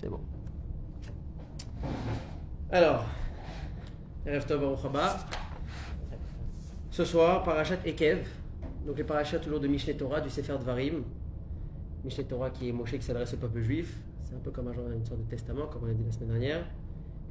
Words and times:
C'est 0.00 0.08
bon. 0.08 0.20
Alors, 2.70 3.04
ce 6.90 7.04
soir, 7.04 7.42
Parachat 7.42 7.78
Ekev, 7.84 8.26
donc 8.86 8.98
les 8.98 9.04
Parachats 9.04 9.38
toujours 9.38 9.60
de 9.60 9.66
Mishneh 9.66 9.96
Torah, 9.96 10.20
du 10.20 10.30
Sefer 10.30 10.56
Dvarim. 10.58 11.02
Mishneh 12.04 12.24
Torah 12.24 12.50
qui 12.50 12.68
est 12.68 12.72
Moshe 12.72 12.92
qui 12.92 13.02
s'adresse 13.02 13.34
au 13.34 13.38
peuple 13.38 13.60
juif. 13.60 13.98
C'est 14.22 14.34
un 14.34 14.38
peu 14.38 14.50
comme 14.50 14.68
un 14.68 14.72
genre, 14.72 14.90
une 14.90 15.04
sorte 15.04 15.20
de 15.20 15.28
testament, 15.28 15.66
comme 15.66 15.84
on 15.84 15.90
a 15.90 15.94
dit 15.94 16.04
la 16.04 16.12
semaine 16.12 16.28
dernière. 16.28 16.64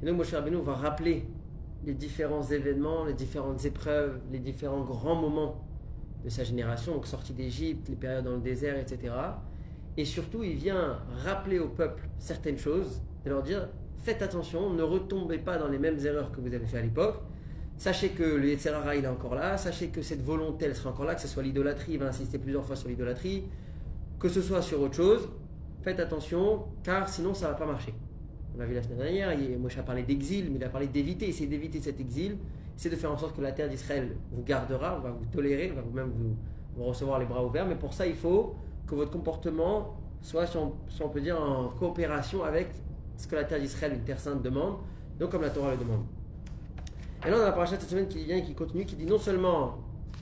Et 0.02 0.06
donc 0.06 0.16
Moshe 0.16 0.32
Rabbeinu 0.32 0.56
va 0.62 0.74
rappeler 0.74 1.26
les 1.84 1.94
différents 1.94 2.42
événements, 2.42 3.04
les 3.04 3.14
différentes 3.14 3.64
épreuves, 3.64 4.20
les 4.30 4.40
différents 4.40 4.82
grands 4.82 5.14
moments 5.14 5.64
de 6.24 6.28
sa 6.28 6.44
génération, 6.44 6.94
donc 6.94 7.06
sortie 7.06 7.32
d'Égypte, 7.32 7.88
les 7.88 7.96
périodes 7.96 8.24
dans 8.24 8.34
le 8.34 8.40
désert, 8.40 8.76
etc. 8.76 9.14
Et 9.96 10.04
surtout, 10.04 10.44
il 10.44 10.54
vient 10.54 10.98
rappeler 11.24 11.58
au 11.58 11.68
peuple 11.68 12.08
certaines 12.18 12.58
choses, 12.58 13.00
et 13.24 13.28
leur 13.28 13.42
dire 13.42 13.68
faites 14.00 14.22
attention, 14.22 14.70
ne 14.70 14.82
retombez 14.82 15.38
pas 15.38 15.58
dans 15.58 15.68
les 15.68 15.78
mêmes 15.78 15.98
erreurs 16.04 16.30
que 16.30 16.40
vous 16.40 16.54
avez 16.54 16.66
fait 16.66 16.78
à 16.78 16.82
l'époque. 16.82 17.20
Sachez 17.76 18.10
que 18.10 18.22
le 18.22 18.48
Yetzerara, 18.48 18.96
il 18.96 19.04
est 19.04 19.08
encore 19.08 19.34
là. 19.34 19.56
Sachez 19.56 19.88
que 19.88 20.02
cette 20.02 20.22
volonté, 20.22 20.64
elle 20.64 20.74
sera 20.74 20.90
encore 20.90 21.04
là, 21.04 21.14
que 21.14 21.20
ce 21.20 21.28
soit 21.28 21.42
l'idolâtrie, 21.42 21.92
il 21.92 21.98
va 21.98 22.06
insister 22.06 22.38
plusieurs 22.38 22.64
fois 22.64 22.74
sur 22.74 22.88
l'idolâtrie, 22.88 23.44
que 24.18 24.28
ce 24.28 24.42
soit 24.42 24.62
sur 24.62 24.80
autre 24.80 24.94
chose. 24.94 25.28
Faites 25.82 26.00
attention, 26.00 26.64
car 26.82 27.08
sinon, 27.08 27.34
ça 27.34 27.46
ne 27.46 27.52
va 27.52 27.58
pas 27.58 27.66
marcher. 27.66 27.94
On 28.54 28.58
l'a 28.58 28.66
vu 28.66 28.74
la 28.74 28.82
semaine 28.82 28.98
dernière, 28.98 29.36
Moshe 29.58 29.78
a 29.78 29.82
parlé 29.82 30.02
d'exil, 30.02 30.50
mais 30.50 30.56
il 30.56 30.64
a 30.64 30.68
parlé 30.68 30.88
d'éviter, 30.88 31.28
essayer 31.28 31.46
d'éviter 31.46 31.80
cet 31.80 32.00
exil, 32.00 32.38
c'est 32.76 32.90
de 32.90 32.96
faire 32.96 33.12
en 33.12 33.18
sorte 33.18 33.36
que 33.36 33.42
la 33.42 33.52
terre 33.52 33.68
d'Israël 33.68 34.16
vous 34.32 34.42
gardera, 34.42 34.98
va 34.98 35.10
vous 35.10 35.26
tolérer, 35.26 35.68
va 35.68 35.82
vous-même 35.82 36.10
vous, 36.10 36.84
recevoir 36.84 37.18
les 37.18 37.26
bras 37.26 37.44
ouverts, 37.44 37.66
mais 37.66 37.76
pour 37.76 37.92
ça, 37.92 38.06
il 38.06 38.14
faut 38.14 38.56
que 38.88 38.94
votre 38.94 39.10
comportement 39.10 39.96
soit, 40.22 40.46
si 40.46 40.56
on, 40.56 41.08
peut 41.08 41.20
dire, 41.20 41.40
en 41.40 41.68
coopération 41.68 42.42
avec 42.44 42.68
ce 43.16 43.26
que 43.26 43.36
la 43.36 43.44
terre 43.44 43.60
d'Israël, 43.60 43.94
une 43.94 44.04
terre 44.04 44.18
sainte, 44.18 44.42
demande, 44.42 44.78
donc 45.18 45.30
comme 45.30 45.42
la 45.42 45.50
Torah 45.50 45.72
le 45.72 45.78
demande. 45.78 46.04
Et 47.26 47.30
là, 47.30 47.36
on 47.38 47.40
a 47.40 47.44
la 47.44 47.52
paracha 47.52 47.78
cette 47.78 47.88
semaine 47.88 48.08
qui 48.08 48.24
vient 48.24 48.36
et 48.36 48.42
qui 48.42 48.54
continue, 48.54 48.84
qui 48.84 48.96
dit 48.96 49.06
non 49.06 49.18
seulement 49.18 49.78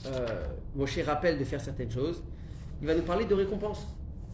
euh, 0.06 0.26
Moshe 0.74 0.98
rappelle 1.04 1.38
de 1.38 1.44
faire 1.44 1.60
certaines 1.60 1.90
choses, 1.90 2.22
il 2.80 2.86
va 2.86 2.94
nous 2.94 3.02
parler 3.02 3.24
de 3.24 3.34
récompense. 3.34 3.86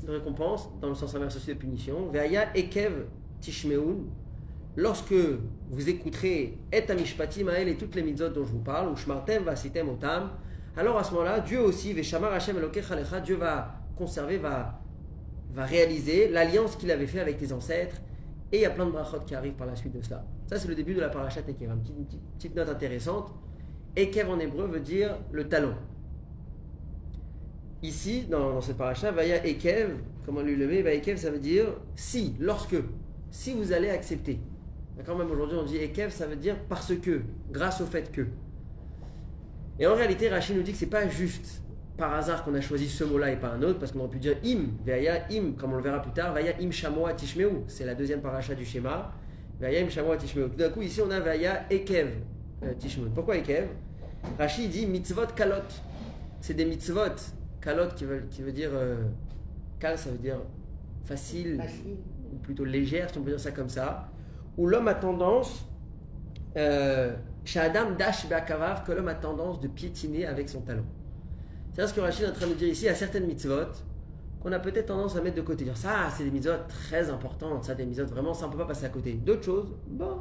De 0.05 0.13
récompense, 0.13 0.69
dans 0.81 0.89
le 0.89 0.95
sens 0.95 1.15
inverse 1.15 1.37
aussi 1.37 1.49
de 1.49 1.55
punition. 1.55 2.09
Veaya 2.11 2.57
Ekev 2.57 3.07
Tishmeun, 3.41 4.05
lorsque 4.77 5.15
vous 5.71 5.89
écouterez 5.89 6.59
Et 6.73 6.91
Amishpati 6.91 7.45
Maël 7.45 7.69
et 7.69 7.77
toutes 7.77 7.95
les 7.95 8.03
mitzvot 8.03 8.29
dont 8.29 8.45
je 8.45 8.51
vous 8.51 8.61
parle, 8.61 8.89
ou 8.91 8.97
Shmartem 8.97 9.45
Vasitem 9.45 9.89
Otam, 9.89 10.31
alors 10.77 10.99
à 10.99 11.05
ce 11.05 11.13
moment-là, 11.13 11.41
Dieu 11.41 11.61
aussi, 11.61 11.93
Veshamar 11.93 12.33
Hashem 12.33 12.57
Elokech 12.57 12.87
Dieu 13.25 13.37
va 13.37 13.82
conserver, 13.97 14.39
va, 14.39 14.81
va 15.53 15.65
réaliser 15.65 16.29
l'alliance 16.29 16.77
qu'il 16.77 16.91
avait 16.91 17.07
fait 17.07 17.21
avec 17.21 17.41
les 17.41 17.53
ancêtres, 17.53 17.97
et 18.53 18.59
il 18.59 18.61
y 18.63 18.67
a 18.67 18.71
plein 18.71 18.87
de 18.87 18.91
brachot 18.91 19.21
qui 19.27 19.35
arrivent 19.35 19.55
par 19.55 19.67
la 19.67 19.75
suite 19.75 19.95
de 19.95 20.03
cela. 20.03 20.25
Ça, 20.47 20.59
c'est 20.59 20.69
le 20.69 20.75
début 20.75 20.93
de 20.93 21.01
la 21.01 21.09
parachat 21.09 21.41
Ekev. 21.41 21.71
Une 21.71 21.81
petite, 21.81 22.21
petite, 22.37 22.55
note 22.55 22.69
intéressante. 22.69 23.33
Ekev 23.97 24.29
en 24.29 24.39
hébreu 24.39 24.67
veut 24.67 24.81
dire 24.81 25.17
le 25.31 25.49
talon. 25.49 25.75
Ici, 27.83 28.27
dans, 28.31 28.61
cette 28.61 28.77
paracha, 28.77 29.11
Vaya 29.11 29.45
Ekev, 29.47 29.97
comment 30.27 30.43
lui 30.43 30.55
le 30.55 30.67
met 30.67 30.83
Vaya 30.83 30.97
Ekev, 30.97 31.17
ça 31.17 31.31
veut 31.31 31.39
dire 31.39 31.67
si, 31.95 32.37
lorsque 32.39 32.77
si 33.31 33.55
vous 33.55 33.73
allez 33.73 33.89
accepter. 33.89 34.39
D'accord 34.99 35.17
Même 35.17 35.31
aujourd'hui, 35.31 35.57
on 35.57 35.65
dit 35.65 35.79
Ekev, 35.79 36.11
ça 36.11 36.27
veut 36.27 36.37
dire 36.37 36.57
parce 36.69 36.95
que, 36.95 37.23
grâce 37.51 37.81
au 37.81 37.87
fait 37.87 38.13
que. 38.13 38.27
Et 39.79 39.87
en 39.87 39.95
réalité, 39.95 40.29
Rachid 40.29 40.55
nous 40.55 40.63
dit 40.63 40.73
que 40.73 40.79
c'est 40.79 40.87
pas 40.87 41.09
juste 41.09 41.63
par 41.97 42.15
hasard 42.15 42.45
qu'on 42.45 42.55
a 42.55 42.61
choisi 42.61 42.89
ce 42.89 43.05
mot-là 43.05 43.31
et 43.31 43.37
pas 43.37 43.49
un 43.49 43.63
autre, 43.63 43.79
parce 43.79 43.93
qu'on 43.93 44.01
aurait 44.01 44.09
pu 44.09 44.19
dire 44.19 44.37
im, 44.45 44.71
vaya 44.85 45.27
im, 45.31 45.53
comme 45.53 45.73
on 45.73 45.77
le 45.77 45.83
verra 45.83 46.01
plus 46.01 46.13
tard, 46.13 46.33
vaya 46.33 46.53
im 46.61 46.71
shamoa 46.71 47.15
tishmeu, 47.15 47.51
c'est 47.67 47.85
la 47.85 47.95
deuxième 47.95 48.21
paracha 48.21 48.55
du 48.55 48.65
schéma, 48.65 49.13
vaya 49.61 49.81
im 49.85 49.89
shamoa 49.89 50.17
tishmeu. 50.17 50.49
Tout 50.49 50.57
d'un 50.57 50.71
coup, 50.71 50.83
ici, 50.83 51.01
on 51.03 51.11
a 51.11 51.21
vaya 51.21 51.65
ekev 51.71 52.09
euh, 52.65 52.75
tishmeu. 52.79 53.11
Pourquoi 53.15 53.37
ekev? 53.37 53.69
Rachid 54.39 54.71
dit 54.71 54.87
mitzvot 54.87 55.27
kalot, 55.37 55.69
c'est 56.41 56.55
des 56.55 56.65
mitzvot, 56.65 57.17
kalot 57.61 57.89
qui 57.95 58.05
veut, 58.05 58.25
qui 58.31 58.43
veut 58.43 58.53
dire, 58.53 58.71
euh, 58.73 59.05
kal 59.79 59.99
ça 59.99 60.11
veut 60.11 60.19
dire 60.19 60.39
facile, 61.05 61.59
facile. 61.59 61.97
ou 62.33 62.37
plutôt 62.37 62.65
légère, 62.65 63.11
si 63.11 63.19
on 63.19 63.23
peut 63.23 63.31
dire 63.31 63.41
ça 63.41 63.51
comme 63.51 63.69
ça, 63.69 64.09
où 64.57 64.67
l'homme 64.67 64.89
a 64.89 64.95
tendance, 64.95 65.67
euh, 66.57 67.15
chez 67.45 67.61
Adam 67.61 67.91
Dash 67.93 68.27
que 68.87 68.93
l'homme 68.93 69.09
a 69.09 69.15
tendance 69.15 69.61
de 69.61 69.69
piétiner 69.69 70.27
avec 70.27 70.49
son 70.49 70.61
talon. 70.61 70.85
C'est 71.75 71.87
ce 71.87 71.95
que 71.95 72.01
Rachid 72.01 72.25
est 72.25 72.29
en 72.29 72.33
train 72.33 72.49
de 72.49 72.53
dire 72.53 72.69
ici, 72.69 72.87
à 72.87 72.95
certaines 72.95 73.27
mitzvot, 73.27 73.73
qu'on 74.43 74.53
a 74.53 74.59
peut-être 74.59 74.87
tendance 74.87 75.17
à 75.17 75.23
mettre 75.23 75.37
de 75.37 75.41
côté. 75.41 75.65
Dire 75.65 75.77
ça, 75.77 76.11
c'est 76.15 76.25
des 76.25 76.31
mitzvot 76.31 76.53
très 76.69 77.09
importantes, 77.09 77.65
ça, 77.65 77.75
des 77.75 77.87
mitzvot 77.87 78.05
vraiment, 78.05 78.35
ça, 78.35 78.45
on 78.45 78.49
ne 78.49 78.53
peut 78.53 78.59
pas 78.59 78.67
passer 78.67 78.85
à 78.85 78.91
côté. 78.91 79.15
D'autres 79.15 79.45
choses, 79.45 79.75
bon. 79.87 80.19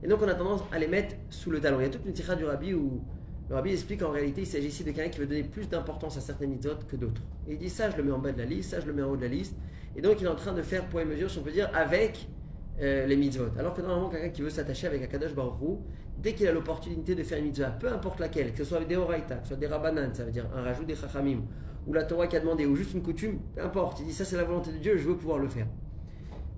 Et 0.00 0.06
donc, 0.06 0.20
on 0.22 0.28
a 0.28 0.34
tendance 0.34 0.60
à 0.70 0.78
les 0.78 0.86
mettre 0.86 1.16
sous 1.28 1.50
le 1.50 1.60
talon. 1.60 1.80
Il 1.80 1.82
y 1.82 1.86
a 1.86 1.90
toute 1.90 2.06
une 2.06 2.12
tirade 2.12 2.38
du 2.38 2.44
rabbi 2.44 2.72
où 2.72 3.02
le 3.48 3.54
rabbi 3.56 3.72
explique 3.72 3.98
qu'en 3.98 4.12
réalité, 4.12 4.42
il 4.42 4.46
s'agit 4.46 4.68
ici 4.68 4.84
de 4.84 4.92
quelqu'un 4.92 5.10
qui 5.10 5.18
veut 5.18 5.26
donner 5.26 5.42
plus 5.42 5.68
d'importance 5.68 6.16
à 6.16 6.20
certaines 6.20 6.50
mitzvot 6.50 6.76
que 6.86 6.94
d'autres. 6.94 7.22
Et 7.48 7.54
il 7.54 7.58
dit 7.58 7.68
ça, 7.68 7.90
je 7.90 7.96
le 7.96 8.04
mets 8.04 8.12
en 8.12 8.20
bas 8.20 8.30
de 8.30 8.38
la 8.38 8.44
liste, 8.44 8.70
ça, 8.70 8.80
je 8.80 8.86
le 8.86 8.92
mets 8.92 9.02
en 9.02 9.10
haut 9.10 9.16
de 9.16 9.22
la 9.22 9.28
liste. 9.28 9.56
Et 9.96 10.00
donc, 10.00 10.20
il 10.20 10.26
est 10.26 10.30
en 10.30 10.36
train 10.36 10.52
de 10.52 10.62
faire 10.62 10.84
point 10.84 11.02
et 11.02 11.04
mesure, 11.04 11.28
si 11.28 11.38
on 11.38 11.42
peut 11.42 11.50
dire, 11.50 11.68
avec 11.74 12.28
euh, 12.80 13.06
les 13.06 13.16
mitzvot. 13.16 13.48
Alors 13.58 13.74
que 13.74 13.80
normalement, 13.80 14.08
quelqu'un 14.08 14.28
qui 14.28 14.42
veut 14.42 14.50
s'attacher 14.50 14.86
avec 14.86 15.02
Akadosh 15.02 15.34
Baruch 15.34 15.80
dès 16.22 16.34
qu'il 16.34 16.46
a 16.48 16.52
l'opportunité 16.52 17.14
de 17.14 17.22
faire 17.22 17.38
une 17.38 17.46
mitzvah, 17.46 17.70
peu 17.70 17.88
importe 17.88 18.20
laquelle, 18.20 18.52
que 18.52 18.58
ce 18.58 18.64
soit 18.64 18.84
des 18.84 18.96
Horaïta, 18.96 19.36
que 19.36 19.42
ce 19.42 19.48
soit 19.48 19.56
des 19.56 19.66
Rabbanan, 19.66 20.14
ça 20.14 20.24
veut 20.24 20.30
dire 20.30 20.46
un 20.54 20.62
rajout 20.62 20.84
des 20.84 20.94
Chachamim, 20.94 21.42
ou 21.86 21.92
la 21.92 22.04
Torah 22.04 22.26
qui 22.26 22.36
a 22.36 22.40
demandé, 22.40 22.66
ou 22.66 22.76
juste 22.76 22.92
une 22.94 23.02
coutume, 23.02 23.38
peu 23.54 23.62
importe. 23.62 24.00
Il 24.00 24.06
dit 24.06 24.12
ça, 24.12 24.24
c'est 24.24 24.36
la 24.36 24.44
volonté 24.44 24.72
de 24.72 24.78
Dieu, 24.78 24.98
je 24.98 25.08
veux 25.08 25.16
pouvoir 25.16 25.38
le 25.38 25.48
faire. 25.48 25.66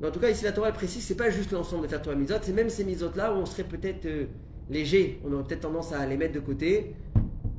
Mais 0.00 0.08
en 0.08 0.10
tout 0.10 0.20
cas, 0.20 0.30
ici, 0.30 0.44
la 0.44 0.52
Torah 0.52 0.72
précise, 0.72 1.04
c'est 1.04 1.16
pas 1.16 1.30
juste 1.30 1.52
l'ensemble 1.52 1.82
de 1.82 1.88
faire 1.88 2.00
Torah 2.00 2.16
mitzvot, 2.16 2.38
c'est 2.42 2.52
même 2.52 2.70
ces 2.70 2.84
mitzvot-là 2.84 3.34
où 3.34 3.36
on 3.36 3.46
serait 3.46 3.64
peut-être 3.64 4.06
euh, 4.06 4.26
léger, 4.70 5.20
on 5.24 5.32
aurait 5.32 5.44
peut-être 5.44 5.60
tendance 5.60 5.92
à 5.92 6.06
les 6.06 6.16
mettre 6.16 6.34
de 6.34 6.40
côté. 6.40 6.94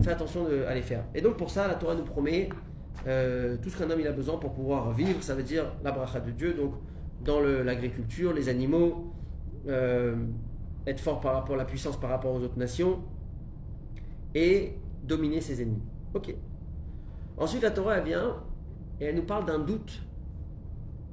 Fais 0.01 0.11
attention 0.11 0.47
à 0.67 0.73
les 0.73 0.81
faire. 0.81 1.03
Et 1.13 1.21
donc, 1.21 1.37
pour 1.37 1.51
ça, 1.51 1.67
la 1.67 1.75
Torah 1.75 1.93
nous 1.93 2.03
promet 2.03 2.49
euh, 3.07 3.57
tout 3.61 3.69
ce 3.69 3.77
qu'un 3.77 3.89
homme 3.89 3.99
il 3.99 4.07
a 4.07 4.11
besoin 4.11 4.37
pour 4.37 4.53
pouvoir 4.53 4.91
vivre, 4.93 5.21
ça 5.21 5.35
veut 5.35 5.43
dire 5.43 5.65
la 5.83 5.91
bracha 5.91 6.19
de 6.19 6.31
Dieu, 6.31 6.53
donc 6.53 6.73
dans 7.23 7.39
l'agriculture, 7.39 8.33
les 8.33 8.49
animaux, 8.49 9.13
euh, 9.67 10.15
être 10.87 10.99
fort 10.99 11.19
par 11.21 11.33
rapport 11.33 11.55
à 11.55 11.57
la 11.57 11.65
puissance 11.65 11.99
par 11.99 12.09
rapport 12.09 12.33
aux 12.33 12.39
autres 12.39 12.57
nations 12.57 13.01
et 14.33 14.77
dominer 15.03 15.41
ses 15.41 15.61
ennemis. 15.61 15.83
Ok. 16.13 16.35
Ensuite, 17.37 17.63
la 17.63 17.71
Torah 17.71 17.97
elle 17.97 18.05
vient 18.05 18.37
et 18.99 19.05
elle 19.05 19.15
nous 19.15 19.25
parle 19.25 19.45
d'un 19.45 19.59
doute, 19.59 20.01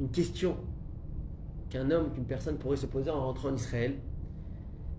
une 0.00 0.10
question 0.10 0.56
qu'un 1.70 1.90
homme, 1.90 2.12
qu'une 2.12 2.24
personne 2.24 2.58
pourrait 2.58 2.76
se 2.76 2.86
poser 2.86 3.10
en 3.10 3.20
rentrant 3.20 3.48
en 3.48 3.54
Israël. 3.54 3.96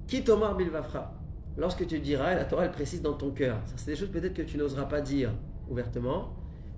Qui 0.08 0.24
Tomar 0.24 0.56
Bilvafra 0.56 1.14
Lorsque 1.58 1.86
tu 1.86 2.00
diras, 2.00 2.36
la 2.36 2.46
Torah 2.46 2.66
elle 2.66 2.72
précise 2.72 3.02
dans 3.02 3.14
ton 3.14 3.32
cœur. 3.32 3.60
C'est 3.76 3.92
des 3.92 3.96
choses 3.96 4.10
peut-être 4.10 4.34
que 4.34 4.42
tu 4.42 4.58
n'oseras 4.58 4.86
pas 4.86 5.02
dire 5.02 5.32
ouvertement, 5.70 6.34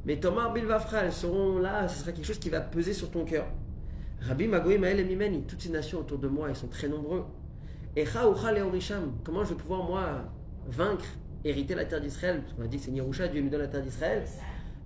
mais 0.05 0.19
Tomar 0.19 0.53
Bilvafra, 0.53 1.05
elles 1.05 1.13
seront 1.13 1.59
là, 1.59 1.87
ce 1.87 1.99
sera 1.99 2.11
quelque 2.11 2.25
chose 2.25 2.39
qui 2.39 2.49
va 2.49 2.61
peser 2.61 2.93
sur 2.93 3.11
ton 3.11 3.23
cœur. 3.23 3.45
Rabbi 4.21 4.47
Magoï 4.47 4.77
Maël 4.77 4.99
et 4.99 5.03
Mimeni, 5.03 5.43
toutes 5.43 5.61
ces 5.61 5.71
nations 5.71 5.99
autour 5.99 6.19
de 6.19 6.27
moi, 6.27 6.49
elles 6.49 6.55
sont 6.55 6.67
très 6.67 6.87
nombreux. 6.87 7.25
Et 7.95 8.05
comment 9.23 9.43
je 9.43 9.49
vais 9.49 9.55
pouvoir 9.55 9.83
moi 9.83 10.03
vaincre, 10.67 11.05
hériter 11.43 11.75
la 11.75 11.85
terre 11.85 12.01
d'Israël? 12.01 12.41
Parce 12.41 12.53
qu'on 12.53 12.63
a 12.63 12.67
dit 12.67 12.77
que 12.77 12.83
c'est 12.83 12.91
Nirusha, 12.91 13.27
Dieu 13.27 13.41
me 13.41 13.49
donne 13.49 13.61
la 13.61 13.67
terre 13.67 13.81
d'Israël. 13.81 14.23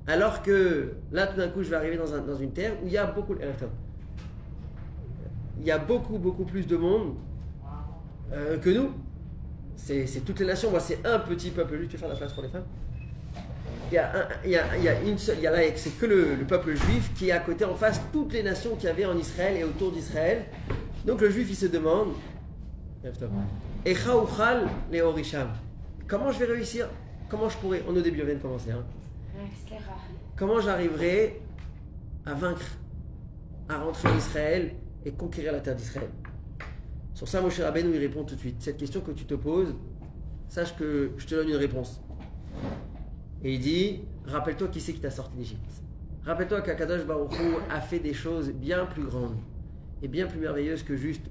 Alors 0.08 0.42
que 0.42 0.94
là, 1.12 1.28
tout 1.28 1.38
d'un 1.38 1.50
coup, 1.50 1.64
je 1.64 1.70
vais 1.70 1.76
arriver 1.76 1.98
dans, 1.98 2.14
un, 2.14 2.20
dans 2.20 2.36
une 2.36 2.52
terre 2.52 2.74
où 2.84 2.88
il 2.88 2.94
y 2.94 2.98
a 2.98 3.06
beaucoup. 3.06 3.36
Il 5.58 5.66
y 5.66 5.72
a 5.72 5.78
beaucoup, 5.78 6.18
beaucoup 6.18 6.46
plus 6.46 6.68
de 6.68 6.78
monde 6.78 7.16
euh, 8.34 8.58
que 8.58 8.70
nous. 8.70 8.92
C'est 9.76 10.26
toutes 10.26 10.40
les 10.40 10.46
nations. 10.46 10.72
Moi, 10.72 10.80
c'est 10.80 11.06
un 11.06 11.20
petit 11.20 11.52
peuple. 11.52 11.78
Juste, 11.78 11.92
tu 11.92 11.98
faire 11.98 12.10
la 12.10 12.16
place 12.16 12.34
pour 12.34 12.44
les 12.44 12.50
femmes 12.50 12.66
il 13.92 14.52
y 14.52 14.58
a, 14.58 15.02
une 15.02 15.18
seule, 15.18 15.38
il 15.38 15.44
y 15.44 15.48
a 15.48 15.52
là, 15.52 15.60
c'est 15.76 15.98
que 15.98 16.06
le, 16.06 16.38
peuple 16.48 16.76
juif 16.76 17.12
qui 17.16 17.30
est 17.30 17.32
à 17.32 17.40
côté, 17.40 17.66
en 17.66 17.76
face, 17.76 18.02
toutes 18.12 18.34
les 18.34 18.44
nations 18.44 18.76
qu'il 18.76 18.86
y 18.86 18.92
avait 18.92 19.06
en 19.06 19.18
Israël 19.18 19.58
et 19.58 19.64
autour 19.64 19.92
d'Israël. 19.92 20.46
Donc 21.06 21.22
le 21.22 21.30
juif, 21.30 21.48
il 21.50 21.56
se 21.56 21.68
demande. 21.68 22.10
Comment 26.08 26.32
je 26.32 26.40
vais 26.40 26.46
réussir? 26.46 26.90
Comment 27.30 27.50
je 27.50 27.58
pourrais 27.58 27.84
On 27.88 27.96
est 27.96 28.00
au 28.00 28.02
début, 28.02 28.22
on 28.22 28.26
vient 28.26 28.36
de 28.36 28.40
commencer. 28.40 28.72
Hein. 28.72 28.84
Comment 30.36 30.60
j'arriverai 30.60 31.42
à 32.26 32.34
vaincre, 32.34 32.66
à 33.70 33.78
rentrer 33.78 34.10
en 34.10 34.18
Israël 34.18 34.74
et 35.06 35.12
conquérir 35.12 35.52
la 35.52 35.60
terre 35.60 35.76
d'Israël? 35.76 36.10
Sur 37.14 37.28
ça, 37.28 37.42
Moshe 37.42 37.60
Rabbeinu, 37.60 37.94
il 37.94 38.00
répond 38.00 38.24
tout 38.24 38.36
de 38.36 38.40
suite. 38.40 38.58
Cette 38.60 38.78
question 38.78 39.02
que 39.02 39.12
tu 39.12 39.26
te 39.26 39.36
poses, 39.36 39.76
sache 40.50 40.76
que 40.76 41.12
je 41.18 41.26
te 41.26 41.36
donne 41.36 41.50
une 41.50 41.56
réponse. 41.56 42.02
Et 43.44 43.54
il 43.54 43.60
dit 43.60 44.02
Rappelle-toi 44.26 44.70
qui 44.70 44.82
c'est 44.82 44.94
qui 44.94 45.00
t'a 45.00 45.12
sorti 45.12 45.38
d'Égypte. 45.38 45.84
Rappelle-toi 46.26 46.62
qu'Akadosh 46.62 47.06
Baruch 47.06 47.34
a 47.70 47.82
fait 47.82 48.00
des 48.00 48.14
choses 48.14 48.52
bien 48.52 48.86
plus 48.88 49.04
grandes 49.04 49.38
et 50.02 50.08
bien 50.08 50.26
plus 50.26 50.40
merveilleuses 50.40 50.82
que 50.82 50.96
juste 50.96 51.26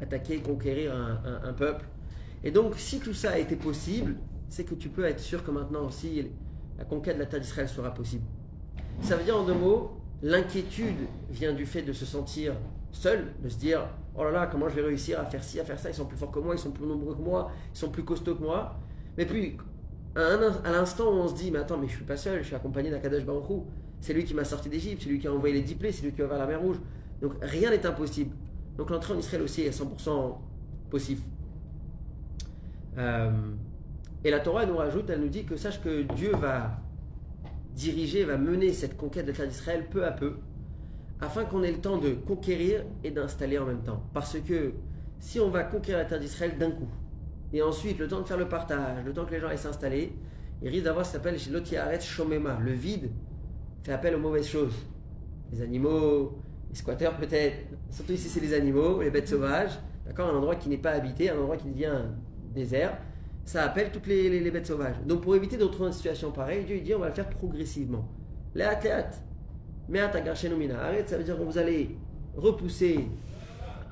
attaquer, 0.00 0.38
conquérir 0.38 0.94
un, 0.94 1.52
peuple. 1.52 1.84
Et 2.44 2.50
donc, 2.50 2.74
si 2.76 3.00
tout 3.00 3.14
ça 3.14 3.32
a 3.32 3.38
été 3.38 3.56
possible, 3.56 4.16
c'est 4.48 4.64
que 4.64 4.74
tu 4.74 4.88
peux 4.88 5.04
être 5.04 5.20
sûr 5.20 5.44
que 5.44 5.50
maintenant 5.50 5.86
aussi 5.86 6.30
la 6.78 6.84
conquête 6.84 7.16
de 7.16 7.20
la 7.20 7.26
terre 7.26 7.40
d'Israël 7.40 7.68
sera 7.68 7.92
possible. 7.92 8.24
Ça 9.02 9.16
veut 9.16 9.24
dire 9.24 9.36
en 9.36 9.44
deux 9.44 9.54
mots 9.54 9.92
l'inquiétude 10.22 11.06
vient 11.30 11.52
du 11.52 11.66
fait 11.66 11.82
de 11.82 11.92
se 11.92 12.04
sentir 12.04 12.54
seul, 12.90 13.32
de 13.42 13.48
se 13.48 13.58
dire 13.58 13.88
oh 14.16 14.24
là 14.24 14.30
là, 14.30 14.46
comment 14.46 14.68
je 14.68 14.74
vais 14.74 14.82
réussir 14.82 15.20
à 15.20 15.24
faire 15.24 15.44
ci, 15.44 15.60
à 15.60 15.64
faire 15.64 15.78
ça, 15.78 15.90
ils 15.90 15.94
sont 15.94 16.06
plus 16.06 16.16
forts 16.16 16.32
que 16.32 16.40
moi, 16.40 16.54
ils 16.54 16.58
sont 16.58 16.72
plus 16.72 16.86
nombreux 16.86 17.14
que 17.14 17.22
moi, 17.22 17.50
ils 17.74 17.78
sont 17.78 17.90
plus 17.90 18.04
costauds 18.04 18.34
que 18.34 18.42
moi. 18.42 18.76
Mais 19.16 19.26
puis, 19.26 19.56
à, 20.16 20.70
l'instant 20.72 21.04
où 21.04 21.14
on 21.14 21.28
se 21.28 21.34
dit 21.34 21.50
mais 21.50 21.58
attends, 21.58 21.78
mais 21.78 21.88
je 21.88 21.96
suis 21.96 22.04
pas 22.04 22.16
seul, 22.16 22.42
je 22.42 22.46
suis 22.46 22.56
accompagné 22.56 22.90
d'Akadosh 22.90 23.24
Baruch 23.24 23.64
c'est 24.00 24.12
lui 24.12 24.24
qui 24.24 24.34
m'a 24.34 24.44
sorti 24.44 24.68
d'Égypte, 24.68 25.02
c'est 25.02 25.08
lui 25.08 25.18
qui 25.18 25.26
a 25.26 25.32
envoyé 25.32 25.54
les 25.54 25.62
dix 25.62 25.76
c'est 25.80 26.02
lui 26.02 26.12
qui 26.12 26.22
a 26.22 26.24
ouvert 26.24 26.38
la 26.38 26.46
mer 26.46 26.60
Rouge. 26.60 26.76
Donc 27.20 27.32
rien 27.42 27.70
n'est 27.70 27.84
impossible. 27.84 28.34
Donc 28.78 28.90
l'entrée 28.90 29.12
en 29.12 29.18
Israël 29.18 29.42
aussi 29.42 29.62
est 29.62 29.78
100% 29.78 30.36
possible. 30.88 31.20
Euh, 32.96 33.30
et 34.24 34.30
la 34.30 34.40
Torah 34.40 34.66
nous 34.66 34.76
rajoute, 34.76 35.10
elle 35.10 35.20
nous 35.20 35.28
dit 35.28 35.44
que 35.44 35.56
sache 35.56 35.80
que 35.82 36.02
Dieu 36.14 36.30
va 36.32 36.80
diriger, 37.74 38.24
va 38.24 38.38
mener 38.38 38.72
cette 38.72 38.96
conquête 38.96 39.26
de 39.26 39.32
la 39.32 39.36
terre 39.36 39.48
d'Israël 39.48 39.86
peu 39.88 40.04
à 40.04 40.12
peu, 40.12 40.36
afin 41.20 41.44
qu'on 41.44 41.62
ait 41.62 41.72
le 41.72 41.78
temps 41.78 41.98
de 41.98 42.10
conquérir 42.10 42.84
et 43.04 43.10
d'installer 43.10 43.58
en 43.58 43.66
même 43.66 43.82
temps. 43.82 44.02
Parce 44.14 44.38
que 44.40 44.72
si 45.18 45.40
on 45.40 45.50
va 45.50 45.64
conquérir 45.64 45.98
la 45.98 46.04
terre 46.04 46.20
d'Israël 46.20 46.56
d'un 46.56 46.70
coup, 46.70 46.88
et 47.52 47.62
ensuite 47.62 47.98
le 47.98 48.08
temps 48.08 48.20
de 48.20 48.26
faire 48.26 48.36
le 48.36 48.48
partage, 48.48 49.04
le 49.04 49.12
temps 49.12 49.24
que 49.24 49.32
les 49.32 49.40
gens 49.40 49.50
aient 49.50 49.56
s'installer, 49.56 50.12
il 50.62 50.68
risque 50.68 50.84
d'avoir 50.84 51.06
ce 51.06 51.12
qu'on 51.12 51.18
appelle 51.18 51.38
chez 51.38 51.50
l'Otiaret 51.50 52.00
Shomema, 52.00 52.58
le 52.60 52.72
vide 52.72 53.10
fait 53.82 53.92
appel 53.92 54.14
aux 54.14 54.20
mauvaises 54.20 54.48
choses. 54.48 54.74
Les 55.52 55.62
animaux, 55.62 56.38
les 56.70 56.76
squatteurs 56.76 57.16
peut-être, 57.16 57.56
surtout 57.90 58.12
ici 58.12 58.28
c'est 58.28 58.40
les 58.40 58.54
animaux, 58.54 59.02
les 59.02 59.10
bêtes 59.10 59.28
sauvages, 59.28 59.78
d'accord, 60.06 60.28
un 60.28 60.36
endroit 60.36 60.56
qui 60.56 60.68
n'est 60.68 60.78
pas 60.78 60.92
habité, 60.92 61.30
un 61.30 61.38
endroit 61.38 61.56
qui 61.56 61.68
devient 61.68 62.02
désert, 62.54 62.98
ça 63.44 63.64
appelle 63.64 63.90
toutes 63.90 64.06
les, 64.06 64.50
bêtes 64.50 64.66
sauvages. 64.66 64.96
Donc 65.06 65.22
pour 65.22 65.34
éviter 65.34 65.56
de 65.56 65.64
retrouver 65.64 65.88
une 65.88 65.94
situation 65.94 66.30
pareille, 66.30 66.64
Dieu 66.64 66.80
dit 66.80 66.94
on 66.94 66.98
va 66.98 67.08
le 67.08 67.14
faire 67.14 67.28
progressivement. 67.28 68.06
Léat, 68.54 68.80
léat. 68.82 69.10
Meat 69.88 70.70
Arrête, 70.72 71.08
ça 71.08 71.16
veut 71.16 71.24
dire 71.24 71.38
que 71.38 71.42
vous 71.42 71.56
allez 71.56 71.96
repousser 72.36 73.06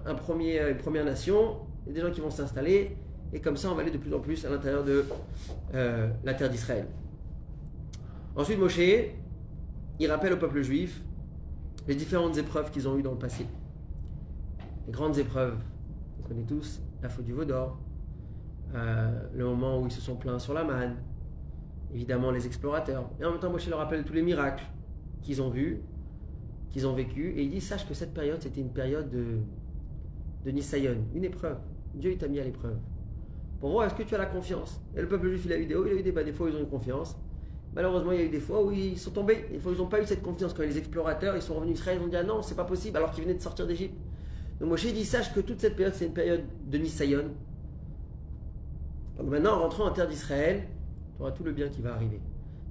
un 0.05 0.14
premier, 0.14 0.61
une 0.70 0.76
première 0.76 1.05
nation, 1.05 1.56
a 1.88 1.93
des 1.93 2.00
gens 2.00 2.11
qui 2.11 2.20
vont 2.20 2.31
s'installer, 2.31 2.96
et 3.32 3.40
comme 3.40 3.56
ça 3.56 3.70
on 3.70 3.75
va 3.75 3.82
aller 3.82 3.90
de 3.90 3.99
plus 3.99 4.12
en 4.12 4.20
plus 4.20 4.44
à 4.44 4.50
l'intérieur 4.50 4.84
de 4.84 5.05
euh, 5.75 6.08
la 6.25 6.34
terre 6.34 6.50
d'Israël. 6.50 6.87
Ensuite, 8.37 8.58
Moshe, 8.58 8.79
il 9.99 10.11
rappelle 10.11 10.34
au 10.34 10.37
peuple 10.37 10.62
juif 10.62 11.00
les 11.86 11.94
différentes 11.94 12.36
épreuves 12.36 12.70
qu'ils 12.70 12.88
ont 12.88 12.96
eues 12.96 13.02
dans 13.02 13.12
le 13.12 13.18
passé. 13.18 13.46
Les 14.86 14.92
grandes 14.92 15.18
épreuves, 15.18 15.56
on 16.20 16.28
connaît 16.28 16.44
tous 16.44 16.80
la 17.02 17.08
faute 17.08 17.24
du 17.24 17.32
veau 17.32 17.44
d'or, 17.44 17.78
euh, 18.74 19.28
le 19.34 19.44
moment 19.44 19.80
où 19.80 19.86
ils 19.86 19.92
se 19.92 20.00
sont 20.00 20.16
plaints 20.16 20.38
sur 20.38 20.54
la 20.54 20.64
manne, 20.64 20.96
évidemment 21.92 22.30
les 22.30 22.46
explorateurs. 22.46 23.08
Et 23.20 23.24
en 23.24 23.30
même 23.30 23.40
temps, 23.40 23.50
Moshe 23.50 23.68
leur 23.68 23.78
rappelle 23.78 24.04
tous 24.04 24.12
les 24.14 24.22
miracles 24.22 24.64
qu'ils 25.22 25.40
ont 25.42 25.50
vus, 25.50 25.80
qu'ils 26.70 26.86
ont 26.86 26.94
vécu, 26.94 27.30
et 27.30 27.42
il 27.42 27.50
dit 27.50 27.60
sache 27.60 27.86
que 27.88 27.94
cette 27.94 28.12
période 28.12 28.42
c'était 28.42 28.60
une 28.60 28.72
période 28.72 29.08
de, 29.10 29.38
de 30.44 30.50
Nisayon, 30.50 30.98
une 31.14 31.24
épreuve. 31.24 31.58
Dieu 31.94 32.16
t'a 32.18 32.28
mis 32.28 32.40
à 32.40 32.44
l'épreuve. 32.44 32.76
Pour 33.60 33.70
voir 33.70 33.86
est-ce 33.86 33.94
que 33.94 34.02
tu 34.02 34.14
as 34.14 34.18
la 34.18 34.26
confiance? 34.26 34.80
Et 34.94 35.00
le 35.00 35.08
peuple 35.08 35.28
juif, 35.28 35.46
il 35.46 35.52
a 35.52 35.58
eu 35.58 35.66
des 35.66 35.74
il 35.74 35.88
a 35.88 35.94
eu 35.94 36.02
des 36.02 36.32
fois, 36.32 36.50
ils 36.50 36.56
ont 36.56 36.62
eu 36.62 36.66
confiance. 36.66 37.16
Malheureusement, 37.76 38.12
il 38.12 38.19
y 38.19 38.23
a 38.23 38.25
eu 38.25 38.31
des 38.31 38.40
fois 38.40 38.64
où 38.64 38.73
ils 38.73 38.99
sont 38.99 39.11
tombés. 39.11 39.44
Des 39.52 39.58
fois, 39.58 39.70
ils 39.70 39.78
n'ont 39.78 39.87
pas 39.87 40.00
eu 40.00 40.06
cette 40.06 40.23
confiance. 40.23 40.55
Quand 40.55 40.62
les 40.62 40.78
explorateurs 40.78 41.37
ils 41.37 41.43
sont 41.43 41.55
revenus 41.55 41.78
Israël, 41.78 41.99
ils 42.00 42.05
ont 42.05 42.08
dit 42.08 42.17
Ah 42.17 42.25
non, 42.25 42.40
c'est 42.40 42.55
pas 42.55 42.64
possible, 42.64 42.96
alors 42.96 43.11
qu'ils 43.11 43.23
venaient 43.23 43.37
de 43.37 43.43
sortir 43.43 43.67
d'Égypte. 43.67 43.94
Donc, 44.58 44.70
Moshe 44.70 44.87
dit 44.87 45.05
Sache 45.05 45.34
que 45.34 45.40
toute 45.40 45.61
cette 45.61 45.76
période, 45.76 45.94
c'est 45.94 46.06
une 46.06 46.14
période 46.14 46.43
de 46.67 46.78
Nisayon. 46.78 47.26
Donc 49.19 49.28
maintenant, 49.28 49.56
en 49.56 49.61
rentrant 49.61 49.84
en 49.84 49.90
terre 49.90 50.08
d'Israël, 50.08 50.64
tu 51.17 51.23
auras 51.23 51.32
tout 51.32 51.44
le 51.44 51.52
bien 51.52 51.69
qui 51.69 51.82
va 51.82 51.93
arriver. 51.93 52.19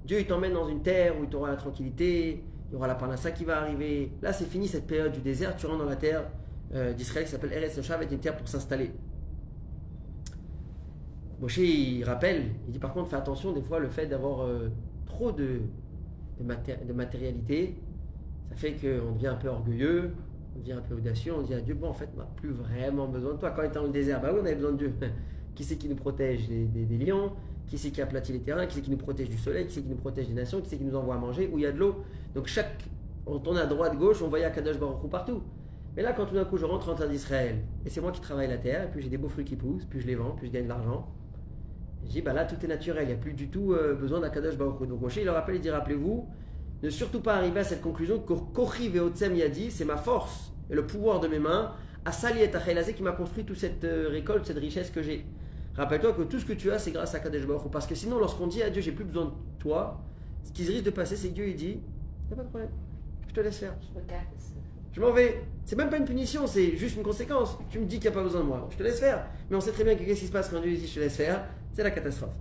Dieu, 0.04 0.18
il 0.20 0.26
t'emmène 0.26 0.54
dans 0.54 0.68
une 0.68 0.82
terre 0.82 1.14
où 1.20 1.26
tu 1.26 1.36
auras 1.36 1.50
la 1.50 1.56
tranquillité, 1.56 2.44
il 2.68 2.72
y 2.72 2.76
aura 2.76 2.88
la 2.88 2.94
parnassa 2.96 3.30
qui 3.30 3.44
va 3.44 3.60
arriver. 3.60 4.10
Là, 4.22 4.32
c'est 4.32 4.46
fini 4.46 4.66
cette 4.66 4.86
période 4.86 5.12
du 5.12 5.20
désert, 5.20 5.56
tu 5.56 5.66
rentres 5.66 5.78
dans 5.78 5.88
la 5.88 5.96
terre 5.96 6.24
euh, 6.74 6.92
d'Israël 6.92 7.26
qui 7.26 7.30
s'appelle 7.30 7.52
Eretz 7.52 7.90
avec 7.90 8.10
une 8.10 8.18
terre 8.18 8.36
pour 8.36 8.48
s'installer. 8.48 8.90
Moshe, 11.40 11.58
il 11.58 12.02
rappelle, 12.04 12.46
il 12.66 12.72
dit 12.72 12.78
par 12.78 12.92
contre, 12.92 13.10
fais 13.10 13.16
attention, 13.16 13.52
des 13.52 13.62
fois, 13.62 13.78
le 13.78 13.88
fait 13.88 14.06
d'avoir 14.06 14.42
euh, 14.42 14.68
trop 15.06 15.32
de, 15.32 15.60
de, 16.40 16.92
matérialité, 16.92 17.76
ça 18.50 18.56
fait 18.56 18.72
qu'on 18.72 19.12
devient 19.12 19.28
un 19.28 19.36
peu 19.36 19.48
orgueilleux, 19.48 20.12
on 20.54 20.58
devient 20.60 20.72
un 20.72 20.82
peu 20.82 20.94
audacieux, 20.94 21.34
on 21.34 21.42
dit 21.42 21.54
à 21.54 21.60
Dieu, 21.60 21.74
bon, 21.74 21.88
en 21.88 21.94
fait, 21.94 22.08
on 22.14 22.18
n'a 22.18 22.28
plus 22.36 22.50
vraiment 22.50 23.06
besoin 23.08 23.34
de 23.34 23.38
toi. 23.38 23.50
Quand 23.50 23.62
on 23.62 23.64
est 23.64 23.74
dans 23.74 23.82
le 23.84 23.88
désert, 23.90 24.20
bah 24.20 24.30
oui, 24.32 24.40
on 24.42 24.44
avait 24.44 24.54
besoin 24.54 24.72
de 24.72 24.78
Dieu. 24.78 24.92
qui 25.54 25.64
c'est 25.64 25.76
qui 25.76 25.88
nous 25.88 25.96
protège 25.96 26.48
des, 26.48 26.98
lions? 26.98 27.32
Qui 27.66 27.78
c'est 27.78 27.90
qui 27.90 28.00
aplatit 28.00 28.32
les 28.32 28.40
terrains? 28.40 28.66
Qui 28.66 28.76
c'est 28.76 28.82
qui 28.82 28.90
nous 28.90 28.96
protège 28.96 29.28
du 29.28 29.38
soleil? 29.38 29.66
Qui 29.66 29.72
c'est 29.72 29.82
qui 29.82 29.88
nous 29.88 29.96
protège 29.96 30.28
des 30.28 30.34
nations? 30.34 30.60
Qui 30.60 30.68
c'est 30.68 30.76
qui 30.76 30.84
nous 30.84 30.96
envoie 30.96 31.16
à 31.16 31.18
manger? 31.18 31.50
Où 31.52 31.58
il 31.58 31.62
y 31.62 31.66
a 31.66 31.72
de 31.72 31.78
l'eau? 31.78 32.04
Donc, 32.34 32.46
chaque, 32.46 32.84
on 33.26 33.38
tourne 33.38 33.58
à 33.58 33.66
droite, 33.66 33.96
gauche, 33.96 34.22
on 34.22 34.28
voyait 34.28 34.50
Kadosh 34.52 34.78
Baruch 34.78 35.10
partout. 35.10 35.42
Mais 35.96 36.02
là, 36.02 36.12
quand 36.12 36.26
tout 36.26 36.34
d'un 36.34 36.44
coup, 36.44 36.58
je 36.58 36.66
rentre 36.66 36.90
en 36.90 36.94
terre 36.94 37.08
d'Israël, 37.08 37.56
et 37.86 37.90
c'est 37.90 38.02
moi 38.02 38.12
qui 38.12 38.20
travaille 38.20 38.48
la 38.48 38.58
terre, 38.58 38.84
et 38.84 38.90
puis 38.90 39.02
j'ai 39.02 39.08
des 39.08 39.16
beaux 39.16 39.30
fruits 39.30 39.46
qui 39.46 39.56
poussent, 39.56 39.86
puis 39.86 40.00
je 40.00 40.06
les 40.06 40.14
vends, 40.14 40.34
puis 40.36 40.48
je 40.48 40.52
gagne 40.52 40.64
de 40.64 40.68
l'argent, 40.68 41.08
je 42.06 42.12
dis, 42.12 42.22
bah 42.22 42.32
là, 42.32 42.44
tout 42.44 42.56
est 42.64 42.68
naturel, 42.68 43.04
il 43.04 43.08
n'y 43.08 43.14
a 43.14 43.16
plus 43.16 43.32
du 43.32 43.48
tout 43.48 43.72
euh, 43.72 43.94
besoin 43.94 44.20
d'Akadosh 44.20 44.56
Baruch 44.56 44.88
Donc 44.88 45.00
Moshe, 45.00 45.16
il 45.16 45.24
leur 45.24 45.34
rappelle, 45.34 45.56
il 45.56 45.60
dit, 45.60 45.70
rappelez-vous, 45.70 46.28
ne 46.82 46.90
surtout 46.90 47.20
pas 47.20 47.34
arriver 47.34 47.60
à 47.60 47.64
cette 47.64 47.82
conclusion 47.82 48.20
que 48.20 48.32
Kochi 48.32 48.88
Veotsem 48.88 49.34
dit, 49.50 49.70
c'est 49.70 49.84
ma 49.84 49.96
force 49.96 50.52
et 50.70 50.74
le 50.74 50.86
pouvoir 50.86 51.20
de 51.20 51.28
mes 51.28 51.38
mains, 51.38 51.72
à 52.04 52.12
Sali 52.12 52.40
et 52.42 52.94
qui 52.94 53.02
m'a 53.02 53.12
construit 53.12 53.44
toute 53.44 53.58
cette 53.58 53.82
euh, 53.84 54.08
récolte, 54.08 54.46
cette 54.46 54.58
richesse 54.58 54.90
que 54.90 55.02
j'ai. 55.02 55.24
Rappelle-toi 55.74 56.12
que 56.12 56.22
tout 56.22 56.38
ce 56.38 56.46
que 56.46 56.52
tu 56.52 56.70
as, 56.70 56.78
c'est 56.78 56.92
grâce 56.92 57.14
à 57.14 57.20
Kadesh 57.20 57.46
Baruch 57.46 57.70
Parce 57.70 57.86
que 57.86 57.94
sinon, 57.94 58.18
lorsqu'on 58.18 58.46
dit 58.46 58.62
à 58.62 58.70
Dieu, 58.70 58.80
j'ai 58.80 58.92
plus 58.92 59.04
besoin 59.04 59.26
de 59.26 59.32
toi, 59.58 60.00
ce 60.44 60.52
qui 60.52 60.64
risque 60.64 60.84
de 60.84 60.90
passer, 60.90 61.16
c'est 61.16 61.28
que 61.28 61.34
Dieu, 61.34 61.48
il 61.48 61.56
dit, 61.56 61.80
il 61.80 62.28
n'y 62.28 62.32
a 62.32 62.36
pas 62.36 62.44
de 62.44 62.48
problème, 62.48 62.70
je 63.28 63.34
te 63.34 63.40
laisse 63.40 63.58
faire. 63.58 63.74
Je 64.92 65.00
m'en 65.00 65.12
vais. 65.12 65.42
C'est 65.64 65.76
même 65.76 65.90
pas 65.90 65.98
une 65.98 66.06
punition, 66.06 66.46
c'est 66.46 66.76
juste 66.76 66.96
une 66.96 67.02
conséquence. 67.02 67.58
Tu 67.68 67.78
me 67.80 67.84
dis 67.84 67.96
qu'il 67.96 68.08
n'y 68.08 68.16
a 68.16 68.18
pas 68.18 68.22
besoin 68.22 68.40
de 68.40 68.46
moi, 68.46 68.66
je 68.70 68.76
te 68.76 68.82
laisse 68.82 69.00
faire. 69.00 69.26
Mais 69.50 69.56
on 69.56 69.60
sait 69.60 69.72
très 69.72 69.84
bien 69.84 69.94
que 69.94 70.04
qu'est-ce 70.04 70.20
qui 70.20 70.26
se 70.28 70.32
passe 70.32 70.48
quand 70.48 70.60
Dieu 70.60 70.74
dit 70.74 70.86
je 70.86 70.94
te 70.94 71.00
laisse 71.00 71.16
faire 71.16 71.44
c'est 71.76 71.82
la 71.82 71.90
catastrophe. 71.90 72.34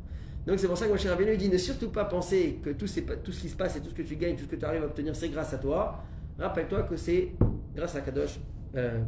Donc 0.48 0.60
c'est 0.60 0.68
pour 0.68 0.78
ça 0.78 0.86
que 0.86 0.92
Moshe 0.92 1.06
Rabbeinu 1.06 1.36
dit 1.36 1.50
ne 1.50 1.58
surtout 1.58 1.90
pas 1.90 2.06
penser 2.06 2.62
que 2.64 2.70
tout, 2.70 2.88
ce 2.88 3.02
qui 3.02 3.50
se 3.50 3.56
passe 3.56 3.76
et 3.76 3.82
tout 3.82 3.90
ce 3.90 3.94
que 3.94 4.02
tu 4.02 4.16
gagnes, 4.16 4.38
tout 4.38 4.46
ce 4.46 4.50
que 4.50 4.56
tu 4.56 4.64
arrives 4.64 4.84
à 4.84 4.86
obtenir, 4.86 5.14
c'est 5.14 5.28
grâce 5.28 5.54
à 5.54 5.58
toi. 5.58 6.04
Rappelle-toi 6.40 6.84
que 6.84 6.96
c'est 6.96 7.34
grâce 7.76 7.96
à 7.96 8.02
Kadosh 8.02 8.40
euh, 8.78 9.04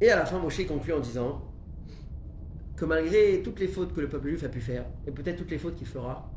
Et 0.00 0.10
à 0.10 0.16
la 0.16 0.24
fin, 0.24 0.38
Moshe 0.38 0.66
conclut 0.66 0.94
en 0.94 1.00
disant 1.00 1.42
que 2.74 2.86
malgré 2.86 3.42
toutes 3.42 3.60
les 3.60 3.68
fautes 3.68 3.92
que 3.92 4.00
le 4.00 4.08
peuple 4.08 4.28
juif 4.28 4.44
a 4.44 4.48
pu 4.48 4.62
faire, 4.62 4.86
et 5.06 5.10
peut-être 5.10 5.36
toutes 5.36 5.50
les 5.50 5.58
fautes 5.58 5.76
qu'il 5.76 5.88
fera, 5.88 6.32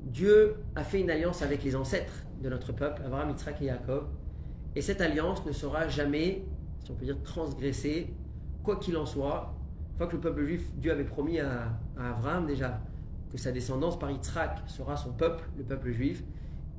Dieu 0.00 0.56
a 0.74 0.84
fait 0.84 1.00
une 1.00 1.10
alliance 1.10 1.40
avec 1.40 1.64
les 1.64 1.74
ancêtres 1.74 2.26
de 2.42 2.50
notre 2.50 2.72
peuple, 2.72 3.00
Abraham, 3.06 3.30
Yitzhak 3.30 3.62
et 3.62 3.66
Jacob, 3.66 4.08
et 4.76 4.82
cette 4.82 5.00
alliance 5.00 5.46
ne 5.46 5.52
sera 5.52 5.88
jamais, 5.88 6.44
si 6.84 6.90
on 6.90 6.94
peut 6.94 7.06
dire, 7.06 7.22
transgressée 7.22 8.12
quoi 8.62 8.76
qu'il 8.76 8.96
en 8.96 9.06
soit, 9.06 9.54
une 9.92 9.98
fois 9.98 10.06
que 10.06 10.14
le 10.14 10.20
peuple 10.20 10.44
juif, 10.44 10.72
Dieu 10.76 10.92
avait 10.92 11.04
promis 11.04 11.38
à, 11.40 11.78
Abraham 11.98 12.46
déjà 12.46 12.80
que 13.30 13.38
sa 13.38 13.52
descendance 13.52 13.98
par 13.98 14.10
Yitzhak 14.10 14.62
sera 14.66 14.96
son 14.96 15.12
peuple, 15.12 15.44
le 15.56 15.64
peuple 15.64 15.90
juif, 15.90 16.22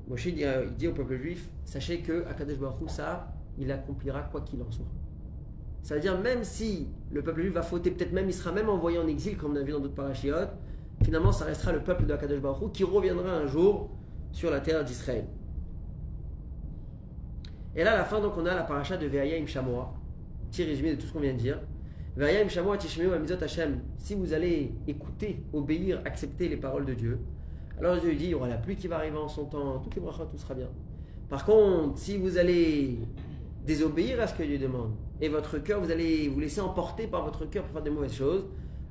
Moshe 0.07 0.27
dit, 0.27 0.43
il 0.43 0.75
dit 0.75 0.87
au 0.87 0.93
peuple 0.93 1.17
juif, 1.17 1.49
sachez 1.63 2.01
que 2.01 2.25
Akadosh 2.27 2.59
Baruch 2.59 2.89
ça, 2.89 3.33
il 3.57 3.71
accomplira 3.71 4.21
quoi 4.23 4.41
qu'il 4.41 4.61
en 4.61 4.69
soit. 4.71 4.85
Ça 5.81 5.95
veut 5.95 6.01
dire 6.01 6.19
même 6.19 6.43
si 6.43 6.87
le 7.11 7.21
peuple 7.21 7.41
juif 7.41 7.53
va 7.53 7.61
fauter, 7.61 7.91
peut-être 7.91 8.13
même 8.13 8.27
il 8.27 8.33
sera 8.33 8.51
même 8.51 8.69
envoyé 8.69 8.99
en 8.99 9.07
exil, 9.07 9.37
comme 9.37 9.53
on 9.53 9.55
a 9.55 9.61
vu 9.61 9.71
dans 9.71 9.79
d'autres 9.79 9.95
parachiotes, 9.95 10.53
finalement 11.03 11.31
ça 11.31 11.45
restera 11.45 11.71
le 11.71 11.81
peuple 11.81 12.05
de 12.05 12.13
Akadosh 12.13 12.41
Baruch 12.41 12.71
qui 12.71 12.83
reviendra 12.83 13.31
un 13.31 13.47
jour 13.47 13.89
sur 14.31 14.51
la 14.51 14.59
terre 14.59 14.83
d'Israël. 14.83 15.25
Et 17.75 17.83
là, 17.83 17.93
à 17.93 17.97
la 17.97 18.05
fin, 18.05 18.19
donc, 18.19 18.33
on 18.37 18.45
a 18.45 18.53
la 18.53 18.63
paracha 18.63 18.97
de 18.97 19.07
Ve'ayim 19.07 19.47
Shamoa, 19.47 19.93
petit 20.51 20.63
résumé 20.63 20.95
de 20.95 21.01
tout 21.01 21.07
ce 21.07 21.13
qu'on 21.13 21.19
vient 21.19 21.33
de 21.33 21.39
dire. 21.39 21.59
Si 23.97 24.13
vous 24.15 24.33
allez 24.33 24.71
écouter, 24.87 25.43
obéir, 25.51 26.01
accepter 26.05 26.47
les 26.47 26.57
paroles 26.57 26.85
de 26.85 26.93
Dieu, 26.93 27.19
alors 27.79 27.97
Dieu 27.97 28.13
dit 28.13 28.25
il 28.25 28.29
y 28.29 28.35
aura 28.35 28.47
la 28.47 28.57
pluie 28.57 28.75
qui 28.75 28.87
va 28.87 28.97
arriver 28.97 29.17
en 29.17 29.27
son 29.27 29.45
temps, 29.45 29.79
toutes 29.79 29.95
les 29.95 30.01
brachot, 30.01 30.25
tout 30.25 30.37
sera 30.37 30.53
bien. 30.53 30.69
Par 31.29 31.43
contre, 31.43 31.97
si 31.97 32.17
vous 32.17 32.37
allez 32.37 32.99
désobéir 33.65 34.21
à 34.21 34.27
ce 34.27 34.35
que 34.35 34.43
Dieu 34.43 34.59
demande, 34.59 34.91
et 35.21 35.29
votre 35.29 35.57
cœur, 35.57 35.79
vous 35.79 35.89
allez 35.89 36.27
vous 36.27 36.39
laisser 36.39 36.61
emporter 36.61 37.07
par 37.07 37.23
votre 37.23 37.45
cœur 37.49 37.63
pour 37.63 37.73
faire 37.73 37.81
des 37.81 37.89
mauvaises 37.89 38.13
choses, 38.13 38.45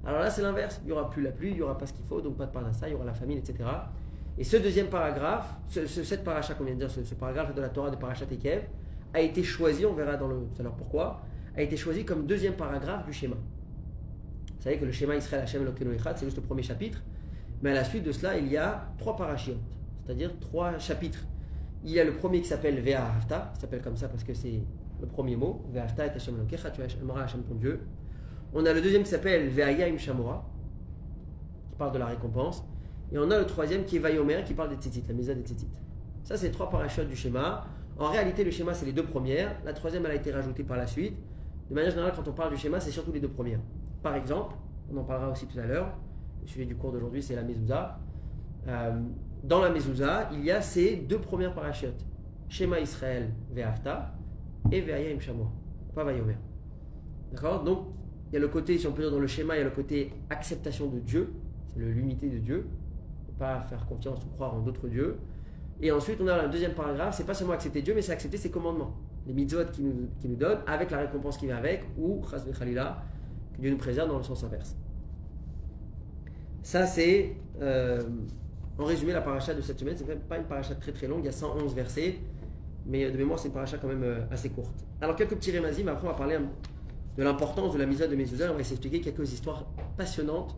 alors 0.05 0.21
là 0.21 0.31
c'est 0.31 0.43
l'inverse. 0.43 0.81
Il 0.83 0.87
n'y 0.87 0.93
aura 0.93 1.09
plus 1.09 1.23
la 1.23 1.31
pluie, 1.31 1.51
il 1.51 1.57
n'y 1.57 1.63
aura 1.63 1.79
pas 1.79 1.87
ce 1.87 1.93
qu'il 1.93 2.05
faut, 2.05 2.21
donc 2.21 2.37
pas 2.37 2.47
de 2.47 2.53
parnassa, 2.53 2.89
il 2.89 2.93
y 2.93 2.95
aura 2.95 3.05
la 3.05 3.15
famine, 3.15 3.39
etc. 3.39 3.55
Et 4.37 4.45
ce 4.45 4.57
deuxième 4.57 4.89
paragraphe, 4.89 5.55
ce, 5.69 5.87
cette 5.87 6.25
paracha 6.25 6.55
qu'on 6.55 6.65
vient 6.65 6.75
de 6.75 6.81
dire, 6.81 6.91
ce, 6.91 7.15
paragraphe 7.15 7.55
de 7.55 7.61
la 7.61 7.69
Torah 7.69 7.91
de 7.91 7.97
Parachat 7.97 8.27
Ekev, 8.33 8.63
a 9.15 9.21
été 9.21 9.45
choisi, 9.45 9.85
on 9.87 9.93
verra 9.93 10.17
dans 10.17 10.27
le, 10.27 10.37
tout 10.55 10.61
à 10.61 10.63
l'heure 10.65 10.75
pourquoi, 10.75 11.21
a 11.57 11.63
été 11.63 11.77
choisi 11.77 12.05
comme 12.05 12.27
deuxième 12.27 12.55
paragraphe 12.55 13.05
du 13.05 13.13
schéma. 13.13 13.37
Vous 13.37 14.63
savez 14.63 14.79
que 14.79 14.85
le 14.85 14.93
schéma 14.93 15.17
Israël 15.17 15.43
Hashem 15.43 15.63
Elokeinu 15.63 15.95
Echad, 15.95 16.17
c'est 16.17 16.25
juste 16.25 16.37
le 16.37 16.43
premier 16.43 16.63
chapitre. 16.63 17.03
Mais 17.63 17.71
à 17.71 17.75
la 17.75 17.85
suite 17.85 18.05
de 18.05 18.13
cela, 18.13 18.39
il 18.39 18.49
y 18.49 18.57
a 18.57 18.93
trois 18.99 19.17
parachiotes, 19.17 19.57
c'est-à-dire 20.05 20.31
trois 20.41 20.79
chapitres. 20.79 21.25
Il 21.85 21.91
y 21.91 22.01
a 22.01 22.05
le 22.05 22.13
premier 22.13 22.41
qui 22.41 22.49
s'appelle 22.49 22.81
Vea 22.81 23.05
Hafta, 23.05 23.53
qui 23.55 23.61
s'appelle 23.61 23.83
comme 23.83 23.97
ça 23.97 24.09
parce 24.09 24.25
que 24.25 24.35
c'est 24.35 24.63
le 25.01 25.07
premier 25.07 25.37
mot. 25.37 25.65
Vea 25.73 25.83
Hafta 25.83 26.07
et 26.07 26.11
Hashem 26.11 26.37
Elokecha, 26.37 26.71
tu 26.71 26.81
aimeras 27.01 27.25
Hashem 27.25 27.43
ton 27.43 27.55
Dieu. 27.55 27.81
On 28.55 28.65
a 28.67 28.73
le 28.73 28.81
deuxième 28.81 29.03
qui 29.03 29.11
s'appelle 29.11 29.49
Vea 29.49 29.73
Yaim 29.73 29.99
Shamora, 29.99 30.49
qui 31.71 31.77
parle 31.77 31.93
de 31.93 31.99
la 31.99 32.07
récompense. 32.07 32.65
Et 33.11 33.19
on 33.19 33.31
a 33.31 33.39
le 33.39 33.47
troisième 33.47 33.85
qui 33.85 33.97
est 33.97 33.99
Vayomer, 33.99 34.43
qui 34.45 34.55
parle 34.55 34.71
des 34.71 34.77
tzitzit, 34.77 35.05
la 35.09 35.15
misa 35.15 35.35
des 35.35 35.43
tzitzit. 35.43 35.69
Ça, 36.25 36.37
c'est 36.37 36.51
trois 36.51 36.71
parachutes 36.71 37.09
du 37.09 37.17
schéma. 37.17 37.67
En 37.99 38.11
réalité, 38.11 38.43
le 38.45 38.51
schéma, 38.51 38.75
c'est 38.75 38.87
les 38.87 38.93
deux 38.93 39.05
premières. 39.05 39.55
La 39.65 39.73
troisième, 39.73 40.07
elle 40.07 40.13
a 40.13 40.15
été 40.15 40.31
rajoutée 40.31 40.63
par 40.63 40.77
la 40.77 40.87
suite. 40.87 41.17
De 41.73 41.75
manière 41.75 41.91
générale, 41.91 42.13
quand 42.15 42.29
on 42.29 42.33
parle 42.33 42.51
du 42.51 42.59
schéma, 42.59 42.79
c'est 42.81 42.91
surtout 42.91 43.13
les 43.13 43.21
deux 43.21 43.31
premières. 43.31 43.61
Par 44.03 44.15
exemple, 44.15 44.55
on 44.93 44.97
en 44.99 45.05
parlera 45.05 45.31
aussi 45.31 45.47
tout 45.47 45.59
à 45.59 45.65
l'heure. 45.65 45.97
Le 46.43 46.47
sujet 46.47 46.67
du 46.67 46.77
cours 46.77 46.93
d'aujourd'hui, 46.93 47.23
c'est 47.23 47.35
la 47.35 47.43
mezouza. 47.43 47.99
Euh, 48.69 49.01
dans 49.43 49.63
la 49.63 49.71
mezouza, 49.71 50.29
il 50.35 50.45
y 50.45 50.51
a 50.51 50.61
ces 50.61 50.97
deux 50.97 51.19
premières 51.19 51.55
parachutes. 51.55 52.05
Schéma 52.51 52.79
Israël, 52.79 53.31
Ve'afta, 53.51 54.13
et 54.71 54.83
Ve'ayim 54.83 55.19
Shamoa. 55.19 55.51
Pas 55.95 56.05
Vayomer. 56.05 56.37
D'accord? 57.33 57.65
Donc, 57.65 57.87
il 58.29 58.35
y 58.35 58.37
a 58.37 58.41
le 58.41 58.49
côté, 58.49 58.77
si 58.77 58.87
on 58.87 58.93
peut 58.93 59.01
dire 59.01 59.11
dans 59.11 59.19
le 59.19 59.27
schéma, 59.27 59.55
il 59.57 59.61
y 59.61 59.63
a 59.63 59.65
le 59.65 59.71
côté 59.71 60.13
acceptation 60.29 60.89
de 60.89 60.99
Dieu, 60.99 61.33
c'est 61.73 61.81
l'unité 61.81 62.29
de 62.29 62.37
Dieu, 62.37 62.67
ne 63.29 63.39
pas 63.39 63.63
faire 63.63 63.87
confiance 63.87 64.23
ou 64.27 64.29
croire 64.35 64.55
en 64.55 64.61
d'autres 64.61 64.89
dieux. 64.89 65.17
Et 65.81 65.91
ensuite, 65.91 66.19
on 66.21 66.29
a 66.29 66.43
le 66.43 66.51
deuxième 66.51 66.75
paragraphe, 66.75 67.15
c'est 67.17 67.25
pas 67.25 67.33
seulement 67.33 67.55
accepter 67.55 67.81
Dieu, 67.81 67.95
mais 67.95 68.03
c'est 68.03 68.13
accepter 68.13 68.37
ses 68.37 68.51
commandements, 68.51 68.95
les 69.27 69.33
mitzvot 69.33 69.65
qu'il 69.73 69.85
nous, 69.85 70.09
qui 70.21 70.29
nous 70.29 70.37
donne, 70.37 70.59
avec 70.67 70.91
la 70.91 70.99
récompense 70.99 71.37
qui 71.37 71.47
vient 71.47 71.57
avec, 71.57 71.85
ou, 71.99 72.23
chas 72.29 72.45
khalila, 72.59 73.03
que 73.55 73.61
Dieu 73.61 73.71
nous 73.71 73.77
préserve 73.77 74.09
dans 74.09 74.19
le 74.19 74.23
sens 74.23 74.43
inverse. 74.45 74.77
Ça, 76.63 76.87
c'est, 76.87 77.37
euh, 77.61 78.01
en 78.79 78.85
résumé, 78.85 79.13
la 79.13 79.21
paracha 79.21 79.55
de 79.55 79.61
cette 79.61 79.79
semaine. 79.79 79.95
C'est 79.97 80.29
pas 80.29 80.39
une 80.39 80.45
paracha 80.45 80.75
très 80.75 80.93
très 80.93 81.07
longue, 81.07 81.21
il 81.23 81.27
y 81.27 81.29
a 81.29 81.33
111 81.33 81.75
versets, 81.75 82.19
mais 82.87 83.11
de 83.11 83.17
mémoire, 83.17 83.39
c'est 83.39 83.49
une 83.49 83.55
paracha 83.55 83.79
quand 83.79 83.89
même 83.89 84.03
euh, 84.03 84.21
assez 84.31 84.51
courte. 84.51 84.75
Alors, 85.01 85.17
quelques 85.17 85.35
petits 85.35 85.51
rémazim, 85.51 85.89
après, 85.89 86.07
on 86.07 86.11
va 86.11 86.17
parler 86.17 86.39
de 87.17 87.23
l'importance 87.23 87.75
de 87.75 87.79
la 87.79 87.87
misère 87.87 88.09
de 88.09 88.17
Mezuzah, 88.17 88.53
on 88.53 88.57
va 88.57 88.65
s'expliquer 88.65 89.01
quelques 89.01 89.33
histoires 89.33 89.67
passionnantes 89.97 90.57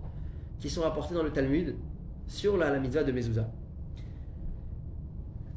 qui 0.61 0.71
sont 0.71 0.83
rapportées 0.83 1.15
dans 1.15 1.23
le 1.23 1.31
Talmud 1.31 1.75
sur 2.27 2.57
la, 2.57 2.71
la 2.71 2.79
mitzvah 2.79 3.03
de 3.03 3.13
Mezuzah. 3.13 3.49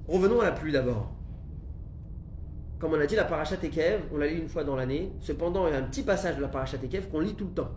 Revenons 0.07 0.39
à 0.39 0.45
la 0.45 0.51
pluie 0.51 0.71
d'abord. 0.71 1.16
Comme 2.79 2.93
on 2.93 2.99
a 2.99 3.05
dit, 3.07 3.15
la 3.15 3.25
parachat 3.25 3.57
Tekev, 3.57 4.03
on 4.13 4.17
la 4.17 4.27
lit 4.27 4.39
une 4.39 4.49
fois 4.49 4.63
dans 4.63 4.75
l'année. 4.75 5.11
Cependant, 5.19 5.67
il 5.67 5.73
y 5.73 5.75
a 5.75 5.79
un 5.79 5.83
petit 5.83 6.03
passage 6.03 6.37
de 6.37 6.41
la 6.41 6.47
parachat 6.47 6.77
Tekev 6.77 7.09
qu'on 7.09 7.19
lit 7.19 7.33
tout 7.33 7.45
le 7.45 7.51
temps. 7.51 7.71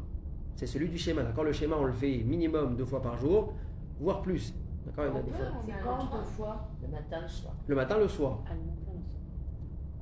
C'est 0.56 0.66
celui 0.66 0.90
du 0.90 0.98
schéma. 0.98 1.22
D'accord? 1.22 1.44
Le 1.44 1.52
schéma, 1.52 1.76
on 1.78 1.84
le 1.84 1.92
fait 1.92 2.18
minimum 2.18 2.76
deux 2.76 2.84
fois 2.84 3.00
par 3.00 3.16
jour, 3.16 3.54
voire 3.98 4.20
plus. 4.20 4.54
D'accord? 4.84 5.06
Il 5.06 5.08
y 5.08 5.10
en 5.10 5.16
a 5.16 5.22
des 5.22 5.30
fois. 5.30 5.46
C'est 5.64 5.72
quand 5.82 6.18
deux 6.18 6.24
fois? 6.24 6.68
Le 6.82 6.88
matin, 6.88 7.20
le 7.22 7.28
soir. 7.28 7.54
Le 7.66 7.74
matin, 7.74 7.98
le 7.98 8.08
soir. 8.08 8.38
Le 8.38 8.54
matin, 8.54 8.58
le 8.58 8.58
soir. 8.58 8.88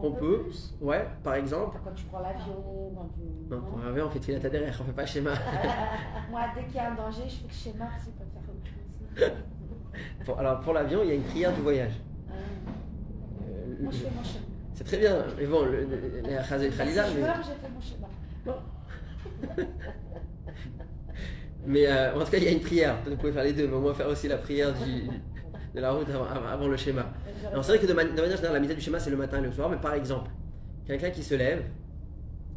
On, 0.00 0.12
peut. 0.12 0.42
plus 0.42 0.76
Ouais, 0.80 1.08
par 1.24 1.34
exemple. 1.34 1.78
Quand 1.84 1.92
tu 1.92 2.04
prends 2.04 2.20
l'avion, 2.20 2.92
quand 2.96 3.08
tu. 3.14 3.20
Non, 3.52 3.60
quand 3.60 3.78
on 3.82 3.88
revient, 3.88 4.02
on 4.02 4.10
fait 4.10 4.20
filet 4.20 4.44
à 4.44 4.48
derrière, 4.48 4.76
on 4.80 4.84
fait 4.84 4.92
pas 4.92 5.06
schéma. 5.06 5.32
Moi, 6.30 6.40
dès 6.54 6.64
qu'il 6.64 6.76
y 6.76 6.78
a 6.78 6.92
un 6.92 6.94
danger, 6.94 7.22
je 7.26 7.34
fais 7.34 7.46
le 7.48 7.52
schéma 7.52 7.86
parce 7.86 8.04
qu'ils 8.04 8.12
peuvent 8.12 8.26
faire 8.32 8.42
autre 8.48 9.32
chose. 10.26 10.38
Alors, 10.38 10.60
pour 10.60 10.72
l'avion, 10.72 11.00
il 11.02 11.08
y 11.08 11.12
a 11.12 11.14
une 11.14 11.22
prière 11.22 11.52
du 11.52 11.62
voyage. 11.62 11.94
Ah. 12.28 12.32
Euh, 13.42 13.76
Moi, 13.80 13.90
je 13.92 13.98
fais 13.98 14.10
mon 14.16 14.22
schéma. 14.22 14.47
C'est 14.78 14.84
très 14.84 14.98
bien. 14.98 15.24
Mais 15.36 15.44
bon, 15.46 15.64
le, 15.64 15.72
le- 15.80 16.20
la 16.30 16.40
Khalida, 16.44 17.04
Si 17.08 17.14
mais, 17.16 17.20
meurs, 17.20 17.36
j'ai 17.42 17.54
fait 17.54 17.68
mon 17.74 17.80
schéma. 17.80 18.06
mais, 21.66 21.86
euh, 21.88 22.14
en 22.14 22.24
tout 22.24 22.30
cas, 22.30 22.36
il 22.36 22.44
y 22.44 22.46
a 22.46 22.52
une 22.52 22.60
prière. 22.60 22.96
Vous 23.04 23.16
pouvez 23.16 23.32
faire 23.32 23.42
les 23.42 23.52
deux, 23.54 23.66
mais 23.66 23.74
au 23.74 23.80
moins 23.80 23.92
faire 23.92 24.06
aussi 24.06 24.28
la 24.28 24.36
prière 24.38 24.72
du- 24.72 25.08
de 25.74 25.80
la 25.80 25.90
route 25.90 26.06
avant, 26.08 26.68
le 26.68 26.76
schéma. 26.76 27.06
Alors, 27.50 27.64
c'est 27.64 27.72
vrai 27.76 27.80
que 27.84 27.90
de, 27.90 27.92
mani- 27.92 28.10
de 28.14 28.20
manière 28.20 28.36
générale, 28.36 28.54
la 28.54 28.60
misère 28.60 28.76
du 28.76 28.82
schéma, 28.82 29.00
c'est 29.00 29.10
le 29.10 29.16
matin 29.16 29.38
et 29.38 29.42
le 29.42 29.50
soir. 29.50 29.68
Mais 29.68 29.78
par 29.78 29.94
exemple, 29.94 30.30
quelqu'un 30.86 31.10
qui 31.10 31.24
se 31.24 31.34
lève 31.34 31.64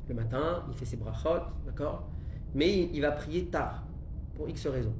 le 0.07 0.13
matin, 0.13 0.63
il 0.69 0.77
fait 0.77 0.85
ses 0.85 0.97
brachot, 0.97 1.41
d'accord 1.65 2.07
Mais 2.53 2.69
il, 2.69 2.95
il 2.97 3.01
va 3.01 3.11
prier 3.13 3.45
tard, 3.45 3.83
pour 4.35 4.47
X 4.47 4.67
raisons. 4.67 4.93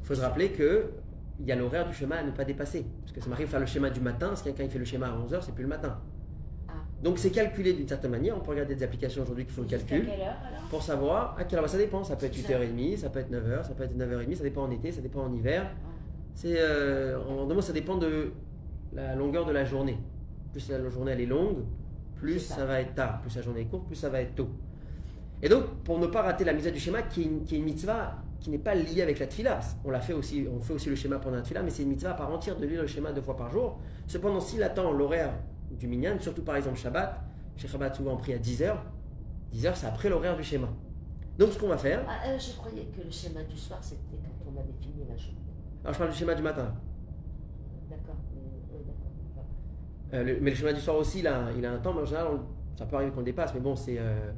Il 0.00 0.06
faut 0.06 0.14
se 0.14 0.22
rappeler 0.22 0.52
que 0.52 0.90
il 1.38 1.44
y 1.46 1.52
a 1.52 1.56
l'horaire 1.56 1.86
du 1.86 1.92
schéma 1.92 2.16
à 2.16 2.22
ne 2.22 2.30
pas 2.30 2.44
dépasser. 2.44 2.86
Parce 3.02 3.12
que 3.12 3.20
ça 3.20 3.28
m'arrive 3.28 3.46
de 3.46 3.50
faire 3.50 3.60
le 3.60 3.66
schéma 3.66 3.90
du 3.90 4.00
matin, 4.00 4.34
si 4.34 4.42
quelqu'un 4.44 4.66
fait 4.70 4.78
le 4.78 4.84
schéma 4.86 5.08
à 5.08 5.10
11h, 5.12 5.42
c'est 5.42 5.52
plus 5.54 5.64
le 5.64 5.68
matin. 5.68 6.00
Ah. 7.04 7.08
Donc 7.08 7.18
c'est 7.18 7.30
calculé 7.30 7.74
d'une 7.74 7.88
certaine 7.88 8.10
manière. 8.10 8.36
On 8.36 8.40
peut 8.40 8.52
regarder 8.52 8.74
des 8.74 8.82
applications 8.82 9.22
aujourd'hui 9.22 9.44
qui 9.44 9.52
font 9.52 9.62
le 9.62 9.68
calcul 9.68 10.08
pour 10.70 10.82
savoir 10.82 11.36
à 11.38 11.44
quelle 11.44 11.58
heure 11.58 11.68
ça 11.68 11.78
dépend. 11.78 12.02
Ça 12.02 12.16
peut 12.16 12.26
être 12.26 12.36
8h30, 12.36 12.98
ça 12.98 13.10
peut 13.10 13.20
être 13.20 13.30
9h, 13.30 13.64
ça 13.64 13.74
peut 13.74 13.84
être 13.84 13.96
9h30, 13.96 14.36
ça 14.36 14.42
dépend 14.42 14.62
en 14.62 14.70
été, 14.70 14.90
ça 14.90 15.00
dépend 15.00 15.22
en 15.22 15.32
hiver. 15.32 15.70
C'est 16.34 16.56
euh, 16.58 17.18
en 17.22 17.46
deux 17.46 17.54
mots, 17.54 17.60
ça 17.60 17.72
dépend 17.72 17.96
de 17.96 18.32
la 18.92 19.14
longueur 19.14 19.44
de 19.44 19.52
la 19.52 19.64
journée. 19.64 19.98
Plus 20.52 20.68
la 20.70 20.88
journée 20.88 21.12
elle 21.12 21.20
est 21.20 21.26
longue, 21.26 21.58
plus 22.16 22.40
ça. 22.40 22.56
ça 22.56 22.64
va 22.64 22.80
être 22.80 22.94
tard. 22.94 23.20
Plus 23.20 23.36
la 23.36 23.42
journée 23.42 23.62
est 23.62 23.66
courte, 23.66 23.86
plus 23.86 23.96
ça 23.96 24.08
va 24.08 24.20
être 24.20 24.34
tôt. 24.34 24.48
Et 25.42 25.48
donc, 25.48 25.64
pour 25.84 25.98
ne 25.98 26.06
pas 26.06 26.22
rater 26.22 26.44
la 26.44 26.54
mise 26.54 26.66
du 26.72 26.80
schéma, 26.80 27.02
qui 27.02 27.22
est 27.22 27.24
une, 27.24 27.44
qui 27.44 27.56
est 27.56 27.58
une 27.58 27.64
mitzvah 27.64 28.16
qui 28.40 28.50
n'est 28.50 28.58
pas 28.58 28.74
liée 28.74 29.02
avec 29.02 29.18
la 29.18 29.26
tfila, 29.26 29.60
on, 29.84 29.90
l'a 29.90 30.00
fait 30.00 30.12
aussi, 30.12 30.46
on 30.50 30.60
fait 30.60 30.74
aussi 30.74 30.90
le 30.90 30.96
schéma 30.96 31.18
pendant 31.18 31.36
la 31.36 31.42
tfila, 31.42 31.62
mais 31.62 31.70
c'est 31.70 31.82
une 31.82 31.88
mitzvah 31.88 32.10
à 32.10 32.14
part 32.14 32.30
entière 32.30 32.56
de 32.56 32.66
lire 32.66 32.82
le 32.82 32.86
schéma 32.86 33.12
deux 33.12 33.22
fois 33.22 33.36
par 33.36 33.50
jour. 33.50 33.78
Cependant, 34.06 34.40
s'il 34.40 34.62
attend 34.62 34.92
l'horaire 34.92 35.32
du 35.78 35.86
minyan, 35.86 36.18
surtout 36.20 36.42
par 36.42 36.56
exemple 36.56 36.78
Shabbat, 36.78 37.20
chez 37.56 37.68
Shabbat 37.68 37.94
souvent 37.94 38.12
on 38.14 38.16
prie 38.16 38.32
à 38.34 38.38
10h, 38.38 38.74
10h 39.52 39.72
c'est 39.74 39.86
après 39.86 40.08
l'horaire 40.08 40.36
du 40.36 40.42
schéma. 40.42 40.68
Donc 41.38 41.50
ce 41.52 41.58
qu'on 41.58 41.68
va 41.68 41.78
faire, 41.78 42.04
Ah, 42.08 42.28
euh, 42.28 42.38
je 42.38 42.56
croyais 42.56 42.84
que 42.96 43.02
le 43.04 43.10
schéma 43.10 43.42
du 43.42 43.56
soir, 43.56 43.78
c'était 43.82 44.16
quand 44.22 44.50
on 44.54 44.58
avait 44.60 44.72
fini 44.80 45.04
la 45.08 45.16
journée. 45.16 45.38
alors 45.82 45.92
je 45.94 45.98
parle 45.98 46.10
du 46.10 46.16
schéma 46.16 46.34
du 46.34 46.42
matin, 46.42 46.74
D'accord. 47.90 48.16
Euh, 50.12 50.22
le- 50.22 50.38
mais 50.40 50.50
le 50.50 50.56
schéma 50.56 50.72
du 50.72 50.80
soir 50.80 50.96
aussi, 50.96 51.20
il 51.20 51.26
a, 51.26 51.50
il 51.56 51.64
a 51.66 51.72
un 51.72 51.78
temps, 51.78 51.92
mais 51.92 52.02
en 52.02 52.04
général, 52.04 52.28
on- 52.34 52.76
ça 52.78 52.86
peut 52.86 52.96
arriver 52.96 53.10
qu'on 53.10 53.18
le 53.20 53.24
dépasse, 53.24 53.52
mais 53.54 53.60
bon, 53.60 53.74
c'est 53.74 53.96
euh, 53.98 54.30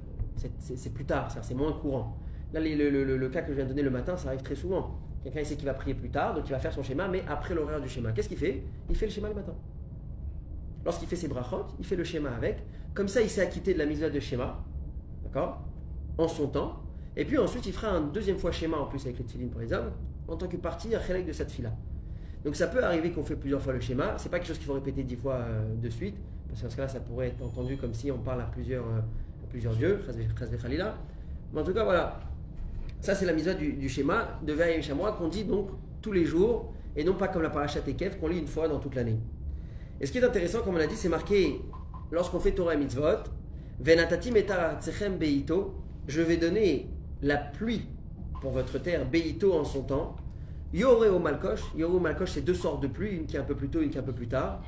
plus 0.95 1.05
tard, 1.05 1.28
c'est 1.43 1.55
moins 1.55 1.73
courant. 1.73 2.16
Là, 2.52 2.61
les- 2.61 2.75
le, 2.76 2.88
le- 2.90 3.05
le- 3.05 3.16
le 3.16 3.28
cas 3.28 3.43
que 3.43 3.49
je 3.50 3.57
viens 3.57 3.64
de 3.64 3.71
donner 3.71 3.83
le 3.83 3.90
matin, 3.90 4.16
ça 4.16 4.28
arrive 4.28 4.43
très 4.43 4.55
souvent. 4.55 4.99
Quelqu'un 5.23 5.40
il 5.40 5.47
sait 5.47 5.57
qu'il 5.57 5.66
va 5.66 5.75
prier 5.75 5.95
plus 5.95 6.09
tard, 6.11 6.35
donc 6.35 6.45
il 6.49 6.52
va 6.52 6.59
faire 6.59 6.73
son 6.73 6.83
schéma, 6.83 7.09
mais 7.09 7.23
après 7.28 7.55
l'horaire 7.55 7.81
du 7.81 7.88
schéma. 7.88 8.12
Qu'est-ce 8.12 8.28
qu'il 8.28 8.38
fait? 8.38 8.62
Il 8.88 8.97
fait 8.97 9.07
le 9.07 9.12
schéma 9.12 9.28
le 9.28 9.35
matin. 9.35 9.55
Lorsqu'il 10.87 11.09
fait 11.09 11.16
ses 11.16 11.26
brachot, 11.26 11.66
il 11.81 11.85
fait 11.85 11.97
le 11.97 12.05
schéma 12.05 12.31
avec. 12.31 12.59
Comme 12.95 13.09
ça, 13.09 13.21
il 13.21 13.28
s'est 13.28 13.40
acquitté 13.40 13.75
de 13.75 13.78
la 13.78 13.87
mise 13.87 14.00
de 14.00 14.21
schéma, 14.21 14.64
d'accord? 15.25 15.61
En 16.16 16.28
son 16.28 16.47
temps. 16.47 16.81
Et 17.16 17.25
puis 17.25 17.38
ensuite, 17.38 17.66
il 17.66 17.73
fera 17.73 17.88
un 17.88 18.02
deuxième 18.02 18.38
fois 18.38 18.52
schéma 18.52 18.76
en 18.76 18.87
plus 18.87 19.05
avec 19.05 19.19
les 19.19 19.25
tefillin 19.25 19.49
pour 19.49 19.61
les 19.61 19.73
hommes, 19.73 19.90
en 20.28 20.37
tant 20.37 20.47
que 20.47 20.57
partie 20.57 20.88
de 20.88 21.33
cette 21.33 21.50
fila. 21.50 21.73
Donc 22.45 22.55
ça 22.55 22.69
peut 22.69 22.85
arriver 22.85 23.11
qu'on 23.11 23.25
fait 23.25 23.35
plusieurs 23.35 23.61
fois 23.61 23.73
le 23.73 23.81
schéma. 23.81 24.14
C'est 24.19 24.28
pas 24.28 24.38
quelque 24.38 24.47
chose 24.47 24.59
qu'il 24.59 24.66
faut 24.66 24.75
répéter 24.75 25.02
dix 25.02 25.16
fois 25.16 25.35
euh, 25.35 25.75
de 25.75 25.90
suite, 25.90 26.14
parce 26.47 26.61
que 26.61 26.66
dans 26.66 26.71
ce 26.71 26.76
cas-là, 26.76 26.88
ça 26.88 27.00
pourrait 27.00 27.28
être 27.28 27.43
entendu 27.43 27.76
comme 27.76 27.93
si 27.93 28.12
on 28.12 28.19
parle 28.19 28.43
à 28.43 28.45
plusieurs, 28.45 28.85
euh, 28.85 29.00
à 29.00 29.47
plusieurs 29.50 29.75
dieux. 29.75 30.00
Mais 31.52 31.61
en 31.61 31.64
tout 31.64 31.75
cas, 31.75 31.83
voilà. 31.83 32.21
Ça, 33.00 33.16
c'est 33.16 33.26
la 33.26 33.33
mise 33.33 33.49
du, 33.59 33.88
schéma 33.88 34.38
de 34.47 34.52
Ve'ayim 34.52 34.83
Shamoa 34.83 35.12
qu'on 35.12 35.26
dit 35.26 35.43
donc 35.43 35.71
tous 36.00 36.12
les 36.12 36.25
jours, 36.25 36.73
et 36.95 37.02
non 37.02 37.14
pas 37.14 37.26
comme 37.26 37.43
la 37.43 37.50
parachat 37.50 37.81
Ekef 37.85 38.21
qu'on 38.21 38.28
lit 38.28 38.38
une 38.38 38.47
fois 38.47 38.69
dans 38.69 38.78
toute 38.78 38.95
l'année. 38.95 39.19
Et 40.00 40.07
ce 40.07 40.12
qui 40.12 40.19
est 40.19 40.25
intéressant, 40.25 40.62
comme 40.62 40.75
on 40.75 40.81
a 40.81 40.87
dit, 40.87 40.97
c'est 40.97 41.09
marqué 41.09 41.61
lorsqu'on 42.11 42.41
fait 42.41 42.53
Torah 42.53 42.75
et 42.75 42.76
Mitzvot, 42.76 43.25
Venatati 43.81 44.31
beito, 44.31 45.75
je 46.07 46.23
vais 46.23 46.37
donner 46.37 46.88
la 47.23 47.37
pluie 47.37 47.87
pour 48.41 48.53
votre 48.53 48.79
terre, 48.79 49.09
beito 49.09 49.53
en 49.53 49.65
son 49.65 49.83
temps. 49.83 50.17
Yoré 50.73 51.09
au 51.09 51.19
malkosh, 51.19 51.62
yoré 51.76 51.95
au 51.95 52.00
malkosh, 52.00 52.33
c'est 52.33 52.41
deux 52.43 52.55
sortes 52.55 52.83
de 52.83 52.88
pluie, 52.88 53.11
une 53.11 53.26
qui 53.26 53.37
est 53.37 53.38
un 53.38 53.45
peu 53.45 53.55
plus 53.55 53.69
tôt, 53.69 53.81
une 53.81 53.91
qui 53.91 53.97
est 53.97 54.00
un 54.00 54.05
peu 54.05 54.12
plus 54.12 54.29
tard. 54.29 54.62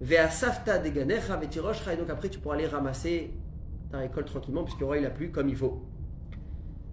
Ve'asafta 0.00 0.78
deganecha 0.78 1.36
vetiroshcha, 1.36 1.94
et 1.94 1.96
donc 1.96 2.08
après 2.08 2.28
tu 2.28 2.38
pourras 2.38 2.54
aller 2.54 2.66
ramasser 2.66 3.32
ta 3.90 3.98
récolte 3.98 4.28
tranquillement, 4.28 4.64
puisqu'il 4.64 4.82
y 4.82 4.84
aura 4.84 4.98
eu 4.98 5.02
la 5.02 5.10
pluie 5.10 5.30
comme 5.30 5.48
il 5.48 5.56
faut. 5.56 5.82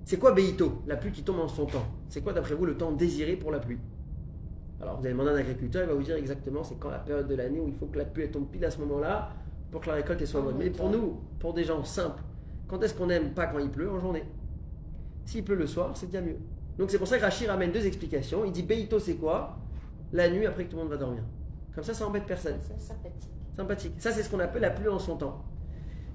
C'est 0.05 0.17
quoi 0.17 0.33
Beito 0.33 0.83
La 0.87 0.97
pluie 0.97 1.11
qui 1.11 1.23
tombe 1.23 1.39
en 1.39 1.47
son 1.47 1.65
temps? 1.65 1.85
C'est 2.09 2.21
quoi 2.21 2.33
d'après 2.33 2.55
vous 2.55 2.65
le 2.65 2.77
temps 2.77 2.91
désiré 2.91 3.35
pour 3.35 3.51
la 3.51 3.59
pluie? 3.59 3.79
Alors 4.85 4.99
vous 4.99 5.05
allez 5.05 5.13
demander 5.13 5.31
à 5.31 5.33
un 5.33 5.37
agriculteur, 5.37 5.83
il 5.83 5.89
va 5.89 5.95
vous 5.95 6.03
dire 6.03 6.15
exactement 6.15 6.63
c'est 6.63 6.75
quand 6.75 6.91
la 6.91 6.99
période 6.99 7.27
de 7.27 7.33
l'année 7.33 7.59
où 7.59 7.67
il 7.67 7.73
faut 7.73 7.87
que 7.87 7.97
la 7.97 8.05
pluie 8.05 8.29
tombe 8.29 8.47
pile 8.51 8.63
à 8.65 8.69
ce 8.69 8.77
moment-là 8.81 9.31
pour 9.71 9.81
que 9.81 9.87
la 9.87 9.95
récolte 9.95 10.23
soit 10.25 10.41
bonne. 10.41 10.57
Mais 10.59 10.69
pour 10.69 10.91
nous, 10.91 11.21
pour 11.39 11.55
des 11.55 11.63
gens 11.63 11.83
simples, 11.83 12.21
quand 12.67 12.81
est-ce 12.83 12.93
qu'on 12.93 13.07
n'aime 13.07 13.33
pas 13.33 13.47
quand 13.47 13.57
il 13.57 13.71
pleut 13.71 13.89
En 13.89 13.99
journée? 13.99 14.23
S'il 15.25 15.43
pleut 15.43 15.55
le 15.55 15.65
soir, 15.65 15.91
c'est 15.95 16.07
bien 16.07 16.21
mieux. 16.21 16.37
Donc 16.77 16.91
c'est 16.91 16.99
pour 16.99 17.07
ça 17.07 17.17
que 17.17 17.23
Rachid 17.23 17.47
ramène 17.47 17.71
deux 17.71 17.87
explications. 17.87 18.45
Il 18.45 18.51
dit 18.51 18.61
Beito 18.61 18.99
c'est 18.99 19.15
quoi? 19.15 19.57
La 20.13 20.29
nuit 20.29 20.45
après 20.45 20.65
que 20.65 20.69
tout 20.69 20.77
le 20.77 20.83
monde 20.83 20.91
va 20.91 20.97
dormir. 20.97 21.23
Comme 21.73 21.83
ça, 21.83 21.95
ça 21.95 22.05
embête 22.05 22.25
personne. 22.25 22.57
C'est 22.61 22.79
sympathique. 22.79 23.31
Sympathique. 23.57 23.93
Ça, 23.97 24.11
c'est 24.11 24.21
ce 24.21 24.29
qu'on 24.29 24.39
appelle 24.39 24.61
la 24.61 24.69
pluie 24.69 24.87
en 24.87 24.99
son 24.99 25.17
temps. 25.17 25.43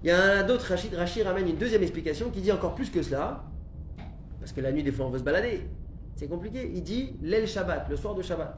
Il 0.04 0.10
y 0.10 0.14
en 0.14 0.16
a 0.16 0.42
d'autres, 0.44 0.66
Rachid, 0.66 0.94
Rachid 0.94 1.26
ramène 1.26 1.48
une 1.48 1.56
deuxième 1.56 1.82
explication 1.82 2.30
qui 2.30 2.40
dit 2.40 2.52
encore 2.52 2.76
plus 2.76 2.88
que 2.88 3.02
cela. 3.02 3.44
Parce 4.38 4.52
que 4.52 4.60
la 4.60 4.70
nuit, 4.70 4.84
des 4.84 4.92
fois, 4.92 5.06
on 5.06 5.10
veut 5.10 5.18
se 5.18 5.24
balader. 5.24 5.68
C'est 6.20 6.28
compliqué. 6.28 6.70
Il 6.74 6.82
dit 6.82 7.16
l'El 7.22 7.48
Shabbat, 7.48 7.88
le 7.88 7.96
soir 7.96 8.14
de 8.14 8.20
Shabbat. 8.20 8.54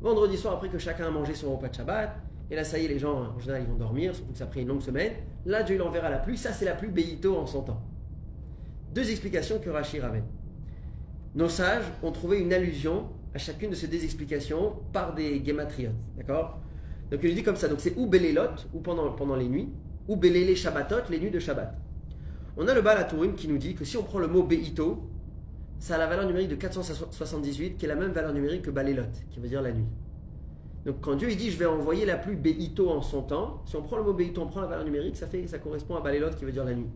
Vendredi 0.00 0.36
soir, 0.36 0.54
après 0.54 0.68
que 0.68 0.78
chacun 0.78 1.06
a 1.06 1.10
mangé 1.12 1.32
son 1.32 1.54
repas 1.54 1.68
de 1.68 1.74
Shabbat. 1.76 2.10
Et 2.50 2.56
là, 2.56 2.64
ça 2.64 2.76
y 2.76 2.86
est, 2.86 2.88
les 2.88 2.98
gens, 2.98 3.32
en 3.36 3.38
général, 3.38 3.62
ils 3.62 3.70
vont 3.70 3.78
dormir, 3.78 4.16
surtout 4.16 4.32
que 4.32 4.38
ça 4.38 4.42
a 4.42 4.46
pris 4.48 4.62
une 4.62 4.66
longue 4.66 4.82
semaine. 4.82 5.12
Là, 5.46 5.62
Dieu, 5.62 5.76
il 5.76 5.82
enverra 5.82 6.10
la 6.10 6.18
pluie. 6.18 6.36
Ça, 6.36 6.52
c'est 6.52 6.64
la 6.64 6.74
pluie 6.74 6.88
Beito 6.88 7.36
en 7.36 7.46
son 7.46 7.62
temps. 7.62 7.80
Deux 8.92 9.08
explications 9.08 9.60
que 9.60 9.70
Rachid 9.70 10.02
ramène. 10.02 10.24
Nos 11.36 11.48
sages 11.48 11.84
ont 12.02 12.10
trouvé 12.10 12.40
une 12.40 12.52
allusion 12.52 13.06
à 13.32 13.38
chacune 13.38 13.70
de 13.70 13.76
ces 13.76 13.86
deux 13.86 14.02
explications 14.02 14.72
par 14.92 15.14
des 15.14 15.40
gematriotes. 15.44 15.92
D'accord? 16.16 16.58
Donc 17.12 17.20
il 17.22 17.32
dit 17.32 17.44
comme 17.44 17.54
ça. 17.54 17.68
Donc 17.68 17.78
c'est 17.78 17.96
ou 17.96 18.08
Belelot, 18.08 18.56
ou 18.72 18.80
pendant, 18.80 19.12
pendant 19.12 19.36
les 19.36 19.48
nuits, 19.48 19.68
ou 20.08 20.16
Belele 20.16 20.56
Shabbatot, 20.56 21.08
les 21.10 21.20
nuits 21.20 21.30
de 21.30 21.38
Shabbat. 21.38 21.78
On 22.56 22.66
a 22.66 22.74
le 22.74 22.82
Baal 22.82 22.98
HaTurim 22.98 23.34
qui 23.36 23.46
nous 23.46 23.58
dit 23.58 23.76
que 23.76 23.84
si 23.84 23.96
on 23.96 24.02
prend 24.02 24.18
le 24.18 24.26
mot 24.26 24.42
Beito, 24.42 25.08
ça 25.78 25.96
a 25.96 25.98
la 25.98 26.06
valeur 26.06 26.26
numérique 26.26 26.48
de 26.48 26.54
478, 26.54 27.76
qui 27.76 27.84
est 27.84 27.88
la 27.88 27.94
même 27.94 28.12
valeur 28.12 28.32
numérique 28.32 28.62
que 28.62 28.70
Balelot, 28.70 29.04
qui 29.30 29.40
veut 29.40 29.48
dire 29.48 29.62
la 29.62 29.72
nuit. 29.72 29.86
Donc 30.86 30.96
quand 31.00 31.14
Dieu 31.14 31.30
il 31.30 31.36
dit 31.36 31.50
je 31.50 31.58
vais 31.58 31.66
envoyer 31.66 32.04
la 32.04 32.16
pluie 32.16 32.36
Beito 32.36 32.90
en 32.90 33.02
son 33.02 33.22
temps, 33.22 33.62
si 33.66 33.76
on 33.76 33.82
prend 33.82 33.96
le 33.96 34.02
mot 34.02 34.12
Beito, 34.12 34.42
on 34.42 34.46
prend 34.46 34.60
la 34.60 34.66
valeur 34.66 34.84
numérique, 34.84 35.16
ça, 35.16 35.26
fait, 35.26 35.46
ça 35.46 35.58
correspond 35.58 35.96
à 35.96 36.00
Balelot 36.00 36.30
qui 36.36 36.44
veut 36.44 36.52
dire 36.52 36.64
la 36.64 36.74
nuit. 36.74 36.90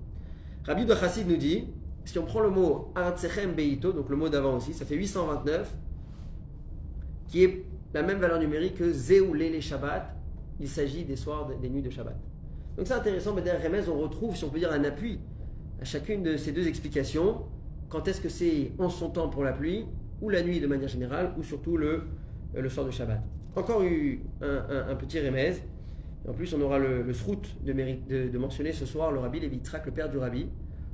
Rabbi 0.65 0.85
de 0.85 0.95
Chassid 0.95 1.29
nous 1.29 1.37
dit, 1.37 1.67
si 2.05 2.19
on 2.19 2.25
prend 2.25 2.41
le 2.41 2.51
mot 2.51 2.93
Artsechem 2.95 3.53
Beito, 3.53 3.93
donc 3.93 4.09
le 4.09 4.17
mot 4.17 4.29
d'avant 4.29 4.57
aussi, 4.57 4.75
ça 4.75 4.85
fait 4.85 4.97
829, 4.97 5.75
qui 7.29 7.45
est 7.45 7.65
la 7.95 8.03
même 8.03 8.19
valeur 8.19 8.39
numérique 8.39 8.77
que 8.77 8.93
Zéoulé 8.93 9.51
les 9.51 9.61
Shabbat, 9.61 10.15
il 10.61 10.69
s'agit 10.69 11.05
des 11.05 11.17
soirs, 11.17 11.49
des 11.61 11.69
nuits 11.69 11.83
de 11.83 11.91
Shabbat. 11.91 12.17
Donc 12.77 12.87
c'est 12.87 12.95
intéressant, 12.95 13.35
mais 13.35 13.43
derrière 13.43 13.65
Remez, 13.65 13.89
on 13.89 13.99
retrouve, 13.99 14.37
si 14.37 14.45
on 14.45 14.51
peut 14.51 14.59
dire, 14.59 14.73
un 14.73 14.85
appui 14.85 15.19
à 15.81 15.85
chacune 15.85 16.23
de 16.23 16.37
ces 16.37 16.53
deux 16.53 16.67
explications. 16.69 17.43
Quand 17.89 18.07
est-ce 18.07 18.21
que 18.21 18.29
c'est 18.29 18.73
en 18.79 18.89
son 18.89 19.11
temps 19.11 19.29
pour 19.29 19.45
la 19.45 19.53
pluie, 19.53 19.87
ou 20.21 20.31
la 20.31 20.43
nuit 20.43 20.61
de 20.61 20.67
manière 20.67 20.89
générale, 20.89 21.33
ou 21.39 21.43
surtout 21.43 21.77
le, 21.77 22.03
euh, 22.55 22.61
le 22.61 22.69
soir 22.69 22.85
de 22.85 22.91
Shabbat. 22.91 23.21
Encore 23.57 23.83
eu 23.83 24.21
un, 24.41 24.95
petit 24.97 25.21
Remez. 25.21 25.55
En 26.29 26.33
plus, 26.33 26.53
on 26.55 26.61
aura 26.61 26.79
le, 26.79 27.03
le 27.03 27.13
de, 27.13 28.29
de, 28.29 28.39
mentionner 28.39 28.73
ce 28.73 28.85
soir 28.85 29.11
le 29.11 29.21
Rabbi 29.21 29.41
Lévitrak, 29.41 29.87
le 29.87 29.93
père 29.93 30.11
du 30.11 30.19
Rabbi. 30.19 30.49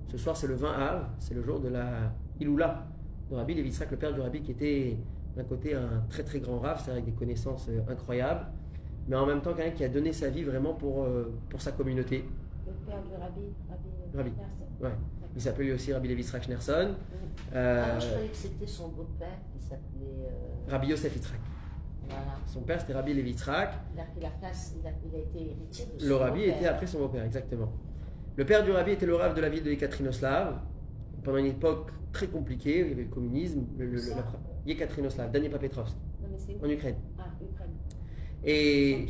Ce 0.09 0.17
soir, 0.17 0.37
c'est 0.37 0.47
le 0.47 0.55
20 0.55 0.73
Av, 0.73 1.09
c'est 1.19 1.35
le 1.35 1.43
jour 1.43 1.61
de 1.61 1.69
la 1.69 2.13
Iloula 2.41 2.87
de 3.31 3.35
Rabbi 3.35 3.55
Lévitrak, 3.55 3.91
le 3.91 3.97
père 3.97 4.13
du 4.13 4.21
Rabbi, 4.21 4.43
qui 4.43 4.53
était 4.53 4.97
d'un 5.37 5.45
côté 5.45 5.75
un 5.75 6.05
très 6.09 6.23
très 6.23 6.41
grand 6.41 6.59
Rav, 6.59 6.81
c'est 6.85 6.93
avec 6.93 7.05
des 7.05 7.13
connaissances 7.13 7.69
euh, 7.69 7.81
incroyables, 7.91 8.47
mais 9.09 9.17
en 9.17 9.27
même 9.27 9.41
temps 9.41 9.53
quelqu'un 9.53 9.73
qui 9.73 9.85
a 9.85 9.89
donné 9.89 10.13
sa 10.13 10.29
vie 10.29 10.45
vraiment 10.45 10.75
pour, 10.75 11.05
euh, 11.05 11.33
pour 11.51 11.61
sa 11.61 11.73
communauté. 11.73 12.25
Le 12.67 12.73
père 12.87 13.03
du 13.03 13.11
Rabbi, 13.21 13.43
Rabbi, 13.69 14.17
Rabbi. 14.17 14.33
Ouais. 14.81 14.91
Il 15.37 15.43
s'appelait 15.43 15.73
aussi 15.73 15.93
Rabbi 15.93 16.09
Levi 16.09 16.23
Schneerson. 16.23 16.95
Euh, 17.55 17.85
ah, 17.85 17.99
je 17.99 18.07
croyais 18.07 18.29
que 18.29 18.37
c'était 18.37 18.67
son 18.67 18.88
beau-père 18.88 19.38
qui 19.53 19.61
s'appelait. 19.61 20.29
Euh... 20.29 20.71
Rabbi 20.71 20.88
Yosef 20.88 21.14
Yitzhak. 21.17 21.41
Voilà. 22.07 22.23
Son 22.47 22.61
père 22.61 22.81
c'était 22.81 22.93
Rabbi 22.93 23.14
Levi 23.14 23.31
Yitzhak. 23.31 23.73
Il 23.95 24.00
a 24.00 24.05
pris 24.05 24.21
la 24.21 24.31
place, 24.31 24.75
il 24.81 24.87
a, 24.87 24.91
il 25.05 25.14
a 25.14 25.19
été 25.19 25.50
héritier 25.50 25.87
de 25.87 26.00
son 26.00 26.07
Le 26.07 26.14
Rabbi 26.14 26.43
était 26.43 26.67
après 26.67 26.87
son 26.87 26.99
beau-père, 26.99 27.25
exactement. 27.25 27.73
Le 28.37 28.45
père 28.45 28.64
du 28.64 28.71
Rabbi 28.71 28.93
était 28.93 29.07
le 29.07 29.14
Rav 29.14 29.35
de 29.35 29.41
la 29.41 29.49
ville 29.49 29.62
de 29.62 29.71
Yekatrinoslav. 29.71 30.61
Pendant 31.23 31.38
une 31.38 31.47
époque 31.47 31.91
très 32.12 32.26
compliquée, 32.26 32.81
il 32.81 32.88
y 32.88 32.93
avait 32.93 33.03
le 33.05 33.09
communisme, 33.09 33.64
le, 33.79 33.87
le, 33.87 33.97
la, 34.11 34.25
Yekatrinoslav, 34.67 35.31
Daniel 35.31 35.53
Papetrovsk, 35.53 35.97
en 36.62 36.69
Ukraine. 36.69 36.97
Ah, 37.19 37.25
Ukraine. 37.41 37.71
Et 38.45 39.07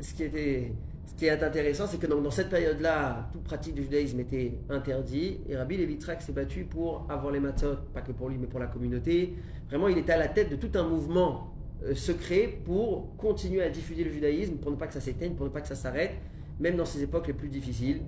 ce 0.00 0.14
qui, 0.14 0.24
était, 0.24 0.72
qui 1.18 1.26
est 1.26 1.42
intéressant, 1.42 1.88
c'est 1.88 1.98
que 1.98 2.06
dans, 2.06 2.20
dans 2.20 2.30
cette 2.30 2.48
période-là, 2.48 3.28
toute 3.32 3.42
pratique 3.42 3.74
du 3.74 3.82
judaïsme 3.82 4.20
était 4.20 4.54
interdit. 4.70 5.40
Et 5.48 5.56
Rabbi 5.56 5.76
Levitrak 5.76 6.22
s'est 6.22 6.32
battu 6.32 6.64
pour 6.64 7.06
avoir 7.10 7.32
les 7.32 7.40
matzot, 7.40 7.74
pas 7.92 8.02
que 8.02 8.12
pour 8.12 8.28
lui, 8.28 8.38
mais 8.38 8.46
pour 8.46 8.60
la 8.60 8.68
communauté. 8.68 9.34
Vraiment, 9.68 9.88
il 9.88 9.98
était 9.98 10.12
à 10.12 10.16
la 10.16 10.28
tête 10.28 10.48
de 10.48 10.54
tout 10.54 10.78
un 10.78 10.84
mouvement 10.84 11.52
euh, 11.82 11.96
secret 11.96 12.60
pour 12.64 13.16
continuer 13.16 13.62
à 13.62 13.68
diffuser 13.68 14.04
le 14.04 14.12
judaïsme, 14.12 14.58
pour 14.58 14.70
ne 14.70 14.76
pas 14.76 14.86
que 14.86 14.94
ça 14.94 15.00
s'éteigne, 15.00 15.34
pour 15.34 15.44
ne 15.44 15.50
pas 15.50 15.60
que 15.60 15.66
ça 15.66 15.74
s'arrête, 15.74 16.14
même 16.60 16.76
dans 16.76 16.84
ces 16.84 17.02
époques 17.02 17.26
les 17.26 17.32
plus 17.32 17.48
difficiles. 17.48 18.02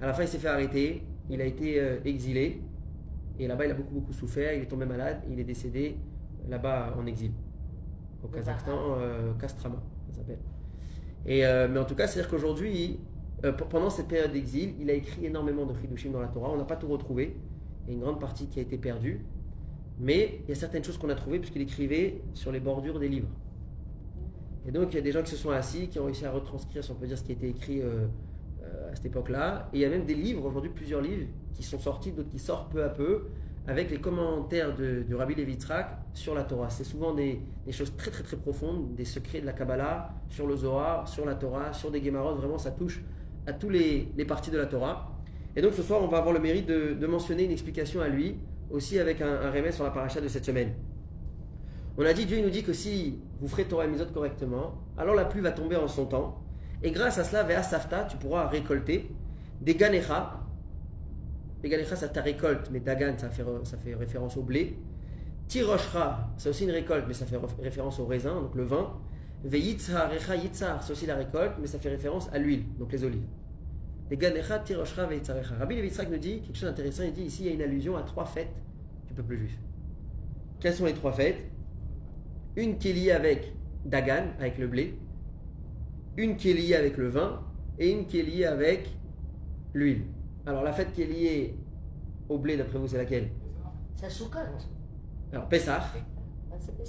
À 0.00 0.06
la 0.06 0.12
fin, 0.12 0.24
il 0.24 0.28
s'est 0.28 0.38
fait 0.38 0.48
arrêter, 0.48 1.04
il 1.30 1.40
a 1.40 1.44
été 1.44 1.78
euh, 1.78 2.00
exilé. 2.04 2.60
Et 3.38 3.46
là-bas, 3.46 3.66
il 3.66 3.70
a 3.70 3.74
beaucoup, 3.74 3.94
beaucoup 3.94 4.12
souffert, 4.12 4.52
il 4.52 4.62
est 4.62 4.66
tombé 4.66 4.84
malade, 4.84 5.22
il 5.30 5.38
est 5.38 5.44
décédé 5.44 5.96
là-bas 6.48 6.96
en 6.98 7.06
exil. 7.06 7.30
Au 8.24 8.26
Kazakhstan, 8.26 8.96
euh, 8.98 9.32
Kastrama, 9.34 9.80
ça 10.08 10.16
s'appelle. 10.16 10.38
Euh, 11.28 11.68
mais 11.70 11.78
en 11.78 11.84
tout 11.84 11.94
cas, 11.94 12.06
c'est-à-dire 12.06 12.30
qu'aujourd'hui, 12.30 13.00
euh, 13.44 13.52
pendant 13.52 13.90
cette 13.90 14.08
période 14.08 14.32
d'exil, 14.32 14.74
il 14.80 14.90
a 14.90 14.94
écrit 14.94 15.26
énormément 15.26 15.66
de 15.66 15.74
Chidushim 15.74 16.10
dans 16.10 16.20
la 16.20 16.28
Torah. 16.28 16.50
On 16.50 16.56
n'a 16.56 16.64
pas 16.64 16.76
tout 16.76 16.88
retrouvé. 16.88 17.36
Il 17.86 17.90
y 17.90 17.92
a 17.92 17.94
une 17.94 18.02
grande 18.02 18.20
partie 18.20 18.46
qui 18.46 18.58
a 18.58 18.62
été 18.62 18.78
perdue. 18.78 19.24
Mais 20.00 20.40
il 20.44 20.48
y 20.48 20.52
a 20.52 20.54
certaines 20.54 20.84
choses 20.84 20.96
qu'on 20.96 21.10
a 21.10 21.14
trouvées 21.14 21.38
puisqu'il 21.38 21.62
écrivait 21.62 22.22
sur 22.34 22.52
les 22.52 22.60
bordures 22.60 22.98
des 22.98 23.08
livres. 23.08 23.28
Et 24.66 24.70
donc, 24.70 24.92
il 24.92 24.96
y 24.96 24.98
a 24.98 25.02
des 25.02 25.12
gens 25.12 25.22
qui 25.22 25.30
se 25.30 25.36
sont 25.36 25.50
assis, 25.50 25.88
qui 25.88 25.98
ont 25.98 26.04
réussi 26.04 26.24
à 26.24 26.30
retranscrire, 26.30 26.84
si 26.84 26.90
on 26.90 26.94
peut 26.94 27.06
dire, 27.06 27.18
ce 27.18 27.24
qui 27.24 27.32
a 27.32 27.34
été 27.34 27.48
écrit 27.48 27.80
à 27.82 28.94
cette 28.94 29.06
époque-là. 29.06 29.70
Et 29.72 29.78
il 29.78 29.80
y 29.80 29.84
a 29.84 29.88
même 29.88 30.04
des 30.04 30.14
livres, 30.14 30.44
aujourd'hui 30.44 30.70
plusieurs 30.70 31.00
livres, 31.00 31.26
qui 31.54 31.62
sont 31.62 31.78
sortis, 31.78 32.12
d'autres 32.12 32.28
qui 32.28 32.38
sortent 32.38 32.70
peu 32.70 32.84
à 32.84 32.90
peu, 32.90 33.28
avec 33.68 33.90
les 33.90 33.98
commentaires 33.98 34.74
de, 34.74 35.04
Rabbi 35.14 35.34
Levitrak 35.34 35.90
sur 36.14 36.34
la 36.34 36.42
Torah. 36.42 36.70
C'est 36.70 36.84
souvent 36.84 37.12
des, 37.12 37.42
choses 37.70 37.94
très 37.96 38.10
très 38.10 38.22
très 38.22 38.38
profondes, 38.38 38.94
des 38.94 39.04
secrets 39.04 39.42
de 39.42 39.46
la 39.46 39.52
Kabbalah, 39.52 40.10
sur 40.30 40.46
le 40.46 40.56
Zohar, 40.56 41.06
sur 41.06 41.26
la 41.26 41.34
Torah, 41.34 41.74
sur 41.74 41.90
des 41.90 42.02
Gemarot. 42.02 42.34
Vraiment, 42.34 42.56
ça 42.56 42.70
touche 42.70 43.02
à 43.46 43.52
tous 43.52 43.68
les, 43.68 44.08
parties 44.26 44.50
de 44.50 44.56
la 44.56 44.64
Torah. 44.64 45.12
Et 45.54 45.60
donc 45.60 45.74
ce 45.74 45.82
soir, 45.82 46.02
on 46.02 46.08
va 46.08 46.16
avoir 46.16 46.32
le 46.32 46.40
mérite 46.40 46.66
de, 46.66 47.06
mentionner 47.06 47.44
une 47.44 47.50
explication 47.50 48.00
à 48.00 48.08
lui, 48.08 48.38
aussi 48.70 48.98
avec 48.98 49.20
un, 49.20 49.42
un 49.42 49.70
sur 49.70 49.84
la 49.84 49.90
paracha 49.90 50.22
de 50.22 50.28
cette 50.28 50.46
semaine. 50.46 50.72
On 51.98 52.06
a 52.06 52.14
dit, 52.14 52.24
Dieu 52.24 52.40
nous 52.40 52.50
dit 52.50 52.62
que 52.62 52.72
si 52.72 53.20
vous 53.38 53.48
ferez 53.48 53.64
Torah 53.64 53.84
et 53.84 53.88
Misot 53.88 54.06
correctement, 54.14 54.78
alors 54.96 55.14
la 55.14 55.26
pluie 55.26 55.42
va 55.42 55.52
tomber 55.52 55.76
en 55.76 55.88
son 55.88 56.06
temps. 56.06 56.42
Et 56.82 56.90
grâce 56.90 57.18
à 57.18 57.24
cela, 57.24 57.42
vers 57.42 57.64
Safta, 57.64 58.04
tu 58.04 58.16
pourras 58.16 58.46
récolter 58.46 59.10
des 59.60 59.74
ganecha, 59.74 60.40
Galecha, 61.64 61.96
ça 61.96 62.08
ta 62.08 62.22
récolte, 62.22 62.70
mais 62.70 62.80
Dagan, 62.80 63.16
ça 63.18 63.28
fait, 63.30 63.94
référence 63.94 64.36
au 64.36 64.42
blé. 64.42 64.78
Tiroshra, 65.48 66.30
c'est 66.36 66.50
aussi 66.50 66.64
une 66.64 66.70
récolte, 66.70 67.04
mais 67.08 67.14
ça 67.14 67.26
fait 67.26 67.38
référence 67.60 67.98
au 67.98 68.06
raisin, 68.06 68.40
donc 68.40 68.54
le 68.54 68.64
vin. 68.64 68.94
Veyitzar, 69.44 70.10
Recha, 70.10 70.36
Yitzar, 70.36 70.82
c'est 70.82 70.92
aussi 70.92 71.06
la 71.06 71.16
récolte, 71.16 71.54
mais 71.60 71.66
ça 71.66 71.78
fait 71.78 71.88
référence 71.88 72.28
à 72.32 72.38
l'huile, 72.38 72.64
donc 72.78 72.92
les 72.92 73.02
olives. 73.04 73.26
Ganecha, 74.10 74.60
Tiroshra, 74.60 75.06
Veyitzar, 75.06 75.36
Rabbi 75.58 75.76
Levitzrak 75.76 76.10
nous 76.10 76.18
dit 76.18 76.40
quelque 76.42 76.56
chose 76.56 76.68
d'intéressant, 76.68 77.02
il 77.04 77.12
dit 77.12 77.24
ici 77.24 77.42
il 77.42 77.46
y 77.48 77.50
a 77.50 77.54
une 77.54 77.62
allusion 77.62 77.96
à 77.96 78.02
trois 78.02 78.24
fêtes 78.24 78.54
du 79.06 79.14
peuple 79.14 79.36
juif. 79.36 79.58
Quelles 80.60 80.74
sont 80.74 80.86
les 80.86 80.94
trois 80.94 81.12
fêtes? 81.12 81.44
Une 82.56 82.78
qui 82.78 82.90
est 82.90 82.92
liée 82.94 83.12
avec 83.12 83.52
Dagan, 83.84 84.28
avec 84.38 84.58
le 84.58 84.66
blé, 84.66 84.98
une 86.16 86.36
qui 86.36 86.50
est 86.50 86.54
liée 86.54 86.74
avec 86.74 86.96
le 86.96 87.08
vin, 87.08 87.40
et 87.78 87.92
une 87.92 88.06
qui 88.06 88.18
est 88.18 88.24
liée 88.24 88.44
avec 88.44 88.88
l'huile. 89.72 90.02
Alors 90.48 90.62
la 90.62 90.72
fête 90.72 90.94
qui 90.94 91.02
est 91.02 91.06
liée 91.06 91.54
au 92.26 92.38
blé, 92.38 92.56
d'après 92.56 92.78
vous, 92.78 92.88
c'est 92.88 92.96
laquelle? 92.96 93.28
C'est 93.96 94.08
Soukot. 94.08 94.38
Alors 95.30 95.46
Pessah. 95.46 95.92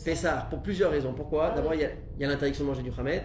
Pessah, 0.05 0.47
pour 0.49 0.63
plusieurs 0.63 0.91
raisons. 0.91 1.13
Pourquoi? 1.13 1.49
Ah 1.51 1.55
D'abord, 1.55 1.73
il 1.73 1.81
y 1.81 1.83
a, 1.83 2.27
l'interdiction 2.27 2.63
de 2.63 2.69
manger 2.69 2.83
du 2.83 2.91
Hamet, 2.97 3.23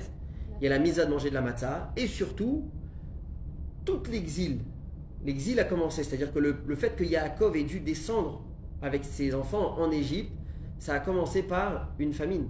il 0.61 0.65
y 0.65 0.67
a 0.67 0.71
la 0.71 0.81
mise 0.81 0.99
à 0.99 1.05
de 1.05 1.11
manger 1.13 1.31
de 1.31 1.35
la 1.35 1.41
matzah, 1.41 1.93
et 1.97 2.09
surtout, 2.09 2.69
tout 3.85 4.03
l'exil. 4.11 4.59
L'exil 5.25 5.61
a 5.61 5.65
commencé, 5.65 6.03
c'est-à-dire 6.03 6.33
que 6.33 6.41
le, 6.41 6.57
le 6.67 6.75
fait 6.75 6.97
que 6.97 7.05
Yaakov 7.05 7.57
ait 7.57 7.63
dû 7.63 7.79
descendre 7.79 8.43
avec 8.83 9.05
ses 9.05 9.37
enfants 9.37 9.79
en 9.79 9.93
Égypte, 9.93 10.33
ça 10.81 10.95
a 10.95 10.99
commencé 10.99 11.45
par 11.45 11.93
une 12.01 12.13
famine. 12.13 12.49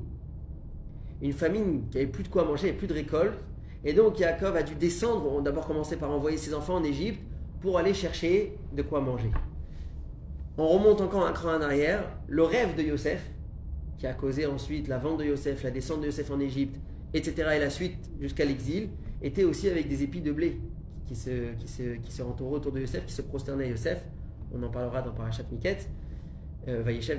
Une 1.21 1.35
famine 1.35 1.91
qui 1.91 1.99
avait 1.99 2.07
plus 2.07 2.25
de 2.25 2.29
quoi 2.29 2.45
manger, 2.45 2.73
plus 2.73 2.87
de 2.87 2.95
récolte. 2.95 3.39
Et 3.85 3.93
donc 3.93 4.19
Yaakov 4.19 4.57
a 4.57 4.63
dû 4.63 4.75
descendre, 4.75 5.43
d'abord 5.43 5.67
commencé 5.67 5.97
par 5.97 6.11
envoyer 6.11 6.39
ses 6.39 6.55
enfants 6.55 6.77
en 6.77 6.83
Égypte, 6.83 7.21
pour 7.65 7.79
aller 7.79 7.95
chercher 7.95 8.59
de 8.77 8.83
quoi 8.83 9.01
manger. 9.01 9.31
On 10.59 10.69
remonte 10.69 11.01
encore 11.01 11.27
un 11.27 11.33
cran 11.33 11.57
en 11.57 11.63
arrière. 11.63 12.05
Le 12.29 12.43
rêve 12.43 12.77
de 12.77 12.83
Yosef, 12.83 13.31
qui 13.97 14.07
a 14.07 14.13
causé 14.13 14.45
ensuite 14.45 14.87
la 14.87 14.99
vente 14.99 15.21
de 15.21 15.25
Yosef, 15.25 15.63
la 15.63 15.71
descente 15.71 16.03
de 16.03 16.07
Yosef 16.07 16.31
en 16.31 16.41
Égypte, 16.41 16.79
etc., 17.15 17.53
et 17.57 17.59
la 17.59 17.71
suite 17.71 18.11
jusqu'à 18.21 18.45
l'exil, 18.45 18.91
était 19.23 19.45
aussi 19.45 19.71
avec 19.71 19.89
des 19.89 20.03
épis 20.03 20.21
de 20.21 20.31
blé 20.31 20.61
qui 21.07 21.17
se, 21.17 21.55
qui 21.55 21.67
se, 21.67 21.95
qui 21.95 22.13
se 22.13 22.23
autour 22.23 22.71
de 22.71 22.81
Yosef, 22.81 23.07
qui 23.07 23.15
se 23.15 23.23
prosternaient 23.23 23.65
à 23.65 23.69
Yosef. 23.69 24.05
On 24.53 24.63
en 24.63 24.69
parlera 24.69 25.01
dans 25.01 25.13
Parashat 25.13 25.45
Miket, 25.51 25.89
euh, 26.69 26.83
Vayeshev. 26.83 27.19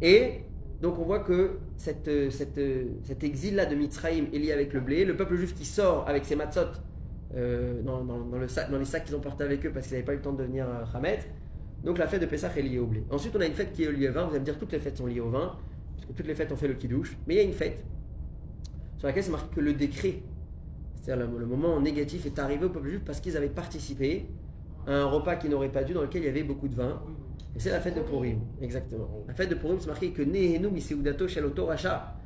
Et 0.00 0.42
donc 0.80 1.00
on 1.00 1.02
voit 1.04 1.18
que 1.18 1.58
cette, 1.76 2.30
cette, 2.30 2.60
cet 3.02 3.24
exil-là 3.24 3.66
de 3.66 3.74
Mitzraïm 3.74 4.28
est 4.32 4.38
lié 4.38 4.52
avec 4.52 4.72
le 4.72 4.78
blé. 4.78 5.04
Le 5.04 5.16
peuple 5.16 5.34
juif 5.34 5.52
qui 5.52 5.64
sort 5.64 6.08
avec 6.08 6.24
ses 6.26 6.36
matzot 6.36 6.70
euh, 7.36 7.82
dans, 7.82 8.78
les 8.78 8.84
sacs 8.84 9.04
qu'ils 9.04 9.16
ont 9.16 9.20
portés 9.20 9.44
avec 9.44 9.64
eux 9.66 9.70
parce 9.72 9.86
qu'ils 9.86 9.94
n'avaient 9.94 10.06
pas 10.06 10.12
eu 10.12 10.16
le 10.16 10.22
temps 10.22 10.32
de 10.32 10.38
devenir 10.38 10.66
Hamed. 10.94 11.20
Donc 11.84 11.98
la 11.98 12.06
fête 12.06 12.20
de 12.20 12.26
Pessah 12.26 12.50
est 12.56 12.62
liée 12.62 12.78
au 12.78 12.86
blé. 12.86 13.04
Ensuite, 13.10 13.34
on 13.36 13.40
a 13.40 13.46
une 13.46 13.52
fête 13.52 13.72
qui 13.72 13.84
est 13.84 13.92
liée 13.92 14.08
au 14.08 14.12
vin. 14.12 14.24
Vous 14.24 14.30
allez 14.30 14.40
me 14.40 14.44
dire 14.44 14.58
toutes 14.58 14.72
les 14.72 14.78
fêtes 14.78 14.96
sont 14.96 15.06
liées 15.06 15.20
au 15.20 15.28
vin, 15.28 15.56
parce 15.94 16.06
que 16.06 16.12
toutes 16.12 16.26
les 16.26 16.34
fêtes 16.34 16.50
ont 16.50 16.56
fait 16.56 16.68
le 16.68 16.74
kidouche. 16.74 17.16
Mais 17.26 17.34
il 17.34 17.36
y 17.36 17.40
a 17.40 17.44
une 17.44 17.52
fête 17.52 17.84
sur 18.98 19.06
laquelle 19.06 19.22
c'est 19.22 19.30
marqué 19.30 19.54
que 19.54 19.60
le 19.60 19.74
décret, 19.74 20.22
c'est-à-dire 21.02 21.26
le, 21.26 21.46
moment 21.46 21.78
négatif, 21.80 22.24
est 22.24 22.38
arrivé 22.38 22.64
au 22.64 22.70
peuple 22.70 22.88
juif 22.88 23.02
parce 23.04 23.20
qu'ils 23.20 23.36
avaient 23.36 23.48
participé 23.48 24.26
à 24.86 24.92
un 24.92 25.04
repas 25.04 25.36
qu'ils 25.36 25.50
n'auraient 25.50 25.72
pas 25.72 25.84
dû, 25.84 25.92
dans 25.92 26.02
lequel 26.02 26.22
il 26.22 26.26
y 26.26 26.28
avait 26.28 26.42
beaucoup 26.42 26.68
de 26.68 26.74
vin. 26.74 27.02
Et 27.54 27.60
c'est 27.60 27.70
la 27.70 27.80
fête 27.80 27.96
de 27.96 28.00
Purim, 28.00 28.40
exactement. 28.62 29.08
La 29.28 29.34
fête 29.34 29.50
de 29.50 29.54
Purim, 29.54 29.76
c'est 29.78 29.86
marqué 29.88 30.10
que 30.10 30.22
Nehenu 30.22 30.70
Miseudato 30.70 31.28
Shaloto 31.28 31.66
Racha 31.66 32.16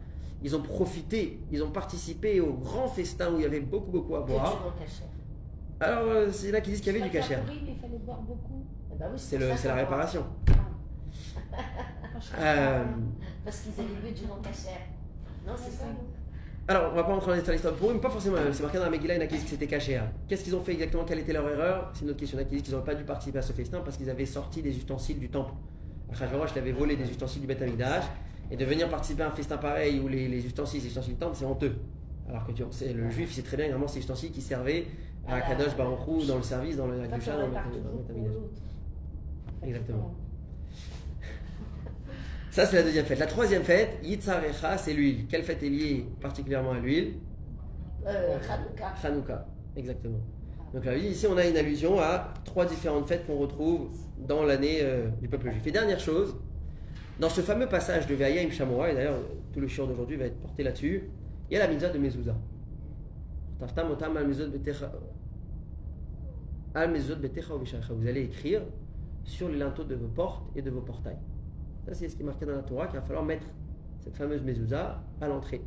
ils 0.43 0.55
ont 0.55 0.63
profité, 0.63 1.41
ils 1.51 1.63
ont 1.63 1.71
participé 1.71 2.41
au 2.41 2.53
grand 2.53 2.89
festin 2.89 3.33
où 3.33 3.37
il 3.37 3.43
y 3.43 3.47
avait 3.47 3.61
beaucoup, 3.61 3.91
beaucoup 3.91 4.17
à 4.17 4.21
boire. 4.21 4.75
Alors, 5.81 6.05
euh, 6.05 6.29
c'est 6.33 6.51
là 6.51 6.61
qu'ils 6.61 6.73
disent 6.75 6.83
qu'il 6.83 6.93
y 6.93 6.97
avait 6.97 7.05
du 7.05 7.13
cachère. 7.13 7.41
il 7.49 7.77
fallait 7.77 7.99
boire 7.99 8.21
beaucoup. 8.21 8.65
Eh 8.93 8.99
ben 8.99 9.17
c'est 9.17 9.39
la 9.69 9.75
réparation. 9.75 10.25
euh... 12.39 12.85
Parce 13.45 13.61
qu'ils 13.61 13.73
avaient 13.73 14.09
bu 14.09 14.13
du 14.13 14.27
non 14.27 14.41
cachère. 14.43 14.81
Non, 15.47 15.55
c'est 15.57 15.71
ça. 15.71 15.85
Alors, 16.67 16.93
on 16.93 16.97
va 16.97 17.05
pas 17.05 17.15
rentrer 17.15 17.41
dans 17.41 17.53
l'histoire 17.53 17.75
pour 17.75 17.91
eux, 17.91 18.01
pas 18.01 18.11
forcément. 18.11 18.37
C'est 18.53 18.63
marqué 18.63 18.79
dans 18.79 18.85
la 18.85 18.91
Megillah, 18.91 19.15
il 19.15 19.19
y 19.19 19.23
en 19.23 19.25
a 19.25 19.27
qui 19.27 19.37
disent 19.37 19.45
que 19.45 19.51
c'était 19.51 19.67
caché. 19.67 20.01
Qu'est-ce 20.29 20.45
qu'ils 20.45 20.55
ont 20.55 20.61
fait 20.61 20.73
exactement? 20.73 21.05
Quelle 21.05 21.21
était 21.21 21.33
leur 21.33 21.49
erreur? 21.49 21.91
C'est 21.95 22.03
une 22.03 22.11
autre 22.11 22.19
question. 22.19 22.39
Il 22.39 22.43
y 22.43 22.45
en 22.45 22.47
a 22.47 22.49
qui 22.49 22.57
disent 22.57 22.65
qu'ils 22.65 22.75
n'ont 22.75 22.83
pas 22.83 22.95
dû 22.95 23.05
participer 23.05 23.39
à 23.39 23.43
ce 23.43 23.53
festin 23.53 23.81
parce 23.81 23.97
qu'ils 23.97 24.11
avaient 24.11 24.27
sorti 24.27 24.61
des 24.61 24.77
ustensiles 24.77 25.19
du 25.19 25.31
temple 25.31 25.55
Achashverosh 26.13 26.55
l'avait 26.55 26.73
volé 26.73 26.97
des 26.97 27.09
ustensiles 27.09 27.43
du 27.43 27.47
Beth 27.47 27.63
et 28.51 28.57
de 28.57 28.65
venir 28.65 28.89
participer 28.89 29.23
à 29.23 29.29
un 29.29 29.33
festin 29.33 29.57
pareil 29.59 30.01
où 30.01 30.09
les, 30.09 30.29
les 30.29 30.45
ustensiles, 30.47 30.81
les 30.81 30.89
ustensiles 30.89 31.17
temple, 31.17 31.37
c'est 31.37 31.45
honteux. 31.45 31.77
Alors 32.29 32.47
que 32.47 32.53
tu 32.53 32.63
le 32.95 33.11
juif, 33.11 33.33
c'est 33.33 33.43
très 33.43 33.57
bien, 33.57 33.69
vraiment, 33.69 33.89
ces 33.89 34.01
ustensiles 34.01 34.31
qui 34.31 34.43
servaient 34.43 34.87
à 35.27 35.41
Kadosh 35.41 35.77
Baruch 35.77 36.27
dans 36.27 36.37
le 36.37 36.43
service, 36.43 36.77
dans 36.77 36.87
le 36.87 36.95
on 36.95 37.03
dans 37.03 37.09
dans 37.09 37.47
l'autre. 37.47 38.51
Exactement. 39.63 40.15
Ça, 42.51 42.67
c'est 42.67 42.77
la 42.77 42.83
deuxième 42.83 43.05
fête. 43.05 43.19
La 43.19 43.27
troisième 43.27 43.63
fête, 43.63 43.99
Yitzarecha, 44.03 44.79
c'est 44.79 44.93
l'huile. 44.93 45.27
Quelle 45.29 45.43
fête 45.43 45.63
est 45.63 45.69
liée 45.69 46.07
particulièrement 46.21 46.73
à 46.73 46.79
l'huile 46.79 47.15
Euh, 48.07 48.39
Hanouka. 48.51 48.95
Hanouka, 49.05 49.47
exactement. 49.77 50.19
Donc 50.75 50.85
là, 50.85 50.97
ici, 50.97 51.27
on 51.27 51.37
a 51.37 51.47
une 51.47 51.57
allusion 51.57 51.99
à 52.01 52.33
trois 52.45 52.67
différentes 52.67 53.07
fêtes 53.07 53.27
qu'on 53.27 53.37
retrouve 53.39 53.91
dans 54.19 54.43
l'année 54.45 54.79
euh, 54.83 55.09
du 55.21 55.29
peuple 55.29 55.51
juif. 55.51 55.67
Et 55.67 55.71
dernière 55.71 56.01
chose, 56.01 56.37
dans 57.19 57.29
ce 57.29 57.41
fameux 57.41 57.69
passage 57.69 58.07
de 58.07 58.15
Ve'ayim 58.15 58.51
Shamoa, 58.51 58.91
et 58.91 58.95
d'ailleurs, 58.95 59.21
tout 59.53 59.61
le 59.61 59.69
shiur 59.69 59.87
d'aujourd'hui 59.87 60.17
va 60.17 60.27
être 60.27 60.39
porté 60.39 60.63
là-dessus, 60.63 61.05
il 61.51 61.55
y 61.55 61.57
a 61.57 61.67
la 61.67 61.73
mitzvah 61.73 61.89
de 61.89 61.99
Mezouza. 61.99 62.37
Vous 67.91 68.07
allez 68.07 68.23
écrire 68.23 68.63
sur 69.25 69.49
les 69.49 69.59
linteaux 69.59 69.85
de 69.85 69.95
vos 69.95 70.07
portes 70.09 70.45
et 70.55 70.63
de 70.63 70.71
vos 70.71 70.81
portails. 70.81 71.19
Ça, 71.87 71.95
c'est 71.95 72.09
ce 72.09 72.17
qui 72.17 72.23
est 72.23 72.27
marqué 72.27 72.47
dans 72.47 72.55
la 72.55 72.63
Torah, 72.63 72.87
qu'il 72.87 73.01
va 73.01 73.05
falloir 73.05 73.25
mettre 73.25 73.47
cette 74.01 74.17
fameuse 74.17 74.43
mezouza 74.43 75.03
à 75.21 75.29
l'entrée. 75.29 75.63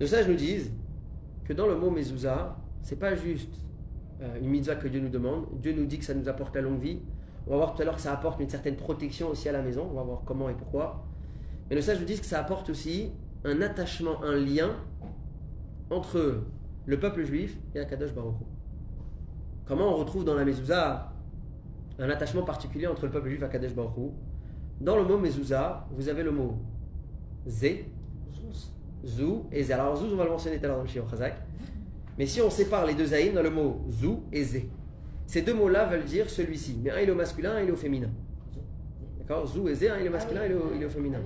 De 0.00 0.06
ça, 0.06 0.22
je 0.22 0.28
nous 0.28 0.36
disent 0.36 0.72
que 1.44 1.52
dans 1.52 1.66
le 1.66 1.76
mot 1.76 1.90
mezouza, 1.90 2.56
c'est 2.82 2.98
pas 2.98 3.14
juste 3.14 3.54
euh, 4.22 4.40
une 4.40 4.48
mitzvah 4.48 4.76
que 4.76 4.88
Dieu 4.88 5.00
nous 5.00 5.08
demande. 5.08 5.46
Dieu 5.60 5.72
nous 5.72 5.86
dit 5.86 5.98
que 5.98 6.04
ça 6.04 6.14
nous 6.14 6.28
apporte 6.28 6.54
la 6.56 6.62
longue 6.62 6.80
vie. 6.80 7.00
On 7.46 7.50
va 7.50 7.56
voir 7.56 7.74
tout 7.74 7.82
à 7.82 7.84
l'heure 7.84 7.96
que 7.96 8.00
ça 8.00 8.12
apporte 8.12 8.40
une 8.40 8.48
certaine 8.48 8.76
protection 8.76 9.28
aussi 9.28 9.48
à 9.48 9.52
la 9.52 9.62
maison. 9.62 9.88
On 9.90 9.94
va 9.94 10.02
voir 10.02 10.22
comment 10.24 10.48
et 10.48 10.54
pourquoi. 10.54 11.04
Mais 11.68 11.76
le 11.76 11.82
sage 11.82 11.98
nous 11.98 12.06
dit 12.06 12.18
que 12.18 12.26
ça 12.26 12.40
apporte 12.40 12.70
aussi 12.70 13.12
un 13.44 13.60
attachement, 13.62 14.22
un 14.22 14.36
lien 14.36 14.76
entre 15.90 16.44
le 16.86 16.98
peuple 16.98 17.24
juif 17.24 17.58
et 17.74 17.80
Akadosh 17.80 18.12
Baruch 18.12 18.34
Hu. 18.40 18.44
Comment 19.66 19.94
on 19.94 19.96
retrouve 19.96 20.24
dans 20.24 20.34
la 20.34 20.44
mezouza 20.44 21.12
un 21.98 22.10
attachement 22.10 22.42
particulier 22.42 22.86
entre 22.86 23.06
le 23.06 23.10
peuple 23.10 23.28
juif 23.28 23.42
et 23.42 23.44
Akadosh 23.44 23.74
Baruch 23.74 23.96
Hu? 23.96 24.10
Dans 24.80 24.96
le 24.96 25.04
mot 25.04 25.18
mezouza, 25.18 25.86
vous 25.92 26.08
avez 26.08 26.22
le 26.22 26.32
mot 26.32 26.56
zé. 27.46 27.92
Zou 29.04 29.46
et 29.50 29.64
Zé. 29.64 29.72
Alors 29.72 29.96
Zou, 29.96 30.06
on 30.12 30.16
va 30.16 30.24
le 30.24 30.30
mentionner 30.30 30.58
tout 30.58 30.64
à 30.64 30.68
l'heure 30.68 30.76
dans 30.76 30.84
le 30.84 30.88
Chazak. 30.88 31.34
Mais 32.16 32.26
si 32.26 32.40
on 32.40 32.50
sépare 32.50 32.86
les 32.86 32.94
deux 32.94 33.06
zaïm, 33.06 33.34
dans 33.34 33.42
le 33.42 33.50
mot 33.50 33.80
Zou 33.88 34.22
et 34.32 34.44
Zé. 34.44 34.70
Ces 35.26 35.42
deux 35.42 35.54
mots-là 35.54 35.86
veulent 35.86 36.04
dire 36.04 36.28
celui-ci. 36.28 36.78
Mais 36.82 36.90
un 36.90 37.00
il 37.00 37.08
est 37.08 37.12
au 37.12 37.16
masculin, 37.16 37.52
un 37.56 37.60
il 37.62 37.68
est 37.68 37.72
au 37.72 37.76
féminin. 37.76 38.10
D'accord? 39.18 39.46
Zou 39.46 39.68
et 39.68 39.74
Zé, 39.74 39.88
un 39.88 39.98
il 39.98 40.06
est 40.06 40.08
au 40.08 40.12
masculin, 40.12 40.40
Ah 40.42 40.46
il 40.46 40.52
est 40.52 40.54
au, 40.54 40.72
il 40.74 40.82
est 40.82 40.86
au 40.86 40.90
féminin. 40.90 41.18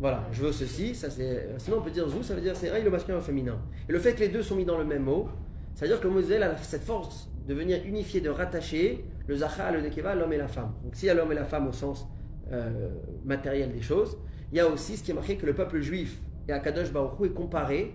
Voilà, 0.00 0.26
je 0.32 0.42
veux 0.42 0.52
ceci, 0.52 0.94
ça 0.94 1.08
c'est. 1.10 1.50
Sinon 1.58 1.78
on 1.78 1.82
peut 1.82 1.90
dire 1.90 2.08
Zou, 2.08 2.22
ça 2.22 2.34
veut 2.34 2.40
dire 2.40 2.56
c'est 2.56 2.70
un 2.70 2.78
il 2.78 2.84
est 2.84 2.88
au 2.88 2.92
masculin, 2.92 3.16
un 3.16 3.20
au 3.20 3.24
féminin. 3.24 3.58
Et 3.88 3.92
le 3.92 3.98
fait 3.98 4.14
que 4.14 4.20
les 4.20 4.28
deux 4.28 4.42
sont 4.42 4.56
mis 4.56 4.64
dans 4.64 4.78
le 4.78 4.84
même 4.84 5.04
mot, 5.04 5.28
ça 5.74 5.84
veut 5.84 5.90
dire 5.90 6.00
que 6.00 6.06
le 6.08 6.14
mot 6.14 6.22
Zé 6.22 6.42
a 6.42 6.56
cette 6.56 6.82
force 6.82 7.28
de 7.46 7.54
venir 7.54 7.80
unifier, 7.84 8.20
de 8.20 8.30
rattacher 8.30 9.04
le 9.26 9.36
Zacha, 9.36 9.70
le 9.70 9.80
Nekeva, 9.80 10.14
l'homme 10.14 10.32
et 10.32 10.38
la 10.38 10.48
femme. 10.48 10.72
Donc 10.82 10.94
s'il 10.94 11.06
y 11.06 11.10
a 11.10 11.14
l'homme 11.14 11.32
et 11.32 11.34
la 11.34 11.44
femme 11.44 11.68
au 11.68 11.72
sens 11.72 12.06
euh, 12.52 12.88
matériel 13.24 13.72
des 13.72 13.82
choses, 13.82 14.16
il 14.52 14.58
y 14.58 14.60
a 14.60 14.68
aussi 14.68 14.96
ce 14.96 15.02
qui 15.02 15.10
est 15.10 15.14
marqué 15.14 15.36
que 15.36 15.46
le 15.46 15.54
peuple 15.54 15.80
juif 15.80 16.20
et 16.48 16.52
Akadosh 16.52 16.92
Baruch 16.92 17.18
Hu 17.20 17.26
est 17.26 17.30
comparé 17.30 17.94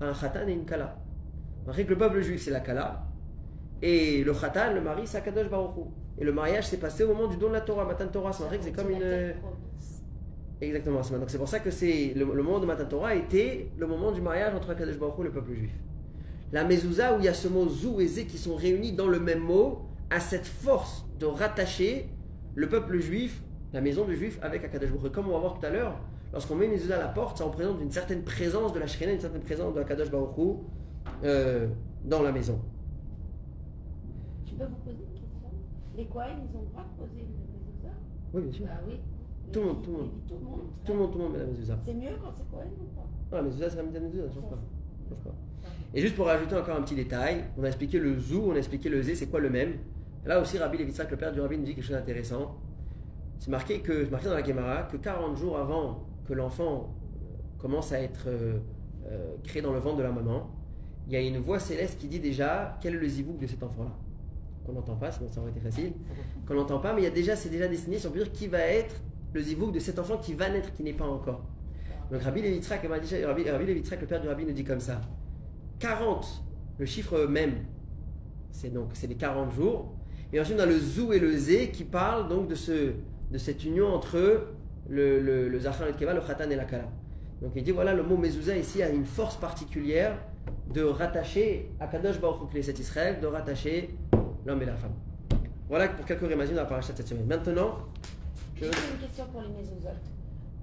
à 0.00 0.06
un 0.06 0.12
Khatan 0.14 0.46
et 0.48 0.52
une 0.52 0.64
Kala. 0.64 0.98
Marqué 1.66 1.84
que 1.84 1.90
le 1.90 1.98
peuple 1.98 2.20
juif 2.22 2.42
c'est 2.42 2.50
la 2.50 2.60
Kala, 2.60 3.04
et 3.82 4.22
le 4.22 4.32
Khatan, 4.32 4.72
le 4.74 4.80
mari, 4.80 5.02
c'est 5.06 5.18
Akadosh 5.18 5.50
Baruch 5.50 5.76
Hu. 5.76 5.80
Et 6.18 6.24
le 6.24 6.32
mariage 6.32 6.68
s'est 6.68 6.76
passé 6.78 7.02
au 7.02 7.08
moment 7.08 7.26
du 7.26 7.36
don 7.36 7.48
de 7.48 7.54
la 7.54 7.60
Torah, 7.60 7.84
Matan 7.84 8.06
Torah, 8.06 8.32
c'est 8.32 8.44
c'est 8.60 8.72
comme 8.72 8.90
une. 8.90 9.34
Exactement, 10.60 11.00
donc 11.00 11.28
c'est 11.28 11.38
pour 11.38 11.48
ça 11.48 11.58
que 11.58 11.72
c'est 11.72 12.12
le, 12.14 12.24
le 12.24 12.42
moment 12.44 12.60
de 12.60 12.66
Matan 12.66 12.84
Torah 12.84 13.16
était 13.16 13.72
le 13.76 13.86
moment 13.88 14.12
du 14.12 14.20
mariage 14.20 14.54
entre 14.54 14.70
Akadosh 14.70 14.96
Baruch 14.98 15.18
Hu 15.18 15.20
et 15.22 15.24
le 15.24 15.32
peuple 15.32 15.54
juif. 15.54 15.72
La 16.52 16.64
mezouza 16.64 17.16
où 17.16 17.18
il 17.18 17.24
y 17.24 17.28
a 17.28 17.34
ce 17.34 17.48
mot 17.48 17.68
zou 17.68 18.00
et 18.00 18.06
zé 18.06 18.26
qui 18.26 18.38
sont 18.38 18.54
réunis 18.54 18.92
dans 18.92 19.08
le 19.08 19.18
même 19.18 19.40
mot 19.40 19.86
a 20.10 20.20
cette 20.20 20.46
force 20.46 21.04
de 21.18 21.26
rattacher 21.26 22.08
le 22.54 22.68
peuple 22.68 23.00
juif, 23.00 23.42
la 23.72 23.80
maison 23.80 24.04
du 24.04 24.16
juif 24.16 24.38
avec 24.42 24.62
Akadosh 24.64 24.90
Baruch 24.90 25.06
Hu. 25.06 25.10
Comme 25.10 25.28
on 25.28 25.32
va 25.32 25.38
voir 25.38 25.58
tout 25.58 25.66
à 25.66 25.70
l'heure, 25.70 25.98
lorsqu'on 26.32 26.54
met 26.54 26.66
une 26.66 26.72
mezouza 26.72 26.96
à 26.96 27.00
la 27.00 27.08
porte, 27.08 27.38
ça 27.38 27.44
représente 27.44 27.80
une 27.80 27.90
certaine 27.90 28.22
présence 28.22 28.72
de 28.72 28.78
la 28.78 28.86
Shrina, 28.86 29.12
une 29.12 29.20
certaine 29.20 29.42
présence 29.42 29.74
de 29.74 29.80
Akadosh 29.80 30.10
Baruch 30.10 30.38
Hu 30.38 30.52
euh, 31.24 31.66
dans 32.04 32.22
la 32.22 32.30
maison. 32.30 32.60
Je 34.52 34.58
peux 34.58 34.70
vous 34.70 34.76
poser 34.84 35.04
une 35.04 35.20
question 35.20 35.50
Les 35.96 36.06
Kohen, 36.06 36.36
ils 36.44 36.56
ont 36.56 36.60
le 36.62 36.68
droit 36.68 36.84
de 36.84 37.02
poser 37.02 37.20
une 37.20 37.34
mezouza 37.52 37.94
Oui, 38.34 38.42
bien 38.42 38.52
sûr. 38.52 38.66
Ah 38.68 38.80
oui. 38.86 39.00
Tout 39.52 39.60
le 39.60 39.66
monde, 39.66 39.82
tout 39.82 39.90
le 39.90 39.96
monde. 39.98 40.10
Tout 40.28 40.34
le 40.34 40.44
monde. 40.44 40.60
Tout 40.84 40.92
le 40.92 40.98
monde, 40.98 41.12
tout 41.12 41.18
le 41.18 41.24
monde 41.24 41.32
met 41.32 41.38
la 41.38 41.46
mezouza. 41.46 41.78
C'est 41.84 41.94
mieux 41.94 42.16
quand 42.22 42.32
c'est 42.36 42.50
Kohen 42.50 42.68
ou 42.80 42.96
pas? 42.96 43.06
Ah, 43.32 43.36
la 43.36 43.42
mezouza, 43.42 43.70
c'est 43.70 43.76
la 43.76 43.82
mezouza, 43.82 44.28
ça 44.28 44.34
change 44.34 44.50
pas. 44.50 44.58
Et 45.94 46.00
juste 46.00 46.16
pour 46.16 46.26
rajouter 46.26 46.56
encore 46.56 46.76
un 46.76 46.82
petit 46.82 46.94
détail, 46.94 47.44
on 47.58 47.64
a 47.64 47.66
expliqué 47.66 47.98
le 47.98 48.18
zou, 48.18 48.50
on 48.50 48.54
a 48.54 48.58
expliqué 48.58 48.88
le 48.88 49.02
zé, 49.02 49.14
c'est 49.14 49.26
quoi 49.26 49.40
le 49.40 49.50
même? 49.50 49.74
Là 50.24 50.40
aussi, 50.40 50.56
Rabbi 50.58 50.78
Levitzak, 50.78 51.10
le 51.10 51.16
père 51.16 51.32
du 51.32 51.40
Rabbi, 51.40 51.58
nous 51.58 51.64
dit 51.64 51.74
quelque 51.74 51.84
chose 51.84 51.96
d'intéressant. 51.96 52.56
C'est 53.38 53.50
marqué, 53.50 53.80
que, 53.80 54.08
marqué 54.08 54.28
dans 54.28 54.34
la 54.34 54.44
Gemara 54.44 54.84
que 54.84 54.96
40 54.96 55.36
jours 55.36 55.58
avant 55.58 56.06
que 56.26 56.32
l'enfant 56.32 56.94
euh, 56.94 57.58
commence 57.58 57.92
à 57.92 58.00
être 58.00 58.28
euh, 58.28 58.58
euh, 59.10 59.34
créé 59.42 59.60
dans 59.60 59.72
le 59.72 59.80
ventre 59.80 59.96
de 59.96 60.02
la 60.04 60.12
maman, 60.12 60.48
il 61.08 61.12
y 61.12 61.16
a 61.16 61.20
une 61.20 61.38
voix 61.38 61.58
céleste 61.58 61.98
qui 61.98 62.06
dit 62.06 62.20
déjà 62.20 62.78
quel 62.80 62.94
est 62.94 62.98
le 62.98 63.08
zivouk 63.08 63.38
de 63.38 63.46
cet 63.46 63.62
enfant-là? 63.62 63.90
Qu'on 64.64 64.72
n'entend 64.72 64.96
pas, 64.96 65.10
sinon 65.10 65.28
ça 65.28 65.40
aurait 65.40 65.50
été 65.50 65.60
facile. 65.60 65.92
Qu'on 66.46 66.54
n'entend 66.54 66.78
pas, 66.78 66.92
mais 66.92 67.02
il 67.02 67.04
y 67.04 67.08
a 67.08 67.10
déjà, 67.10 67.34
c'est 67.34 67.48
déjà 67.48 67.68
destiné, 67.68 67.98
si 67.98 68.06
on 68.06 68.10
peut 68.10 68.18
dire, 68.18 68.32
qui 68.32 68.46
va 68.46 68.60
être 68.60 68.94
le 69.32 69.40
zivouk 69.40 69.72
de 69.72 69.78
cet 69.78 69.98
enfant 69.98 70.18
qui 70.18 70.34
va 70.34 70.48
naître, 70.50 70.72
qui 70.72 70.82
n'est 70.82 70.92
pas 70.92 71.06
encore. 71.06 71.42
Donc 72.10 72.22
Rabbi 72.22 72.42
Levitzak, 72.42 72.82
Rabbi, 72.82 73.24
Rabbi 73.24 73.74
le 73.74 74.06
père 74.06 74.20
du 74.20 74.28
Rabbi, 74.28 74.44
nous 74.44 74.52
dit 74.52 74.64
comme 74.64 74.80
ça. 74.80 75.00
40, 75.78 76.44
le 76.78 76.86
chiffre 76.86 77.26
même, 77.26 77.54
c'est 78.50 78.72
donc 78.72 78.90
c'est 78.94 79.06
les 79.06 79.16
40 79.16 79.52
jours. 79.52 79.94
Et 80.32 80.40
ensuite, 80.40 80.56
on 80.58 80.62
a 80.62 80.66
le 80.66 80.78
zou 80.78 81.12
et 81.12 81.18
le 81.18 81.32
zé 81.36 81.70
qui 81.70 81.84
parlent 81.84 82.28
donc 82.28 82.48
de, 82.48 82.54
ce, 82.54 82.92
de 83.30 83.38
cette 83.38 83.64
union 83.64 83.88
entre 83.88 84.46
le, 84.88 85.20
le, 85.20 85.48
le 85.48 85.58
et 85.58 85.62
le 85.62 85.98
keva, 85.98 86.14
le 86.14 86.20
khatan 86.20 86.50
et 86.50 86.56
la 86.56 86.64
kala. 86.64 86.88
Donc 87.40 87.52
il 87.56 87.62
dit 87.64 87.72
voilà, 87.72 87.92
le 87.92 88.02
mot 88.02 88.16
mezouza 88.16 88.56
ici 88.56 88.82
a 88.82 88.88
une 88.88 89.04
force 89.04 89.36
particulière 89.36 90.16
de 90.72 90.82
rattacher 90.82 91.70
à 91.80 91.86
Kadosh 91.86 92.20
Baruch 92.20 92.54
Hu, 92.54 92.62
cet 92.62 92.78
Israël, 92.78 93.20
de 93.20 93.26
rattacher 93.26 93.94
l'homme 94.44 94.62
et 94.62 94.66
la 94.66 94.76
femme. 94.76 94.94
Voilà 95.68 95.88
pour 95.88 96.04
quelques 96.04 96.28
rémasions 96.28 96.54
dans 96.54 96.62
la 96.62 96.68
paracha 96.68 96.92
cette 96.94 97.06
semaine. 97.06 97.26
Maintenant, 97.26 97.76
je... 98.54 98.64
J'ai 98.64 98.66
une 98.66 99.00
question 99.00 99.24
pour 99.32 99.42
les 99.42 99.48
mésouzotes. 99.48 100.08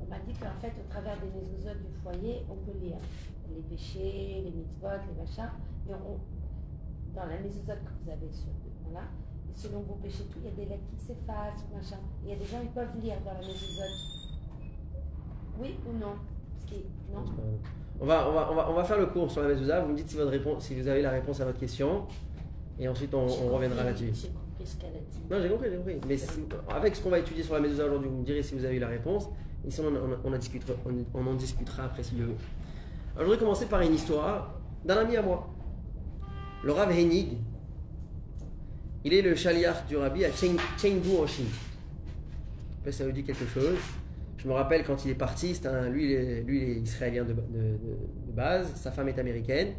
On 0.01 0.09
m'a 0.09 0.19
dit 0.19 0.33
qu'en 0.33 0.53
fait, 0.61 0.73
au 0.79 0.89
travers 0.89 1.17
des 1.19 1.27
mésouzotes 1.39 1.81
du 1.81 1.93
foyer, 2.03 2.45
on 2.49 2.55
peut 2.55 2.77
lire 2.79 2.97
les 3.49 3.61
péchés, 3.61 4.43
les 4.45 4.51
mitzvot, 4.51 4.87
les 5.07 5.21
machins. 5.21 5.51
Mais 5.87 5.95
on, 5.95 6.19
dans 7.15 7.25
la 7.25 7.39
mésouzote 7.39 7.83
que 7.83 7.91
vous 8.03 8.11
avez 8.11 8.31
sur 8.31 8.49
voilà, 8.91 9.07
et 9.49 9.57
selon 9.57 9.81
vos 9.81 9.95
péchés, 9.95 10.25
tout, 10.31 10.39
il 10.43 10.49
y 10.49 10.53
a 10.53 10.55
des 10.55 10.65
lettres 10.65 10.87
qui 10.89 10.97
s'effacent, 11.03 11.65
machin. 11.73 11.97
Il 12.23 12.29
y 12.29 12.33
a 12.33 12.35
des 12.35 12.45
gens, 12.45 12.57
ils 12.61 12.69
peuvent 12.69 12.95
lire 13.01 13.17
dans 13.25 13.33
la 13.33 13.39
mésouzote. 13.39 13.97
Oui 15.59 15.75
ou 15.87 15.93
non? 15.97 16.15
Parce 16.53 16.71
que, 16.71 16.75
non? 17.13 17.25
On 17.99 18.05
va, 18.05 18.29
on, 18.29 18.33
va, 18.33 18.51
on, 18.51 18.55
va, 18.55 18.69
on 18.69 18.73
va 18.73 18.83
faire 18.83 18.97
le 18.99 19.07
cours 19.07 19.29
sur 19.29 19.41
la 19.41 19.49
mezouza. 19.49 19.81
Vous 19.81 19.91
me 19.91 19.95
dites 19.97 20.09
si, 20.09 20.15
votre 20.15 20.31
réponse, 20.31 20.65
si 20.65 20.79
vous 20.79 20.87
avez 20.87 21.01
la 21.01 21.11
réponse 21.11 21.41
à 21.41 21.45
votre 21.45 21.59
question. 21.59 22.07
Et 22.79 22.87
ensuite, 22.87 23.13
on, 23.13 23.25
reviendra 23.25 23.83
là-dessus. 23.83 24.09
J'ai 24.13 24.27
compris 24.29 24.65
ce 24.65 24.75
qu'elle 24.77 24.89
a 24.89 24.99
dit. 25.11 25.19
Non, 25.29 25.37
j'ai 25.41 25.49
compris, 25.49 25.67
j'ai 25.69 25.77
compris. 25.77 25.95
Mais 26.07 26.17
avec 26.73 26.95
ce 26.95 27.01
qu'on 27.03 27.09
va 27.09 27.19
étudier 27.19 27.43
sur 27.43 27.53
la 27.55 27.59
mezouza 27.59 27.85
aujourd'hui, 27.85 28.09
vous 28.09 28.17
me 28.17 28.25
direz 28.25 28.41
si 28.41 28.55
vous 28.55 28.63
avez 28.65 28.75
eu 28.77 28.79
la 28.79 28.87
réponse. 28.87 29.25
Et 29.67 29.71
sinon, 29.71 29.89
on, 29.89 30.27
on, 30.27 30.31
on 30.31 30.33
en 30.33 30.37
discutera, 30.37 30.73
on, 30.85 30.93
on 31.19 31.27
en 31.27 31.33
discutera 31.35 31.83
après 31.85 32.03
si 32.03 32.15
Dieu 32.15 32.25
veut. 32.25 32.35
Alors, 33.15 33.19
je 33.19 33.23
voudrais 33.25 33.37
commencer 33.39 33.65
par 33.65 33.81
une 33.81 33.93
histoire 33.93 34.53
d'un 34.85 34.97
ami 34.97 35.17
à 35.17 35.21
moi. 35.21 35.49
Le 36.63 36.71
Rav. 36.71 36.91
Il 39.05 39.13
est 39.13 39.21
le 39.21 39.33
chaliach 39.35 39.85
du 39.87 39.95
rabbi 39.97 40.25
à 40.25 40.29
Cheng- 40.29 40.59
Chengdu 40.77 41.17
en 41.21 41.25
Chine. 41.27 41.45
Je 41.49 42.75
sais 42.75 42.83
pas 42.83 42.91
si 42.91 42.97
ça 42.97 43.05
vous 43.05 43.11
dit 43.11 43.23
quelque 43.23 43.45
chose. 43.45 43.77
Je 44.37 44.47
me 44.47 44.53
rappelle 44.53 44.83
quand 44.85 45.03
il 45.05 45.11
est 45.11 45.15
parti, 45.15 45.59
un- 45.65 45.89
lui, 45.89 46.05
il 46.05 46.11
est, 46.11 46.41
lui, 46.41 46.61
il 46.63 46.69
est 46.69 46.75
israélien 46.81 47.23
de, 47.23 47.33
de- 47.33 47.39
de- 47.39 47.77
de 48.27 48.31
base, 48.33 48.71
sa 48.75 48.91
femme 48.91 49.07
est 49.09 49.17
américaine. 49.19 49.69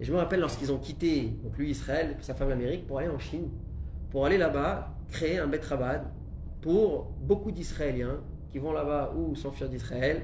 Et 0.00 0.04
je 0.04 0.12
me 0.12 0.18
rappelle 0.18 0.40
lorsqu'ils 0.40 0.72
ont 0.72 0.78
quitté, 0.78 1.36
donc 1.42 1.56
lui 1.56 1.70
Israël, 1.70 2.16
sa 2.20 2.34
femme 2.34 2.50
l'Amérique, 2.50 2.86
pour 2.86 2.98
aller 2.98 3.08
en 3.08 3.18
Chine, 3.18 3.48
pour 4.10 4.26
aller 4.26 4.38
là-bas 4.38 4.94
créer 5.08 5.38
un 5.38 5.46
Bet 5.46 5.60
Rabad 5.60 6.02
pour 6.60 7.12
beaucoup 7.20 7.50
d'Israéliens 7.50 8.20
qui 8.50 8.58
vont 8.58 8.72
là-bas 8.72 9.14
ou 9.16 9.34
s'enfuir 9.34 9.68
d'Israël, 9.68 10.22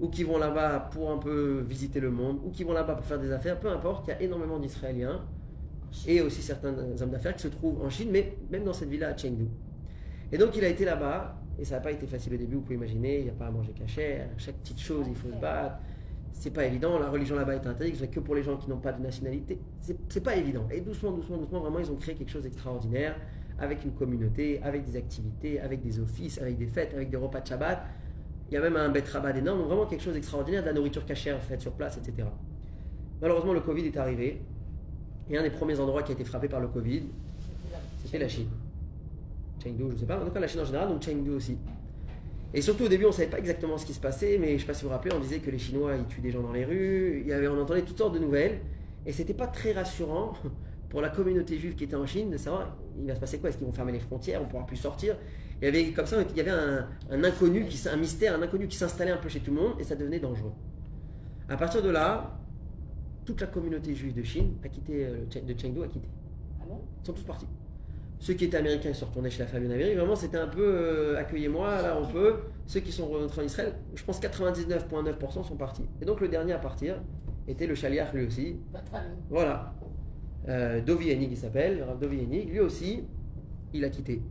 ou 0.00 0.08
qui 0.08 0.24
vont 0.24 0.38
là-bas 0.38 0.88
pour 0.92 1.10
un 1.10 1.18
peu 1.18 1.60
visiter 1.66 2.00
le 2.00 2.10
monde, 2.10 2.40
ou 2.44 2.50
qui 2.50 2.64
vont 2.64 2.72
là-bas 2.72 2.94
pour 2.94 3.04
faire 3.04 3.18
des 3.18 3.32
affaires, 3.32 3.58
peu 3.60 3.68
importe, 3.68 4.06
il 4.06 4.10
y 4.10 4.14
a 4.14 4.22
énormément 4.22 4.58
d'Israéliens 4.58 5.20
et 6.06 6.20
aussi 6.20 6.40
certains 6.42 6.74
hommes 7.00 7.10
d'affaires 7.10 7.34
qui 7.34 7.42
se 7.42 7.48
trouvent 7.48 7.82
en 7.84 7.90
Chine, 7.90 8.08
mais 8.10 8.36
même 8.50 8.64
dans 8.64 8.72
cette 8.72 8.88
villa 8.88 9.08
à 9.08 9.16
Chengdu. 9.16 9.48
Et 10.32 10.38
donc 10.38 10.56
il 10.56 10.64
a 10.64 10.68
été 10.68 10.84
là-bas, 10.84 11.36
et 11.58 11.64
ça 11.64 11.76
n'a 11.76 11.80
pas 11.80 11.90
été 11.90 12.06
facile 12.06 12.34
au 12.34 12.36
début, 12.36 12.54
vous 12.56 12.62
pouvez 12.62 12.76
imaginer, 12.76 13.18
il 13.18 13.24
n'y 13.24 13.30
a 13.30 13.34
pas 13.34 13.46
à 13.46 13.50
manger 13.50 13.72
cachère, 13.72 14.28
chaque 14.38 14.56
petite 14.56 14.80
chose, 14.80 15.06
il 15.08 15.14
faut 15.14 15.28
se 15.28 15.40
battre. 15.40 15.76
C'est 16.32 16.52
pas 16.52 16.64
évident, 16.64 16.98
la 16.98 17.10
religion 17.10 17.36
là-bas 17.36 17.54
est 17.54 17.66
interdite, 17.66 17.96
c'est 17.96 18.08
que 18.08 18.20
pour 18.20 18.34
les 18.34 18.42
gens 18.42 18.56
qui 18.56 18.70
n'ont 18.70 18.78
pas 18.78 18.92
de 18.92 19.02
nationalité. 19.02 19.58
C'est 19.80 20.22
pas 20.22 20.36
évident. 20.36 20.66
Et 20.70 20.80
doucement, 20.80 21.12
doucement, 21.12 21.36
doucement, 21.36 21.60
vraiment, 21.60 21.78
ils 21.78 21.90
ont 21.90 21.96
créé 21.96 22.14
quelque 22.14 22.30
chose 22.30 22.44
d'extraordinaire 22.44 23.14
avec 23.58 23.84
une 23.84 23.92
communauté, 23.92 24.60
avec 24.62 24.84
des 24.84 24.96
activités, 24.96 25.60
avec 25.60 25.82
des 25.82 26.00
offices, 26.00 26.40
avec 26.40 26.56
des 26.56 26.66
fêtes, 26.66 26.94
avec 26.94 27.10
des 27.10 27.16
repas 27.16 27.40
de 27.40 27.46
Shabbat. 27.46 27.82
Il 28.50 28.54
y 28.54 28.56
a 28.56 28.60
même 28.60 28.76
un 28.76 28.88
bet 28.88 29.04
rabat 29.12 29.36
énorme, 29.36 29.58
donc 29.60 29.68
vraiment 29.68 29.86
quelque 29.86 30.02
chose 30.02 30.14
d'extraordinaire, 30.14 30.62
de 30.62 30.68
la 30.68 30.72
nourriture 30.72 31.04
cachère 31.04 31.40
faite 31.42 31.60
sur 31.60 31.72
place, 31.72 31.98
etc. 31.98 32.26
Malheureusement, 33.20 33.52
le 33.52 33.60
Covid 33.60 33.84
est 33.86 33.96
arrivé. 33.96 34.40
Et 35.28 35.36
un 35.36 35.42
des 35.42 35.50
premiers 35.50 35.78
endroits 35.78 36.02
qui 36.02 36.10
a 36.12 36.14
été 36.14 36.24
frappé 36.24 36.48
par 36.48 36.58
le 36.58 36.68
Covid, 36.68 37.02
c'était 38.02 38.18
la 38.18 38.28
Chine. 38.28 38.48
Chengdu, 39.62 39.84
je 39.88 39.92
ne 39.92 39.96
sais 39.98 40.06
pas, 40.06 40.20
en 40.20 40.24
tout 40.24 40.32
cas 40.32 40.40
la 40.40 40.48
Chine 40.48 40.60
en 40.60 40.64
général, 40.64 40.88
donc 40.88 41.02
Chengdu 41.02 41.30
aussi. 41.30 41.56
Et 42.52 42.62
surtout 42.62 42.84
au 42.84 42.88
début, 42.88 43.04
on 43.04 43.08
ne 43.08 43.12
savait 43.12 43.28
pas 43.28 43.38
exactement 43.38 43.78
ce 43.78 43.86
qui 43.86 43.94
se 43.94 44.00
passait, 44.00 44.36
mais 44.38 44.48
je 44.48 44.52
ne 44.54 44.58
sais 44.58 44.66
pas 44.66 44.74
si 44.74 44.82
vous 44.82 44.88
vous 44.88 44.94
rappelez, 44.94 45.14
on 45.14 45.20
disait 45.20 45.38
que 45.38 45.50
les 45.50 45.58
Chinois, 45.58 45.94
ils 45.96 46.04
tuent 46.06 46.20
des 46.20 46.32
gens 46.32 46.42
dans 46.42 46.52
les 46.52 46.64
rues, 46.64 47.20
il 47.20 47.28
y 47.28 47.32
avait, 47.32 47.46
on 47.46 47.60
entendait 47.60 47.82
toutes 47.82 47.98
sortes 47.98 48.14
de 48.14 48.18
nouvelles, 48.18 48.60
et 49.06 49.12
c'était 49.12 49.34
pas 49.34 49.46
très 49.46 49.72
rassurant 49.72 50.32
pour 50.88 51.00
la 51.00 51.10
communauté 51.10 51.58
juive 51.58 51.76
qui 51.76 51.84
était 51.84 51.94
en 51.94 52.06
Chine 52.06 52.30
de 52.30 52.36
savoir, 52.36 52.76
il 52.98 53.06
va 53.06 53.14
se 53.14 53.20
passer 53.20 53.38
quoi? 53.38 53.48
Est-ce 53.50 53.58
qu'ils 53.58 53.66
vont 53.66 53.72
fermer 53.72 53.92
les 53.92 54.00
frontières? 54.00 54.40
On 54.40 54.46
ne 54.46 54.50
pourra 54.50 54.66
plus 54.66 54.76
sortir 54.76 55.16
Il 55.62 55.64
y 55.64 55.68
avait 55.68 55.92
comme 55.92 56.06
ça, 56.06 56.16
il 56.28 56.36
y 56.36 56.40
avait 56.40 56.50
un, 56.50 56.88
un 57.10 57.22
inconnu, 57.22 57.66
qui, 57.66 57.88
un 57.88 57.96
mystère, 57.96 58.34
un 58.34 58.42
inconnu 58.42 58.66
qui 58.66 58.76
s'installait 58.76 59.12
un 59.12 59.18
peu 59.18 59.28
chez 59.28 59.40
tout 59.40 59.52
le 59.52 59.60
monde, 59.60 59.74
et 59.78 59.84
ça 59.84 59.94
devenait 59.94 60.18
dangereux. 60.18 60.52
À 61.48 61.56
partir 61.56 61.82
de 61.82 61.90
là, 61.90 62.36
toute 63.24 63.40
la 63.40 63.46
communauté 63.46 63.94
juive 63.94 64.14
de 64.14 64.22
Chine 64.24 64.56
a 64.64 64.68
quitté, 64.68 65.04
euh, 65.06 65.24
de 65.24 65.60
Chengdu 65.60 65.82
a 65.82 65.86
quitté. 65.86 66.08
Ah 66.60 66.64
Ils 67.02 67.06
sont 67.06 67.12
tous 67.12 67.22
partis. 67.22 67.46
Ceux 68.20 68.34
qui 68.34 68.44
étaient 68.44 68.58
américains, 68.58 68.90
ils 68.90 68.94
sont 68.94 69.06
retournés 69.06 69.30
chez 69.30 69.38
la 69.38 69.46
famille 69.46 69.68
en 69.68 69.72
Amérique. 69.72 69.96
Vraiment, 69.96 70.14
c'était 70.14 70.36
un 70.36 70.46
peu 70.46 70.62
euh, 70.62 71.18
accueillez-moi, 71.18 71.80
là 71.80 71.98
on 71.98 72.06
peut. 72.06 72.36
Ceux 72.66 72.80
qui 72.80 72.92
sont 72.92 73.06
rentrés 73.06 73.40
en 73.40 73.44
Israël, 73.46 73.72
je 73.94 74.04
pense 74.04 74.20
99,9% 74.20 75.42
sont 75.42 75.56
partis. 75.56 75.86
Et 76.02 76.04
donc 76.04 76.20
le 76.20 76.28
dernier 76.28 76.52
à 76.52 76.58
partir 76.58 76.96
était 77.48 77.66
le 77.66 77.74
Shaliach 77.74 78.12
lui 78.12 78.26
aussi. 78.26 78.60
Votre 78.72 78.88
famille. 78.88 79.16
Voilà. 79.30 79.74
Euh, 80.48 80.82
Dovi 80.82 81.10
Hennig, 81.10 81.32
il 81.32 81.36
s'appelle, 81.36 81.82
Rav 81.82 81.98
Dovi 81.98 82.20
Hennig. 82.20 82.50
Lui 82.50 82.60
aussi, 82.60 83.04
il 83.72 83.84
a 83.86 83.88
quitté. 83.88 84.22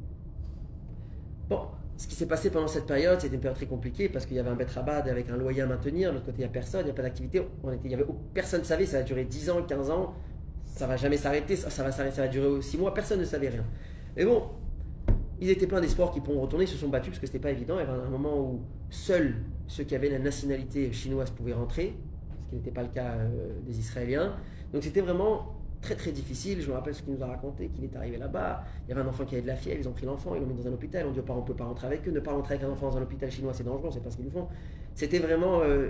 Bon, 1.50 1.62
ce 1.98 2.08
qui 2.08 2.14
s'est 2.14 2.28
passé 2.28 2.52
pendant 2.52 2.68
cette 2.68 2.86
période, 2.86 3.20
c'était 3.20 3.34
une 3.34 3.42
période 3.42 3.58
très 3.58 3.66
compliquée 3.66 4.08
parce 4.08 4.28
qu'il 4.28 4.38
y 4.38 4.40
avait 4.40 4.52
un 4.52 4.56
Bet 4.56 4.68
Rabad 4.68 5.10
avec 5.10 5.32
un 5.32 5.38
loyer 5.38 5.64
à 5.64 5.66
maintenir. 5.66 6.10
De 6.10 6.14
l'autre 6.14 6.28
côté, 6.28 6.38
il 6.38 6.42
n'y 6.42 6.46
a 6.46 6.50
personne, 6.50 6.82
il 6.82 6.86
n'y 6.86 6.92
a 6.92 6.94
pas 6.94 7.02
d'activité. 7.02 7.42
On 7.64 7.72
était, 7.72 7.86
il 7.86 7.92
y 7.92 7.96
avait, 7.96 8.06
personne 8.36 8.62
ne 8.62 8.66
savait, 8.66 8.86
ça 8.86 9.00
a 9.00 9.02
duré 9.02 9.26
10 9.26 9.50
ans, 9.50 9.64
15 9.64 9.90
ans. 9.90 10.14
Ça 10.80 10.88
va 10.88 10.96
jamais 10.96 11.18
s'arrêter, 11.18 11.58
ça, 11.58 11.84
va 11.84 12.28
durer 12.30 12.62
6 12.62 12.78
mois, 12.78 12.94
personne 12.94 13.20
ne 13.20 13.26
savait 13.26 13.50
rien. 13.50 13.66
Mais 14.16 14.24
bon, 14.24 14.44
ils 15.42 15.50
étaient 15.50 15.68
pleins 15.68 15.82
d'espoir 15.82 16.10
qu'ils 16.10 16.22
pourront 16.22 16.40
retourner, 16.40 16.64
ils 16.64 16.70
se 16.70 16.78
sont 16.78 16.88
battus 16.88 17.10
parce 17.10 17.20
que 17.20 17.26
c'était 17.26 17.38
pas 17.40 17.52
évident. 17.52 17.76
Il 17.76 17.80
y 17.80 17.84
avait 17.84 18.02
un 18.02 18.10
moment 18.10 18.40
où 18.40 18.62
seuls 18.90 19.36
ceux 19.68 19.84
qui 19.84 19.94
avaient 19.94 20.08
la 20.08 20.20
nationalité 20.20 20.94
chinoise 20.94 21.32
pouvaient 21.32 21.52
rentrer, 21.52 21.98
ce 22.46 22.50
qui 22.50 22.56
n'était 22.56 22.72
pas 22.72 22.84
le 22.84 22.88
cas 22.88 23.12
euh, 23.18 23.50
des 23.68 23.78
Israéliens. 23.78 24.38
Donc 24.72 24.84
c'était 24.84 25.02
vraiment 25.02 25.54
très 25.82 25.96
très 25.96 26.14
difficile. 26.14 26.62
Je 26.62 26.70
me 26.70 26.76
rappelle 26.76 26.96
ce 26.96 27.02
qu'il 27.02 27.14
nous 27.14 27.24
a 27.24 27.28
raconté, 27.28 27.68
qu'il 27.68 27.84
est 27.84 27.96
arrivé 27.98 28.16
là-bas. 28.16 28.64
Il 28.86 28.92
y 28.92 28.94
avait 28.94 29.02
un 29.02 29.08
enfant 29.10 29.26
qui 29.26 29.36
avait 29.36 29.42
de 29.42 29.48
la 29.48 29.58
fièvre, 29.58 29.82
ils 29.82 29.88
ont 29.90 29.92
pris 29.92 30.06
l'enfant, 30.06 30.34
ils 30.34 30.40
l'ont 30.40 30.48
mis 30.48 30.56
dans 30.64 30.70
un 30.70 30.74
hôpital. 30.74 31.06
On 31.06 31.12
dit 31.12 31.20
aux 31.20 31.24
parents, 31.24 31.40
on 31.40 31.42
ne 31.42 31.48
peut 31.48 31.56
pas 31.56 31.66
rentrer 31.66 31.88
avec 31.88 32.08
eux. 32.08 32.12
Ne 32.12 32.22
pas 32.22 32.32
rentrer 32.32 32.54
avec 32.54 32.66
un 32.66 32.72
enfant 32.72 32.92
dans 32.92 33.00
un 33.00 33.02
hôpital 33.02 33.30
chinois, 33.30 33.52
c'est 33.54 33.66
dangereux, 33.66 33.90
c'est 33.92 34.02
pas 34.02 34.12
ce 34.12 34.16
qu'ils 34.16 34.28
nous 34.28 34.32
font. 34.32 34.48
C'était 34.96 35.20
vraiment. 35.20 35.60
euh, 35.62 35.90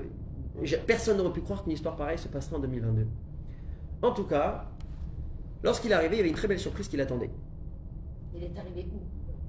personne 0.87 1.17
n'aurait 1.17 1.31
pu 1.31 1.41
croire 1.41 1.63
qu'une 1.63 1.73
histoire 1.73 1.95
pareille 1.95 2.17
se 2.17 2.27
passerait 2.27 2.55
en 2.55 2.59
2022. 2.59 3.05
En 4.01 4.13
tout 4.13 4.23
cas, 4.23 4.65
lorsqu'il 5.63 5.91
est 5.91 5.95
arrivé, 5.95 6.15
il 6.15 6.17
y 6.17 6.21
avait 6.21 6.29
une 6.29 6.35
très 6.35 6.47
belle 6.47 6.59
surprise 6.59 6.87
qui 6.87 6.97
l'attendait. 6.97 7.29
Il 8.35 8.43
est 8.43 8.57
arrivé 8.57 8.87
où? 8.93 8.99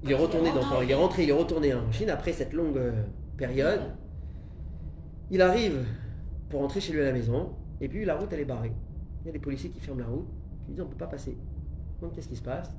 Il 0.03 0.11
est 0.11 0.15
retourné 0.15 0.49
dans, 0.51 0.81
il 0.81 0.89
est 0.89 0.95
rentré, 0.95 1.23
il 1.23 1.29
est 1.29 1.33
retourné 1.33 1.73
en 1.73 1.91
Chine 1.91 2.09
après 2.09 2.33
cette 2.33 2.53
longue 2.53 2.77
euh, 2.77 3.03
période. 3.37 3.81
Il 5.29 5.41
arrive 5.41 5.85
pour 6.49 6.61
rentrer 6.61 6.81
chez 6.81 6.91
lui 6.91 7.01
à 7.01 7.05
la 7.05 7.13
maison, 7.13 7.51
et 7.79 7.87
puis 7.87 8.03
la 8.03 8.15
route 8.15 8.33
elle 8.33 8.39
est 8.39 8.45
barrée. 8.45 8.73
Il 9.21 9.27
y 9.27 9.29
a 9.29 9.33
des 9.33 9.39
policiers 9.39 9.69
qui 9.69 9.79
ferment 9.79 9.99
la 9.99 10.07
route, 10.07 10.27
qui 10.61 10.67
lui 10.67 10.73
disent 10.73 10.83
on 10.83 10.87
peut 10.87 10.97
pas 10.97 11.07
passer. 11.07 11.37
Donc 12.01 12.15
qu'est-ce 12.15 12.27
qui 12.27 12.35
se 12.35 12.41
passe? 12.41 12.71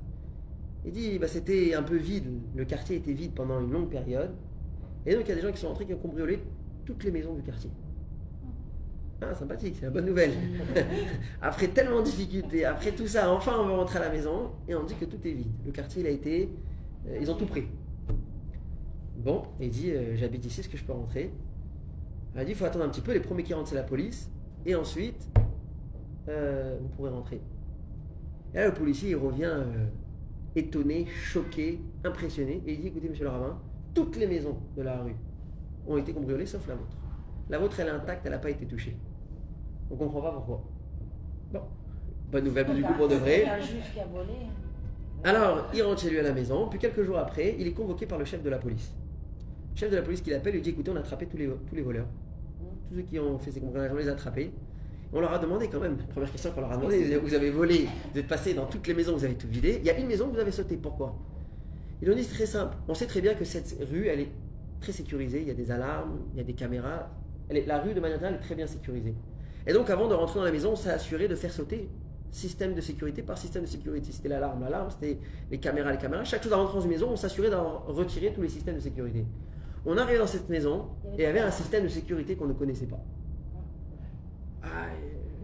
Il 0.85 0.91
dit 0.91 1.17
bah, 1.17 1.29
c'était 1.29 1.73
un 1.73 1.83
peu 1.83 1.95
vide, 1.95 2.41
le 2.55 2.65
quartier 2.65 2.97
était 2.97 3.13
vide 3.13 3.33
pendant 3.33 3.61
une 3.61 3.71
longue 3.71 3.89
période, 3.89 4.31
et 5.05 5.15
donc 5.15 5.23
il 5.25 5.29
y 5.29 5.31
a 5.31 5.35
des 5.35 5.41
gens 5.41 5.51
qui 5.51 5.59
sont 5.59 5.69
rentrés 5.69 5.85
qui 5.85 5.93
ont 5.93 5.99
cambriolé 5.99 6.43
toutes 6.85 7.03
les 7.05 7.11
maisons 7.11 7.33
du 7.33 7.41
quartier. 7.41 7.71
Ah, 9.29 9.35
sympathique, 9.35 9.75
c'est 9.79 9.85
la 9.85 9.91
bonne 9.91 10.05
nouvelle. 10.05 10.33
après 11.41 11.67
tellement 11.69 11.99
de 11.99 12.05
difficultés, 12.05 12.65
après 12.65 12.91
tout 12.91 13.07
ça, 13.07 13.31
enfin 13.31 13.53
on 13.59 13.65
veut 13.65 13.73
rentrer 13.73 13.99
à 13.99 14.01
la 14.01 14.09
maison 14.09 14.51
et 14.67 14.75
on 14.75 14.83
dit 14.83 14.95
que 14.95 15.05
tout 15.05 15.19
est 15.25 15.31
vide. 15.31 15.51
Le 15.65 15.71
quartier 15.71 16.01
il 16.01 16.07
a 16.07 16.11
été, 16.11 16.49
euh, 17.07 17.17
ils 17.21 17.29
ont 17.31 17.35
tout 17.35 17.45
pris. 17.45 17.65
Bon, 19.17 19.43
il 19.59 19.69
dit 19.69 19.91
euh, 19.91 20.15
j'habite 20.17 20.45
ici, 20.45 20.59
est-ce 20.59 20.69
que 20.69 20.77
je 20.77 20.83
peux 20.83 20.91
rentrer? 20.91 21.31
Elle 22.33 22.41
a 22.41 22.45
dit 22.45 22.51
il 22.51 22.57
faut 22.57 22.65
attendre 22.65 22.85
un 22.85 22.89
petit 22.89 23.01
peu, 23.01 23.13
les 23.13 23.19
premiers 23.19 23.43
qui 23.43 23.53
rentrent 23.53 23.69
c'est 23.69 23.75
la 23.75 23.83
police, 23.83 24.29
et 24.65 24.75
ensuite 24.75 25.29
euh, 26.27 26.77
vous 26.81 26.89
pourrez 26.89 27.09
rentrer. 27.09 27.41
Et 28.53 28.57
là 28.57 28.67
le 28.67 28.73
policier 28.73 29.11
il 29.11 29.15
revient 29.15 29.45
euh, 29.45 29.85
étonné, 30.55 31.05
choqué, 31.05 31.79
impressionné, 32.03 32.61
et 32.65 32.73
il 32.73 32.81
dit 32.81 32.87
écoutez 32.87 33.07
monsieur 33.07 33.25
le 33.25 33.31
rabbin, 33.31 33.59
toutes 33.93 34.17
les 34.17 34.27
maisons 34.27 34.57
de 34.75 34.81
la 34.81 35.01
rue 35.01 35.15
ont 35.87 35.97
été 35.97 36.13
cambriolées 36.13 36.45
sauf 36.45 36.67
la 36.67 36.75
vôtre. 36.75 36.97
La 37.49 37.59
vôtre 37.59 37.79
elle 37.79 37.87
est 37.87 37.91
intacte, 37.91 38.25
elle 38.25 38.31
n'a 38.31 38.39
pas 38.39 38.49
été 38.49 38.65
touchée. 38.65 38.97
On 39.93 39.95
comprend 39.95 40.21
pas 40.21 40.31
pourquoi. 40.31 40.63
Bon, 41.53 41.61
bonne 42.31 42.43
nouvelle 42.45 42.73
du 42.73 42.81
coup 42.83 42.93
pour 42.93 43.07
de 43.07 43.15
vrai. 43.15 43.41
Il 43.41 43.45
y 43.45 43.49
a 43.49 43.53
un 43.53 43.59
juif 43.61 43.93
qui 43.93 43.99
a 43.99 44.05
volé. 44.05 44.33
hein. 44.33 45.23
Alors, 45.23 45.67
il 45.73 45.83
rentre 45.83 46.01
chez 46.01 46.09
lui 46.09 46.19
à 46.19 46.23
la 46.23 46.33
maison, 46.33 46.67
puis 46.67 46.79
quelques 46.79 47.03
jours 47.03 47.17
après, 47.19 47.55
il 47.59 47.67
est 47.67 47.71
convoqué 47.73 48.05
par 48.07 48.17
le 48.17 48.25
chef 48.25 48.41
de 48.41 48.49
la 48.49 48.57
police. 48.57 48.91
Le 49.73 49.79
chef 49.79 49.91
de 49.91 49.95
la 49.95 50.01
police 50.01 50.21
qui 50.21 50.31
l'appelle 50.31 50.53
lui 50.53 50.61
dit 50.61 50.71
écoutez, 50.71 50.89
on 50.91 50.95
a 50.95 50.99
attrapé 50.99 51.27
tous 51.27 51.37
les, 51.37 51.47
tous 51.47 51.75
les 51.75 51.81
voleurs. 51.83 52.07
Tous 52.89 52.95
ceux 52.95 53.01
qui 53.03 53.19
ont 53.19 53.37
fait 53.37 53.51
ces 53.51 53.61
cambriolages, 53.61 53.91
on 53.93 53.97
les 53.97 54.09
a 54.09 54.13
attrapés. 54.13 54.51
On 55.13 55.21
leur 55.21 55.31
a 55.31 55.37
demandé 55.37 55.67
quand 55.67 55.79
même, 55.79 55.95
première 55.97 56.31
question 56.31 56.51
qu'on 56.51 56.61
leur 56.61 56.71
a 56.71 56.77
demandé, 56.77 57.17
vous 57.17 57.33
avez 57.35 57.51
volé, 57.51 57.87
vous 58.13 58.19
êtes 58.19 58.27
passé 58.27 58.55
dans 58.55 58.65
toutes 58.65 58.87
les 58.87 58.95
maisons, 58.95 59.15
vous 59.15 59.23
avez 59.23 59.35
tout 59.35 59.47
vidé. 59.47 59.77
Il 59.79 59.85
y 59.85 59.91
a 59.91 59.97
une 59.99 60.07
maison 60.07 60.27
que 60.27 60.33
vous 60.33 60.39
avez 60.39 60.51
sauté, 60.51 60.75
pourquoi? 60.75 61.15
Ils 62.01 62.09
ont 62.09 62.15
dit 62.15 62.23
c'est 62.23 62.33
très 62.33 62.45
simple. 62.47 62.75
On 62.87 62.95
sait 62.95 63.05
très 63.05 63.21
bien 63.21 63.35
que 63.35 63.45
cette 63.45 63.77
rue, 63.91 64.07
elle 64.07 64.21
est 64.21 64.31
très 64.81 64.91
sécurisée, 64.91 65.41
il 65.43 65.47
y 65.47 65.51
a 65.51 65.53
des 65.53 65.69
alarmes, 65.69 66.17
il 66.33 66.37
y 66.39 66.41
a 66.41 66.43
des 66.43 66.53
caméras. 66.53 67.11
Elle 67.47 67.57
est- 67.57 67.65
la 67.67 67.79
rue 67.79 67.93
de 67.93 67.99
manière 67.99 68.17
générale 68.17 68.39
est 68.39 68.43
très 68.43 68.55
bien 68.55 68.65
sécurisée. 68.65 69.13
Et 69.65 69.73
donc 69.73 69.89
avant 69.89 70.07
de 70.07 70.13
rentrer 70.13 70.39
dans 70.39 70.45
la 70.45 70.51
maison, 70.51 70.71
on 70.71 70.75
s'est 70.75 70.91
assuré 70.91 71.27
de 71.27 71.35
faire 71.35 71.51
sauter 71.51 71.89
système 72.33 72.73
de 72.73 72.81
sécurité 72.81 73.21
par 73.21 73.37
système 73.37 73.63
de 73.63 73.67
sécurité. 73.67 74.11
C'était 74.11 74.29
l'alarme, 74.29 74.63
l'alarme, 74.63 74.89
c'était 74.89 75.19
les 75.51 75.59
caméras, 75.59 75.91
les 75.91 75.97
caméras. 75.97 76.23
Chaque 76.23 76.41
chose 76.41 76.51
de 76.51 76.55
rentrer 76.55 76.75
dans 76.75 76.81
une 76.81 76.89
maison, 76.89 77.09
on 77.11 77.15
s'assurait 77.15 77.49
d'en 77.49 77.79
retirer 77.87 78.33
tous 78.33 78.41
les 78.41 78.49
systèmes 78.49 78.75
de 78.75 78.79
sécurité. 78.81 79.25
On 79.85 79.97
arrive 79.97 80.17
dans 80.17 80.27
cette 80.27 80.49
maison 80.49 80.87
et 81.17 81.21
il 81.21 81.21
y 81.21 81.25
avait 81.25 81.41
un 81.41 81.51
système 81.51 81.83
de 81.83 81.89
sécurité 81.89 82.35
qu'on 82.35 82.47
ne 82.47 82.53
connaissait 82.53 82.87
pas. 82.87 83.03
Ah, 84.63 84.87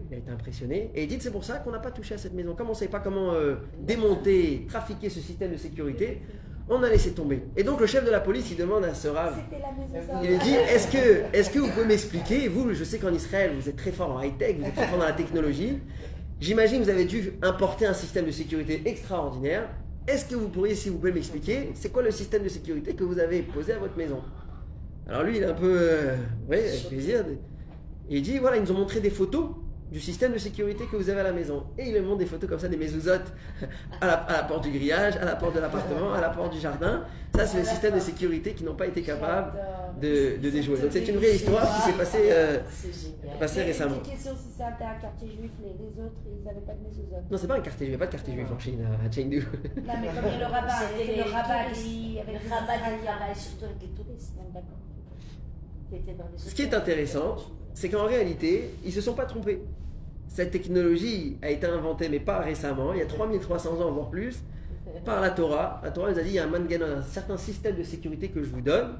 il 0.08 0.14
a 0.14 0.18
été 0.18 0.30
impressionné 0.30 0.90
et 0.94 1.04
il 1.04 1.08
dit 1.08 1.18
c'est 1.20 1.30
pour 1.30 1.44
ça 1.44 1.58
qu'on 1.58 1.70
n'a 1.70 1.78
pas 1.78 1.92
touché 1.92 2.14
à 2.14 2.18
cette 2.18 2.34
maison. 2.34 2.54
Comme 2.54 2.68
on 2.68 2.70
ne 2.70 2.76
savait 2.76 2.90
pas 2.90 3.00
comment 3.00 3.32
euh, 3.34 3.56
démonter, 3.78 4.66
trafiquer 4.68 5.08
ce 5.08 5.20
système 5.20 5.52
de 5.52 5.56
sécurité, 5.56 6.22
on 6.70 6.82
a 6.82 6.88
laissé 6.88 7.10
tomber. 7.12 7.42
Et 7.56 7.64
donc 7.64 7.80
le 7.80 7.86
chef 7.86 8.04
de 8.04 8.10
la 8.10 8.20
police, 8.20 8.50
il 8.50 8.56
demande 8.56 8.84
à 8.84 8.94
ce 8.94 9.08
rave, 9.08 9.36
il 10.22 10.30
lui 10.30 10.38
dit 10.38 10.54
est-ce 10.54 10.90
que, 10.90 11.36
est 11.36 11.52
que 11.52 11.58
vous 11.58 11.68
pouvez 11.68 11.86
m'expliquer? 11.86 12.48
Vous, 12.48 12.72
je 12.72 12.84
sais 12.84 12.98
qu'en 12.98 13.12
Israël, 13.12 13.52
vous 13.58 13.68
êtes 13.68 13.76
très 13.76 13.92
fort 13.92 14.12
en 14.12 14.22
high-tech, 14.22 14.56
vous 14.58 14.64
êtes 14.64 14.74
très 14.74 14.86
fort 14.86 14.98
dans 14.98 15.04
la 15.04 15.12
technologie. 15.12 15.78
J'imagine 16.40 16.78
que 16.78 16.84
vous 16.84 16.90
avez 16.90 17.04
dû 17.04 17.32
importer 17.42 17.86
un 17.86 17.92
système 17.92 18.24
de 18.24 18.30
sécurité 18.30 18.82
extraordinaire. 18.86 19.68
Est-ce 20.08 20.24
que 20.24 20.34
vous 20.34 20.48
pourriez, 20.48 20.74
s'il 20.74 20.92
vous 20.92 20.98
plaît, 20.98 21.12
m'expliquer 21.12 21.70
c'est 21.74 21.90
quoi 21.90 22.02
le 22.02 22.10
système 22.10 22.42
de 22.42 22.48
sécurité 22.48 22.94
que 22.94 23.04
vous 23.04 23.18
avez 23.18 23.42
posé 23.42 23.72
à 23.72 23.78
votre 23.78 23.96
maison? 23.96 24.20
Alors 25.08 25.24
lui, 25.24 25.36
il 25.36 25.42
est 25.42 25.46
un 25.46 25.54
peu. 25.54 25.76
euh, 25.76 26.16
oui, 26.48 26.56
avec 26.56 26.88
plaisir. 26.88 27.24
Il 28.08 28.22
dit 28.22 28.38
voilà, 28.38 28.56
ils 28.56 28.62
nous 28.62 28.70
ont 28.72 28.78
montré 28.78 29.00
des 29.00 29.10
photos 29.10 29.50
du 29.90 30.00
système 30.00 30.32
de 30.32 30.38
sécurité 30.38 30.84
que 30.86 30.96
vous 30.96 31.08
avez 31.10 31.20
à 31.20 31.24
la 31.24 31.32
maison. 31.32 31.64
Et 31.76 31.88
il 31.88 31.94
me 31.94 32.00
montre 32.02 32.18
des 32.18 32.26
photos 32.26 32.48
comme 32.48 32.58
ça, 32.60 32.68
des 32.68 32.76
mésouzotes 32.76 33.32
à 34.00 34.06
la, 34.06 34.12
à 34.14 34.32
la 34.34 34.42
porte 34.44 34.62
du 34.64 34.70
grillage, 34.70 35.16
à 35.16 35.24
la 35.24 35.34
porte 35.36 35.54
de 35.56 35.60
l'appartement, 35.60 36.12
à 36.12 36.20
la 36.20 36.30
porte 36.30 36.52
du 36.52 36.60
jardin. 36.60 37.04
Ça, 37.34 37.46
c'est 37.46 37.58
le 37.58 37.64
système 37.64 37.94
de 37.94 38.00
sécurité 38.00 38.54
qui 38.54 38.64
n'ont 38.64 38.74
pas 38.74 38.86
été 38.86 39.02
capables 39.02 39.52
de, 40.00 40.36
de 40.40 40.50
déjouer. 40.50 40.78
Donc 40.80 40.90
c'est 40.92 41.06
une 41.08 41.16
vraie 41.16 41.34
histoire 41.34 41.64
qui 41.76 41.82
s'est 41.82 41.96
passée, 41.96 42.28
euh, 42.30 42.58
C'est 42.68 43.38
passée 43.38 43.62
récemment. 43.62 43.96
Une 43.96 44.02
question 44.02 44.32
si 44.36 44.50
c'était 44.52 44.64
un 44.64 45.00
quartier 45.00 45.28
juif, 45.28 45.50
les, 45.60 45.68
les 45.68 46.04
autres, 46.04 46.14
ils 46.26 46.44
n'avaient 46.44 46.60
pas 46.60 46.72
de 46.74 46.86
mésouzote. 46.86 47.30
Non, 47.30 47.36
c'est 47.38 47.46
pas 47.48 47.56
un 47.56 47.60
quartier 47.60 47.86
juif, 47.86 47.94
il 47.94 47.98
n'y 47.98 48.02
a 48.02 48.06
pas 48.06 48.06
de 48.06 48.12
quartier 48.12 48.34
juif 48.34 48.46
en 48.52 48.58
Chine, 48.58 48.86
à 48.86 49.10
Chengdu. 49.10 49.40
Non, 49.40 49.92
mais 50.00 50.08
comme 50.08 50.24
il 50.26 50.32
y 50.32 50.42
a 50.42 50.48
le 50.48 50.52
rabat, 50.52 50.68
C'était 50.96 51.12
il 51.12 51.18
y 51.18 51.20
a 51.20 51.24
le 51.24 51.30
rabat, 51.32 51.64
il 51.74 52.18
avait 52.20 52.32
Le 52.32 52.50
rabat 52.50 52.78
travaille 53.04 53.34
surtout 53.34 53.64
avec 53.64 53.82
les 53.82 53.88
touristes. 53.88 54.34
D'accord. 54.54 54.78
Ce 56.36 56.54
qui 56.54 56.62
est 56.62 56.74
intéressant, 56.74 57.36
c'est 57.74 57.88
qu'en 57.88 58.04
réalité, 58.04 58.70
ils 58.84 58.92
se 58.92 59.00
sont 59.00 59.14
pas 59.14 59.24
trompés. 59.26 59.60
Cette 60.30 60.52
technologie 60.52 61.38
a 61.42 61.50
été 61.50 61.66
inventée, 61.66 62.08
mais 62.08 62.20
pas 62.20 62.38
récemment, 62.38 62.92
il 62.92 63.00
y 63.00 63.02
a 63.02 63.06
3300 63.06 63.80
ans, 63.80 63.90
voire 63.90 64.10
plus, 64.10 64.44
par 65.04 65.20
la 65.20 65.30
Torah. 65.30 65.80
La 65.82 65.90
Torah 65.90 66.12
nous 66.12 66.18
a 66.20 66.22
dit 66.22 66.30
il 66.30 66.34
y 66.34 66.38
a 66.38 66.46
un 66.46 66.98
un 66.98 67.02
certain 67.02 67.36
système 67.36 67.76
de 67.76 67.82
sécurité 67.82 68.28
que 68.28 68.40
je 68.40 68.48
vous 68.48 68.60
donne, 68.60 68.90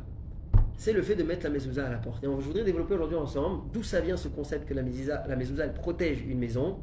c'est 0.77 0.93
le 0.93 1.03
fait 1.03 1.14
de 1.14 1.23
mettre 1.23 1.45
la 1.45 1.51
mezouza 1.51 1.87
à 1.87 1.90
la 1.90 1.99
porte. 1.99 2.25
Et 2.25 2.27
on, 2.27 2.40
je 2.40 2.47
voudrais 2.47 2.64
développer 2.64 2.95
aujourd'hui 2.95 3.16
ensemble 3.16 3.62
d'où 3.73 3.85
ça 3.85 4.01
vient 4.01 4.16
ce 4.16 4.27
concept 4.27 4.69
que 4.69 4.75
la 4.75 4.83
mezouza, 4.83 5.25
la 5.29 5.64
elle 5.64 5.73
protège 5.73 6.23
une 6.27 6.40
maison. 6.40 6.79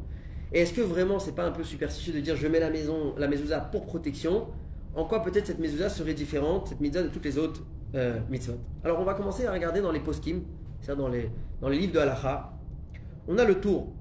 Et 0.53 0.61
est-ce 0.61 0.73
que 0.73 0.81
vraiment 0.81 1.19
c'est 1.19 1.35
pas 1.35 1.45
un 1.45 1.51
peu 1.51 1.65
superstitieux 1.65 2.13
de 2.13 2.21
dire 2.21 2.37
je 2.37 2.47
mets 2.47 2.61
la 2.61 2.69
maison, 2.69 3.15
la 3.17 3.59
pour 3.59 3.85
protection? 3.85 4.47
En 4.95 5.03
quoi 5.03 5.23
peut-être 5.23 5.47
cette 5.47 5.59
mezouza 5.59 5.89
serait 5.89 6.13
différente, 6.13 6.69
cette 6.69 6.79
mitzvah 6.79 7.03
de 7.03 7.09
toutes 7.09 7.25
les 7.25 7.37
autres 7.37 7.63
euh, 7.95 8.17
mitzvot? 8.29 8.59
Alors 8.85 9.01
on 9.01 9.03
va 9.03 9.13
commencer 9.13 9.45
à 9.45 9.51
regarder 9.51 9.81
dans 9.81 9.91
les 9.91 9.99
poskim, 9.99 10.43
c'est-à-dire 10.79 11.03
dans 11.03 11.09
les, 11.09 11.29
dans 11.59 11.67
les 11.67 11.77
livres 11.77 11.93
de 11.93 11.99
halacha. 11.99 12.53
On 13.27 13.37
a 13.37 13.43
le 13.43 13.59
tour. 13.59 13.93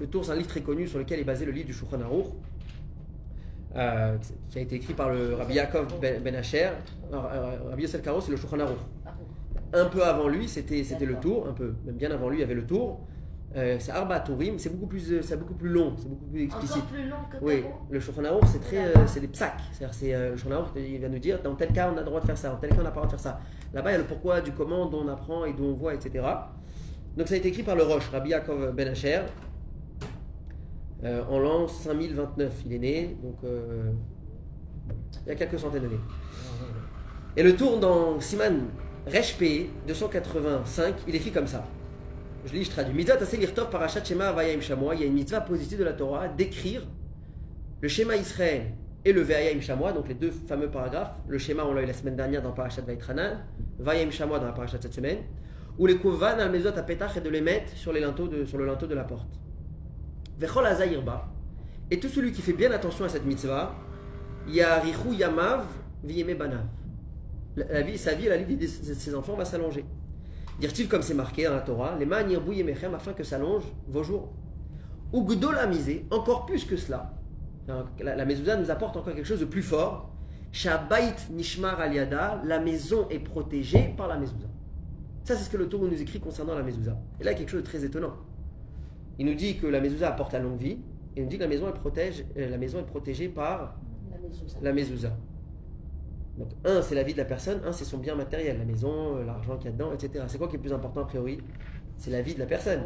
Le 0.00 0.06
tour 0.06 0.24
c'est 0.24 0.32
un 0.32 0.36
livre 0.36 0.48
très 0.48 0.60
connu 0.60 0.86
sur 0.86 0.98
lequel 0.98 1.20
est 1.20 1.24
basé 1.24 1.44
le 1.44 1.52
livre 1.52 1.66
du 1.66 1.72
Shulchan 1.72 2.00
Aruch. 2.00 2.26
euh, 3.76 4.16
qui 4.50 4.58
a 4.58 4.62
été 4.62 4.76
écrit 4.76 4.94
par 4.94 5.10
le 5.10 5.34
Rabbi 5.34 5.54
Yaakov 5.54 6.00
Ben 6.00 6.22
Ben 6.22 6.34
Asher. 6.34 6.70
Alors, 7.12 7.28
euh, 7.32 7.70
Rabbi 7.70 7.82
Yosef 7.82 8.02
Karo, 8.02 8.20
c'est 8.20 8.30
le 8.30 8.36
Shulchan 8.36 8.60
Aruch. 8.60 8.78
Un 9.72 9.84
peu 9.86 10.02
avant 10.04 10.28
lui, 10.28 10.48
c'était 10.48 10.82
le 11.04 11.16
tour, 11.16 11.46
un 11.48 11.52
peu, 11.52 11.74
même 11.84 11.96
bien 11.96 12.10
avant 12.10 12.28
lui, 12.30 12.38
il 12.38 12.40
y 12.40 12.44
avait 12.44 12.54
le 12.54 12.64
tour. 12.66 13.00
Euh, 13.56 13.76
c'est 13.78 13.92
Arba 13.92 14.20
Tourim, 14.20 14.58
c'est 14.58 14.68
beaucoup 14.68 14.86
plus, 14.86 15.22
c'est 15.22 15.36
beaucoup 15.38 15.54
plus 15.54 15.70
long, 15.70 15.94
c'est 15.96 16.08
beaucoup 16.08 16.26
plus 16.26 16.44
explicite. 16.44 16.76
Encore 16.76 16.88
plus 16.90 17.08
long 17.08 17.16
que 17.30 17.36
Oui, 17.44 17.64
le 17.90 17.98
Shulchan 18.00 18.24
Aruch, 18.24 18.44
c'est 18.46 18.60
très, 18.60 18.86
euh, 18.88 19.06
c'est 19.06 19.20
des 19.20 19.28
psaques. 19.28 19.60
C'est-à-dire, 19.72 19.94
c'est 19.94 20.14
euh, 20.14 20.30
le 20.32 20.36
Shulchan 20.36 20.56
Aruch, 20.56 20.68
il 20.76 21.00
va 21.00 21.08
nous 21.08 21.18
dire 21.18 21.40
dans 21.42 21.54
tel 21.54 21.72
cas 21.72 21.90
on 21.92 21.96
a 21.96 22.00
le 22.00 22.06
droit 22.06 22.20
de 22.20 22.26
faire 22.26 22.36
ça, 22.36 22.50
dans 22.50 22.56
tel 22.56 22.70
cas 22.70 22.76
on 22.80 22.82
n'a 22.82 22.90
pas 22.90 23.00
le 23.00 23.06
droit 23.06 23.16
de 23.16 23.20
faire 23.20 23.32
ça. 23.32 23.40
Là-bas, 23.72 23.90
il 23.90 23.92
y 23.92 23.96
a 23.96 23.98
le 23.98 24.04
pourquoi, 24.04 24.40
du 24.42 24.52
comment, 24.52 24.86
dont 24.86 25.02
on 25.04 25.08
apprend 25.08 25.44
et 25.46 25.52
d'où 25.54 25.64
on 25.64 25.74
voit, 25.74 25.94
etc. 25.94 26.24
Donc 27.16 27.26
ça 27.28 27.34
a 27.34 27.36
été 27.38 27.48
écrit 27.48 27.62
par 27.62 27.74
le 27.74 27.84
Roche, 27.84 28.08
Rabbi 28.10 28.30
Yaakov 28.30 28.72
Ben 28.74 28.88
Asher, 28.88 29.20
euh, 31.04 31.22
en 31.28 31.38
l'an 31.38 31.68
5029. 31.68 32.62
Il 32.66 32.72
est 32.72 32.78
né, 32.78 33.16
donc 33.22 33.36
euh, 33.44 33.90
il 35.26 35.28
y 35.28 35.32
a 35.32 35.34
quelques 35.34 35.58
centaines 35.58 35.82
d'années. 35.82 36.00
Et 37.36 37.42
le 37.42 37.54
tour 37.54 37.78
dans 37.78 38.20
Siman 38.20 38.66
Reshpe 39.06 39.70
285, 39.86 40.94
il 41.06 41.14
écrit 41.14 41.30
comme 41.30 41.46
ça. 41.46 41.64
Je 42.44 42.52
lis, 42.52 42.64
je 42.64 42.70
traduis. 42.70 42.94
Mitzvah 42.94 43.16
Taseh 43.16 43.36
Lirtov 43.36 43.70
Parashat 43.70 44.04
Shema 44.04 44.28
Havaya 44.28 44.54
Im 44.54 44.60
Shamoa. 44.60 44.94
Il 44.94 45.00
y 45.00 45.04
a 45.04 45.06
une 45.06 45.14
mitzvah 45.14 45.40
positive 45.40 45.78
de 45.78 45.84
la 45.84 45.92
Torah 45.92 46.28
d'écrire 46.28 46.82
le 47.80 47.88
schéma 47.88 48.16
Israël 48.16 48.72
et 49.04 49.12
le 49.12 49.20
Ve'aya 49.22 49.56
Im 49.56 49.60
Shamoa, 49.60 49.92
donc 49.92 50.08
les 50.08 50.14
deux 50.14 50.30
fameux 50.30 50.68
paragraphes. 50.68 51.12
Le 51.28 51.38
schéma, 51.38 51.64
on 51.64 51.72
l'a 51.72 51.82
eu 51.82 51.86
la 51.86 51.92
semaine 51.92 52.16
dernière 52.16 52.42
dans 52.42 52.52
Parashat 52.52 52.82
Vaitranan, 52.82 53.38
Vaya 53.78 54.04
Im 54.06 54.10
Shamoa 54.10 54.38
dans 54.38 54.46
la 54.46 54.52
Parashat 54.52 54.78
cette 54.80 54.94
semaine. 54.94 55.18
Ou 55.78 55.86
les 55.86 55.96
Kovan 55.96 56.38
al 56.40 56.50
Mezot 56.50 56.70
à 56.70 56.84
et 57.16 57.20
de 57.20 57.28
les 57.28 57.40
mettre 57.40 57.72
sur, 57.76 57.92
sur 58.46 58.58
le 58.58 58.66
linteau 58.66 58.86
de 58.86 58.94
la 58.94 59.04
porte. 59.04 59.38
Et 61.90 62.00
tout 62.00 62.08
celui 62.08 62.32
qui 62.32 62.42
fait 62.42 62.52
bien 62.52 62.70
attention 62.70 63.04
à 63.04 63.08
cette 63.08 63.24
mitzvah, 63.24 63.74
Yarichu 64.46 65.14
Yamav 65.14 65.66
Banav. 66.04 66.66
La, 67.56 67.82
vie, 67.82 67.98
sa 67.98 68.14
vie 68.14 68.26
et 68.26 68.28
la 68.28 68.36
vie 68.36 68.56
de 68.56 68.66
ses 68.66 69.14
enfants 69.14 69.34
va 69.34 69.44
s'allonger. 69.44 69.84
Dire-t-il 70.60 70.88
comme 70.88 71.02
c'est 71.02 71.14
marqué 71.14 71.44
dans 71.44 71.54
la 71.54 71.60
Torah, 71.60 71.96
les 71.98 72.06
manirbu 72.06 72.54
yemechem 72.54 72.94
afin 72.94 73.12
que 73.12 73.24
s'allongent 73.24 73.72
vos 73.88 74.02
jours. 74.02 74.32
Ou 75.12 75.24
gdolamisé, 75.24 76.06
encore 76.10 76.46
plus 76.46 76.64
que 76.64 76.76
cela. 76.76 77.14
La, 77.66 78.16
la 78.16 78.56
nous 78.56 78.70
apporte 78.70 78.96
encore 78.96 79.14
quelque 79.14 79.26
chose 79.26 79.40
de 79.40 79.44
plus 79.44 79.62
fort. 79.62 80.10
Shabait 80.50 81.14
nishmar 81.30 81.80
aliada, 81.80 82.40
la 82.44 82.58
maison 82.58 83.06
est 83.10 83.18
protégée 83.18 83.94
par 83.96 84.08
la 84.08 84.16
mezouza. 84.16 84.46
Ça, 85.24 85.36
c'est 85.36 85.44
ce 85.44 85.50
que 85.50 85.58
le 85.58 85.68
Torah 85.68 85.86
nous 85.86 86.00
écrit 86.00 86.20
concernant 86.20 86.54
la 86.54 86.62
mezouza. 86.62 86.96
Et 87.20 87.24
là, 87.24 87.34
quelque 87.34 87.50
chose 87.50 87.62
de 87.62 87.66
très 87.66 87.84
étonnant. 87.84 88.14
Il 89.18 89.26
nous 89.26 89.34
dit 89.34 89.56
que 89.56 89.66
la 89.66 89.80
mezouza 89.80 90.08
apporte 90.08 90.32
la 90.32 90.38
longue 90.38 90.58
vie, 90.58 90.78
il 91.16 91.24
nous 91.24 91.28
dit 91.28 91.36
que 91.36 91.42
la 91.42 91.48
maison, 91.48 91.66
elle 91.66 91.74
protège, 91.74 92.24
euh, 92.36 92.48
la 92.48 92.58
maison 92.58 92.78
est 92.78 92.86
protégée 92.86 93.28
par 93.28 93.76
La 94.10 94.18
mezouza. 94.18 94.58
la 94.62 94.72
mezouza. 94.72 95.16
Donc, 96.38 96.50
un, 96.64 96.82
c'est 96.82 96.94
la 96.94 97.02
vie 97.02 97.12
de 97.14 97.18
la 97.18 97.24
personne, 97.24 97.60
un, 97.64 97.72
c'est 97.72 97.84
son 97.84 97.98
bien 97.98 98.14
matériel, 98.14 98.58
la 98.58 98.64
maison, 98.64 99.16
euh, 99.16 99.24
l'argent 99.24 99.56
qu'il 99.56 99.66
y 99.66 99.68
a 99.68 99.72
dedans, 99.72 99.92
etc. 99.92 100.24
C'est 100.28 100.38
quoi 100.38 100.46
qui 100.46 100.54
est 100.54 100.58
le 100.58 100.62
plus 100.62 100.72
important 100.72 101.00
a 101.00 101.06
priori? 101.06 101.38
C'est 101.96 102.12
la 102.12 102.22
vie 102.22 102.34
de 102.34 102.38
la 102.38 102.46
personne. 102.46 102.82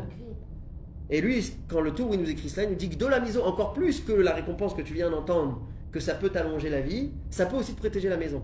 Et 1.11 1.21
lui, 1.21 1.45
quand 1.69 1.83
le 1.83 1.93
tour 1.93 2.11
où 2.11 2.15
il 2.15 2.21
nous 2.21 2.31
écrit 2.31 2.49
cela, 2.49 2.65
il 2.65 2.71
nous 2.71 2.77
dit 2.77 2.89
que 2.89 2.97
de 2.97 3.07
la 3.07 3.21
maison, 3.21 3.45
encore 3.45 3.75
plus 3.75 4.01
que 4.01 4.13
la 4.13 4.33
récompense 4.33 4.73
que 4.73 4.81
tu 4.81 4.95
viens 4.95 5.11
d'entendre, 5.11 5.61
que 5.91 6.01
ça 6.01 6.15
peut 6.15 6.31
t'allonger 6.31 6.71
la 6.71 6.81
vie, 6.81 7.13
ça 7.29 7.45
peut 7.45 7.57
aussi 7.57 7.75
te 7.75 7.81
protéger 7.81 8.09
la 8.09 8.17
maison. 8.17 8.43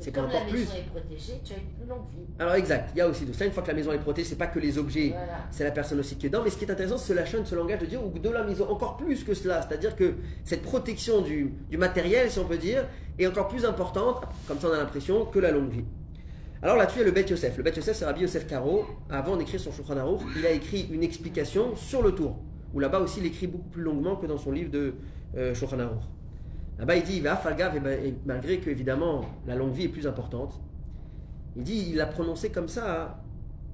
C'est 0.00 0.16
encore 0.18 0.32
la 0.32 0.40
plus. 0.50 0.60
maison 0.60 0.72
est 0.78 0.90
protégée, 0.90 1.32
tu 1.44 1.52
as 1.52 1.56
une 1.56 1.68
plus 1.78 1.86
longue 1.88 2.08
vie. 2.10 2.24
Alors 2.38 2.54
exact, 2.54 2.90
il 2.94 2.98
y 2.98 3.00
a 3.00 3.08
aussi 3.08 3.24
de 3.26 3.32
cela. 3.32 3.46
Une 3.46 3.52
fois 3.52 3.62
que 3.62 3.68
la 3.68 3.74
maison 3.74 3.92
est 3.92 3.98
protégée, 3.98 4.28
c'est 4.28 4.36
pas 4.36 4.46
que 4.46 4.58
les 4.58 4.78
objets, 4.78 5.08
Voilà. 5.10 5.46
c'est 5.50 5.64
la 5.64 5.70
personne 5.70 6.00
aussi 6.00 6.16
qui 6.16 6.26
est 6.26 6.30
dedans. 6.30 6.42
Mais 6.44 6.50
ce 6.50 6.56
qui 6.56 6.64
est 6.64 6.70
intéressant, 6.70 6.98
c'est 6.98 7.14
la 7.14 7.24
chaîne, 7.24 7.44
ce 7.46 7.54
langage 7.54 7.80
de 7.80 7.86
dire 7.86 8.04
ou 8.04 8.18
de 8.18 8.28
la 8.30 8.42
maison, 8.44 8.68
encore 8.70 8.96
plus 8.96 9.22
que 9.24 9.34
cela. 9.34 9.60
C'est-à-dire 9.62 9.94
que 9.96 10.14
cette 10.44 10.62
protection 10.62 11.20
du, 11.20 11.52
du 11.70 11.76
matériel, 11.76 12.30
si 12.30 12.38
on 12.38 12.44
peut 12.46 12.58
dire, 12.58 12.86
est 13.18 13.26
encore 13.26 13.48
plus 13.48 13.64
importante, 13.64 14.24
comme 14.48 14.58
ça 14.58 14.68
on 14.68 14.72
a 14.72 14.78
l'impression, 14.78 15.26
que 15.26 15.38
la 15.38 15.50
longue 15.50 15.70
vie. 15.70 15.84
Alors 16.62 16.76
là-dessus, 16.76 16.98
il 16.98 17.00
y 17.00 17.04
a 17.04 17.06
le 17.06 17.12
Bet 17.12 17.26
Yosef. 17.30 17.56
Le 17.56 17.62
Bet 17.62 17.72
Yosef, 17.76 17.96
c'est 17.96 18.04
Rabbi 18.04 18.20
Yosef 18.20 18.46
Karo. 18.46 18.84
Avant 19.08 19.36
d'écrire 19.36 19.58
son 19.60 19.72
Shulchan 19.72 19.96
Aruch, 19.96 20.20
il 20.36 20.44
a 20.44 20.50
écrit 20.50 20.88
une 20.92 21.02
explication 21.02 21.74
sur 21.76 22.02
le 22.02 22.12
tour. 22.12 22.36
Où 22.74 22.80
là-bas 22.80 23.00
aussi, 23.00 23.20
il 23.20 23.26
écrit 23.26 23.46
beaucoup 23.46 23.68
plus 23.70 23.82
longuement 23.82 24.16
que 24.16 24.26
dans 24.26 24.36
son 24.38 24.52
livre 24.52 24.70
de 24.70 24.94
euh, 25.36 25.54
Shulchan 25.54 25.78
Aruch. 25.80 26.02
Là-bas, 26.80 26.96
il 26.96 27.02
dit, 27.04 27.16
il 27.18 27.22
va 27.22 27.36
falgav, 27.36 27.76
et, 27.76 28.14
malgré 28.26 28.58
que 28.58 28.70
évidemment 28.70 29.24
la 29.46 29.54
longue 29.54 29.72
vie 29.72 29.84
est 29.84 29.88
plus 29.88 30.06
importante, 30.06 30.58
il 31.56 31.62
dit, 31.62 31.88
il 31.90 31.96
l'a 31.96 32.06
prononcé 32.06 32.50
comme 32.50 32.68
ça 32.68 33.02
hein, 33.02 33.14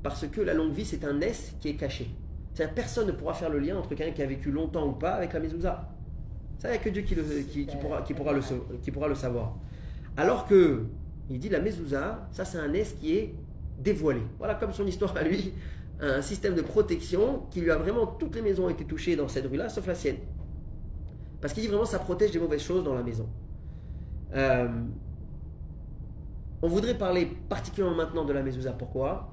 parce 0.03 0.27
que 0.27 0.41
la 0.41 0.55
longue 0.55 0.73
vie, 0.73 0.85
c'est 0.85 1.05
un 1.05 1.21
S 1.21 1.55
qui 1.61 1.69
est 1.69 1.77
caché. 1.77 2.11
C'est-à-dire 2.53 2.75
personne 2.75 3.07
ne 3.07 3.13
pourra 3.13 3.33
faire 3.35 3.49
le 3.51 3.59
lien 3.61 3.77
entre 3.77 3.89
quelqu'un 3.91 4.11
qui 4.13 4.23
a 4.23 4.27
vécu 4.27 4.51
longtemps 4.51 4.87
ou 4.89 4.93
pas 4.93 5.13
avec 5.13 5.33
la 5.35 5.41
mezouza. 5.41 5.89
Ça, 6.59 6.69
il 6.69 6.71
n'y 6.73 6.77
a 6.79 6.81
que 6.81 6.89
Dieu 6.89 7.03
qui, 7.03 7.15
le- 7.15 7.23
qui- 7.23 7.67
qui 7.67 7.77
pourra, 7.77 8.03
qui, 8.03 8.15
pourra 8.15 8.33
le, 8.33 8.41
sa- 8.41 8.55
qui 8.83 8.91
pourra 8.91 9.09
le 9.09 9.15
savoir. 9.15 9.55
Alors 10.17 10.47
que, 10.47 10.85
il 11.31 11.39
dit, 11.39 11.49
la 11.49 11.61
mezouza, 11.61 12.27
ça 12.33 12.45
c'est 12.45 12.59
un 12.59 12.73
S 12.73 12.95
qui 12.99 13.17
est 13.17 13.35
dévoilé. 13.79 14.23
Voilà 14.39 14.55
comme 14.55 14.73
son 14.73 14.87
histoire 14.87 15.15
à 15.17 15.23
lui, 15.23 15.53
un 16.01 16.23
système 16.23 16.55
de 16.55 16.63
protection 16.63 17.43
qui 17.51 17.61
lui 17.61 17.71
a 17.71 17.77
vraiment, 17.77 18.07
toutes 18.07 18.35
les 18.35 18.43
maisons 18.43 18.65
ont 18.67 18.71
été 18.71 18.85
touchées 18.85 19.15
dans 19.17 19.29
cette 19.29 19.47
rue-là, 19.47 19.69
sauf 19.69 19.87
la 19.87 19.95
sienne. 19.95 20.17
Parce 21.47 21.55
qu'il 21.55 21.63
dit 21.63 21.69
vraiment, 21.69 21.85
ça 21.85 22.01
protège 22.01 22.33
des 22.33 22.41
mauvaises 22.41 22.65
choses 22.65 22.83
dans 22.83 22.95
la 22.95 23.05
maison. 23.05 23.29
Euh, 24.35 24.67
on 26.61 26.67
voudrait 26.67 26.99
parler 26.99 27.25
particulièrement 27.49 27.97
maintenant 27.97 28.25
de 28.25 28.33
la 28.33 28.43
mezouza. 28.43 28.73
Pourquoi? 28.73 29.33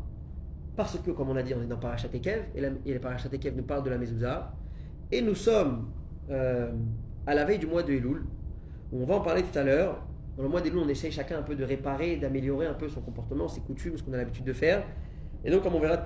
Parce 0.75 0.99
que, 0.99 1.09
comme 1.09 1.29
on 1.29 1.35
a 1.35 1.41
dit, 1.41 1.55
on 1.55 1.63
est 1.63 1.65
dans 1.65 1.79
Parashat 1.79 2.09
Ekev, 2.13 2.43
et, 2.53 2.61
la, 2.61 2.69
et 2.85 2.93
le 2.93 2.99
Parashat 2.99 3.29
Ekev 3.33 3.55
nous 3.57 3.63
parle 3.63 3.81
de 3.81 3.89
la 3.89 3.97
mezouza. 3.97 4.53
Et 5.11 5.23
nous 5.23 5.33
sommes 5.33 5.87
euh, 6.29 6.71
à 7.25 7.33
la 7.33 7.45
veille 7.45 7.57
du 7.57 7.65
mois 7.65 7.81
de 7.81 7.93
Elul, 7.93 8.23
on 8.91 9.05
va 9.05 9.15
en 9.15 9.21
parler 9.21 9.41
tout 9.41 9.57
à 9.57 9.63
l'heure. 9.63 10.05
Dans 10.37 10.43
le 10.43 10.49
mois 10.49 10.61
d'Elul, 10.61 10.81
on 10.85 10.89
essaye 10.89 11.11
chacun 11.11 11.39
un 11.39 11.41
peu 11.41 11.55
de 11.55 11.63
réparer, 11.63 12.17
d'améliorer 12.17 12.67
un 12.67 12.75
peu 12.75 12.89
son 12.89 13.01
comportement, 13.01 13.47
ses 13.47 13.61
coutumes, 13.61 13.97
ce 13.97 14.03
qu'on 14.03 14.13
a 14.13 14.17
l'habitude 14.17 14.45
de 14.45 14.53
faire. 14.53 14.85
Et 15.43 15.49
donc, 15.49 15.63
comme 15.63 15.73
on 15.73 15.79
verra 15.79 15.97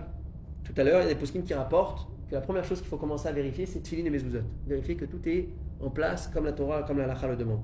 tout 0.63 0.73
à 0.77 0.85
l'heure, 0.85 1.01
il 1.01 1.03
y 1.03 1.11
a 1.11 1.13
des 1.13 1.19
poskim 1.19 1.43
qui 1.43 1.53
rapportent 1.53 2.07
que 2.29 2.35
la 2.35 2.41
première 2.41 2.63
chose 2.63 2.79
qu'il 2.79 2.87
faut 2.87 2.97
commencer 2.97 3.27
à 3.27 3.33
vérifier, 3.33 3.65
c'est 3.65 3.81
Tfilin 3.81 4.05
et 4.05 4.09
Mezuzot. 4.09 4.39
Vérifier 4.65 4.95
que 4.95 5.03
tout 5.03 5.19
est 5.27 5.49
en 5.81 5.89
place 5.89 6.27
comme 6.27 6.45
la 6.45 6.53
Torah, 6.53 6.83
comme 6.83 6.97
la 6.97 7.07
Lacha 7.07 7.27
le 7.27 7.35
demande. 7.35 7.61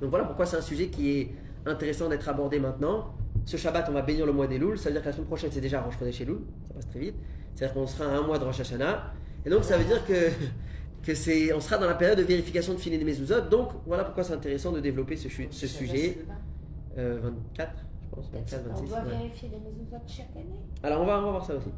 Donc 0.00 0.10
voilà 0.10 0.24
pourquoi 0.24 0.46
c'est 0.46 0.56
un 0.56 0.62
sujet 0.62 0.88
qui 0.88 1.10
est 1.18 1.30
intéressant 1.66 2.08
d'être 2.08 2.28
abordé 2.28 2.58
maintenant. 2.58 3.14
Ce 3.44 3.56
Shabbat, 3.56 3.86
on 3.88 3.92
va 3.92 4.02
bénir 4.02 4.26
le 4.26 4.32
mois 4.32 4.46
des 4.46 4.58
Loul. 4.58 4.78
Ça 4.78 4.88
veut 4.88 4.94
dire 4.94 5.02
que 5.02 5.06
la 5.06 5.12
semaine 5.12 5.26
prochaine, 5.26 5.50
c'est 5.52 5.60
déjà 5.60 5.80
Rosh 5.80 5.98
Chodesh 5.98 6.20
Elul. 6.20 6.40
Ça 6.68 6.74
passe 6.74 6.88
très 6.88 7.00
vite. 7.00 7.14
C'est-à-dire 7.54 7.74
qu'on 7.74 7.86
sera 7.86 8.10
à 8.10 8.16
un 8.16 8.22
mois 8.22 8.38
de 8.38 8.44
Rosh 8.44 8.60
Hashanah. 8.60 9.12
Et 9.44 9.50
donc, 9.50 9.64
ça 9.64 9.76
veut 9.76 9.84
dire 9.84 10.04
que, 10.06 10.30
que 11.02 11.14
c'est, 11.14 11.52
on 11.52 11.60
sera 11.60 11.78
dans 11.78 11.86
la 11.86 11.94
période 11.94 12.18
de 12.18 12.22
vérification 12.22 12.74
de 12.74 12.78
Tfilin 12.78 12.98
et 12.98 13.04
Mezuzot. 13.04 13.42
Donc, 13.42 13.70
voilà 13.86 14.04
pourquoi 14.04 14.24
c'est 14.24 14.34
intéressant 14.34 14.72
de 14.72 14.80
développer 14.80 15.16
ce, 15.16 15.28
sujet. 15.28 15.48
c'est 15.50 16.18
le 16.18 16.24
vin. 16.24 16.34
Euh, 16.98 17.20
24, 17.22 17.72
je 18.02 18.14
pense. 18.14 18.30
24, 18.32 18.62
On 18.64 18.72
26. 18.74 18.88
doit 18.88 18.98
ouais. 18.98 19.04
vérifier 19.10 19.48
les 19.48 19.58
mezuzot 19.58 19.96
chaque 20.06 20.36
année? 20.36 20.60
Alors, 20.82 21.02
on 21.02 21.06
va, 21.06 21.18
on 21.18 21.22
va 21.22 21.30
voir 21.30 21.44
ça 21.44 21.54
aussi. 21.54 21.70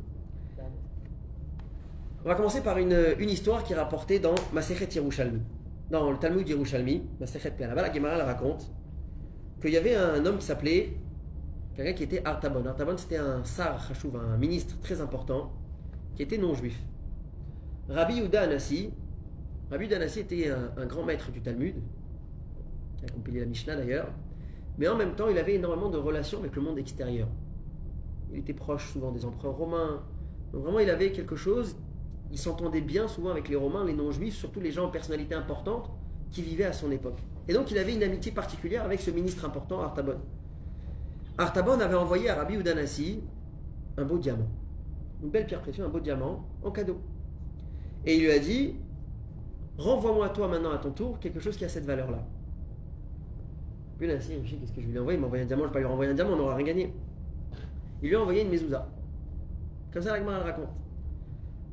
On 2.24 2.28
va 2.28 2.36
commencer 2.36 2.60
par 2.60 2.78
une, 2.78 2.94
histoire 3.18 3.64
qui 3.64 3.72
est 3.72 3.76
rapportée 3.76 4.20
dans 4.20 4.36
Yerushalmi. 4.54 5.40
Dans 5.90 6.08
le 6.08 6.18
Talmud 6.18 6.48
Yerushalmi, 6.48 7.02
Masechet. 7.18 7.52
Là-bas, 7.58 7.82
la 7.82 7.92
Gemara 7.92 8.24
raconte 8.24 8.70
qu'il 9.60 9.72
y 9.72 9.76
avait 9.76 9.96
un 9.96 10.24
homme 10.24 10.38
qui 10.38 10.46
s'appelait, 10.46 10.92
quelqu'un 11.74 11.94
qui 11.94 12.04
était 12.04 12.24
Artabon. 12.24 12.64
Artabon, 12.64 12.96
c'était 12.96 13.16
un 13.16 13.42
sar 13.42 13.84
chachouv, 13.88 14.16
un 14.16 14.36
ministre 14.36 14.78
très 14.80 15.00
important, 15.00 15.52
qui 16.14 16.22
était 16.22 16.38
non-juif. 16.38 16.80
Rabbi 17.88 18.14
Yehuda 18.14 18.42
Anassi, 18.42 18.92
Rabbi 19.72 19.86
Yehuda 19.86 19.96
Anassi 19.96 20.20
était 20.20 20.48
un, 20.48 20.70
un 20.76 20.86
grand 20.86 21.02
maître 21.02 21.32
du 21.32 21.40
Talmud, 21.40 21.74
qui 22.98 23.04
a 23.04 23.08
compilé 23.08 23.40
la 23.40 23.46
Mishnah 23.46 23.74
d'ailleurs, 23.74 24.12
mais 24.78 24.86
en 24.86 24.96
même 24.96 25.16
temps, 25.16 25.28
il 25.28 25.38
avait 25.38 25.54
énormément 25.54 25.90
de 25.90 25.98
relations 25.98 26.38
avec 26.38 26.54
le 26.54 26.62
monde 26.62 26.78
extérieur. 26.78 27.26
Il 28.32 28.38
était 28.38 28.54
proche 28.54 28.92
souvent 28.92 29.10
des 29.10 29.24
empereurs 29.24 29.56
romains. 29.56 30.04
Donc 30.52 30.62
vraiment, 30.62 30.78
il 30.78 30.88
avait 30.88 31.10
quelque 31.10 31.34
chose 31.34 31.76
il 32.32 32.38
s'entendait 32.38 32.80
bien 32.80 33.06
souvent 33.08 33.30
avec 33.30 33.48
les 33.48 33.56
Romains, 33.56 33.84
les 33.84 33.92
non-juifs, 33.92 34.36
surtout 34.36 34.60
les 34.60 34.72
gens 34.72 34.86
en 34.86 34.90
personnalité 34.90 35.34
importante 35.34 35.90
qui 36.30 36.42
vivaient 36.42 36.64
à 36.64 36.72
son 36.72 36.90
époque. 36.90 37.18
Et 37.46 37.52
donc 37.52 37.70
il 37.70 37.78
avait 37.78 37.94
une 37.94 38.02
amitié 38.02 38.32
particulière 38.32 38.84
avec 38.84 39.00
ce 39.00 39.10
ministre 39.10 39.44
important, 39.44 39.80
Artabon. 39.80 40.16
Artabon 41.36 41.78
avait 41.78 41.94
envoyé 41.94 42.30
à 42.30 42.36
Rabbi 42.36 42.54
Udanassi 42.54 43.20
un 43.98 44.04
beau 44.04 44.18
diamant, 44.18 44.48
une 45.22 45.28
belle 45.28 45.46
pierre 45.46 45.60
précieuse, 45.60 45.86
un 45.86 45.90
beau 45.90 46.00
diamant, 46.00 46.46
en 46.62 46.70
cadeau. 46.70 46.98
Et 48.06 48.16
il 48.16 48.22
lui 48.22 48.30
a 48.30 48.38
dit 48.38 48.76
Renvoie-moi 49.76 50.28
toi 50.30 50.48
maintenant 50.48 50.72
à 50.72 50.78
ton 50.78 50.90
tour 50.90 51.18
quelque 51.18 51.40
chose 51.40 51.56
qui 51.56 51.64
a 51.64 51.68
cette 51.68 51.84
valeur-là. 51.84 52.26
Sais 54.00 54.40
qu'est-ce 54.58 54.72
que 54.72 54.80
je 54.80 54.88
lui 54.88 54.98
envoyer 54.98 55.16
Il 55.16 55.20
m'a 55.20 55.26
envoyé 55.26 55.44
un 55.44 55.46
diamant, 55.46 55.62
je 55.62 55.68
ne 55.68 55.70
vais 55.70 55.74
pas 55.74 55.78
lui 55.80 55.86
renvoyer 55.86 56.10
un 56.10 56.14
diamant, 56.14 56.32
on 56.32 56.36
n'aura 56.36 56.56
rien 56.56 56.66
gagné. 56.66 56.94
Il 58.02 58.08
lui 58.08 58.16
a 58.16 58.20
envoyé 58.20 58.42
une 58.42 58.48
mezouza. 58.48 58.88
Comme 59.92 60.02
ça, 60.02 60.12
la 60.12 60.18
Gemara 60.18 60.38
le 60.38 60.44
raconte. 60.44 60.70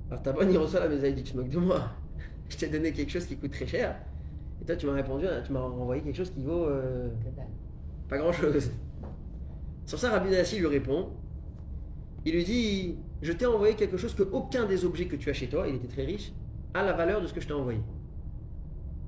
Alors 0.10 0.24
Tabon, 0.24 0.48
il 0.50 0.58
reçoit 0.58 0.80
la 0.80 0.88
mezouza, 0.88 1.08
il 1.08 1.16
dit 1.16 1.24
Tu 1.24 1.34
te 1.34 1.38
moques 1.38 1.50
de 1.50 1.58
moi 1.60 1.90
Je 2.50 2.58
t'ai 2.58 2.68
donné 2.68 2.92
quelque 2.92 3.12
chose 3.12 3.26
qui 3.26 3.38
coûte 3.38 3.52
très 3.52 3.68
cher. 3.68 3.96
Et 4.62 4.66
toi, 4.66 4.76
tu 4.76 4.86
m'as 4.88 4.94
répondu, 4.94 5.28
hein, 5.28 5.42
tu 5.46 5.54
m'as 5.54 5.62
renvoyé 5.62 6.02
quelque 6.02 6.18
chose 6.18 6.32
qui 6.32 6.44
vaut 6.44 6.66
euh, 6.66 7.10
pas 8.10 8.18
grand 8.18 8.32
chose. 8.32 8.72
Sur 9.86 10.00
ça, 10.00 10.12
Rabbi 10.12 10.32
Nassi 10.32 10.60
lui 10.60 10.68
répond 10.68 11.10
Il 12.26 12.34
lui 12.34 12.44
dit 12.44 12.98
Je 13.22 13.32
t'ai 13.32 13.46
envoyé 13.46 13.76
quelque 13.76 13.98
chose 13.98 14.14
que 14.14 14.24
aucun 14.24 14.66
des 14.66 14.84
objets 14.84 15.06
que 15.06 15.16
tu 15.16 15.30
as 15.30 15.34
chez 15.34 15.48
toi, 15.48 15.68
il 15.68 15.76
était 15.76 15.88
très 15.88 16.06
riche, 16.06 16.34
a 16.74 16.84
la 16.84 16.94
valeur 16.94 17.22
de 17.22 17.28
ce 17.28 17.34
que 17.34 17.42
je 17.42 17.48
t'ai 17.48 17.54
envoyé. 17.54 17.80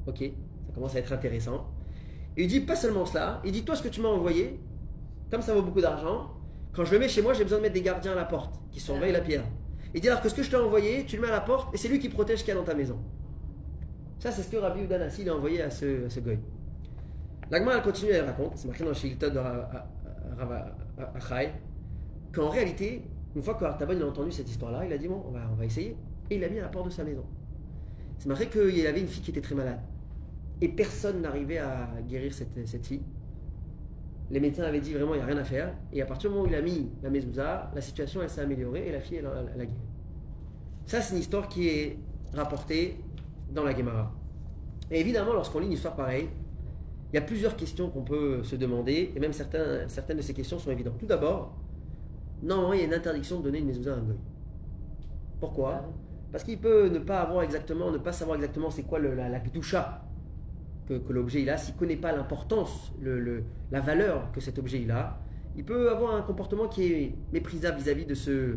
Ok 0.08 0.20
Ça 0.20 0.74
commence 0.74 0.96
à 0.96 1.00
être 1.00 1.12
intéressant. 1.12 1.68
Il 2.38 2.48
dit 2.48 2.62
pas 2.62 2.76
seulement 2.76 3.06
cela, 3.06 3.42
il 3.44 3.52
dit 3.52 3.66
toi 3.66 3.76
ce 3.76 3.84
que 3.84 3.90
tu 3.90 4.02
m'as 4.02 4.10
envoyé, 4.10 4.60
comme 5.32 5.42
ça 5.42 5.54
vaut 5.54 5.62
beaucoup 5.62 5.82
d'argent, 5.82 6.32
quand 6.74 6.86
je 6.86 6.94
le 6.94 7.00
mets 7.00 7.10
chez 7.10 7.22
moi, 7.22 7.34
j'ai 7.34 7.44
besoin 7.44 7.58
de 7.58 7.64
mettre 7.64 7.74
des 7.74 7.82
gardiens 7.82 8.14
à 8.14 8.16
la 8.16 8.24
porte 8.24 8.62
qui 8.72 8.80
surveillent 8.80 9.12
la 9.12 9.20
pierre. 9.20 9.44
Il 9.94 10.02
dit 10.02 10.08
alors 10.08 10.22
que 10.22 10.30
ce 10.30 10.36
que 10.36 10.44
je 10.44 10.50
t'ai 10.50 10.56
envoyé, 10.56 11.06
tu 11.06 11.18
le 11.18 11.22
mets 11.24 11.28
à 11.28 11.32
la 11.32 11.42
porte 11.42 11.74
et 11.74 11.78
c'est 11.78 11.88
lui 11.88 12.00
qui 12.00 12.10
protège 12.10 12.40
ce 12.40 12.44
qu'il 12.44 12.54
y 12.54 12.58
a 12.58 12.60
dans 12.60 12.66
ta 12.66 12.76
maison. 12.76 12.98
Ça, 14.20 14.32
c'est 14.32 14.44
ce 14.44 14.50
que 14.50 14.58
Rabbi 14.58 14.84
Udanassi 14.84 15.28
a 15.28 15.36
envoyé 15.36 15.62
à 15.62 15.70
ce, 15.70 16.06
à 16.06 16.10
ce 16.10 16.20
goy. 16.20 16.40
L'Agma, 17.50 17.76
elle 17.76 17.82
continue, 17.82 18.12
elle 18.12 18.26
raconte, 18.26 18.54
c'est 18.56 18.68
marqué 18.68 18.84
dans 18.84 18.92
le 18.92 18.96
Shilta 18.96 19.30
de 19.30 19.40
Achai, 21.16 21.52
qu'en 22.32 22.50
réalité, 22.50 23.04
une 23.36 23.42
fois 23.42 23.56
que 23.56 23.66
Artaban 23.66 24.00
a 24.00 24.06
entendu 24.06 24.32
cette 24.32 24.50
histoire-là, 24.50 24.86
il 24.86 24.94
a 24.94 24.98
dit 24.98 25.08
bon, 25.08 25.24
on 25.28 25.32
va, 25.32 25.66
essayer. 25.66 25.98
Et 26.30 26.36
il 26.36 26.42
l'a 26.42 26.48
mis 26.48 26.60
à 26.60 26.64
la 26.64 26.70
porte 26.70 26.86
de 26.86 26.92
sa 26.92 27.04
maison. 27.04 27.26
C'est 28.20 28.30
marqué 28.30 28.48
qu'il 28.48 28.88
avait 28.88 29.02
une 29.02 29.08
fille 29.08 29.24
qui 29.24 29.32
était 29.32 29.42
très 29.42 29.56
malade. 29.56 29.80
Et 30.62 30.70
personne 30.70 31.22
n'arrivait 31.22 31.58
à 31.58 31.90
guérir 32.08 32.34
cette 32.34 32.86
fille. 32.86 33.02
Les 34.32 34.40
médecins 34.40 34.64
avaient 34.64 34.80
dit 34.80 34.94
vraiment 34.94 35.14
il 35.14 35.18
n'y 35.18 35.24
a 35.24 35.26
rien 35.28 35.38
à 35.38 35.44
faire. 35.44 35.74
Et 35.92 36.02
à 36.02 36.06
partir 36.06 36.30
du 36.30 36.36
moment 36.36 36.48
où 36.48 36.50
il 36.50 36.56
a 36.56 36.62
mis 36.62 36.90
la 37.04 37.10
mezouza, 37.10 37.70
la 37.76 37.82
situation 37.82 38.22
elle 38.24 38.30
s'est 38.30 38.42
améliorée 38.42 38.88
et 38.88 38.92
la 38.92 39.02
fille 39.02 39.18
elle, 39.18 39.26
a- 39.28 39.44
elle 39.54 39.62
a 39.62 39.66
guéri. 39.66 39.78
Ça 40.86 41.02
c'est 41.02 41.14
une 41.16 41.20
histoire 41.20 41.48
qui 41.50 41.68
est 41.68 42.00
rapportée 42.34 42.98
dans 43.54 43.64
la 43.66 43.76
Gemara. 43.76 44.12
Et 44.90 45.00
évidemment 45.02 45.34
lorsqu'on 45.34 45.60
lit 45.60 45.68
une 45.68 45.74
histoire 45.74 45.96
pareille, 45.96 46.30
il 47.12 47.16
y 47.16 47.20
a 47.20 47.22
plusieurs 47.22 47.58
questions 47.58 47.90
qu'on 47.90 48.04
peut 48.04 48.42
se 48.44 48.56
demander 48.56 49.12
et 49.14 49.20
même 49.20 49.34
certains, 49.34 49.88
certaines 49.90 50.18
de 50.18 50.22
ces 50.22 50.34
questions 50.34 50.58
sont 50.60 50.72
évidentes. 50.72 50.98
Tout 50.98 51.06
d'abord, 51.06 51.54
normalement 52.42 52.72
il 52.74 52.80
y 52.80 52.84
a 52.84 52.86
une 52.86 52.94
interdiction 52.94 53.38
de 53.40 53.44
donner 53.44 53.60
une 53.60 53.68
mezouza 53.68 53.94
à 53.94 53.98
un 53.98 54.02
goy. 54.02 54.16
Pourquoi? 55.42 55.84
Parce 56.32 56.46
qu'il 56.46 56.58
peut 56.60 56.88
ne 56.88 57.00
pas 57.00 57.20
avoir 57.20 57.44
exactement, 57.44 57.92
ne 57.92 57.98
pas 57.98 58.14
savoir 58.14 58.38
exactement 58.38 58.70
c'est 58.70 58.84
quoi 58.84 59.00
le- 59.00 59.14
la, 59.16 59.28
la 59.28 59.40
que, 60.92 61.08
que 61.08 61.14
l'objet 61.14 61.42
il 61.42 61.50
a, 61.50 61.58
s'il 61.58 61.74
ne 61.76 61.80
connaît 61.80 61.96
pas 61.96 62.12
l'importance, 62.12 62.92
le, 63.02 63.20
le- 63.20 63.44
la 63.72 63.80
valeur 63.80 64.32
que 64.34 64.42
cet 64.42 64.60
objet 64.60 64.82
il 64.82 64.92
a, 64.92 65.20
il 65.56 65.64
peut 65.64 65.90
avoir 65.90 66.16
un 66.16 66.22
comportement 66.22 66.68
qui 66.68 66.92
est 66.92 67.16
méprisable 67.32 67.78
vis-à-vis 67.78 68.06
de, 68.06 68.14
ce, 68.14 68.56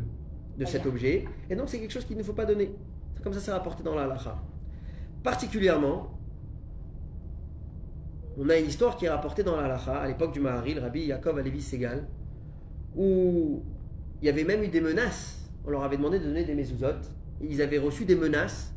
de 0.59 0.65
cet 0.65 0.87
objet. 0.87 1.25
Et 1.49 1.57
donc 1.57 1.69
c'est 1.69 1.79
quelque 1.79 1.93
chose 1.93 2.05
qu'il 2.05 2.17
ne 2.17 2.23
faut 2.23 2.33
pas 2.33 2.45
donner. 2.45 2.75
C'est 3.15 3.23
comme 3.23 3.33
ça 3.33 3.41
c'est 3.41 3.53
rapporté 3.53 3.83
dans 3.83 3.95
la 3.95 4.03
halakha. 4.05 4.37
Particulièrement, 5.23 6.19
on 8.37 8.49
a 8.49 8.57
une 8.57 8.67
histoire 8.67 8.97
qui 8.97 9.05
est 9.07 9.11
rapportée 9.11 9.45
dans 9.45 9.57
la 9.57 9.65
halakha 9.65 9.97
à 9.97 10.09
l'époque 10.09 10.33
du 10.33 10.41
Mahari, 10.41 10.75
le 10.75 10.81
rabbi 10.81 11.07
Yaakov 11.07 11.39
Alevi 11.39 11.63
Segal, 11.63 12.07
où 12.97 13.63
il 14.21 14.27
y 14.27 14.29
avait 14.29 14.45
même 14.45 14.63
eu 14.65 14.69
des 14.69 14.81
menaces. 14.81 15.49
On 15.65 15.71
leur 15.71 15.85
avait 15.85 15.97
demandé 15.97 16.19
de 16.19 16.25
donner 16.25 16.45
des 16.45 16.55
mezuzot. 16.55 17.01
Ils 17.41 17.63
avaient 17.63 17.79
reçu 17.79 18.05
des 18.05 18.17
menaces 18.17 18.74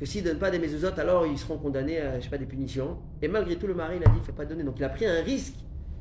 que 0.00 0.06
s'ils 0.06 0.24
ne 0.24 0.30
donnent 0.30 0.38
pas 0.38 0.50
des 0.50 0.58
mezuzot, 0.58 0.98
alors 0.98 1.26
ils 1.26 1.36
seront 1.36 1.58
condamnés 1.58 2.00
à 2.00 2.18
je 2.18 2.24
sais 2.24 2.30
pas, 2.30 2.38
des 2.38 2.46
punitions. 2.46 2.96
Et 3.20 3.28
malgré 3.28 3.56
tout, 3.56 3.66
le 3.66 3.74
mari 3.74 3.98
il 3.98 4.02
a 4.02 4.06
dit 4.06 4.16
il 4.16 4.20
ne 4.20 4.24
faut 4.24 4.32
pas 4.32 4.46
donner. 4.46 4.64
Donc 4.64 4.78
il 4.78 4.84
a 4.84 4.88
pris 4.88 5.04
un 5.04 5.22
risque 5.22 5.56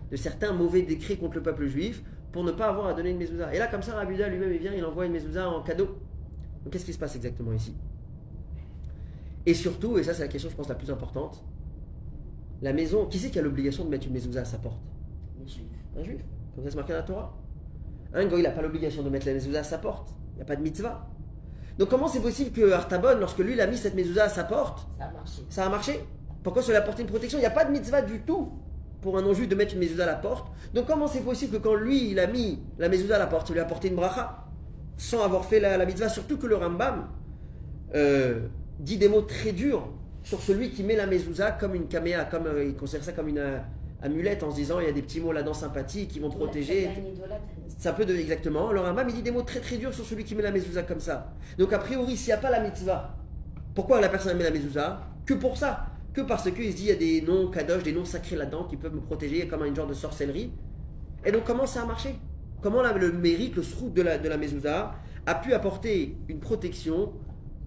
de 0.10 0.16
certains 0.16 0.54
mauvais 0.54 0.84
décrets 0.84 1.18
contre 1.18 1.36
le 1.36 1.44
peuple 1.44 1.68
juif 1.68 2.02
pour 2.32 2.46
ne 2.46 2.54
pas 2.54 2.70
avoir 2.70 2.88
à 2.88 2.94
donner 2.94 3.10
une 3.10 3.18
mezouza. 3.18 3.54
Et 3.54 3.60
là, 3.60 3.68
comme 3.68 3.82
ça, 3.82 3.96
Rabuda 3.96 4.30
lui-même, 4.30 4.54
il 4.54 4.60
vient, 4.60 4.74
il 4.74 4.86
envoie 4.86 5.06
une 5.06 5.12
mezouza 5.12 5.50
en 5.50 5.62
cadeau. 5.64 6.00
Donc 6.64 6.72
qu'est-ce 6.72 6.86
qui 6.86 6.94
se 6.94 6.98
passe 6.98 7.18
exactement 7.18 7.52
ici? 7.52 7.76
Et 9.46 9.54
surtout, 9.54 9.98
et 9.98 10.04
ça 10.04 10.14
c'est 10.14 10.22
la 10.22 10.30
question, 10.30 10.50
je 10.50 10.56
pense, 10.56 10.70
la 10.70 10.76
plus 10.76 10.92
importante, 10.92 11.44
la 12.62 12.72
maison, 12.72 13.06
qui 13.06 13.20
c'est 13.20 13.32
qui 13.32 13.40
a 13.40 13.42
l'obligation 13.42 13.84
de 13.84 13.90
mettre 13.90 14.08
une 14.08 14.14
mezouza 14.14 14.42
à 14.42 14.46
sa 14.46 14.60
porte? 14.60 14.80
Les 15.42 15.48
juifs. 15.48 15.66
un 15.98 16.04
juif, 16.04 16.22
comme 16.56 16.64
ça 16.64 16.70
c'est 16.70 16.78
marqué 16.78 16.94
dans 16.94 17.00
la 17.00 17.04
Torah. 17.04 17.38
Un 18.14 18.28
goy, 18.28 18.40
il 18.40 18.44
n'a 18.44 18.52
pas 18.52 18.62
l'obligation 18.62 19.04
de 19.04 19.10
mettre 19.10 19.28
la 19.28 19.34
mezouza 19.34 19.60
à 19.60 19.64
sa 19.64 19.78
porte. 19.78 20.14
Il 20.34 20.38
n'y 20.38 20.42
a 20.44 20.46
pas 20.46 20.56
de 20.56 20.62
mitzvah. 20.62 21.10
Donc 21.80 21.90
comment 21.90 22.08
c'est 22.10 22.20
possible 22.22 22.52
que 22.52 22.72
Artabon, 22.74 23.18
lorsque 23.20 23.40
lui 23.40 23.54
il 23.54 23.62
a 23.62 23.66
mis 23.68 23.78
cette 23.78 23.96
mezouza 23.96 24.26
à 24.26 24.30
sa 24.30 24.44
porte, 24.44 24.86
Ça 25.00 25.06
a 25.06 25.12
marché. 25.12 25.42
ça 25.50 25.66
a 25.66 25.70
marché 25.70 26.06
Pourquoi 26.44 26.62
ça 26.62 26.68
lui 26.70 26.76
a 26.78 26.82
apporté 26.82 27.02
une 27.04 27.08
protection 27.08 27.38
Il 27.40 27.42
n'y 27.42 27.48
a 27.48 27.52
pas 27.52 27.64
de 27.66 27.72
mitzvah 27.72 28.02
du 28.02 28.20
tout 28.20 28.52
pour 29.02 29.18
un 29.18 29.22
non-juif 29.22 29.48
de 29.48 29.56
mettre 29.56 29.74
une 29.76 29.80
mezouza 29.80 30.04
à 30.04 30.08
la 30.08 30.16
porte. 30.16 30.52
Donc 30.74 30.86
comment 30.88 31.08
c'est 31.08 31.22
possible 31.22 31.58
que 31.58 31.64
quand 31.64 31.76
lui 31.76 32.12
il 32.12 32.20
a 32.20 32.28
mis 32.28 32.60
la 32.78 32.90
mezouza 32.90 33.16
à 33.16 33.20
la 33.20 33.28
porte, 33.28 33.48
il 33.50 33.54
lui 33.54 33.62
a 33.62 33.64
apporté 33.64 33.88
une 33.88 33.96
bracha 33.96 34.46
sans 34.98 35.24
avoir 35.24 35.46
fait 35.46 35.62
la, 35.62 35.78
la 35.78 35.86
mitzvah? 35.86 36.10
Surtout 36.10 36.38
que 36.38 36.48
le 36.48 36.58
Rambam 36.58 37.08
euh, 37.96 38.42
dit 38.80 38.98
des 38.98 39.08
mots 39.08 39.22
très 39.22 39.54
durs 39.54 39.88
sur 40.24 40.42
celui 40.42 40.72
qui 40.72 40.84
met 40.84 40.98
la 40.98 41.08
mezouza 41.08 41.52
comme 41.54 41.76
une 41.76 41.88
caméa, 41.88 42.26
comme 42.26 42.46
euh, 42.48 42.66
il 42.66 42.76
considère 42.76 43.06
ça 43.06 43.14
comme 43.14 43.30
une 43.30 43.38
euh, 43.38 43.58
amulette 44.02 44.44
en 44.44 44.52
se 44.52 44.56
disant 44.56 44.80
il 44.80 44.86
y 44.86 44.90
a 44.90 44.92
des 44.92 45.02
petits 45.02 45.20
mots 45.20 45.32
là-dedans 45.32 45.54
sympathiques 45.54 46.10
qui 46.10 46.20
vont 46.20 46.30
protéger. 46.30 46.90
Ça 47.78 47.94
peut 47.94 48.06
de 48.06 48.16
exactement. 48.16 48.72
Le 48.72 48.80
Rambam 48.80 49.08
il 49.10 49.16
dit 49.16 49.22
des 49.22 49.32
mots 49.32 49.42
très 49.42 49.60
très 49.60 49.78
durs 49.78 49.94
sur 49.94 50.06
celui 50.06 50.24
qui 50.24 50.36
met 50.36 50.44
la 50.44 50.52
mezouza 50.52 50.84
comme 50.84 51.00
ça. 51.00 51.34
Donc 51.58 51.74
a 51.74 51.80
priori 51.80 52.16
s'il 52.16 52.28
n'y 52.28 52.34
a 52.34 52.38
pas 52.38 52.50
la 52.50 52.60
mitzvah, 52.62 53.16
pourquoi 53.76 54.02
la 54.02 54.10
personne 54.10 54.38
met 54.38 54.44
la 54.44 54.52
mezouza? 54.52 55.02
Que 55.26 55.34
pour 55.34 55.58
ça. 55.58 55.88
Que 56.14 56.22
parce 56.22 56.50
qu'il 56.52 56.72
se 56.72 56.76
dit 56.76 56.84
il 56.84 56.90
y 56.90 56.92
a 56.92 56.96
des 56.96 57.22
noms 57.22 57.50
kadosh, 57.50 57.84
des 57.84 57.94
noms 57.94 58.06
sacrés 58.06 58.36
là-dedans 58.36 58.66
qui 58.66 58.78
peuvent 58.78 58.96
me 58.96 59.02
protéger 59.02 59.48
comme 59.48 59.66
une 59.66 59.76
genre 59.76 59.88
de 59.88 59.94
sorcellerie. 59.94 60.52
Et 61.26 61.32
donc 61.32 61.44
comment 61.44 61.66
ça 61.66 61.84
a 61.84 61.86
marché? 61.86 62.16
Comment 62.62 62.82
là, 62.82 62.92
le 62.94 63.12
mérite, 63.12 63.56
le 63.56 63.64
srout 63.64 63.94
de 63.94 64.02
la, 64.02 64.18
de 64.18 64.28
la 64.28 64.38
mezouza 64.38 64.94
a 65.26 65.36
pu 65.36 65.54
apporter 65.54 66.18
une 66.28 66.40
protection 66.40 67.14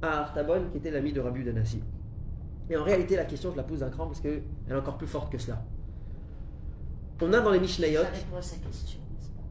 à 0.03 0.20
Artabon 0.20 0.68
qui 0.70 0.78
était 0.78 0.91
l'ami 0.91 1.12
de 1.12 1.20
Rabbi 1.20 1.45
Danassi 1.45 1.83
Et 2.68 2.76
en 2.76 2.83
réalité 2.83 3.16
la 3.16 3.24
question 3.24 3.53
je 3.53 3.57
la 3.57 3.62
pose 3.62 3.80
d'un 3.80 3.91
cran 3.91 4.07
parce 4.07 4.20
qu'elle 4.20 4.43
est 4.68 4.74
encore 4.74 4.99
plus 4.99 5.07
forte 5.07 5.30
que 5.30 5.39
cela. 5.39 5.62
On 7.21 7.33
a 7.33 7.41
dans 7.41 7.51
les 7.51 7.61
Mishnayot, 7.61 8.03
Ça 8.03 8.09
répond 8.09 8.37
à 8.37 8.43
sa 8.43 8.57
question, 8.57 8.99
n'est-ce 9.15 9.29
pas 9.31 9.43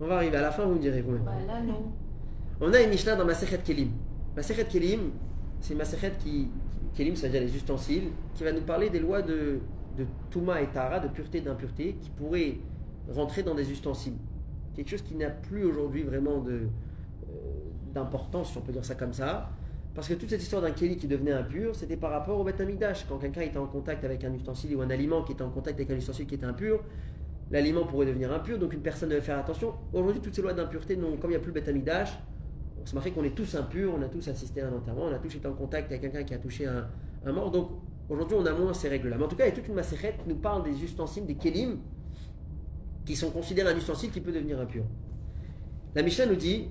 on 0.00 0.06
va 0.06 0.16
arriver 0.16 0.36
à 0.36 0.42
la 0.42 0.52
fin, 0.52 0.64
vous 0.64 0.74
me 0.74 0.78
direz 0.78 1.02
vous-même. 1.02 1.24
Bah, 1.24 1.32
là, 1.46 1.60
non. 1.60 1.92
On 2.60 2.72
a 2.72 2.80
une 2.80 2.90
Mishnah 2.90 3.16
dans 3.16 3.24
Masechet 3.24 3.58
Kelim. 3.58 3.90
Masechet 4.36 4.64
Kelim, 4.66 5.10
c'est 5.60 5.74
Masechet 5.74 6.12
qui, 6.18 6.48
Kelim, 6.94 7.16
c'est-à-dire 7.16 7.40
les 7.40 7.54
ustensiles, 7.54 8.10
qui 8.34 8.44
va 8.44 8.52
nous 8.52 8.60
parler 8.62 8.90
des 8.90 9.00
lois 9.00 9.22
de, 9.22 9.58
de 9.96 10.06
Touma 10.30 10.62
et 10.62 10.68
Tara, 10.68 11.00
de 11.00 11.08
pureté 11.08 11.38
et 11.38 11.40
d'impureté, 11.40 11.96
qui 12.00 12.10
pourraient 12.10 12.58
rentrer 13.12 13.42
dans 13.42 13.54
des 13.54 13.70
ustensiles. 13.70 14.16
Quelque 14.74 14.90
chose 14.90 15.02
qui 15.02 15.16
n'a 15.16 15.30
plus 15.30 15.64
aujourd'hui 15.64 16.04
vraiment 16.04 16.38
de, 16.38 16.52
euh, 16.52 17.36
d'importance, 17.92 18.52
si 18.52 18.58
on 18.58 18.60
peut 18.60 18.72
dire 18.72 18.84
ça 18.84 18.94
comme 18.94 19.12
ça. 19.12 19.50
Parce 19.98 20.06
que 20.06 20.14
toute 20.14 20.30
cette 20.30 20.42
histoire 20.42 20.62
d'un 20.62 20.70
Keli 20.70 20.96
qui 20.96 21.08
devenait 21.08 21.32
impur, 21.32 21.74
c'était 21.74 21.96
par 21.96 22.12
rapport 22.12 22.38
au 22.38 22.44
Beth. 22.44 22.62
Quand 23.08 23.18
quelqu'un 23.18 23.40
était 23.40 23.58
en 23.58 23.66
contact 23.66 24.04
avec 24.04 24.22
un 24.22 24.32
ustensile 24.32 24.76
ou 24.76 24.80
un 24.80 24.90
aliment 24.90 25.24
qui 25.24 25.32
était 25.32 25.42
en 25.42 25.50
contact 25.50 25.74
avec 25.74 25.90
un 25.90 25.96
ustensile 25.96 26.24
qui 26.24 26.36
était 26.36 26.46
impur, 26.46 26.84
l'aliment 27.50 27.84
pourrait 27.84 28.06
devenir 28.06 28.32
impur, 28.32 28.60
donc 28.60 28.72
une 28.74 28.80
personne 28.80 29.08
devait 29.08 29.20
faire 29.20 29.40
attention. 29.40 29.74
Aujourd'hui, 29.92 30.20
toutes 30.20 30.36
ces 30.36 30.40
lois 30.40 30.52
d'impureté, 30.52 30.94
comme 30.94 31.18
il 31.24 31.30
n'y 31.30 31.34
a 31.34 31.40
plus 31.40 31.50
le 31.52 31.60
Beth 31.60 31.68
on 32.80 32.86
se 32.86 32.94
marqué 32.94 33.10
qu'on 33.10 33.24
est 33.24 33.34
tous 33.34 33.56
impurs, 33.56 33.92
on 33.92 34.00
a 34.00 34.06
tous 34.06 34.28
assisté 34.28 34.60
à 34.60 34.68
un 34.68 34.72
enterrement, 34.72 35.06
on 35.06 35.12
a 35.12 35.18
tous 35.18 35.34
été 35.34 35.48
en 35.48 35.54
contact 35.54 35.90
avec 35.90 36.02
quelqu'un 36.02 36.22
qui 36.22 36.32
a 36.32 36.38
touché 36.38 36.64
un, 36.66 37.32
mort. 37.32 37.50
Donc 37.50 37.70
aujourd'hui, 38.08 38.36
on 38.38 38.46
a 38.46 38.52
moins 38.52 38.74
ces 38.74 38.88
règles-là. 38.88 39.18
Mais 39.18 39.24
en 39.24 39.28
tout 39.28 39.34
cas, 39.34 39.46
il 39.46 39.48
y 39.48 39.52
a 39.52 39.56
toute 39.56 39.66
une 39.66 39.74
macérette 39.74 40.22
qui 40.22 40.28
nous 40.28 40.36
parle 40.36 40.62
des 40.62 40.80
ustensiles, 40.80 41.26
des 41.26 41.34
kelim, 41.34 41.78
qui 43.04 43.16
sont 43.16 43.32
considérés 43.32 43.72
un 43.72 43.76
ustensile 43.76 44.12
qui 44.12 44.20
peut 44.20 44.30
devenir 44.30 44.60
impur. 44.60 44.84
La 45.96 46.04
Mishnah 46.04 46.26
nous 46.26 46.36
dit 46.36 46.68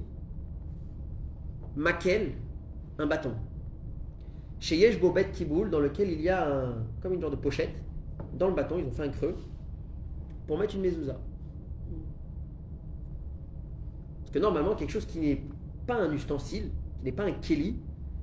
Makel, 1.76 2.32
un 3.00 3.06
bâton. 3.08 3.34
Chez 4.60 4.76
Yesh 4.78 5.00
Bobet 5.00 5.30
Kiboul, 5.32 5.70
dans 5.70 5.80
lequel 5.80 6.12
il 6.12 6.22
y 6.22 6.30
a 6.30 6.74
comme 7.02 7.14
une 7.14 7.22
genre 7.22 7.32
de 7.32 7.36
pochette. 7.36 7.76
Dans 8.38 8.48
le 8.48 8.56
bâton, 8.56 8.78
ils 8.80 8.86
ont 8.86 8.92
fait 8.92 9.04
un 9.04 9.10
creux 9.10 9.36
pour 10.48 10.58
mettre 10.58 10.76
une 10.76 10.82
mezouza. 10.82 11.18
Parce 14.22 14.32
que 14.32 14.40
normalement, 14.40 14.76
quelque 14.76 14.90
chose 14.92 15.06
qui 15.06 15.20
n'est 15.20 15.44
pas 15.86 15.96
un 15.96 16.12
ustensile, 16.12 16.72
qui 17.00 17.06
n'est 17.06 17.12
pas 17.12 17.24
un 17.26 17.32
keli, 17.32 17.78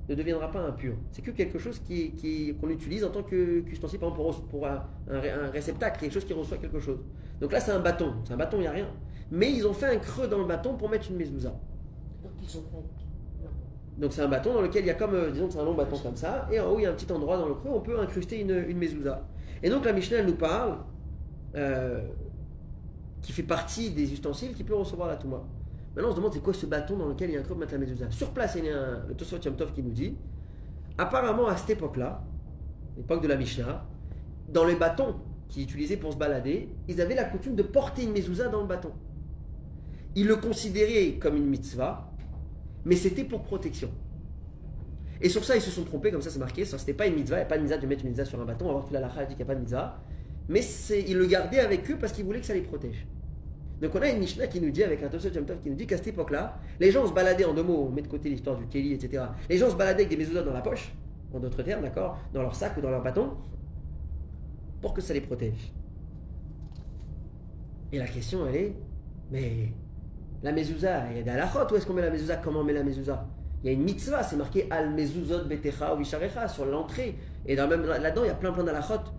ne 0.07 0.13
deviendra 0.15 0.51
pas 0.51 0.61
impur. 0.61 0.95
C'est 1.11 1.23
que 1.23 1.31
quelque 1.31 1.57
chose 1.57 1.79
qui, 1.79 2.11
qui- 2.11 2.55
qu'on 2.57 2.69
utilise 2.69 3.03
en 3.03 3.09
tant 3.09 3.23
qu'ustensile, 3.23 3.99
par 3.99 4.09
exemple 4.09 4.47
pour, 4.49 4.67
un, 4.67 4.83
un 5.09 5.19
ré- 5.19 5.31
un 5.31 5.49
réceptacle, 5.49 5.99
quelque 5.99 6.13
chose 6.13 6.25
qui 6.25 6.33
reçoit 6.33 6.57
quelque 6.57 6.79
chose. 6.79 6.99
Donc 7.41 7.51
là, 7.51 7.59
c'est 7.59 7.71
un 7.71 7.79
bâton. 7.79 8.13
C'est 8.23 8.33
un 8.33 8.37
bâton, 8.37 8.57
il 8.57 8.61
n'y 8.61 8.67
a 8.67 8.71
rien. 8.71 8.87
Mais 9.31 9.51
ils 9.51 9.65
ont 9.65 9.73
fait 9.73 9.87
un 9.87 9.97
creux 9.97 10.27
dans 10.27 10.37
le 10.37 10.45
bâton 10.45 10.75
pour 10.77 10.89
mettre 10.89 11.09
une 11.09 11.17
mezouza. 11.17 11.59
Donc 13.97 14.11
c'est 14.11 14.21
un 14.21 14.27
bâton 14.27 14.53
dans 14.53 14.61
lequel 14.61 14.83
il 14.83 14.87
y 14.87 14.91
a 14.91 14.93
comme, 14.95 15.13
euh, 15.13 15.31
disons 15.31 15.49
c'est 15.49 15.59
un 15.59 15.63
long 15.63 15.73
bâton 15.73 15.97
comme 15.97 16.15
ça, 16.15 16.47
et 16.51 16.59
en 16.59 16.69
haut 16.69 16.79
il 16.79 16.83
y 16.83 16.85
a 16.85 16.91
un 16.91 16.93
petit 16.93 17.11
endroit 17.11 17.37
dans 17.37 17.47
le 17.47 17.53
creux, 17.53 17.71
on 17.73 17.79
peut 17.79 17.97
incruster 17.99 18.41
une, 18.41 18.65
une 18.67 18.77
mezouza. 18.77 19.25
Et 19.63 19.69
donc 19.69 19.85
la 19.85 19.93
Mishnah 19.93 20.23
nous 20.23 20.35
parle, 20.35 20.79
euh, 21.55 22.01
qui 23.21 23.31
fait 23.31 23.43
partie 23.43 23.91
des 23.91 24.11
ustensiles 24.11 24.53
qui 24.53 24.63
peut 24.63 24.75
recevoir 24.75 25.07
la 25.07 25.15
Touma. 25.15 25.41
Maintenant 25.95 26.09
on 26.09 26.11
se 26.11 26.17
demande 26.17 26.33
c'est 26.33 26.43
quoi 26.43 26.53
ce 26.53 26.65
bâton 26.65 26.97
dans 26.97 27.07
lequel 27.07 27.29
il 27.29 27.33
y 27.33 27.37
a 27.37 27.39
un 27.39 27.43
creux 27.43 27.53
pour 27.53 27.59
mettre 27.59 27.71
la 27.71 27.79
mezouza? 27.79 28.11
Sur 28.11 28.31
place 28.31 28.55
il 28.57 28.65
y 28.65 28.69
a 28.69 29.03
le 29.07 29.13
Tosfot 29.15 29.37
Yom 29.37 29.55
Tov 29.55 29.71
qui 29.71 29.81
nous 29.81 29.91
dit, 29.91 30.17
apparemment 30.97 31.47
à 31.47 31.55
cette 31.55 31.69
époque-là, 31.69 32.21
l'époque 32.97 33.23
de 33.23 33.29
la 33.29 33.37
Mishnah, 33.37 33.85
dans 34.49 34.65
les 34.65 34.75
bâtons 34.75 35.15
qu'ils 35.47 35.63
utilisaient 35.63 35.97
pour 35.97 36.11
se 36.11 36.17
balader, 36.17 36.69
ils 36.89 36.99
avaient 36.99 37.15
la 37.15 37.23
coutume 37.23 37.55
de 37.55 37.63
porter 37.63 38.03
une 38.03 38.11
mezouza 38.11 38.49
dans 38.49 38.59
le 38.61 38.67
bâton. 38.67 38.91
Ils 40.15 40.27
le 40.27 40.35
considéraient 40.35 41.13
comme 41.13 41.37
une 41.37 41.47
mitzvah, 41.47 42.11
mais 42.85 42.95
c'était 42.95 43.23
pour 43.23 43.43
protection. 43.43 43.89
Et 45.21 45.29
sur 45.29 45.43
ça, 45.43 45.55
ils 45.55 45.61
se 45.61 45.71
sont 45.71 45.83
trompés, 45.83 46.11
comme 46.11 46.21
ça 46.21 46.29
c'est 46.29 46.39
marqué, 46.39 46.65
ça 46.65 46.77
c'était 46.77 46.93
pas 46.93 47.07
une 47.07 47.15
mitzvah, 47.15 47.37
il 47.37 47.39
n'y 47.39 47.45
a 47.45 47.47
pas 47.47 47.57
de 47.57 47.63
mitzvah 47.63 47.77
de 47.77 47.87
mettre 47.87 48.03
une 48.03 48.09
mitzvah 48.09 48.25
sur 48.25 48.39
un 48.39 48.45
bâton, 48.45 48.65
on 48.65 48.67
va 48.67 48.73
voir 48.75 48.87
que 48.87 48.93
la 48.93 48.99
lacha 48.99 49.25
dit 49.25 49.35
qu'il 49.35 49.37
n'y 49.37 49.43
a 49.43 49.45
pas 49.45 49.55
de 49.55 49.61
mitzvah, 49.61 50.01
mais 50.47 50.61
ils 51.07 51.17
le 51.17 51.25
gardaient 51.25 51.59
avec 51.59 51.89
eux 51.89 51.97
parce 51.99 52.13
qu'ils 52.13 52.25
voulaient 52.25 52.41
que 52.41 52.45
ça 52.45 52.53
les 52.53 52.61
protège. 52.61 53.07
Donc 53.81 53.93
on 53.93 54.01
a 54.01 54.09
une 54.09 54.19
Mishnah 54.19 54.47
qui 54.47 54.61
nous 54.61 54.71
dit, 54.71 54.83
avec 54.83 55.03
un 55.03 55.09
Tosot 55.09 55.29
qui 55.61 55.69
nous 55.69 55.75
dit 55.75 55.85
qu'à 55.85 55.97
cette 55.97 56.07
époque-là, 56.07 56.59
les 56.79 56.91
gens 56.91 57.05
se 57.05 57.13
baladaient 57.13 57.45
en 57.45 57.53
deux 57.53 57.63
mots, 57.63 57.87
on 57.87 57.91
met 57.91 58.01
de 58.01 58.07
côté 58.07 58.29
l'histoire 58.29 58.57
du 58.57 58.67
Kéli, 58.67 58.93
etc. 58.93 59.23
Les 59.49 59.57
gens 59.57 59.69
se 59.69 59.75
baladaient 59.75 60.05
avec 60.05 60.09
des 60.09 60.17
mezuzot 60.17 60.43
dans 60.43 60.53
la 60.53 60.61
poche, 60.61 60.93
en 61.33 61.39
d'autres 61.39 61.61
termes, 61.63 61.81
d'accord, 61.81 62.17
dans 62.33 62.41
leur 62.41 62.55
sac 62.55 62.77
ou 62.77 62.81
dans 62.81 62.89
leur 62.89 63.03
bâton, 63.03 63.31
pour 64.81 64.93
que 64.93 65.01
ça 65.01 65.13
les 65.13 65.21
protège. 65.21 65.73
Et 67.91 67.97
la 67.97 68.07
question, 68.07 68.47
elle 68.47 68.55
est, 68.55 68.75
mais 69.31 69.73
la 70.45 70.51
mezouza, 70.51 71.09
il 71.09 71.17
y 71.17 71.19
a 71.21 71.23
des 71.23 71.31
halakhot, 71.31 71.71
où 71.71 71.75
est-ce 71.75 71.87
qu'on 71.87 71.93
met 71.93 72.03
la 72.03 72.11
mezouza 72.11 72.35
Comment 72.35 72.59
on 72.59 72.63
met 72.63 72.73
la 72.73 72.83
mezouza 72.83 73.25
Il 73.63 73.65
y 73.65 73.69
a 73.69 73.73
une 73.73 73.83
mitzvah, 73.83 74.21
c'est 74.21 74.35
marqué 74.35 74.67
al 74.69 74.91
mezuzot 74.91 75.45
betecha 75.45 75.95
ou 75.95 75.97
visharecha 75.97 76.47
sur 76.47 76.67
l'entrée. 76.67 77.15
Et 77.47 77.55
dans 77.55 77.67
même 77.67 77.83
là-dedans, 77.83 78.23
il 78.23 78.27
y 78.27 78.29
a 78.29 78.35
plein 78.35 78.51
plein 78.51 78.63
d'halakhot. 78.63 79.09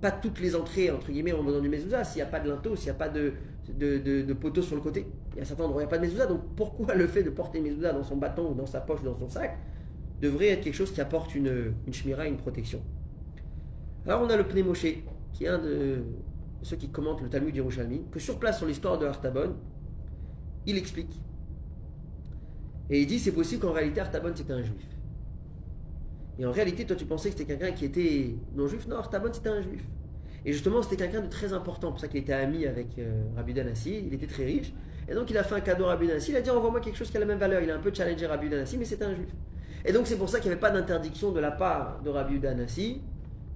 Pas 0.00 0.10
toutes 0.10 0.40
les 0.40 0.56
entrées, 0.56 0.90
entre 0.90 1.12
guillemets, 1.12 1.32
ont 1.34 1.44
besoin 1.44 1.60
du 1.60 1.68
mezouza. 1.68 2.02
S'il 2.02 2.16
n'y 2.16 2.22
a 2.22 2.30
pas 2.30 2.40
de 2.40 2.48
linteau, 2.48 2.74
s'il 2.74 2.86
n'y 2.86 2.90
a 2.90 2.94
pas 2.94 3.08
de, 3.08 3.34
de, 3.78 4.32
poteau 4.32 4.60
sur 4.60 4.74
le 4.74 4.82
côté, 4.82 5.06
il 5.34 5.38
y 5.38 5.42
a 5.42 5.44
certains 5.44 5.62
endroits 5.62 5.76
où 5.76 5.80
il 5.82 5.84
n'y 5.84 5.88
a 5.88 5.90
pas 5.90 5.98
de 5.98 6.02
mezouza. 6.02 6.26
Donc 6.26 6.40
pourquoi 6.56 6.94
le 6.96 7.06
fait 7.06 7.22
de 7.22 7.30
porter 7.30 7.60
mezouza 7.60 7.92
dans 7.92 8.02
son 8.02 8.16
bâton 8.16 8.50
ou 8.50 8.54
dans 8.54 8.66
sa 8.66 8.80
poche 8.80 9.02
ou 9.02 9.04
dans 9.04 9.14
son 9.14 9.28
sac 9.28 9.56
devrait 10.20 10.48
être 10.48 10.62
quelque 10.62 10.74
chose 10.74 10.90
qui 10.90 11.00
apporte 11.00 11.32
une, 11.36 11.74
une 11.86 11.92
shmira, 11.92 12.26
une 12.26 12.38
protection? 12.38 12.82
Alors 14.04 14.22
on 14.22 14.30
a 14.30 14.36
le 14.36 14.42
Pnei 14.42 14.64
Moshe, 14.64 14.86
qui 15.32 15.44
est 15.44 15.48
un 15.48 15.60
de 15.60 16.02
ceux 16.62 16.74
qui 16.74 16.88
commentent 16.88 17.22
le 17.22 17.28
Talmud 17.28 17.54
Yerushalmi, 17.54 18.02
que 18.10 18.18
sur 18.18 18.40
place 18.40 18.58
sur 18.58 18.66
l'histoire 18.66 18.98
de 18.98 19.06
Artabon, 19.06 19.54
il 20.66 20.76
explique. 20.76 21.20
Et 22.90 23.00
il 23.00 23.06
dit 23.06 23.18
c'est 23.18 23.32
possible 23.32 23.62
qu'en 23.62 23.72
réalité 23.72 24.00
Artabon 24.00 24.32
c'était 24.34 24.52
un 24.52 24.62
juif. 24.62 24.86
Et 26.38 26.46
en 26.46 26.52
réalité, 26.52 26.84
toi 26.84 26.96
tu 26.96 27.04
pensais 27.04 27.30
que 27.30 27.38
c'était 27.38 27.56
quelqu'un 27.56 27.72
qui 27.74 27.84
était 27.84 28.34
non 28.54 28.66
juif 28.66 28.86
Non, 28.88 28.96
Artabon 28.96 29.30
c'était 29.32 29.50
un 29.50 29.62
juif. 29.62 29.82
Et 30.44 30.52
justement, 30.52 30.82
c'était 30.82 30.96
quelqu'un 30.96 31.20
de 31.20 31.28
très 31.28 31.52
important, 31.52 31.90
pour 31.90 32.00
ça 32.00 32.08
qu'il 32.08 32.20
était 32.20 32.32
ami 32.32 32.66
avec 32.66 32.98
euh, 32.98 33.22
Rabbi 33.36 33.54
il 33.86 34.12
était 34.12 34.26
très 34.26 34.44
riche. 34.44 34.72
Et 35.08 35.14
donc 35.14 35.30
il 35.30 35.38
a 35.38 35.44
fait 35.44 35.54
un 35.54 35.60
cadeau 35.60 35.84
à 35.84 35.88
Rabbi 35.88 36.08
Danassi, 36.08 36.30
il 36.30 36.36
a 36.36 36.40
dit 36.40 36.50
envoie-moi 36.50 36.80
quelque 36.80 36.96
chose 36.96 37.10
qui 37.10 37.16
a 37.16 37.20
la 37.20 37.26
même 37.26 37.38
valeur. 37.38 37.62
Il 37.62 37.70
a 37.70 37.76
un 37.76 37.80
peu 37.80 37.92
challengé 37.92 38.26
Rabbi 38.26 38.48
Danassi, 38.48 38.76
mais 38.76 38.84
c'était 38.84 39.04
un 39.04 39.14
juif. 39.14 39.28
Et 39.84 39.92
donc 39.92 40.06
c'est 40.06 40.16
pour 40.16 40.28
ça 40.28 40.38
qu'il 40.38 40.48
n'y 40.48 40.52
avait 40.52 40.60
pas 40.60 40.70
d'interdiction 40.70 41.32
de 41.32 41.40
la 41.40 41.50
part 41.50 42.00
de 42.02 42.10
Rabbi 42.10 42.38
Danassi 42.38 43.02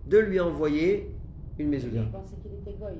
de 0.07 0.19
lui 0.19 0.39
envoyer 0.39 1.11
une 1.59 1.69
mezouza. 1.69 2.01
Il 2.01 2.11
pensait 2.11 2.37
qu'il 2.43 2.53
était 2.53 2.79
goy. 2.79 2.95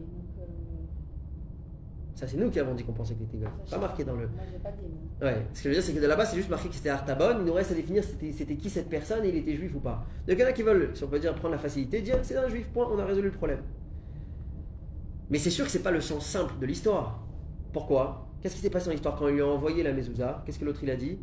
Ça, 2.17 2.27
c'est 2.27 2.39
nous 2.39 2.51
qui 2.51 2.59
avons 2.59 2.73
dit 2.73 2.83
qu'on 2.83 2.95
pensait 2.95 3.15
qu'il 3.15 3.27
était 3.27 3.37
goy. 3.37 3.47
Pas 3.71 3.77
marqué 3.77 4.03
dans 4.03 4.17
le. 4.17 4.27
Pas 4.63 4.71
dit. 4.73 4.87
Ouais, 5.23 5.47
ce 5.53 5.63
que 5.63 5.65
je 5.65 5.69
veux 5.69 5.75
dire, 5.75 5.83
c'est 5.83 5.93
que 5.93 6.01
de 6.01 6.07
là-bas, 6.07 6.25
c'est 6.25 6.37
juste 6.37 6.49
marqué 6.49 6.71
que 6.71 6.75
c'était 6.75 6.89
Artabon. 6.89 7.37
Il 7.41 7.45
nous 7.45 7.53
reste 7.53 7.73
à 7.73 7.75
définir 7.75 8.03
c'était, 8.03 8.33
c'était 8.33 8.57
qui 8.57 8.71
cette 8.71 8.89
personne 8.89 9.23
et 9.27 9.29
il 9.29 9.37
était 9.37 9.55
juif 9.55 9.75
ou 9.75 9.81
pas. 9.81 10.03
Donc 10.27 10.39
il 10.39 10.41
y 10.41 10.43
en 10.43 10.47
a 10.49 10.53
qui 10.53 10.63
veulent, 10.63 10.91
si 10.95 11.05
on 11.05 11.09
peut 11.09 11.19
dire, 11.19 11.35
prendre 11.35 11.53
la 11.53 11.61
facilité, 11.61 12.01
dire 12.01 12.19
c'est 12.23 12.39
un 12.39 12.49
juif, 12.49 12.71
point, 12.71 12.89
on 12.91 12.99
a 12.99 13.05
résolu 13.05 13.29
le 13.29 13.37
problème. 13.37 13.61
Mais 15.29 15.39
c'est 15.39 15.51
sûr 15.51 15.67
que 15.67 15.71
c'est 15.71 15.83
pas 15.83 15.91
le 15.91 16.01
sens 16.01 16.25
simple 16.25 16.55
de 16.59 16.65
l'histoire. 16.65 17.23
Pourquoi? 17.75 18.27
Qu'est-ce 18.41 18.55
qui 18.55 18.63
s'est 18.63 18.71
passé 18.71 18.87
dans 18.87 18.93
l'histoire? 18.93 19.17
Quand 19.17 19.29
il 19.29 19.35
lui 19.35 19.43
a 19.43 19.47
envoyé 19.47 19.83
la 19.83 19.93
mezouza 19.93 20.43
Qu'est-ce 20.47 20.59
que 20.59 20.65
l'autre 20.65 20.81
il 20.85 20.91
a 20.91 20.97
dit? 20.97 21.19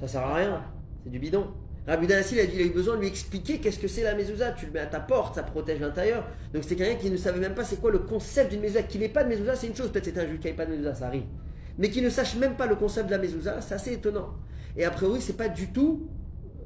Ça 0.00 0.08
sert 0.08 0.22
à 0.22 0.34
rien, 0.34 0.64
c'est 1.04 1.10
du 1.10 1.20
bidon. 1.20 1.46
Rabbi 1.86 2.06
Danassi, 2.06 2.36
il 2.36 2.40
a, 2.40 2.64
eu 2.64 2.70
besoin 2.70 2.94
de 2.94 3.00
lui 3.00 3.08
expliquer 3.08 3.58
qu'est-ce 3.58 3.78
que 3.78 3.88
c'est 3.88 4.04
la 4.04 4.14
mezouza. 4.14 4.52
Tu 4.52 4.66
le 4.66 4.72
mets 4.72 4.80
à 4.80 4.86
ta 4.86 5.00
porte, 5.00 5.34
ça 5.34 5.42
protège 5.42 5.80
l'intérieur. 5.80 6.24
Donc 6.54 6.62
c'était 6.62 6.76
quelqu'un 6.76 7.00
qui 7.00 7.10
ne 7.10 7.16
savait 7.16 7.40
même 7.40 7.54
pas 7.54 7.64
c'est 7.64 7.80
quoi 7.80 7.90
le 7.90 7.98
concept 7.98 8.52
d'une 8.52 8.60
mezouza. 8.60 8.84
Qu'il 8.84 9.00
n'ait 9.00 9.08
pas 9.08 9.24
de 9.24 9.28
mezouza, 9.28 9.56
c'est 9.56 9.66
une 9.66 9.74
chose. 9.74 9.90
Peut-être 9.90 10.04
c'est 10.04 10.18
un 10.18 10.26
juif 10.26 10.38
qui 10.38 10.46
n'ait 10.46 10.52
pas 10.52 10.64
de 10.64 10.70
mezouza, 10.70 10.94
ça 10.94 11.06
arrive. 11.06 11.24
Mais 11.78 11.90
qui 11.90 12.00
ne 12.00 12.08
sache 12.08 12.36
même 12.36 12.54
pas 12.54 12.66
le 12.66 12.76
concept 12.76 13.06
de 13.06 13.12
la 13.12 13.18
mezouza, 13.18 13.60
c'est 13.60 13.74
assez 13.74 13.94
étonnant. 13.94 14.34
Et 14.76 14.84
a 14.84 14.90
priori, 14.90 15.20
c'est 15.20 15.36
pas 15.36 15.48
du 15.48 15.72
tout 15.72 16.08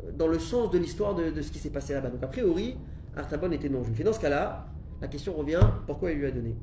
euh, 0.05 0.13
dans 0.13 0.29
le 0.29 0.39
sens 0.39 0.71
de 0.71 0.79
l'histoire 0.79 1.15
de, 1.15 1.41
ce 1.41 1.51
qui 1.51 1.59
s'est 1.59 1.71
passé 1.71 1.95
là-bas. 1.95 2.11
Donc 2.11 2.23
a 2.23 2.29
priori, 2.29 2.77
Artabon 3.17 3.51
était 3.53 3.71
non 3.71 3.83
juif. 3.83 3.99
Et 4.01 4.05
dans 4.05 4.13
ce 4.13 4.21
cas-là, 4.21 4.67
la 5.01 5.09
question 5.09 5.33
revient 5.33 5.61
pourquoi 5.87 6.11
il 6.11 6.19
lui 6.19 6.27
a 6.27 6.31
donné? 6.31 6.55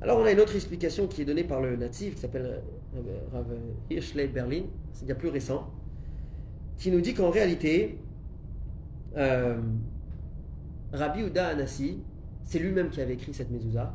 Alors 0.00 0.18
on 0.18 0.24
a 0.24 0.30
une 0.30 0.40
autre 0.40 0.54
explication 0.54 1.08
qui 1.08 1.22
est 1.22 1.24
donnée 1.24 1.44
par 1.44 1.60
le 1.60 1.76
natif 1.76 2.14
qui 2.14 2.20
s'appelle 2.20 2.60
euh, 2.96 3.00
Rav 3.32 3.46
Hirschley 3.90 4.28
Berlin, 4.28 4.62
c'est 4.92 5.06
bien 5.06 5.14
plus 5.14 5.28
récent, 5.28 5.70
qui 6.76 6.90
nous 6.90 7.00
dit 7.00 7.14
qu'en 7.14 7.30
réalité, 7.30 7.98
euh, 9.16 9.60
Rabbi 10.92 11.20
Uda 11.22 11.48
Anassi, 11.48 12.02
c'est 12.44 12.58
lui-même 12.58 12.90
qui 12.90 13.00
avait 13.00 13.14
écrit 13.14 13.32
cette 13.32 13.50
mezouza, 13.50 13.94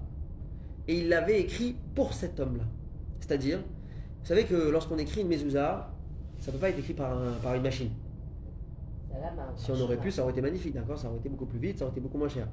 et 0.88 1.00
il 1.00 1.10
l'avait 1.10 1.42
écrit 1.42 1.76
pour 1.96 2.14
cet 2.14 2.40
homme-là. 2.40 2.64
C'est-à-dire, 3.20 3.60
vous 3.60 4.26
savez 4.28 4.46
que 4.46 4.56
lorsqu'on 4.70 4.98
écrit 4.98 5.22
une 5.22 5.28
mezouza, 5.28 5.92
ça 6.40 6.52
ne 6.52 6.56
peut 6.56 6.62
pas 6.62 6.70
être 6.70 6.80
écrit 6.80 6.94
par, 6.94 7.12
un- 7.18 7.34
par 7.44 7.56
une 7.56 7.64
machine. 7.64 7.90
Si 9.58 9.72
on 9.72 9.80
aurait 9.82 9.98
pu, 9.98 10.12
ça 10.12 10.22
aurait 10.22 10.32
été 10.32 10.42
magnifique, 10.42 10.74
d'accord? 10.74 10.98
Ça 10.98 11.08
aurait 11.10 11.18
été 11.18 11.30
beaucoup 11.30 11.46
plus 11.46 11.60
vite, 11.60 11.78
ça 11.80 11.86
aurait 11.86 11.92
été 11.92 12.02
beaucoup 12.02 12.18
moins 12.18 12.30
cher. 12.30 12.48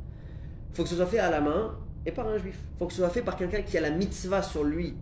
Il 0.71 0.77
faut 0.77 0.83
que 0.83 0.89
ce 0.89 0.97
soit 0.97 1.07
fait 1.07 1.19
à 1.19 1.31
la 1.31 1.41
main 1.41 1.77
et 2.07 2.11
par 2.13 2.27
un 2.27 2.39
juif. 2.39 2.59
Il 2.75 2.79
faut 2.79 2.87
que 2.87 2.93
ce 2.93 2.99
soit 3.01 3.11
fait 3.11 3.23
par 3.23 3.37
quelqu'un 3.37 3.63
qui 3.63 3.77
a 3.79 3.81
la 3.81 3.91
mitzvah 3.91 4.43
sur 4.43 4.65
lui 4.65 4.95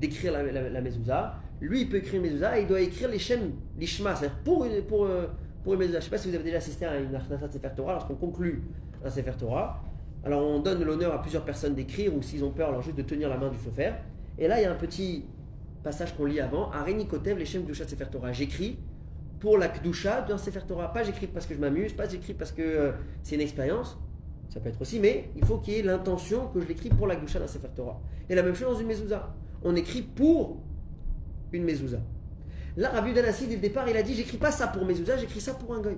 d'écrire 0.00 0.32
la, 0.32 0.42
la, 0.42 0.70
la 0.70 0.80
mezouza. 0.80 1.34
Lui, 1.62 1.82
il 1.82 1.88
peut 1.88 1.98
écrire 1.98 2.20
mezouza 2.20 2.58
et 2.58 2.62
il 2.62 2.68
doit 2.68 2.80
écrire 2.80 3.08
les 3.08 3.20
shem, 3.20 3.52
l'ishma, 3.78 4.16
c'est-à-dire 4.16 4.36
pour 4.44 4.64
une, 4.64 4.82
pour, 4.82 5.04
euh, 5.04 5.26
pour 5.62 5.74
une. 5.74 5.82
Je 5.82 5.94
ne 5.94 6.00
sais 6.00 6.10
pas 6.10 6.18
si 6.18 6.28
vous 6.28 6.34
avez 6.34 6.42
déjà 6.42 6.56
assisté 6.56 6.84
à 6.84 6.98
une 6.98 7.14
Achnasat 7.14 7.50
Sefer 7.50 7.68
Torah, 7.76 7.92
lorsqu'on 7.92 8.16
conclut 8.16 8.64
un 9.04 9.08
Sefer 9.08 9.32
Torah. 9.38 9.80
Alors 10.24 10.44
on 10.44 10.58
donne 10.58 10.82
l'honneur 10.82 11.14
à 11.14 11.22
plusieurs 11.22 11.44
personnes 11.44 11.74
d'écrire 11.74 12.14
ou 12.14 12.20
s'ils 12.20 12.42
ont 12.44 12.50
peur, 12.50 12.68
alors 12.68 12.82
juste 12.82 12.96
de 12.96 13.02
tenir 13.02 13.28
la 13.28 13.38
main 13.38 13.48
du 13.48 13.58
sofer. 13.58 13.92
Et 14.38 14.48
là, 14.48 14.60
il 14.60 14.64
y 14.64 14.66
a 14.66 14.72
un 14.72 14.76
petit 14.76 15.24
passage 15.84 16.16
qu'on 16.16 16.24
lit 16.24 16.40
avant. 16.40 16.70
Areni 16.72 17.06
Kotev, 17.06 17.38
les 17.38 17.44
Shem 17.44 17.62
Kdushat 17.62 17.86
Sefer 17.86 18.06
Torah. 18.10 18.32
J'écris 18.32 18.78
pour 19.38 19.56
la 19.56 19.68
Kdusha 19.68 20.22
d'un 20.22 20.38
Sefer 20.38 20.62
Torah. 20.66 20.92
Pas 20.92 21.04
j'écris 21.04 21.28
parce 21.28 21.46
que 21.46 21.54
je 21.54 21.60
m'amuse, 21.60 21.92
pas 21.92 22.08
j'écris 22.08 22.34
parce 22.34 22.50
que 22.50 22.62
euh, 22.62 22.92
c'est 23.22 23.36
une 23.36 23.40
expérience. 23.40 23.98
Ça 24.48 24.58
peut 24.58 24.68
être 24.68 24.80
aussi, 24.82 24.98
mais 24.98 25.30
il 25.36 25.44
faut 25.44 25.58
qu'il 25.58 25.74
y 25.74 25.78
ait 25.78 25.82
l'intention 25.82 26.48
que 26.48 26.60
je 26.60 26.66
l'écris 26.66 26.88
pour 26.88 27.06
la 27.06 27.14
Kdusha 27.14 27.38
d'un 27.38 27.46
Sefer 27.46 27.68
Torah. 27.74 28.00
Et 28.28 28.34
la 28.34 28.42
même 28.42 28.56
chose 28.56 28.74
dans 28.74 28.80
une 28.80 28.88
mezouza. 28.88 29.32
On 29.62 29.76
écrit 29.76 30.02
pour 30.02 30.60
une 31.52 31.64
mezouza. 31.64 31.98
Là, 32.76 32.88
Rabbi 32.90 33.12
Danassi, 33.12 33.46
dès 33.46 33.56
le 33.56 33.60
départ, 33.60 33.88
il 33.88 33.96
a 33.96 34.02
dit 34.02 34.14
J'écris 34.14 34.38
pas 34.38 34.50
ça 34.50 34.66
pour 34.68 34.84
mezouza, 34.84 35.16
j'écris 35.16 35.40
ça 35.40 35.54
pour 35.54 35.74
un 35.74 35.80
goy. 35.80 35.96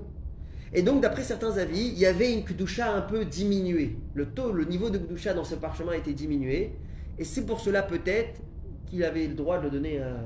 Et 0.73 0.83
donc, 0.83 1.01
d'après 1.01 1.23
certains 1.23 1.57
avis, 1.57 1.87
il 1.89 1.99
y 1.99 2.07
avait 2.07 2.33
une 2.33 2.43
Kdusha 2.45 2.93
un 2.93 3.03
peu 3.03 3.25
diminuée. 3.25 3.97
Le 4.15 4.27
taux, 4.27 4.51
le 4.53 4.65
niveau 4.65 4.91
de 4.91 4.99
Kdusha 4.99 5.33
dans 5.35 5.45
ce 5.45 5.55
parchemin 5.55 5.93
était 5.93 6.13
diminué. 6.15 6.73
Et 7.17 7.23
c'est 7.25 7.47
pour 7.47 7.61
cela, 7.61 7.83
peut-être, 7.83 8.41
qu'il 8.87 9.05
avait 9.05 9.29
le 9.29 9.35
droit 9.35 9.59
de 9.59 9.65
le 9.65 9.71
donner 9.71 10.01
à, 10.01 10.17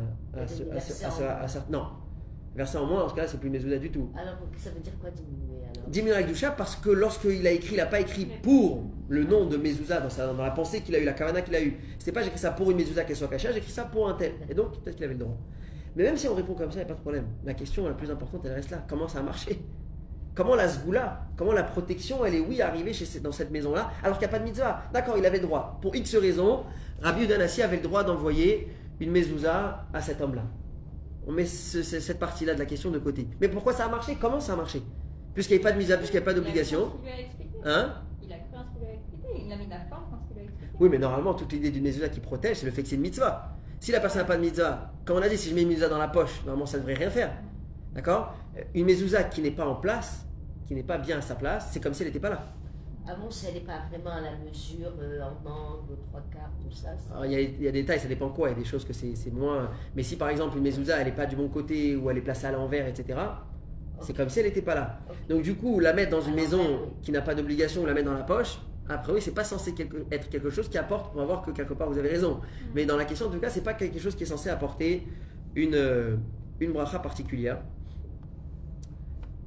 à, 0.41 0.47
ce- 0.47 0.63
à 0.73 0.81
ce- 0.81 1.05
en 1.45 1.49
ce- 1.49 1.59
Non. 1.71 1.85
En 2.59 2.87
moins, 2.87 3.01
dans 3.01 3.09
ce 3.11 3.15
cas-là, 3.15 3.29
c'est 3.29 3.39
plus 3.39 3.51
mezouza 3.51 3.77
du 3.79 3.91
tout. 3.91 4.11
Alors, 4.17 4.37
ça 4.57 4.71
veut 4.71 4.81
dire 4.81 4.99
quoi 4.99 5.11
diminuer? 5.11 5.48
Alors 5.89 5.93
Diminuer 5.93 6.13
la 6.15 6.23
Kdusha 6.23 6.51
parce 6.51 6.77
que 6.77 6.91
lorsqu'il 6.91 7.47
a 7.47 7.51
écrit, 7.51 7.75
il 7.75 7.79
n'a 7.79 7.87
pas 7.87 8.01
écrit 8.01 8.27
pour 8.43 8.85
le 9.09 9.25
nom 9.25 9.47
de 9.47 9.57
Mezouza 9.57 10.01
dans, 10.01 10.35
dans 10.35 10.43
la 10.45 10.51
pensée 10.51 10.83
qu'il 10.83 10.95
a 10.95 10.99
eu, 10.99 11.05
la 11.05 11.13
kavana 11.15 11.41
qu'il 11.43 11.55
a 11.55 11.63
eu. 11.63 11.77
C'était 11.99 12.13
pas 12.13 12.23
j'écris 12.23 12.39
ça 12.39 12.51
pour 12.53 12.71
une 12.71 12.77
Mezouza 12.77 13.05
qu'elle 13.05 13.17
soit 13.17 13.29
cachée, 13.29 13.49
j'écris 13.53 13.71
ça 13.71 13.85
pour 13.85 14.09
un 14.09 14.15
tel. 14.15 14.33
Et 14.49 14.55
donc, 14.55 14.73
peut-être 14.83 14.97
qu'il 14.97 15.05
avait 15.05 15.15
le 15.15 15.21
droit. 15.21 15.37
Mais 15.97 16.05
même 16.05 16.17
si 16.17 16.29
on 16.29 16.35
répond 16.35 16.55
comme 16.55 16.71
ça, 16.71 16.77
il 16.81 16.85
n'y 16.85 16.85
a 16.85 16.89
pas 16.89 16.95
de 16.95 17.01
problème. 17.01 17.25
La 17.45 17.55
question 17.55 17.87
la 17.87 17.95
plus 17.95 18.11
importante, 18.11 18.43
elle 18.45 18.53
reste 18.53 18.71
là. 18.71 18.85
Comment 18.89 19.09
ça 19.09 19.21
a 19.21 19.23
marché? 19.23 19.59
Comment 20.35 20.55
la 20.55 20.69
sgoula, 20.69 21.27
comment 21.37 21.53
la 21.53 21.65
protection, 21.65 22.25
elle 22.25 22.35
est 22.37 22.41
oui 22.41 22.63
arrivée 22.63 22.93
dans 23.23 23.33
cette 23.33 23.51
maison-là, 23.51 23.91
alors 24.05 24.19
qu'il 24.19 24.29
n'y 24.29 24.33
a 24.35 24.39
pas 24.39 24.39
de 24.39 24.45
mitzvah 24.49 24.83
D'accord, 24.93 25.17
il 25.19 25.27
avait 25.27 25.39
le 25.39 25.47
droit. 25.47 25.79
Pour 25.83 25.97
X 25.97 26.15
raisons, 26.17 26.63
Rabbi 27.03 27.25
Udanassi 27.25 27.61
avait 27.63 27.77
le 27.77 27.83
droit 27.83 28.05
d'envoyer 28.05 28.69
une 29.01 29.11
mezouza 29.11 29.87
à 29.93 30.01
cet 30.01 30.21
homme-là. 30.21 30.45
On 31.27 31.33
met 31.33 31.45
ce- 31.45 31.83
ce- 31.83 31.99
cette 31.99 32.21
partie-là 32.21 32.55
de 32.55 32.59
la 32.61 32.67
question 32.67 32.91
de 32.93 32.99
côté. 33.01 33.27
Mais 33.41 33.49
pourquoi 33.49 33.73
ça 33.73 33.87
a 33.87 33.89
marché? 33.89 34.17
Comment 34.21 34.39
ça 34.39 34.53
a 34.53 34.57
marché? 34.57 34.81
Puisqu'il 35.39 35.55
n'y 35.55 35.61
avait 35.61 35.69
pas 35.71 35.73
de 35.73 35.79
mitzvah, 35.79 35.97
puisqu'il 35.99 36.15
n'y 36.17 36.23
avait 36.25 36.25
pas 36.25 36.35
d'obligation. 36.35 36.91
Il 37.05 37.09
a 37.09 37.13
cru 37.15 37.15
en 37.15 37.15
ce 37.15 37.15
qu'il 37.15 37.15
lui 37.15 37.15
a 37.15 37.21
expliqué. 37.21 37.59
Hein 37.65 37.95
Il 38.25 38.33
a 38.33 38.37
cru 38.39 38.57
en 38.57 38.65
ce 38.65 38.71
qu'il 38.73 38.81
lui 38.81 38.89
a 38.89 38.95
expliqué. 38.95 39.29
Il 39.47 39.53
a 39.53 39.57
mis 39.57 39.67
la 39.69 39.79
forme 39.89 40.11
dans 40.11 40.19
ce 40.21 40.27
qu'il 40.27 40.35
lui 40.35 40.41
a 40.43 40.45
expliqué. 40.47 40.75
Oui, 40.81 40.89
mais 40.91 40.99
normalement, 40.99 41.35
toute 41.35 41.53
l'idée 41.53 41.71
d'une 41.71 41.85
mezouza 41.85 42.09
qui 42.09 42.19
protège, 42.19 42.57
c'est 42.57 42.67
le 42.67 42.73
fait 42.73 42.83
que 42.83 42.89
c'est 42.89 42.97
une 42.97 43.03
mitzvah. 43.03 43.55
Si 43.79 43.93
la 43.93 44.01
personne 44.01 44.23
n'a 44.23 44.27
pas 44.27 44.37
de 44.37 44.41
mitzvah, 44.43 44.91
comme 45.05 45.19
on 45.19 45.23
a 45.23 45.29
dit, 45.29 45.37
si 45.39 45.51
je 45.51 45.55
mets 45.55 45.63
une 45.63 45.69
mitzvah 45.69 45.89
dans 45.89 45.99
la 45.99 46.09
poche, 46.09 46.41
normalement, 46.45 46.67
ça 46.67 46.79
ne 46.79 46.83
devrait 46.83 46.95
rien 46.99 47.09
faire. 47.11 47.31
D'accord 47.95 48.35
Une 48.75 48.87
mezouza 48.87 49.23
qui 49.23 49.43
n'est 49.43 49.53
pas 49.53 49.65
en 49.65 49.77
place, 49.77 50.27
qui 50.67 50.75
n'est 50.75 50.83
pas 50.83 50.99
bien 50.99 51.19
à 51.19 51.21
sa 51.21 51.37
place, 51.37 51.69
c'est 51.71 51.79
comme 51.81 51.95
si 51.95 52.03
elle 52.03 52.09
n'était 52.09 52.19
pas 52.19 52.31
là. 52.31 52.45
Avant, 53.07 53.31
si 53.31 53.47
elle 53.47 53.55
n'est 53.55 53.61
pas 53.61 53.79
vraiment 53.89 54.11
à 54.17 54.21
la 54.21 54.33
mesure, 54.45 54.91
euh, 55.01 55.21
en 55.23 55.49
angle, 55.49 55.97
trois 56.09 56.21
quarts, 56.33 56.51
tout 56.61 56.75
ça. 56.75 56.89
c'est- 56.99 57.13
Alors, 57.13 57.27
il 57.27 57.31
y, 57.33 57.37
a, 57.37 57.41
il 57.43 57.63
y 57.63 57.69
a 57.69 57.71
des 57.71 57.83
détails, 57.83 58.01
ça 58.01 58.09
dépend 58.09 58.29
quoi. 58.31 58.49
Il 58.49 58.55
y 58.55 58.55
a 58.57 58.59
des 58.59 58.65
choses 58.65 58.85
que 58.85 58.93
c'est 58.93 59.15
c'est 59.15 59.31
moins. 59.31 59.71
Mais 59.95 60.03
si 60.03 60.17
par 60.17 60.31
exemple 60.31 60.57
une 60.59 60.65
mezouza, 60.65 60.97
elle 60.99 61.07
n'est 61.07 61.13
pas 61.15 61.27
du 61.27 61.37
bon 61.37 61.49
côté 61.49 61.95
ou 61.95 62.11
elle 62.11 62.19
est 62.19 62.23
placée 62.23 62.47
à 62.49 62.51
l'envers, 62.53 62.89
etc., 62.89 63.17
c'est 64.01 64.17
comme 64.17 64.29
si 64.29 64.41
elle 64.41 64.47
n'était 64.47 64.63
pas 64.63 64.75
là. 64.75 65.01
Donc 65.29 65.43
du 65.43 65.55
coup, 65.55 65.81
la 65.81 65.93
mettre 65.93 66.11
dans 66.11 66.21
une 66.21 66.35
maison 66.35 66.91
qui 67.03 67.11
n'a 67.13 67.21
pas 67.23 67.35
d'obligation, 67.35 67.83
ou 67.83 67.87
la 67.87 67.95
mettre 67.95 68.07
dans 68.07 68.17
la 68.17 68.23
poche, 68.23 68.59
après 68.89 69.13
oui, 69.13 69.21
c'est 69.21 69.35
pas 69.35 69.45
censé 69.45 69.75
quelque- 69.75 70.07
être 70.11 70.29
quelque 70.31 70.51
chose 70.51 70.69
qui 70.69 70.79
apporte, 70.79 71.13
on 71.15 71.19
va 71.19 71.25
voir 71.25 71.43
que 71.43 71.51
quelque 71.51 71.75
part 71.75 71.91
vous 71.91 71.99
avez 71.99 72.09
raison. 72.09 72.41
Mais 72.75 72.87
dans 72.87 72.97
la 72.97 73.05
question, 73.05 73.27
en 73.27 73.31
tout 73.31 73.39
cas, 73.41 73.51
c'est 73.51 73.65
pas 73.65 73.75
quelque 73.75 73.99
chose 73.99 74.15
qui 74.15 74.23
est 74.23 74.27
censé 74.27 74.49
apporter 74.49 75.07
une, 75.55 75.75
euh, 75.75 76.17
une 76.61 76.73
bracha 76.73 76.99
particulière. 76.99 77.61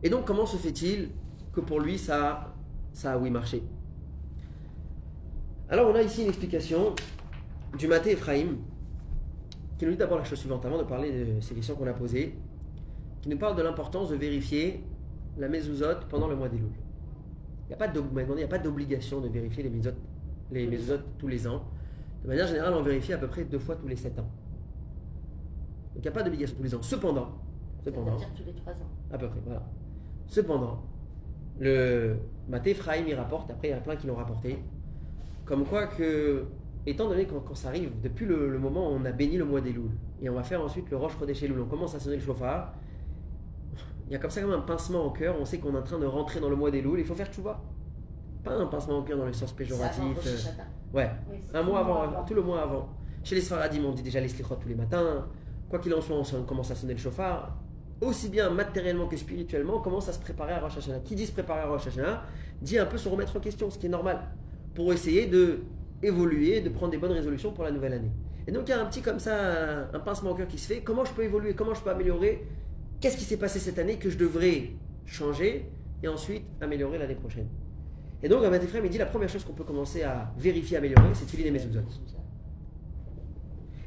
Et 0.04 0.10
donc, 0.10 0.26
comment 0.26 0.46
se 0.46 0.58
fait-il 0.58 1.10
que 1.54 1.62
pour 1.62 1.80
lui, 1.80 1.98
ça, 1.98 2.54
ça 2.94 3.14
a 3.14 3.18
oui 3.18 3.30
marché? 3.30 3.64
Alors, 5.70 5.90
on 5.90 5.96
a 5.96 6.02
ici 6.02 6.24
une 6.24 6.28
explication 6.30 6.94
du 7.78 7.88
Maté 7.88 8.12
Ephraim, 8.12 8.58
qui 9.78 9.86
nous 9.86 9.92
dit 9.92 9.98
d'abord 9.98 10.18
la 10.18 10.24
chose 10.24 10.40
suivante, 10.40 10.66
avant 10.66 10.78
de 10.78 10.84
parler 10.84 11.12
de 11.12 11.42
ces 11.42 11.56
questions 11.56 11.76
qu'on 11.76 11.88
a 11.88 11.94
posées, 11.94 12.36
qui 13.22 13.30
nous 13.30 13.38
parle 13.38 13.56
de 13.56 13.62
l'importance 13.62 14.10
de 14.10 14.16
vérifier 14.16 14.84
la 15.38 15.48
mezuzot 15.48 16.06
pendant 16.10 16.28
le 16.28 16.36
mois 16.36 16.50
des 16.50 16.58
Louls. 16.58 16.70
Il 17.66 17.70
n'y 17.70 18.44
a 18.44 18.48
pas 18.48 18.58
d'obligation 18.58 19.22
de 19.22 19.30
vérifier 19.30 19.64
les 19.64 20.68
mezuzot 20.68 20.98
tous 21.18 21.28
les 21.28 21.48
ans. 21.48 21.64
De 22.24 22.28
manière 22.28 22.48
générale, 22.48 22.74
on 22.74 22.84
vérifie 22.84 23.14
à 23.14 23.18
peu 23.18 23.28
près 23.28 23.44
deux 23.44 23.60
fois 23.60 23.76
tous 23.76 23.88
les 23.88 23.96
sept 23.96 24.18
ans. 24.20 24.30
Donc 25.94 25.98
il 25.98 26.02
n'y 26.02 26.08
a 26.08 26.12
pas 26.12 26.24
d'obligation 26.24 26.56
tous 26.58 26.64
les 26.64 26.76
ans. 26.76 26.82
Cependant, 26.82 27.30
cependant, 27.84 28.18
tous 28.36 28.44
les 28.46 28.54
trois 28.54 28.74
ans. 28.74 28.90
à 29.12 29.18
peu 29.18 29.28
près, 29.28 29.40
voilà. 29.46 29.64
Cependant, 30.28 30.84
le 31.60 32.18
Maté 32.48 32.72
Ephraim 32.72 33.04
il 33.08 33.16
rapporte, 33.16 33.52
après 33.52 33.70
il 33.70 33.72
y 33.72 33.74
en 33.74 33.78
a 33.78 33.82
plein 33.82 33.96
qui 33.96 34.08
l'ont 34.08 34.16
rapporté, 34.16 34.60
comme 35.46 35.66
quoi 35.66 35.88
que, 35.88 36.46
étant 36.86 37.10
donné 37.10 37.26
que 37.26 37.34
quand 37.34 37.56
ça 37.56 37.70
arrive, 37.70 37.92
depuis 38.02 38.26
le, 38.26 38.50
le 38.50 38.60
moment 38.60 38.92
où 38.92 38.96
on 38.96 39.06
a 39.06 39.12
béni 39.12 39.38
le 39.38 39.46
mois 39.46 39.62
des 39.62 39.74
louls, 39.74 39.92
et 40.22 40.30
on 40.30 40.36
va 40.36 40.44
faire 40.44 40.62
ensuite 40.64 40.90
le 40.90 40.98
roche 40.98 41.14
chez 41.34 41.48
Loul, 41.48 41.60
on 41.62 41.66
commence 41.66 41.96
à 41.96 42.00
sonner 42.00 42.18
le 42.18 42.22
chauffard, 42.22 42.74
il 44.12 44.16
y 44.16 44.18
a 44.18 44.20
comme 44.20 44.30
ça 44.30 44.42
comme 44.42 44.52
un 44.52 44.60
pincement 44.60 45.06
au 45.06 45.12
cœur, 45.12 45.38
on 45.40 45.46
sait 45.46 45.60
qu'on 45.60 45.74
est 45.74 45.78
en 45.78 45.84
train 45.84 45.98
de 45.98 46.06
rentrer 46.06 46.42
dans 46.42 46.50
le 46.50 46.58
mois 46.58 46.70
des 46.70 46.82
louls, 46.82 47.00
il 47.00 47.06
faut 47.06 47.16
faire 47.16 47.32
tchouva. 47.32 47.62
Pas 48.44 48.52
un 48.52 48.66
pincement 48.66 48.98
au 48.98 49.04
cœur 49.04 49.18
dans 49.18 49.26
le 49.26 49.32
sens 49.32 49.54
péjoratif. 49.54 50.04
Euh. 50.04 50.38
Ouais, 50.94 51.10
Oui, 51.30 51.38
un 51.54 51.64
mois 51.64 51.80
avant, 51.80 52.26
tout 52.26 52.34
le 52.34 52.42
mois 52.42 52.62
avant. 52.62 52.90
Chez 53.24 53.36
les 53.36 53.42
Sfaradim, 53.42 53.86
on 53.86 53.94
dit 53.94 54.04
déjà 54.04 54.20
les 54.20 54.28
slichot 54.28 54.56
tous 54.56 54.68
les 54.68 54.76
matins. 54.76 55.26
Quoi 55.70 55.80
qu'il 55.80 55.94
en 55.94 56.02
soit, 56.02 56.18
on 56.18 56.44
commence 56.44 56.72
à 56.72 56.76
sonner 56.76 56.92
le 56.92 57.00
chauffard. 57.00 57.56
Aussi 58.02 58.28
bien 58.28 58.50
matériellement 58.50 59.08
que 59.08 59.16
spirituellement, 59.16 59.78
on 59.78 59.82
commence 59.82 60.10
à 60.10 60.12
se 60.12 60.20
préparer 60.20 60.52
à 60.52 60.60
Rosh 60.60 60.80
Hashanah. 60.80 61.00
Qui 61.00 61.16
dit 61.16 61.26
se 61.26 61.32
préparer 61.32 61.62
à 61.62 61.68
Rosh 61.68 61.88
Hashanah, 61.88 62.24
dit 62.62 62.80
un 62.80 62.88
peu 62.88 62.98
se 62.98 63.08
remettre 63.08 63.38
en 63.38 63.40
question, 63.40 63.70
ce 63.70 63.78
qui 63.78 63.86
est 63.86 63.90
normal, 63.90 64.20
pour 64.76 64.92
essayer 64.92 65.28
de 65.28 65.60
évoluer, 66.04 66.60
de 66.60 66.68
prendre 66.68 66.92
des 66.92 66.98
bonnes 66.98 67.14
résolutions 67.14 67.54
pour 67.54 67.64
la 67.64 67.72
nouvelle 67.72 67.94
année. 67.94 68.12
Et 68.46 68.52
donc 68.52 68.64
il 68.68 68.72
y 68.72 68.74
a 68.74 68.82
un 68.82 68.86
petit 68.88 69.02
comme 69.02 69.20
ça, 69.20 69.88
un 69.94 70.00
pincement 70.00 70.32
au 70.32 70.36
cœur 70.36 70.50
qui 70.50 70.58
se 70.58 70.68
fait. 70.68 70.82
Comment 70.82 71.06
je 71.06 71.14
peux 71.14 71.24
évoluer 71.24 71.54
Comment 71.54 71.74
je 71.74 71.82
peux 71.82 71.92
améliorer 71.92 72.46
Qu'est-ce 73.02 73.18
qui 73.18 73.24
s'est 73.26 73.38
passé 73.38 73.60
cette 73.60 73.80
année 73.80 73.98
que 73.98 74.10
je 74.12 74.18
devrais 74.18 74.72
changer 75.06 75.66
et 76.04 76.08
ensuite 76.08 76.44
améliorer 76.62 77.00
l'année 77.00 77.16
prochaine? 77.16 77.48
Et 78.24 78.30
donc, 78.30 78.44
Rabat 78.44 78.58
Ephraim, 78.58 78.82
il 78.86 78.92
dit 78.92 79.00
la 79.00 79.08
première 79.08 79.28
chose 79.30 79.44
qu'on 79.44 79.54
peut 79.54 79.64
commencer 79.64 80.04
à 80.04 80.32
vérifier, 80.38 80.78
améliorer, 80.78 81.10
c'est 81.16 81.28
filer 81.28 81.44
les 81.46 81.52
mezuzot. 81.52 81.80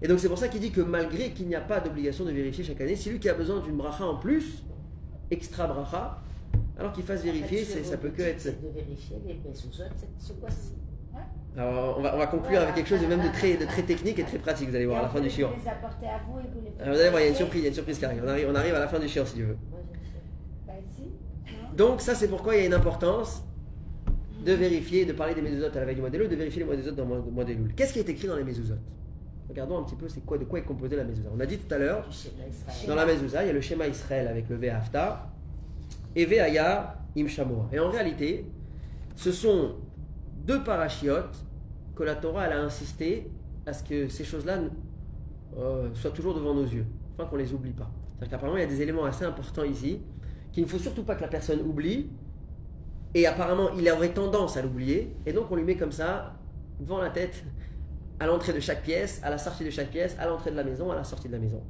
Et 0.03 0.09
donc 0.09 0.19
c'est 0.19 0.29
pour 0.29 0.37
ça 0.37 0.49
qu'il 0.49 0.61
dit 0.61 0.71
que 0.73 0.81
malgré 0.83 1.31
qu'il 1.31 1.47
n'y 1.47 1.55
a 1.55 1.61
pas 1.63 1.81
d'obligation 1.81 2.25
de 2.27 2.33
vérifier 2.33 2.63
chaque 2.65 2.81
année, 2.81 2.97
si 2.97 3.09
lui 3.09 3.19
qui 3.21 3.29
a 3.29 3.35
besoin 3.35 3.61
d'une 3.61 3.77
bracha 3.77 4.05
en 4.05 4.17
plus, 4.17 4.65
extra 5.31 5.67
bracha, 5.67 6.21
alors 6.77 6.93
qu'il 6.93 7.05
fasse 7.05 7.23
vérifier, 7.23 7.65
c'est- 7.65 7.85
ça 7.85 7.97
peut 7.97 8.11
que 8.11 8.21
être. 8.21 8.41
c'est 8.41 8.61
de 8.61 8.69
vérifier 8.69 9.17
les 9.25 9.35
mezuzot 9.49 9.85
cette- 9.97 10.09
ce 10.19 10.33
mois-ci. 10.35 10.73
Alors 11.57 11.97
on 11.99 12.03
va, 12.03 12.15
on 12.15 12.19
va 12.19 12.27
conclure 12.27 12.61
avec 12.61 12.75
quelque 12.75 12.89
chose 12.89 13.01
de 13.01 13.07
même 13.07 13.23
de 13.23 13.29
très, 13.29 13.57
de 13.57 13.65
très 13.65 13.83
technique 13.83 14.19
et 14.19 14.25
très 14.25 14.39
pratique, 14.39 14.69
vous 14.71 14.75
allez 14.77 14.87
voir 14.87 14.99
à 14.99 15.03
la 15.03 15.09
fin 15.09 15.21
du 15.21 15.31
shiur. 15.31 15.49
shiur. 15.51 15.59
Vous 15.59 15.65
les 15.65 15.71
apportez 15.71 16.07
à 16.07 16.21
vous 16.27 16.39
et 16.41 16.43
vous 16.53 16.61
les 16.65 16.71
faites 16.73 16.81
Alors 16.83 16.95
vous 16.95 17.01
allez 17.01 17.11
voir, 17.11 17.21
il 17.21 17.25
y 17.25 17.27
a 17.27 17.31
une 17.31 17.37
surprise, 17.37 17.61
il 17.61 17.65
y 17.65 17.67
a 17.67 17.69
une 17.69 17.75
surprise 17.75 17.99
qui 17.99 18.05
arrive. 18.05 18.23
On 18.25 18.29
arrive, 18.29 18.49
on 18.51 18.55
arrive 18.55 18.75
à 18.75 18.79
la 18.81 18.89
fin 18.89 18.99
du 18.99 19.09
shiur 19.09 19.27
si 19.29 19.37
tu 19.37 19.43
veux. 19.45 19.57
Bah, 20.67 20.73
si. 20.97 21.03
non 21.03 21.69
Donc 21.77 22.01
ça 22.01 22.15
c'est 22.15 22.29
pourquoi 22.29 22.57
il 22.57 22.61
y 22.61 22.63
a 22.65 22.67
une 22.67 22.75
importance 22.75 23.45
de 24.45 24.53
vérifier, 24.53 25.05
de 25.07 25.13
parler 25.13 25.35
des 25.35 25.43
mezuzot 25.43 25.67
à 25.75 25.79
la 25.79 25.85
veille 25.85 25.95
du 25.95 26.01
mois 26.01 26.11
de 26.11 26.19
vérifier 26.19 26.65
les 26.65 26.69
mezuzot 26.69 26.91
dans 26.93 27.05
le 27.05 27.21
mois- 27.31 27.45
Louls. 27.45 27.73
Qu'est-ce 27.77 27.93
qui 27.93 28.01
est 28.01 28.09
écrit 28.09 28.27
dans 28.29 28.37
les 28.37 28.45
mezuzot 28.45 28.75
Regardons 29.49 29.79
un 29.79 29.83
petit 29.85 29.95
peu 29.97 30.09
c'est 30.09 30.25
quoi, 30.25 30.39
de 30.39 30.45
quoi 30.45 30.59
est 30.59 30.63
composée 30.63 30.97
la 30.97 31.05
mezuzah. 31.05 31.29
On 31.35 31.39
a 31.39 31.47
dit 31.47 31.59
tout 31.59 31.73
à 31.73 31.79
l'heure. 31.79 32.09
Dans 32.89 32.95
la 32.95 33.07
mezouza, 33.07 33.43
il 33.45 33.47
y 33.47 33.51
a 33.51 33.53
le 33.53 33.61
schéma 33.61 33.87
Israël 33.87 34.27
avec 34.27 34.49
le 34.49 34.57
Ve'afta 34.57 35.31
et 36.17 36.25
Ve'aya 36.25 36.97
im 37.17 37.29
Shamoa. 37.29 37.69
Et 37.73 37.79
en 37.79 37.91
réalité, 37.91 38.47
ce 39.15 39.31
sont 39.33 39.77
deux 40.45 40.63
parachiotes 40.63 41.45
que 41.95 42.03
la 42.03 42.15
Torah 42.15 42.47
elle 42.47 42.53
a 42.53 42.61
insisté 42.63 43.31
à 43.67 43.73
ce 43.73 43.83
que 43.83 44.09
ces 44.09 44.25
choses-là 44.25 44.59
euh, 45.57 45.89
soient 45.95 46.11
toujours 46.11 46.35
devant 46.35 46.55
nos 46.55 46.65
yeux, 46.65 46.87
afin 47.15 47.29
qu'on 47.29 47.37
ne 47.37 47.43
les 47.43 47.53
oublie 47.53 47.73
pas. 47.73 47.91
C'est-à-dire 48.15 48.31
qu'apparemment, 48.31 48.59
il 48.59 48.61
y 48.61 48.65
a 48.65 48.69
des 48.69 48.83
éléments 48.83 49.05
assez 49.05 49.25
importants 49.25 49.65
ici 49.65 50.01
qu'il 50.53 50.65
ne 50.65 50.69
faut 50.69 50.79
surtout 50.79 51.03
pas 51.03 51.15
que 51.17 51.23
la 51.23 51.29
personne 51.29 51.61
oublie. 51.61 52.11
Et 53.15 53.27
apparemment, 53.27 53.71
il 53.77 53.89
aurait 53.91 54.13
tendance 54.13 54.57
à 54.57 54.63
l'oublier. 54.63 55.15
Et 55.27 55.33
donc, 55.33 55.51
on 55.51 55.57
lui 55.57 55.65
met 55.65 55.77
comme 55.77 55.93
ça, 55.93 56.35
devant 56.81 56.99
la 56.99 57.11
tête, 57.11 57.45
à 58.19 58.27
l'entrée 58.27 58.53
de 58.53 58.61
chaque 58.61 58.83
pièce, 58.83 59.21
à 59.23 59.31
la 59.31 59.39
sortie 59.39 59.65
de 59.65 59.71
chaque 59.71 59.91
pièce, 59.91 60.17
à 60.19 60.27
l'entrée 60.27 60.51
de 60.51 60.57
la 60.57 60.65
maison, 60.65 60.91
à 60.91 60.95
la 60.95 61.05
sortie 61.05 61.29
de 61.29 61.33
la 61.33 61.39
maison. 61.39 61.63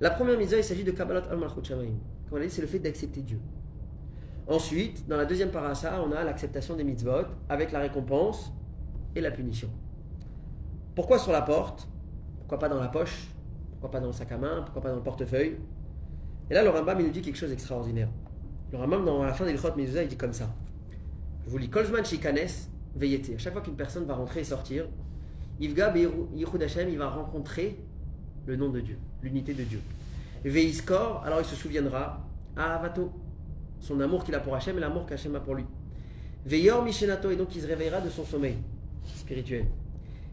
La 0.00 0.10
première 0.10 0.38
mise 0.38 0.54
il 0.56 0.64
s'agit 0.64 0.84
de 0.84 0.90
Kabbalat 0.90 1.24
al-Malchut. 1.30 1.62
Comme 1.68 1.86
on 2.32 2.36
a 2.36 2.40
dit, 2.40 2.50
c'est 2.50 2.62
le 2.62 2.68
fait 2.68 2.78
d'accepter 2.78 3.20
Dieu. 3.22 3.40
Ensuite, 4.48 5.06
dans 5.06 5.18
la 5.18 5.26
deuxième 5.26 5.50
parasha, 5.50 6.02
on 6.02 6.10
a 6.12 6.24
l'acceptation 6.24 6.74
des 6.74 6.82
mitzvot 6.82 7.26
avec 7.50 7.70
la 7.70 7.80
récompense 7.80 8.50
et 9.14 9.20
la 9.20 9.30
punition. 9.30 9.68
Pourquoi 10.94 11.18
sur 11.18 11.32
la 11.32 11.42
porte? 11.42 11.86
Pourquoi 12.38 12.58
pas 12.58 12.70
dans 12.70 12.80
la 12.80 12.88
poche? 12.88 13.28
Pourquoi 13.72 13.90
pas 13.90 14.00
dans 14.00 14.06
le 14.06 14.12
sac 14.12 14.32
à 14.32 14.38
main? 14.38 14.62
Pourquoi 14.62 14.80
pas 14.80 14.88
dans 14.88 14.96
le 14.96 15.02
portefeuille? 15.02 15.58
Et 16.50 16.54
là, 16.54 16.62
le 16.62 16.70
Rambam, 16.70 16.98
il 16.98 17.06
nous 17.06 17.12
dit 17.12 17.20
quelque 17.20 17.36
chose 17.36 17.50
d'extraordinaire. 17.50 18.08
Le 18.72 18.78
Rambam, 18.78 19.04
dans 19.04 19.22
la 19.22 19.34
fin 19.34 19.44
des 19.44 19.52
Lichot 19.52 19.76
Mezuzah, 19.76 20.02
il 20.02 20.08
dit 20.08 20.16
comme 20.16 20.32
ça. 20.32 20.48
Je 21.44 21.50
vous 21.50 21.58
lis 21.58 21.68
Kolzman 21.68 22.04
Shikanes 22.04 22.48
Veyete. 22.96 23.34
À 23.34 23.38
chaque 23.38 23.52
fois 23.52 23.60
qu'une 23.60 23.76
personne 23.76 24.06
va 24.06 24.14
rentrer 24.14 24.40
et 24.40 24.44
sortir, 24.44 24.86
Yivga 25.60 25.92
Yichud 25.94 26.62
Hashem, 26.62 26.88
il 26.88 26.96
va 26.96 27.10
rencontrer 27.10 27.78
le 28.46 28.56
nom 28.56 28.70
de 28.70 28.80
Dieu, 28.80 28.98
l'unité 29.22 29.52
de 29.52 29.64
Dieu. 29.64 29.80
Veiskor, 30.42 31.22
alors 31.26 31.40
il 31.40 31.44
se 31.44 31.54
souviendra, 31.54 32.24
Ahavato, 32.56 33.12
son 33.80 34.00
amour 34.00 34.24
qu'il 34.24 34.34
a 34.34 34.40
pour 34.40 34.54
Hachem 34.54 34.76
et 34.76 34.80
l'amour 34.80 35.06
qu'Hachem 35.06 35.34
a 35.36 35.40
pour 35.40 35.54
lui. 35.54 35.64
Veyor 36.46 36.82
Mishenato, 36.82 37.30
et 37.30 37.36
donc 37.36 37.54
il 37.54 37.62
se 37.62 37.66
réveillera 37.66 38.00
de 38.00 38.08
son 38.10 38.24
sommeil 38.24 38.56
spirituel. 39.16 39.66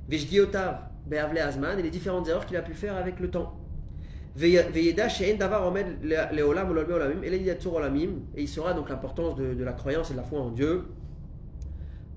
Vejgiotav, 0.07 0.79
Beavle 1.07 1.37
Azman, 1.39 1.79
et 1.79 1.83
les 1.83 1.89
différentes 1.89 2.27
erreurs 2.27 2.45
qu'il 2.45 2.57
a 2.57 2.61
pu 2.61 2.73
faire 2.73 2.95
avec 2.95 3.19
le 3.19 3.29
temps. 3.29 3.55
Veye- 4.37 4.69
Veyeda 4.71 5.07
She'en 5.09 5.37
Davar 5.37 5.65
Omed 5.67 5.97
Le- 6.03 6.35
Leolam 6.35 6.69
Olamim, 6.71 8.09
et 8.35 8.41
il 8.41 8.47
saura 8.49 8.73
donc 8.73 8.89
l'importance 8.89 9.35
de, 9.35 9.63
la 9.63 9.73
croyance 9.73 10.09
et 10.09 10.13
de 10.13 10.17
la 10.17 10.23
foi 10.23 10.39
en 10.41 10.49
Dieu. 10.51 10.83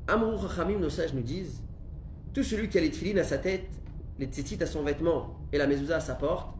Amrou 0.06 0.38
Chachamim, 0.40 0.78
nos 0.78 0.90
sages 0.90 1.14
nous 1.14 1.22
disent, 1.22 1.62
tout 2.34 2.42
celui 2.42 2.68
qui 2.68 2.78
a 2.78 2.80
les 2.80 3.18
à 3.18 3.24
sa 3.24 3.38
tête, 3.38 3.68
les 4.18 4.26
tzitzit 4.26 4.62
à 4.62 4.66
son 4.66 4.82
vêtement 4.82 5.38
et 5.52 5.58
la 5.58 5.66
mezouza 5.66 5.96
à 5.96 6.00
sa 6.00 6.14
porte, 6.14 6.57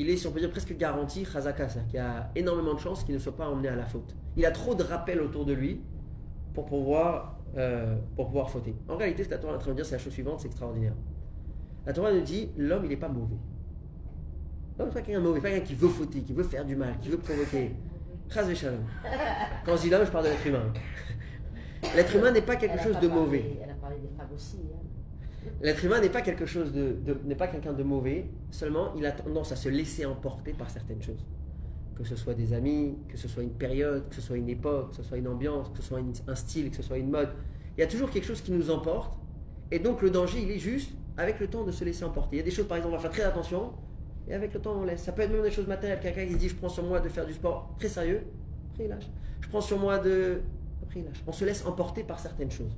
il 0.00 0.08
est, 0.08 0.16
si 0.16 0.26
on 0.26 0.32
peut 0.32 0.40
dire, 0.40 0.50
presque 0.50 0.74
garanti 0.78 1.26
chazaka, 1.26 1.68
c'est-à-dire 1.68 1.86
qu'il 1.90 1.96
y 1.96 2.02
a 2.02 2.30
énormément 2.34 2.72
de 2.72 2.78
chances 2.80 3.04
qu'il 3.04 3.14
ne 3.14 3.18
soit 3.20 3.36
pas 3.36 3.46
emmené 3.46 3.68
à 3.68 3.76
la 3.76 3.84
faute. 3.84 4.16
Il 4.34 4.46
a 4.46 4.50
trop 4.50 4.74
de 4.74 4.82
rappels 4.82 5.20
autour 5.20 5.44
de 5.44 5.52
lui 5.52 5.82
pour 6.54 6.64
pouvoir, 6.64 7.36
euh, 7.58 7.96
pour 8.16 8.28
pouvoir 8.28 8.48
fauter. 8.48 8.74
En 8.88 8.96
réalité, 8.96 9.24
ce 9.24 9.28
que 9.28 9.34
la 9.34 9.38
Torah 9.40 9.52
est 9.52 9.56
en 9.56 9.60
train 9.60 9.70
de 9.72 9.76
dire, 9.76 9.84
c'est 9.84 9.96
la 9.96 9.98
chose 9.98 10.14
suivante, 10.14 10.40
c'est 10.40 10.46
extraordinaire. 10.48 10.94
La 11.84 11.92
Torah 11.92 12.12
nous 12.14 12.22
dit, 12.22 12.48
l'homme, 12.56 12.84
il 12.84 12.88
n'est 12.88 12.96
pas 12.96 13.08
mauvais. 13.10 13.36
L'homme, 14.78 14.88
n'est 14.88 14.94
pas 14.94 15.02
quelqu'un 15.02 15.20
mauvais, 15.20 15.40
pas 15.42 15.50
quelqu'un 15.50 15.66
qui 15.66 15.74
veut 15.74 15.88
fauter, 15.88 16.20
qui 16.22 16.32
veut 16.32 16.44
faire 16.44 16.64
du 16.64 16.76
mal, 16.76 16.98
qui 17.02 17.10
veut 17.10 17.18
provoquer. 17.18 17.72
Quand 19.66 19.76
je 19.76 19.82
dis 19.82 19.90
l'homme, 19.90 20.06
je 20.06 20.10
parle 20.10 20.24
de 20.24 20.30
l'être 20.30 20.46
humain. 20.46 20.72
L'être 21.96 22.14
humain 22.16 22.30
n'est 22.30 22.42
pas 22.42 22.56
quelque 22.56 22.78
chose 22.82 22.98
de 23.00 23.08
mauvais. 23.08 23.58
Elle 23.62 23.70
a 23.70 23.74
parlé 23.74 23.96
des 23.96 24.08
femmes 24.16 24.28
aussi. 24.34 24.58
hein. 24.72 24.78
L'être 25.62 25.84
humain 25.84 26.00
n'est 26.00 26.10
pas 26.10 26.22
quelque 26.22 26.46
chose 26.46 26.72
de, 26.72 26.96
n'est 27.24 27.34
pas 27.34 27.48
quelqu'un 27.48 27.72
de 27.72 27.82
mauvais. 27.82 28.30
Seulement, 28.50 28.92
il 28.96 29.06
a 29.06 29.12
tendance 29.12 29.52
à 29.52 29.56
se 29.56 29.68
laisser 29.68 30.04
emporter 30.04 30.52
par 30.52 30.70
certaines 30.70 31.02
choses. 31.02 31.24
Que 31.96 32.04
ce 32.04 32.16
soit 32.16 32.34
des 32.34 32.52
amis, 32.52 32.98
que 33.08 33.16
ce 33.16 33.28
soit 33.28 33.42
une 33.42 33.52
période, 33.52 34.08
que 34.08 34.14
ce 34.14 34.20
soit 34.20 34.36
une 34.36 34.48
époque, 34.48 34.90
que 34.90 34.96
ce 34.96 35.02
soit 35.02 35.18
une 35.18 35.28
ambiance, 35.28 35.68
que 35.70 35.78
ce 35.78 35.82
soit 35.82 36.00
un 36.26 36.34
style, 36.34 36.70
que 36.70 36.76
ce 36.76 36.82
soit 36.82 36.98
une 36.98 37.10
mode. 37.10 37.30
Il 37.76 37.80
y 37.80 37.84
a 37.84 37.86
toujours 37.86 38.10
quelque 38.10 38.24
chose 38.26 38.40
qui 38.40 38.52
nous 38.52 38.70
emporte. 38.70 39.18
Et 39.70 39.78
donc 39.78 40.02
le 40.02 40.10
danger, 40.10 40.42
il 40.42 40.50
est 40.50 40.58
juste 40.58 40.92
avec 41.16 41.40
le 41.40 41.46
temps 41.46 41.64
de 41.64 41.72
se 41.72 41.84
laisser 41.84 42.04
emporter. 42.04 42.36
Il 42.36 42.38
y 42.38 42.42
a 42.42 42.44
des 42.44 42.50
choses, 42.50 42.66
par 42.66 42.76
exemple, 42.76 42.94
on 42.94 42.96
va 42.96 43.02
faire 43.02 43.12
très 43.12 43.22
attention. 43.22 43.72
Et 44.28 44.34
avec 44.34 44.54
le 44.54 44.60
temps, 44.60 44.74
on 44.78 44.84
laisse. 44.84 45.02
Ça 45.02 45.12
peut 45.12 45.22
être 45.22 45.32
même 45.32 45.42
des 45.42 45.50
choses 45.50 45.66
matérielles. 45.66 46.00
Quelqu'un 46.00 46.26
qui 46.26 46.32
se 46.34 46.38
dit, 46.38 46.48
je 46.48 46.56
prends 46.56 46.68
sur 46.68 46.84
moi 46.84 47.00
de 47.00 47.08
faire 47.08 47.26
du 47.26 47.32
sport 47.32 47.74
très 47.78 47.88
sérieux. 47.88 48.22
Après, 48.72 48.84
il 48.84 48.90
lâche. 48.90 49.08
Je 49.40 49.48
prends 49.48 49.60
sur 49.60 49.78
moi 49.78 49.98
de... 49.98 50.40
Après, 50.82 51.00
il 51.00 51.06
lâche. 51.06 51.22
On 51.26 51.32
se 51.32 51.44
laisse 51.44 51.64
emporter 51.66 52.04
par 52.04 52.18
certaines 52.18 52.50
choses. 52.50 52.76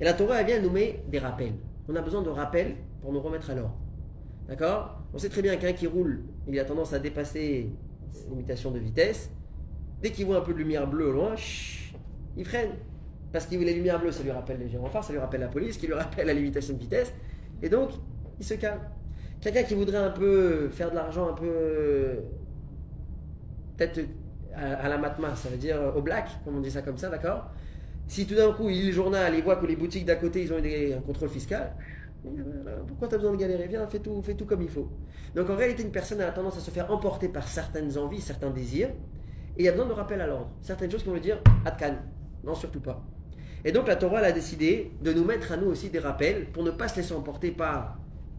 Et 0.00 0.04
la 0.04 0.14
Torah, 0.14 0.40
elle 0.40 0.46
vient 0.46 0.60
nous 0.60 0.70
met 0.70 1.02
des 1.08 1.18
rappels. 1.18 1.54
On 1.88 1.94
a 1.94 2.00
besoin 2.00 2.22
de 2.22 2.30
rappels 2.30 2.76
pour 3.02 3.12
nous 3.12 3.20
remettre 3.20 3.50
à 3.50 3.54
l'ordre. 3.54 3.76
D'accord? 4.48 4.98
On 5.12 5.18
sait 5.18 5.28
très 5.28 5.42
bien 5.42 5.56
qu'un 5.56 5.72
qui 5.72 5.86
roule, 5.86 6.22
il 6.48 6.58
a 6.58 6.64
tendance 6.64 6.92
à 6.92 6.98
dépasser 6.98 7.70
ses 8.10 8.28
limitations 8.28 8.70
de 8.70 8.78
vitesse. 8.78 9.30
Dès 10.00 10.10
qu'il 10.10 10.24
voit 10.26 10.38
un 10.38 10.40
peu 10.40 10.52
de 10.52 10.58
lumière 10.58 10.86
bleue 10.88 11.08
au 11.08 11.12
loin, 11.12 11.36
chut, 11.36 11.94
il 12.36 12.44
freine. 12.44 12.70
Parce 13.32 13.46
que 13.46 13.54
les 13.54 13.74
lumières 13.74 14.00
bleues, 14.00 14.10
ça 14.10 14.22
lui 14.22 14.30
rappelle 14.30 14.58
les 14.58 14.68
gyrophares, 14.68 15.04
ça 15.04 15.12
lui 15.12 15.20
rappelle 15.20 15.40
la 15.40 15.48
police, 15.48 15.76
qui 15.76 15.86
lui 15.86 15.94
rappelle 15.94 16.26
la 16.26 16.34
limitation 16.34 16.74
de 16.74 16.78
vitesse. 16.78 17.12
Et 17.62 17.68
donc, 17.68 17.90
il 18.38 18.44
se 18.44 18.54
calme. 18.54 18.80
Quelqu'un 19.40 19.62
qui 19.62 19.74
voudrait 19.74 19.98
un 19.98 20.10
peu 20.10 20.68
faire 20.70 20.90
de 20.90 20.96
l'argent 20.96 21.28
un 21.28 21.34
peu. 21.34 22.20
Peut-être 23.76 24.00
à, 24.54 24.74
à 24.74 24.88
la 24.88 24.98
matma, 24.98 25.36
ça 25.36 25.48
veut 25.48 25.56
dire 25.56 25.92
au 25.94 26.02
black, 26.02 26.28
comme 26.44 26.56
on 26.56 26.60
dit 26.60 26.70
ça 26.70 26.82
comme 26.82 26.98
ça, 26.98 27.08
d'accord? 27.08 27.50
Si 28.10 28.26
tout 28.26 28.34
d'un 28.34 28.52
coup 28.52 28.68
il 28.68 28.80
lit 28.80 28.86
le 28.86 28.92
journal, 28.92 29.32
il 29.36 29.42
voit 29.44 29.54
que 29.54 29.66
les 29.66 29.76
boutiques 29.76 30.04
d'à 30.04 30.16
côté 30.16 30.42
ils 30.42 30.52
ont 30.52 30.56
un 30.56 31.00
contrôle 31.00 31.28
fiscal, 31.28 31.76
dit, 32.24 32.40
Voilà, 32.44 32.78
pourquoi 32.78 33.06
tu 33.06 33.14
as 33.14 33.18
besoin 33.18 33.32
de 33.32 33.36
galérer? 33.36 33.68
Viens, 33.68 33.86
fais 33.86 34.00
tout, 34.00 34.20
fais 34.20 34.34
tout 34.34 34.46
comme 34.46 34.62
il 34.62 34.68
faut. 34.68 34.88
Donc 35.36 35.48
en 35.48 35.54
réalité, 35.54 35.84
une 35.84 35.92
personne 35.92 36.20
a 36.20 36.32
tendance 36.32 36.56
à 36.56 36.60
se 36.60 36.72
faire 36.72 36.90
emporter 36.90 37.28
par 37.28 37.46
certaines 37.46 37.96
envies, 37.96 38.20
certains 38.20 38.50
désirs, 38.50 38.88
et 39.56 39.62
il 39.62 39.64
y 39.64 39.68
a 39.68 39.70
besoin 39.70 39.86
de 39.86 39.92
rappel 39.92 40.20
à 40.20 40.26
l'ordre. 40.26 40.50
Certaines 40.60 40.90
choses 40.90 41.02
qui 41.02 41.08
vont 41.08 41.14
lui 41.14 41.20
dire 41.20 41.40
Atkan, 41.64 41.98
non, 42.42 42.56
surtout 42.56 42.80
pas. 42.80 43.00
Et 43.64 43.70
donc 43.70 43.86
la 43.86 43.94
Torah 43.94 44.18
elle 44.18 44.24
a 44.24 44.32
décidé 44.32 44.90
de 45.00 45.12
nous 45.12 45.24
mettre 45.24 45.52
à 45.52 45.56
nous 45.56 45.68
aussi 45.68 45.88
des 45.88 46.00
rappels 46.00 46.50
pour 46.50 46.64
ne 46.64 46.72
pas 46.72 46.88
se 46.88 46.96
laisser 46.96 47.14
emporter 47.14 47.52
par 47.52 47.96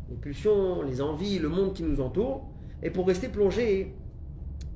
les 0.10 0.18
pulsions, 0.18 0.82
les 0.82 1.00
envies, 1.00 1.40
le 1.40 1.48
monde 1.48 1.74
qui 1.74 1.84
nous 1.84 2.02
entoure, 2.02 2.46
et 2.84 2.90
pour 2.90 3.08
rester 3.08 3.30
plongé 3.30 3.96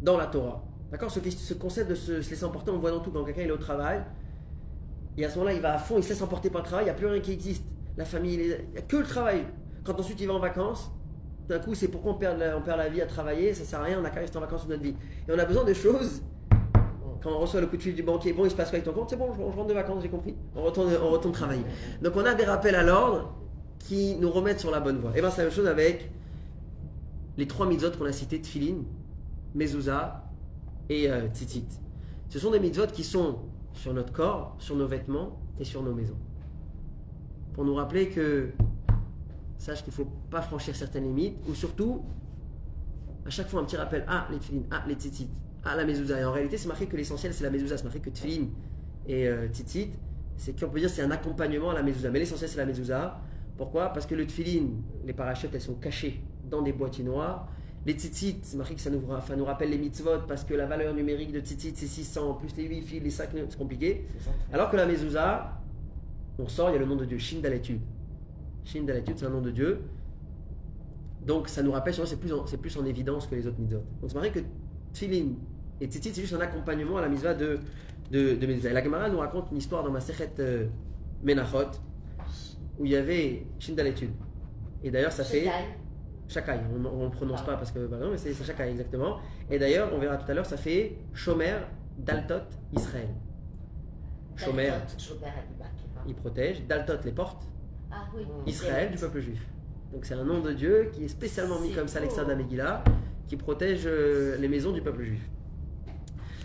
dans 0.02 0.16
la 0.16 0.28
Torah. 0.28 0.64
D'accord? 0.90 1.12
Ce, 1.12 1.20
ce 1.20 1.54
concept 1.54 1.90
de 1.90 1.96
se, 1.96 2.22
se 2.22 2.30
laisser 2.30 2.46
emporter, 2.46 2.72
on 2.72 2.76
le 2.76 2.80
voit 2.80 2.92
dans 2.92 3.02
tout. 3.02 3.12
Quand 3.12 3.26
quelqu'un 3.26 3.42
est 3.42 3.52
au 3.52 3.58
travail, 3.58 4.02
et 5.18 5.26
à 5.26 5.30
ce 5.30 5.36
moment-là, 5.36 5.54
il 5.54 5.62
va 5.62 5.74
à 5.74 5.78
fond, 5.78 5.98
il 5.98 6.04
se 6.04 6.10
laisse 6.10 6.22
emporter 6.22 6.50
par 6.50 6.62
le 6.62 6.68
travail, 6.68 6.86
il 6.86 6.88
n'y 6.88 6.92
a 6.92 6.96
plus 6.96 7.08
rien 7.08 7.22
qui 7.22 7.32
existe. 7.32 7.64
La 7.98 8.06
famille, 8.06 8.34
il 8.34 8.48
n'y 8.48 8.78
a 8.78 8.82
que 8.82 8.98
le 8.98 9.06
travail. 9.06 9.46
Quand 9.84 9.98
ensuite 10.00 10.20
il 10.20 10.28
va 10.28 10.34
en 10.34 10.40
vacances, 10.40 10.92
d'un 11.48 11.60
coup, 11.60 11.76
c'est 11.76 11.88
pourquoi 11.88 12.14
on 12.14 12.16
perd, 12.16 12.40
la, 12.40 12.58
on 12.58 12.62
perd 12.62 12.78
la 12.78 12.90
vie 12.90 13.02
à 13.02 13.06
travailler, 13.06 13.54
ça 13.54 13.64
sert 13.64 13.80
à 13.80 13.84
rien, 13.84 14.00
on 14.02 14.06
a 14.06 14.10
qu'à 14.10 14.20
rester 14.20 14.38
en 14.38 14.42
vacances 14.42 14.62
toute 14.62 14.72
notre 14.72 14.84
vie. 14.84 14.96
Et 15.28 15.32
on 15.32 15.40
a 15.40 15.46
besoin 15.46 15.64
de 15.64 15.74
choses. 15.74 16.22
quand 17.22 17.32
on 17.32 17.40
reçoit 17.40 17.62
le 17.62 17.68
coup 17.68 17.78
de 17.78 17.82
fil 17.82 17.96
du 17.96 18.04
banquier, 18.04 18.34
bon, 18.34 18.46
il 18.46 18.52
se 18.52 18.56
passe 18.56 18.70
quoi 18.70 18.78
avec 18.78 18.86
ton 18.86 18.94
compte? 18.94 19.10
C'est 19.10 19.16
bon, 19.16 19.32
je, 19.34 19.42
rentre 19.42 19.68
de 19.68 19.74
vacances, 19.74 20.02
j'ai 20.02 20.10
compris. 20.10 20.36
On 20.56 20.64
retourne, 20.64 21.32
travailler. 21.32 21.64
Donc 22.02 22.14
on 22.16 22.26
a 22.26 22.34
des 22.34 22.46
rappels 22.46 22.76
à 22.76 22.84
l'ordre 22.84 23.34
qui 23.80 24.16
nous 24.16 24.32
remettent 24.32 24.60
sur 24.60 24.72
la 24.72 24.80
bonne 24.80 24.98
voie. 24.98 25.12
Et 25.16 25.22
bien 25.22 25.30
c'est 25.30 25.38
la 25.38 25.44
même 25.46 25.54
chose 25.54 25.68
avec 25.68 26.10
les 27.38 27.48
trois 27.48 27.68
mitzvot 27.68 27.92
qu'on 27.98 28.06
a 28.06 28.12
cités, 28.12 28.42
Tfilin, 28.42 28.78
Mezouza 29.54 30.24
et 30.90 31.10
euh. 31.10 31.28
Ce 32.30 32.40
sont 32.40 32.52
des 32.52 32.60
mitzvot 32.60 32.88
qui 32.88 33.04
sont 33.04 33.40
sur 33.76 33.94
notre 33.94 34.12
corps, 34.12 34.56
sur 34.60 34.76
nos 34.76 34.88
vêtements 34.88 35.40
et 35.60 35.64
sur 35.64 35.84
nos 35.84 35.94
maisons. 35.94 36.18
Pour 37.54 37.66
nous 37.66 37.76
rappeler 37.76 38.10
que, 38.10 38.50
sache 39.58 39.84
qu'il 39.84 39.92
ne 39.92 39.96
faut 39.96 40.12
pas 40.30 40.42
franchir 40.42 40.76
certaines 40.76 41.04
limites, 41.04 41.38
ou 41.48 41.54
surtout, 41.54 42.04
à 43.26 43.30
chaque 43.30 43.48
fois 43.48 43.62
un 43.62 43.66
petit 43.66 43.78
rappel, 43.78 44.04
ah 44.08 44.28
les 44.32 44.38
Tfilin, 44.38 44.64
ah 44.72 44.84
les 44.88 44.96
Tzitzit, 44.96 45.30
ah 45.64 45.76
la 45.76 45.86
mezouza. 45.86 46.20
Et 46.20 46.26
en 46.26 46.32
réalité, 46.32 46.58
c'est 46.58 46.68
marqué 46.68 46.88
que 46.88 46.98
l'essentiel 46.98 47.34
c'est 47.34 47.44
la 47.44 47.50
mezouza, 47.50 47.78
c'est 47.78 47.84
marqué 47.84 48.00
que 48.00 48.10
Tfilin 48.10 48.48
et 49.08 49.28
euh, 49.28 49.48
Tzitzit, 49.48 49.92
c'est 50.38 50.60
qu'on 50.60 50.70
peut 50.70 50.80
dire 50.80 50.90
c'est 50.90 51.02
un 51.02 51.12
accompagnement 51.12 51.70
à 51.70 51.74
la 51.74 51.84
mezouza. 51.84 52.10
Mais 52.12 52.20
l'essentiel 52.20 52.50
c'est 52.50 52.58
la 52.58 52.66
mezouza. 52.66 53.20
Pourquoi? 53.58 53.90
Parce 53.90 54.06
que 54.06 54.16
le 54.16 54.26
Tfilin, 54.26 54.68
les 55.06 55.14
parachutes, 55.14 55.52
elles 55.54 55.62
sont 55.62 55.76
cachées 55.76 56.22
dans 56.50 56.62
des 56.62 56.74
boîtiers 56.74 57.04
noirs. 57.04 57.48
Les 57.86 57.94
tzitzit, 57.94 58.40
c'est 58.42 58.58
marqué 58.58 58.74
que 58.76 58.82
ça 58.82 58.90
nous, 58.90 59.02
enfin, 59.12 59.36
nous 59.36 59.46
rappelle 59.46 59.70
les 59.70 59.78
mitzvot 59.78 60.22
parce 60.28 60.44
que 60.44 60.54
la 60.56 60.66
valeur 60.66 60.94
numérique 60.96 61.32
de 61.32 61.40
tzitzit 61.40 61.74
c'est 61.76 61.86
600, 61.86 62.34
plus 62.34 62.56
les 62.58 62.68
8 62.68 62.82
fils, 62.82 63.04
les 63.04 63.10
5, 63.12 63.30
c'est 63.50 63.58
compliqué. 63.58 64.08
Alors 64.52 64.72
que 64.72 64.76
la 64.76 64.88
mezouza, 64.88 65.62
on 66.40 66.48
sort, 66.48 66.70
il 66.72 66.74
y 66.74 66.76
a 66.78 66.80
le 66.80 66.86
nom 66.86 66.96
de 66.96 67.06
Dieu, 67.06 67.20
Shin 67.20 67.40
Daletud. 67.42 67.80
Shin 68.64 68.84
Daletud, 68.86 69.16
c'est 69.18 69.26
un 69.26 69.30
nom 69.30 69.42
de 69.42 69.52
Dieu. 69.52 69.82
Donc 71.26 71.48
ça 71.48 71.62
nous 71.64 71.72
rappelle, 71.72 71.94
c'est 71.94 72.20
plus, 72.20 72.34
en- 72.34 72.46
c'est 72.48 72.58
plus 72.58 72.76
en 72.78 72.86
évidence 72.86 73.28
que 73.28 73.36
les 73.36 73.46
autres 73.48 73.60
mitzvot. 73.60 73.84
Donc 74.02 74.10
c'est 74.10 74.16
marqué 74.16 74.32
que 74.32 74.40
Tfilin 74.94 75.34
et 75.82 75.86
Tzitzit, 75.88 76.14
c'est 76.14 76.22
juste 76.22 76.34
un 76.34 76.40
accompagnement 76.42 76.98
à 76.98 77.02
la 77.02 77.10
mitzvah 77.10 77.34
de, 77.34 77.60
de, 78.12 78.34
de 78.36 78.48
mezouza. 78.48 78.70
Et 78.70 78.74
la 78.74 78.84
Gemara 78.84 79.10
nous 79.10 79.20
raconte 79.20 79.50
une 79.52 79.58
histoire 79.58 79.84
dans 79.84 79.92
ma 79.92 80.00
Sechet 80.02 80.32
euh, 80.40 80.66
Menachot 81.24 81.72
où 82.80 82.86
il 82.86 82.92
y 82.92 82.96
avait 82.96 83.46
Shin 83.60 83.74
Daletud. 83.74 84.10
Et 84.84 84.90
d'ailleurs, 84.92 85.12
ça 85.12 85.24
fait. 85.24 85.46
Shakai, 86.28 86.60
on 86.74 87.04
ne 87.06 87.10
prononce 87.10 87.40
Ah. 87.44 87.46
pas 87.46 87.56
parce 87.58 87.72
que 87.72 87.86
bah 87.86 87.98
non, 87.98 88.12
mais 88.12 88.18
c'est 88.18 88.34
Shakai 88.34 88.70
exactement. 88.72 89.20
Et 89.50 89.60
d'ailleurs, 89.60 89.90
on 89.94 90.00
verra 90.00 90.18
tout 90.18 90.30
à 90.30 90.34
l'heure, 90.34 90.46
ça 90.46 90.58
fait 90.58 90.98
Shomer 91.14 91.56
Daltot 91.98 92.44
Israël. 92.76 93.10
Shomer, 94.36 94.72
il 96.08 96.16
protège, 96.16 96.66
Daltot 96.68 97.04
les 97.06 97.12
portes, 97.12 97.44
Ah 97.92 98.06
oui. 98.16 98.24
Israël 98.48 98.92
du 98.92 98.98
peuple 98.98 99.20
juif. 99.20 99.46
Donc 99.94 100.06
c'est 100.06 100.16
un 100.16 100.24
nom 100.26 100.40
de 100.42 100.52
Dieu 100.52 100.90
qui 100.92 101.06
est 101.06 101.08
spécialement 101.08 101.60
mis 101.60 101.72
comme 101.72 101.88
ça 101.88 102.00
à 102.00 102.02
l'extérieur 102.02 102.28
de 102.28 102.32
la 102.34 102.38
beau. 102.38 102.44
Megillah, 102.44 102.84
qui 103.28 103.38
protège 103.38 103.84
euh, 103.86 104.36
les 104.38 104.48
maisons 104.48 104.72
du 104.74 104.82
peuple 104.82 105.04
juif. 105.04 105.22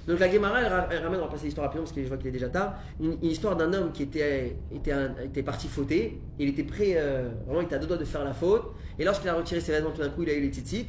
Donc 0.07 0.19
la 0.19 0.31
Gemara, 0.31 0.63
elle, 0.63 0.73
ra- 0.73 0.89
elle 0.91 1.03
ramène, 1.03 1.21
on 1.21 1.25
va 1.25 1.31
passer 1.31 1.45
l'histoire 1.45 1.67
rapidement 1.67 1.85
parce 1.85 1.95
que 1.95 2.03
je 2.03 2.09
vois 2.09 2.17
qu'il 2.17 2.29
est 2.29 2.33
déjà 2.33 2.49
tard, 2.49 2.75
une, 3.01 3.17
histoire 3.23 3.57
d'un 3.57 3.73
homme 3.73 3.93
qui 3.93 4.05
était, 4.05 4.57
était, 4.73 5.43
parti 5.43 5.69
fauter, 5.69 6.21
il 6.39 6.49
était 6.49 6.65
prêt, 6.65 6.95
euh, 6.97 7.29
vraiment 7.45 7.61
il 7.61 7.65
était 7.65 7.77
à 7.77 7.79
deux 7.79 7.87
doigts 7.87 7.99
de 7.99 8.05
faire 8.05 8.25
la 8.25 8.33
faute, 8.33 8.73
et 8.99 9.05
lorsqu'il 9.05 9.29
a 9.29 9.35
retiré 9.35 9.61
ses 9.61 9.73
vêtements 9.73 9.91
tout 9.91 10.01
d'un 10.01 10.09
coup 10.09 10.23
il 10.23 10.31
a 10.31 10.35
eu 10.35 10.41
les 10.41 10.49
tzitzit, 10.49 10.89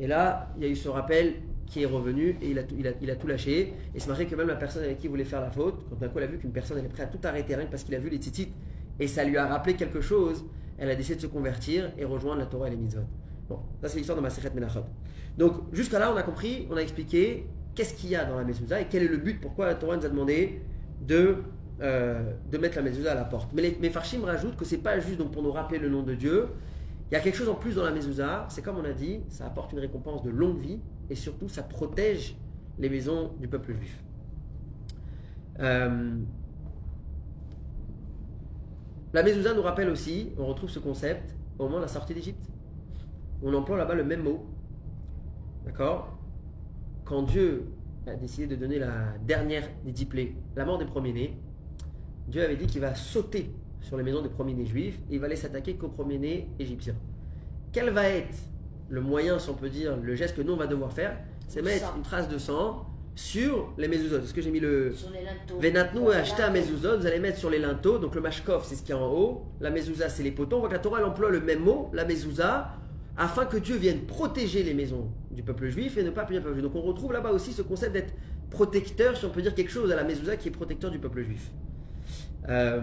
et 0.00 0.06
là 0.06 0.50
il 0.56 0.64
y 0.64 0.66
a 0.66 0.70
eu 0.70 0.76
ce 0.76 0.88
rappel 0.88 1.34
qui 1.66 1.82
est 1.82 1.86
revenu 1.86 2.36
et 2.42 2.50
il 2.50 2.58
a 2.58 2.62
tout, 2.62 2.74
il 2.78 2.86
a, 2.86 2.90
il 3.00 3.10
a 3.10 3.16
tout 3.16 3.26
lâché, 3.26 3.72
et 3.94 3.98
c'est 4.00 4.08
marqué 4.08 4.26
que 4.26 4.36
même 4.36 4.48
la 4.48 4.56
personne 4.56 4.84
avec 4.84 4.98
qui 4.98 5.06
il 5.06 5.10
voulait 5.10 5.24
faire 5.24 5.40
la 5.40 5.50
faute, 5.50 5.84
quand 5.88 5.98
d'un 5.98 6.08
coup 6.08 6.18
elle 6.18 6.24
a 6.24 6.28
vu 6.28 6.38
qu'une 6.38 6.52
personne 6.52 6.78
elle 6.78 6.84
est 6.84 6.88
prête 6.88 7.08
à 7.08 7.10
tout 7.10 7.26
arrêter 7.26 7.56
rien 7.56 7.66
parce 7.70 7.84
qu'il 7.84 7.94
a 7.94 7.98
vu 7.98 8.10
les 8.10 8.18
tzitzit, 8.18 8.52
et 9.00 9.08
ça 9.08 9.24
lui 9.24 9.36
a 9.38 9.46
rappelé 9.46 9.74
quelque 9.74 10.02
chose, 10.02 10.44
elle 10.76 10.90
a 10.90 10.94
décidé 10.94 11.16
de 11.16 11.22
se 11.22 11.26
convertir 11.26 11.90
et 11.96 12.04
rejoindre 12.04 12.40
la 12.40 12.46
Torah 12.46 12.68
et 12.68 12.70
les 12.70 12.76
mitzvot. 12.76 13.00
Bon, 13.48 13.60
ça 13.80 13.88
c'est 13.88 13.96
l'histoire 13.96 14.16
de 14.16 14.22
Masechet 14.22 14.50
Menachot. 14.54 14.84
Donc 15.38 15.54
jusqu'à 15.72 15.98
là 15.98 16.12
on 16.12 16.16
a 16.16 16.22
compris, 16.22 16.68
on 16.70 16.76
a 16.76 16.80
expliqué 16.80 17.46
qu'est-ce 17.74 17.94
qu'il 17.94 18.10
y 18.10 18.16
a 18.16 18.24
dans 18.24 18.36
la 18.36 18.44
mezouza 18.44 18.80
et 18.80 18.86
quel 18.88 19.02
est 19.02 19.08
le 19.08 19.16
but, 19.16 19.40
pourquoi 19.40 19.66
la 19.66 19.74
Torah 19.74 19.96
nous 19.96 20.04
a 20.04 20.08
demandé 20.08 20.62
de, 21.00 21.38
euh, 21.80 22.32
de 22.50 22.58
mettre 22.58 22.76
la 22.76 22.82
mezouza 22.82 23.12
à 23.12 23.14
la 23.14 23.24
porte. 23.24 23.52
Mais 23.52 23.62
les 23.62 23.78
mais 23.80 23.90
Farshim 23.90 24.24
rajoutent 24.24 24.56
que 24.56 24.64
c'est 24.64 24.78
pas 24.78 24.98
juste 25.00 25.18
donc 25.18 25.32
pour 25.32 25.42
nous 25.42 25.52
rappeler 25.52 25.78
le 25.78 25.88
nom 25.88 26.02
de 26.02 26.14
Dieu, 26.14 26.48
il 27.10 27.14
y 27.14 27.16
a 27.16 27.20
quelque 27.20 27.36
chose 27.36 27.48
en 27.48 27.54
plus 27.54 27.76
dans 27.76 27.84
la 27.84 27.90
mezouza, 27.90 28.46
c'est 28.48 28.62
comme 28.62 28.76
on 28.78 28.84
a 28.84 28.92
dit, 28.92 29.20
ça 29.28 29.46
apporte 29.46 29.72
une 29.72 29.78
récompense 29.78 30.22
de 30.22 30.30
longue 30.30 30.58
vie 30.58 30.80
et 31.10 31.14
surtout 31.14 31.48
ça 31.48 31.62
protège 31.62 32.36
les 32.78 32.88
maisons 32.88 33.32
du 33.40 33.48
peuple 33.48 33.74
juif. 33.74 34.02
Euh, 35.60 36.16
la 39.12 39.22
mezouza 39.22 39.54
nous 39.54 39.62
rappelle 39.62 39.90
aussi, 39.90 40.32
on 40.38 40.46
retrouve 40.46 40.70
ce 40.70 40.80
concept 40.80 41.36
au 41.58 41.64
moment 41.64 41.76
de 41.76 41.82
la 41.82 41.88
sortie 41.88 42.14
d'Égypte. 42.14 42.44
On 43.42 43.52
emploie 43.54 43.76
là-bas 43.76 43.94
le 43.94 44.04
même 44.04 44.22
mot. 44.22 44.46
D'accord? 45.64 46.18
Quand 47.04 47.22
Dieu 47.22 47.66
a 48.06 48.14
décidé 48.16 48.46
de 48.46 48.56
donner 48.56 48.78
la 48.78 49.14
dernière 49.26 49.68
des 49.84 49.92
dix 49.92 50.06
plaies, 50.06 50.34
la 50.56 50.64
mort 50.64 50.78
des 50.78 50.86
premiers-nés, 50.86 51.36
Dieu 52.28 52.42
avait 52.42 52.56
dit 52.56 52.66
qu'il 52.66 52.80
va 52.80 52.94
sauter 52.94 53.50
sur 53.82 53.98
les 53.98 54.02
maisons 54.02 54.22
des 54.22 54.30
premiers-nés 54.30 54.64
juifs 54.64 54.98
et 55.10 55.14
il 55.14 55.20
va 55.20 55.26
aller 55.26 55.36
s'attaquer 55.36 55.74
qu'aux 55.74 55.88
premiers-nés 55.88 56.48
égyptiens. 56.58 56.96
Quel 57.72 57.90
va 57.90 58.08
être 58.08 58.36
le 58.88 59.00
moyen, 59.00 59.38
si 59.38 59.50
on 59.50 59.54
peut 59.54 59.68
dire, 59.68 59.96
le 59.96 60.14
geste 60.14 60.36
que 60.36 60.42
nous 60.42 60.54
on 60.54 60.56
va 60.56 60.66
devoir 60.66 60.92
faire? 60.92 61.18
C'est 61.46 61.60
mettre 61.60 61.88
sang. 61.88 61.96
une 61.96 62.02
trace 62.02 62.28
de 62.28 62.38
sang 62.38 62.86
sur 63.14 63.74
les 63.76 63.86
mezuzot. 63.86 64.20
Est-ce 64.20 64.32
que 64.32 64.40
j'ai 64.40 64.50
mis 64.50 64.60
le, 64.60 64.92
Sur 64.94 65.10
les 65.10 65.70
linteaux. 65.70 66.08
Acheté 66.10 66.42
à 66.42 66.50
linteaux. 66.50 66.60
mezuzot, 66.60 66.98
vous 66.98 67.06
allez 67.06 67.20
mettre 67.20 67.38
sur 67.38 67.50
les 67.50 67.58
linteaux. 67.58 67.98
Donc 67.98 68.14
le 68.14 68.22
mashkov, 68.22 68.64
c'est 68.64 68.76
ce 68.76 68.82
qui 68.82 68.92
est 68.92 68.94
en 68.94 69.12
haut. 69.12 69.44
La 69.60 69.70
mezouza, 69.70 70.08
c'est 70.08 70.22
les 70.22 70.32
poteaux. 70.32 70.56
On 70.56 70.60
voit 70.60 70.68
que 70.68 70.74
la 70.74 70.80
Torah, 70.80 71.00
elle 71.00 71.04
emploie 71.04 71.30
le 71.30 71.40
même 71.40 71.60
mot, 71.60 71.90
la 71.92 72.04
mezouza, 72.04 72.72
afin 73.16 73.46
que 73.46 73.56
Dieu 73.56 73.76
vienne 73.76 74.00
protéger 74.00 74.62
les 74.62 74.74
maisons 74.74 75.10
du 75.30 75.42
peuple 75.42 75.68
juif 75.68 75.96
et 75.96 76.02
ne 76.02 76.10
pas 76.10 76.24
punir 76.24 76.40
le 76.40 76.44
peuple 76.44 76.60
juif. 76.60 76.72
Donc 76.72 76.82
on 76.82 76.86
retrouve 76.86 77.12
là-bas 77.12 77.30
aussi 77.30 77.52
ce 77.52 77.62
concept 77.62 77.92
d'être 77.92 78.14
protecteur, 78.50 79.16
si 79.16 79.24
on 79.24 79.30
peut 79.30 79.42
dire 79.42 79.54
quelque 79.54 79.70
chose 79.70 79.90
à 79.92 79.96
la 79.96 80.04
mezouza 80.04 80.36
qui 80.36 80.48
est 80.48 80.50
protecteur 80.50 80.90
du 80.90 80.98
peuple 80.98 81.22
juif. 81.22 81.50
Euh, 82.48 82.82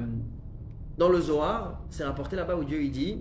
dans 0.97 1.09
le 1.09 1.19
Zohar, 1.19 1.81
c'est 1.89 2.03
rapporté 2.03 2.35
là-bas 2.35 2.55
où 2.55 2.63
Dieu 2.63 2.81
il 2.81 2.91
dit 2.91 3.19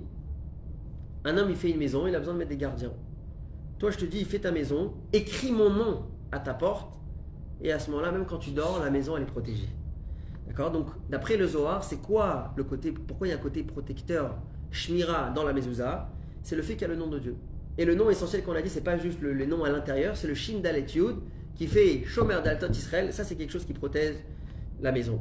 un 1.25 1.37
homme 1.37 1.51
il 1.51 1.57
fait 1.57 1.71
une 1.71 1.79
maison, 1.79 2.07
il 2.07 2.15
a 2.15 2.19
besoin 2.19 2.35
de 2.35 2.39
mettre 2.39 2.51
des 2.51 2.57
gardiens. 2.57 2.93
Toi 3.79 3.91
je 3.91 3.99
te 3.99 4.05
dis, 4.05 4.25
fais 4.25 4.39
ta 4.39 4.53
maison, 4.53 4.95
écris 5.13 5.53
mon 5.53 5.71
nom 5.71 6.07
à 6.33 6.39
ta 6.39 6.55
porte, 6.55 6.99
et 7.63 7.73
à 7.73 7.79
ce 7.79 7.91
moment-là, 7.91 8.13
même 8.13 8.25
quand 8.25 8.39
tu 8.39 8.53
dors, 8.53 8.81
la 8.83 8.91
maison 8.91 9.17
elle 9.17 9.25
est 9.25 9.27
protégée. 9.27 9.69
D'accord? 10.47 10.71
Donc 10.71 10.87
d'après 11.09 11.37
le 11.37 11.47
Zohar, 11.47 11.85
c'est 11.85 12.01
quoi 12.01 12.53
le 12.57 12.65
côté 12.65 12.93
Pourquoi 12.93 13.27
il 13.27 13.31
y 13.31 13.33
a 13.33 13.37
un 13.37 13.41
côté 13.41 13.63
protecteur, 13.63 14.37
shmira 14.71 15.31
dans 15.31 15.45
la 15.45 15.53
mezouza? 15.53 16.11
C'est 16.43 16.57
le 16.57 16.63
fait 16.63 16.75
qu'il 16.75 16.83
y 16.83 16.85
a 16.85 16.89
le 16.89 16.97
nom 16.97 17.07
de 17.07 17.19
Dieu. 17.19 17.37
Et 17.79 17.85
le 17.85 17.95
nom 17.95 18.11
essentiel 18.11 18.43
qu'on 18.43 18.53
a 18.53 18.63
dit, 18.63 18.69
c'est 18.69 18.83
pas 18.83 18.99
juste 18.99 19.21
le, 19.21 19.33
les 19.33 19.47
noms 19.47 19.65
à 19.65 19.71
l'intérieur, 19.71 20.17
c'est 20.17 20.27
le 20.27 20.35
shin 20.35 20.59
dalet 20.61 20.87
yud 20.95 21.17
qui 21.55 21.67
fait 21.67 22.05
shomer 22.05 22.39
daltot 22.45 22.71
Israël. 22.73 23.13
Ça 23.13 23.25
c'est 23.25 23.37
quelque 23.37 23.53
chose 23.53 23.65
qui 23.65 23.73
protège 23.73 24.17
la 24.81 24.93
maison. 24.93 25.21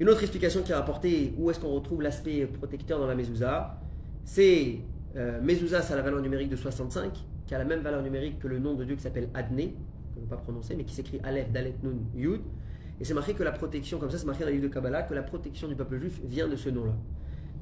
Une 0.00 0.08
autre 0.08 0.22
explication 0.22 0.62
qui 0.62 0.72
est 0.72 0.74
rapportée, 0.74 1.34
où 1.38 1.50
est-ce 1.50 1.60
qu'on 1.60 1.72
retrouve 1.72 2.02
l'aspect 2.02 2.46
protecteur 2.46 2.98
dans 2.98 3.06
la 3.06 3.14
mezouza 3.14 3.78
C'est 4.24 4.78
euh, 5.16 5.40
ça 5.66 5.94
a 5.94 5.96
la 5.96 6.02
valeur 6.02 6.20
numérique 6.20 6.48
de 6.48 6.56
65, 6.56 7.12
qui 7.46 7.54
a 7.54 7.58
la 7.58 7.64
même 7.64 7.80
valeur 7.80 8.02
numérique 8.02 8.38
que 8.38 8.48
le 8.48 8.58
nom 8.58 8.74
de 8.74 8.84
Dieu 8.84 8.96
qui 8.96 9.02
s'appelle 9.02 9.28
Adné, 9.34 9.74
que 10.14 10.20
je 10.20 10.24
ne 10.24 10.30
pas 10.30 10.36
prononcer, 10.36 10.74
mais 10.74 10.84
qui 10.84 10.94
s'écrit 10.94 11.20
Aleph, 11.22 11.52
Dalet, 11.52 11.74
Nun, 11.82 11.98
Yud. 12.14 12.40
Et 13.00 13.04
c'est 13.04 13.14
marqué 13.14 13.34
que 13.34 13.42
la 13.42 13.52
protection, 13.52 13.98
comme 13.98 14.10
ça 14.10 14.18
c'est 14.18 14.26
marqué 14.26 14.44
dans 14.44 14.50
le 14.50 14.56
livre 14.56 14.68
de 14.68 14.72
Kabbalah, 14.72 15.02
que 15.02 15.14
la 15.14 15.22
protection 15.22 15.68
du 15.68 15.74
peuple 15.74 15.98
juif 15.98 16.20
vient 16.24 16.48
de 16.48 16.56
ce 16.56 16.70
nom-là. 16.70 16.94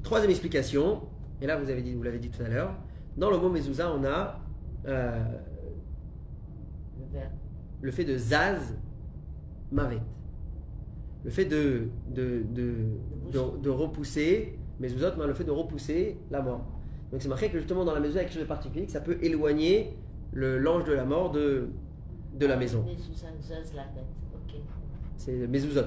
Troisième 0.03 0.31
explication, 0.31 1.01
et 1.41 1.47
là 1.47 1.57
vous 1.57 1.69
avez 1.69 1.81
dit, 1.81 1.93
vous 1.93 2.03
l'avez 2.03 2.19
dit 2.19 2.29
tout 2.29 2.43
à 2.43 2.47
l'heure, 2.47 2.75
dans 3.17 3.29
le 3.29 3.37
mot 3.37 3.49
mezouza, 3.49 3.91
on 3.93 4.03
a 4.03 4.39
euh, 4.87 5.23
Le 7.81 7.91
fait 7.91 8.05
de 8.05 8.17
Zaz 8.17 8.77
Mavet. 9.71 10.01
Le 11.23 11.29
fait 11.29 11.45
de, 11.45 11.89
de, 12.09 12.43
de, 12.51 12.73
de, 13.31 13.57
de 13.61 13.69
repousser, 13.69 14.57
mais 14.79 14.91
autres, 15.03 15.25
le 15.25 15.33
fait 15.33 15.43
de 15.43 15.51
repousser 15.51 16.17
la 16.31 16.41
mort. 16.41 16.65
Donc 17.11 17.21
c'est 17.21 17.27
marqué 17.27 17.49
que 17.49 17.57
justement 17.57 17.83
dans 17.85 17.93
la 17.93 17.99
maison, 17.99 18.13
il 18.13 18.17
y 18.17 18.19
a 18.19 18.23
quelque 18.23 18.33
chose 18.33 18.43
de 18.43 18.47
particulier, 18.47 18.85
que 18.85 18.91
ça 18.91 19.01
peut 19.01 19.17
éloigner 19.21 19.97
l'ange 20.33 20.85
de 20.85 20.93
la 20.93 21.05
mort 21.05 21.31
de, 21.31 21.69
de 22.33 22.45
la 22.45 22.55
maison. 22.55 22.83
Mais 22.85 22.97
sous 22.97 23.25
un 23.25 23.39
zaz 23.41 23.73
la 23.75 23.83
bête. 23.83 24.05
Ok. 24.33 24.61
C'est 25.17 25.47
mezuzot. 25.47 25.81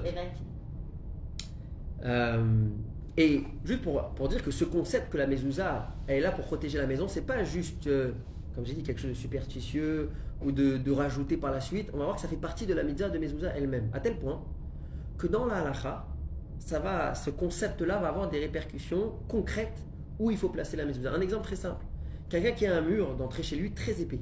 Euh, 2.04 2.68
et 3.16 3.42
juste 3.64 3.82
pour, 3.82 4.02
pour 4.10 4.28
dire 4.28 4.42
que 4.42 4.50
ce 4.50 4.64
concept 4.64 5.10
que 5.12 5.18
la 5.18 5.26
mezouza 5.26 5.88
est 6.08 6.20
là 6.20 6.32
pour 6.32 6.44
protéger 6.44 6.78
la 6.78 6.86
maison, 6.86 7.06
c'est 7.08 7.22
pas 7.26 7.44
juste, 7.44 7.86
euh, 7.86 8.12
comme 8.54 8.64
j'ai 8.66 8.74
dit, 8.74 8.82
quelque 8.82 9.00
chose 9.00 9.10
de 9.10 9.14
superstitieux 9.16 10.10
ou 10.42 10.50
de, 10.52 10.76
de 10.78 10.92
rajouter 10.92 11.36
par 11.36 11.52
la 11.52 11.60
suite. 11.60 11.90
On 11.94 11.98
va 11.98 12.04
voir 12.04 12.16
que 12.16 12.22
ça 12.22 12.28
fait 12.28 12.36
partie 12.36 12.66
de 12.66 12.74
la 12.74 12.82
mitzvah 12.82 13.08
de 13.08 13.18
mezouza 13.18 13.50
elle-même, 13.56 13.88
à 13.92 14.00
tel 14.00 14.18
point 14.18 14.42
que 15.16 15.28
dans 15.28 15.46
la 15.46 15.56
halacha, 15.58 16.06
ça 16.58 16.80
va, 16.80 17.14
ce 17.14 17.30
concept-là 17.30 17.98
va 17.98 18.08
avoir 18.08 18.28
des 18.28 18.40
répercussions 18.40 19.12
concrètes 19.28 19.84
où 20.18 20.30
il 20.30 20.36
faut 20.36 20.48
placer 20.48 20.76
la 20.76 20.84
mezouza. 20.84 21.12
Un 21.12 21.20
exemple 21.20 21.44
très 21.44 21.56
simple. 21.56 21.84
Quelqu'un 22.28 22.52
qui 22.52 22.66
a 22.66 22.76
un 22.76 22.80
mur 22.80 23.14
d'entrée 23.16 23.42
chez 23.44 23.54
lui 23.56 23.72
très 23.72 24.00
épais. 24.00 24.20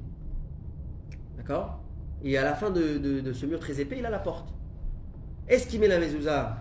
D'accord? 1.36 1.80
Et 2.22 2.36
à 2.36 2.44
la 2.44 2.54
fin 2.54 2.70
de, 2.70 2.98
de- 2.98 3.20
de 3.20 3.32
ce 3.32 3.46
mur 3.46 3.58
très 3.58 3.80
épais, 3.80 3.98
il 3.98 4.06
a 4.06 4.10
la 4.10 4.18
porte. 4.18 4.52
Est-ce 5.48 5.66
qu'il 5.66 5.80
met 5.80 5.88
la 5.88 5.98
mezouza 5.98 6.58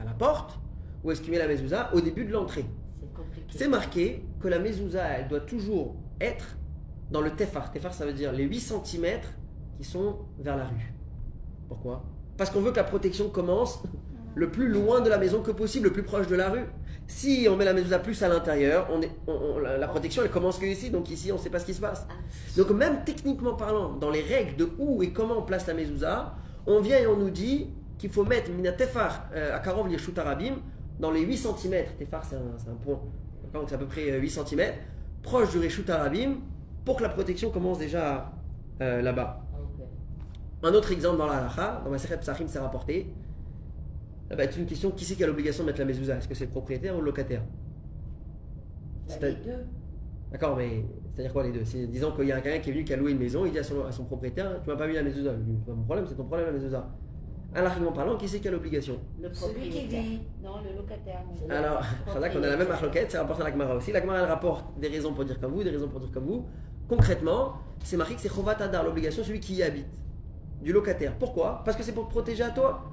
à 0.00 0.04
la 0.04 0.12
porte? 0.12 0.58
Ou 1.04 1.10
est-ce 1.10 1.20
qu'il 1.22 1.32
met 1.32 1.38
la 1.38 1.48
mezouza 1.48 1.90
au 1.94 2.00
début 2.00 2.24
de 2.24 2.32
l'entrée 2.32 2.64
c'est 3.58 3.68
marqué 3.68 4.24
que 4.40 4.48
la 4.48 4.58
mezouza, 4.58 5.02
elle 5.04 5.28
doit 5.28 5.40
toujours 5.40 5.94
être 6.20 6.56
dans 7.10 7.20
le 7.20 7.30
tefar. 7.30 7.70
Tefar, 7.70 7.92
ça 7.92 8.06
veut 8.06 8.12
dire 8.14 8.32
les 8.32 8.44
8 8.44 8.60
cm 8.60 9.06
qui 9.76 9.84
sont 9.84 10.16
vers 10.38 10.56
la 10.56 10.64
rue. 10.64 10.92
Pourquoi? 11.68 12.04
Parce 12.36 12.50
qu'on 12.50 12.60
veut 12.60 12.70
que 12.70 12.76
la 12.76 12.84
protection 12.84 13.28
commence 13.28 13.82
le 14.34 14.50
plus 14.50 14.68
loin 14.68 15.00
de 15.02 15.10
la 15.10 15.18
maison 15.18 15.42
que 15.42 15.50
possible, 15.50 15.88
le 15.88 15.92
plus 15.92 16.02
proche 16.04 16.26
de 16.26 16.34
la 16.36 16.48
rue. 16.48 16.64
Si 17.06 17.46
on 17.50 17.56
met 17.56 17.66
la 17.66 17.74
mezouza 17.74 17.98
plus 17.98 18.22
à 18.22 18.28
l'intérieur, 18.28 18.88
on 18.90 19.02
est, 19.02 19.10
on- 19.26 19.32
on- 19.56 19.58
la, 19.58 19.76
la 19.76 19.88
protection 19.88 20.22
elle 20.22 20.30
commence 20.30 20.58
que 20.58 20.64
ici, 20.64 20.88
donc 20.90 21.10
ici 21.10 21.30
on 21.30 21.36
ne 21.36 21.40
sait 21.40 21.50
pas 21.50 21.58
ce 21.58 21.66
qui 21.66 21.74
se 21.74 21.80
passe. 21.80 22.06
Donc 22.56 22.70
même 22.70 23.04
techniquement 23.04 23.54
parlant, 23.54 23.92
dans 23.96 24.10
les 24.10 24.22
règles 24.22 24.56
de 24.56 24.68
où 24.78 25.02
et 25.02 25.12
comment 25.12 25.38
on 25.38 25.42
place 25.42 25.66
la 25.66 25.74
mezouza, 25.74 26.34
on 26.66 26.80
vient 26.80 26.98
et 26.98 27.06
on 27.06 27.16
nous 27.16 27.30
dit 27.30 27.68
qu'il 27.98 28.08
faut 28.10 28.24
mettre 28.24 28.50
mina 28.50 28.72
tefar 28.72 29.28
euh, 29.34 29.54
à 29.54 29.58
Karov 29.58 29.90
Yeshut 29.90 30.16
Arabim 30.18 30.54
dans 31.02 31.10
les 31.10 31.22
8 31.22 31.36
cm. 31.36 31.84
Tefar 31.98 32.24
c'est 32.24 32.36
un, 32.36 32.56
c'est 32.56 32.70
un 32.70 32.74
point, 32.74 33.00
d'accord 33.42 33.62
donc 33.62 33.68
c'est 33.68 33.74
à 33.74 33.78
peu 33.78 33.86
près 33.86 34.10
euh, 34.12 34.20
8 34.20 34.30
cm, 34.30 34.72
proche 35.22 35.50
du 35.50 35.58
Reshut 35.58 35.90
Arabim, 35.90 36.36
pour 36.84 36.96
que 36.96 37.02
la 37.02 37.08
protection 37.08 37.50
commence 37.50 37.78
déjà 37.78 38.32
euh, 38.80 39.02
là-bas. 39.02 39.44
Un 40.62 40.72
autre 40.74 40.92
exemple 40.92 41.18
dans 41.18 41.26
la 41.26 41.38
halakha, 41.38 41.82
dans 41.84 41.90
ma 41.90 41.98
Sechet 41.98 42.18
Psachim, 42.18 42.46
c'est 42.46 42.60
rapporté. 42.60 43.12
Ça 44.28 44.36
va 44.36 44.44
être 44.44 44.56
une 44.56 44.64
question 44.64 44.92
qui 44.92 45.04
c'est 45.04 45.16
qui 45.16 45.24
a 45.24 45.26
l'obligation 45.26 45.64
de 45.64 45.66
mettre 45.66 45.80
la 45.80 45.86
mezouza? 45.86 46.16
Est-ce 46.16 46.28
que 46.28 46.36
c'est 46.36 46.44
le 46.44 46.50
propriétaire 46.50 46.96
ou 46.96 47.00
le 47.00 47.06
locataire? 47.06 47.42
Bah, 49.08 49.14
les 49.22 49.32
deux. 49.34 49.66
D'accord, 50.30 50.56
mais 50.56 50.84
c'est-à-dire 51.12 51.32
quoi 51.32 51.42
les 51.42 51.50
deux? 51.50 51.64
C'est 51.64 51.88
disons 51.88 52.12
qu'il 52.12 52.28
y 52.28 52.32
a 52.32 52.40
quelqu'un 52.40 52.60
qui 52.60 52.70
est 52.70 52.72
venu 52.72 52.84
qui 52.84 52.94
a 52.94 52.96
loué 52.96 53.10
une 53.10 53.18
maison, 53.18 53.44
il 53.44 53.50
dit 53.50 53.58
à 53.58 53.64
son, 53.64 53.84
à 53.84 53.90
son 53.90 54.04
propriétaire 54.04 54.62
Tu 54.62 54.70
m'as 54.70 54.76
pas 54.76 54.86
mis 54.86 54.94
la 54.94 55.02
mezouza. 55.02 55.32
Pas 55.32 55.74
mon 55.74 55.82
problème, 55.82 56.06
c'est 56.08 56.14
ton 56.14 56.24
problème 56.24 56.46
la 56.46 56.52
mezouza. 56.52 56.88
Anarchiquement 57.54 57.92
parlant, 57.92 58.16
qui 58.16 58.28
c'est 58.28 58.40
qui 58.40 58.48
a 58.48 58.50
l'obligation 58.50 58.98
Le 59.20 59.32
Celui 59.32 59.54
qui 59.54 59.68
propriétaire. 59.68 60.02
vit, 60.02 60.20
non, 60.42 60.52
le 60.64 60.74
locataire. 60.74 61.20
Alors, 61.50 61.82
là 62.20 62.28
qu'on 62.30 62.42
a 62.42 62.46
la 62.46 62.56
même 62.56 62.68
marloquette, 62.68 63.10
c'est 63.10 63.18
rapporté 63.18 63.42
à 63.42 63.46
la 63.46 63.52
Gemara 63.52 63.76
aussi. 63.76 63.92
La 63.92 64.00
Gemara 64.00 64.20
elle 64.20 64.24
rapporte 64.26 64.78
des 64.80 64.88
raisons 64.88 65.12
pour 65.12 65.24
dire 65.26 65.38
comme 65.38 65.52
vous, 65.52 65.62
des 65.62 65.70
raisons 65.70 65.88
pour 65.88 66.00
dire 66.00 66.10
comme 66.12 66.24
vous. 66.24 66.46
Concrètement, 66.88 67.54
c'est 67.84 67.96
marqué 67.98 68.14
que 68.14 68.20
c'est 68.22 68.30
Chovat 68.34 68.56
Adar, 68.60 68.84
l'obligation, 68.84 69.22
celui 69.22 69.40
qui 69.40 69.54
y 69.54 69.62
habite, 69.62 69.86
du 70.62 70.72
locataire. 70.72 71.14
Pourquoi? 71.18 71.62
Parce 71.64 71.76
que 71.76 71.82
c'est 71.82 71.92
pour 71.92 72.06
te 72.06 72.10
protéger 72.10 72.42
à 72.42 72.50
toi. 72.50 72.84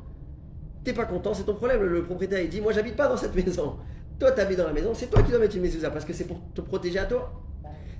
T'es 0.84 0.94
pas 0.94 1.06
content, 1.06 1.34
c'est 1.34 1.44
ton 1.44 1.56
problème. 1.56 1.82
Le, 1.84 2.04
propriétaire 2.04 2.42
il 2.42 2.50
dit 2.50 2.60
Moi 2.60 2.74
j'habite 2.74 2.96
pas 2.98 3.08
dans 3.08 3.18
cette 3.18 3.36
maison. 3.46 3.78
Toi 4.20 4.32
t'habites 4.34 4.58
dans 4.58 4.68
la 4.68 4.74
maison, 4.74 4.94
c'est 4.94 5.08
toi 5.08 5.24
qui 5.24 5.32
dois 5.32 5.40
mettre 5.40 5.56
une 5.56 5.62
mezouza 5.62 5.90
parce 5.90 6.04
que 6.04 6.12
c'est 6.12 6.26
pour 6.26 6.42
te 6.54 6.60
protéger 6.60 7.00
à 7.00 7.06
toi. 7.06 7.32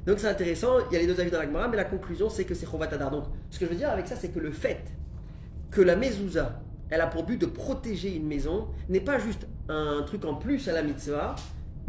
Donc 0.06 0.20
c'est 0.20 0.28
intéressant, 0.28 0.80
il 0.90 0.94
y 0.94 0.98
a 0.98 1.00
les 1.00 1.08
deux 1.08 1.20
avis 1.20 1.32
dans 1.32 1.40
la 1.40 1.46
Gemara, 1.46 1.68
mais 1.70 1.78
la 1.78 1.86
conclusion 1.86 2.30
c'est 2.30 2.44
que 2.44 2.54
c'est 2.54 2.66
Chovat 2.66 2.88
Adar. 2.94 3.12
Donc 3.12 3.26
ce 3.50 3.60
que 3.60 3.66
je 3.66 3.72
veux 3.72 3.78
dire 3.78 3.90
avec 3.90 4.08
ça, 4.08 4.18
c'est 4.18 4.30
que 4.30 4.40
le 4.40 4.52
fait 4.52 4.84
que 5.72 5.82
la 5.82 5.96
mezouza, 5.96 6.62
elle 6.90 7.02
a 7.02 7.08
pour 7.08 7.24
but 7.24 7.40
de 7.40 7.46
protéger 7.46 8.16
une 8.16 8.28
maison, 8.28 8.68
n'est 8.88 9.00
pas 9.00 9.20
juste 9.20 9.48
un 9.68 10.04
truc 10.06 10.26
en 10.26 10.36
plus 10.36 10.68
à 10.68 10.74
la 10.74 10.82
mitzvah. 10.82 11.36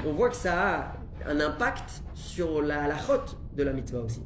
On 0.07 0.13
voit 0.13 0.29
que 0.29 0.37
ça 0.37 0.79
a 0.79 0.93
un 1.27 1.41
impact 1.41 2.03
sur 2.15 2.63
la, 2.63 2.87
la 2.87 2.99
chôte 2.99 3.37
de 3.57 3.63
la 3.63 3.73
mitzvah 3.73 4.01
aussi. 4.01 4.23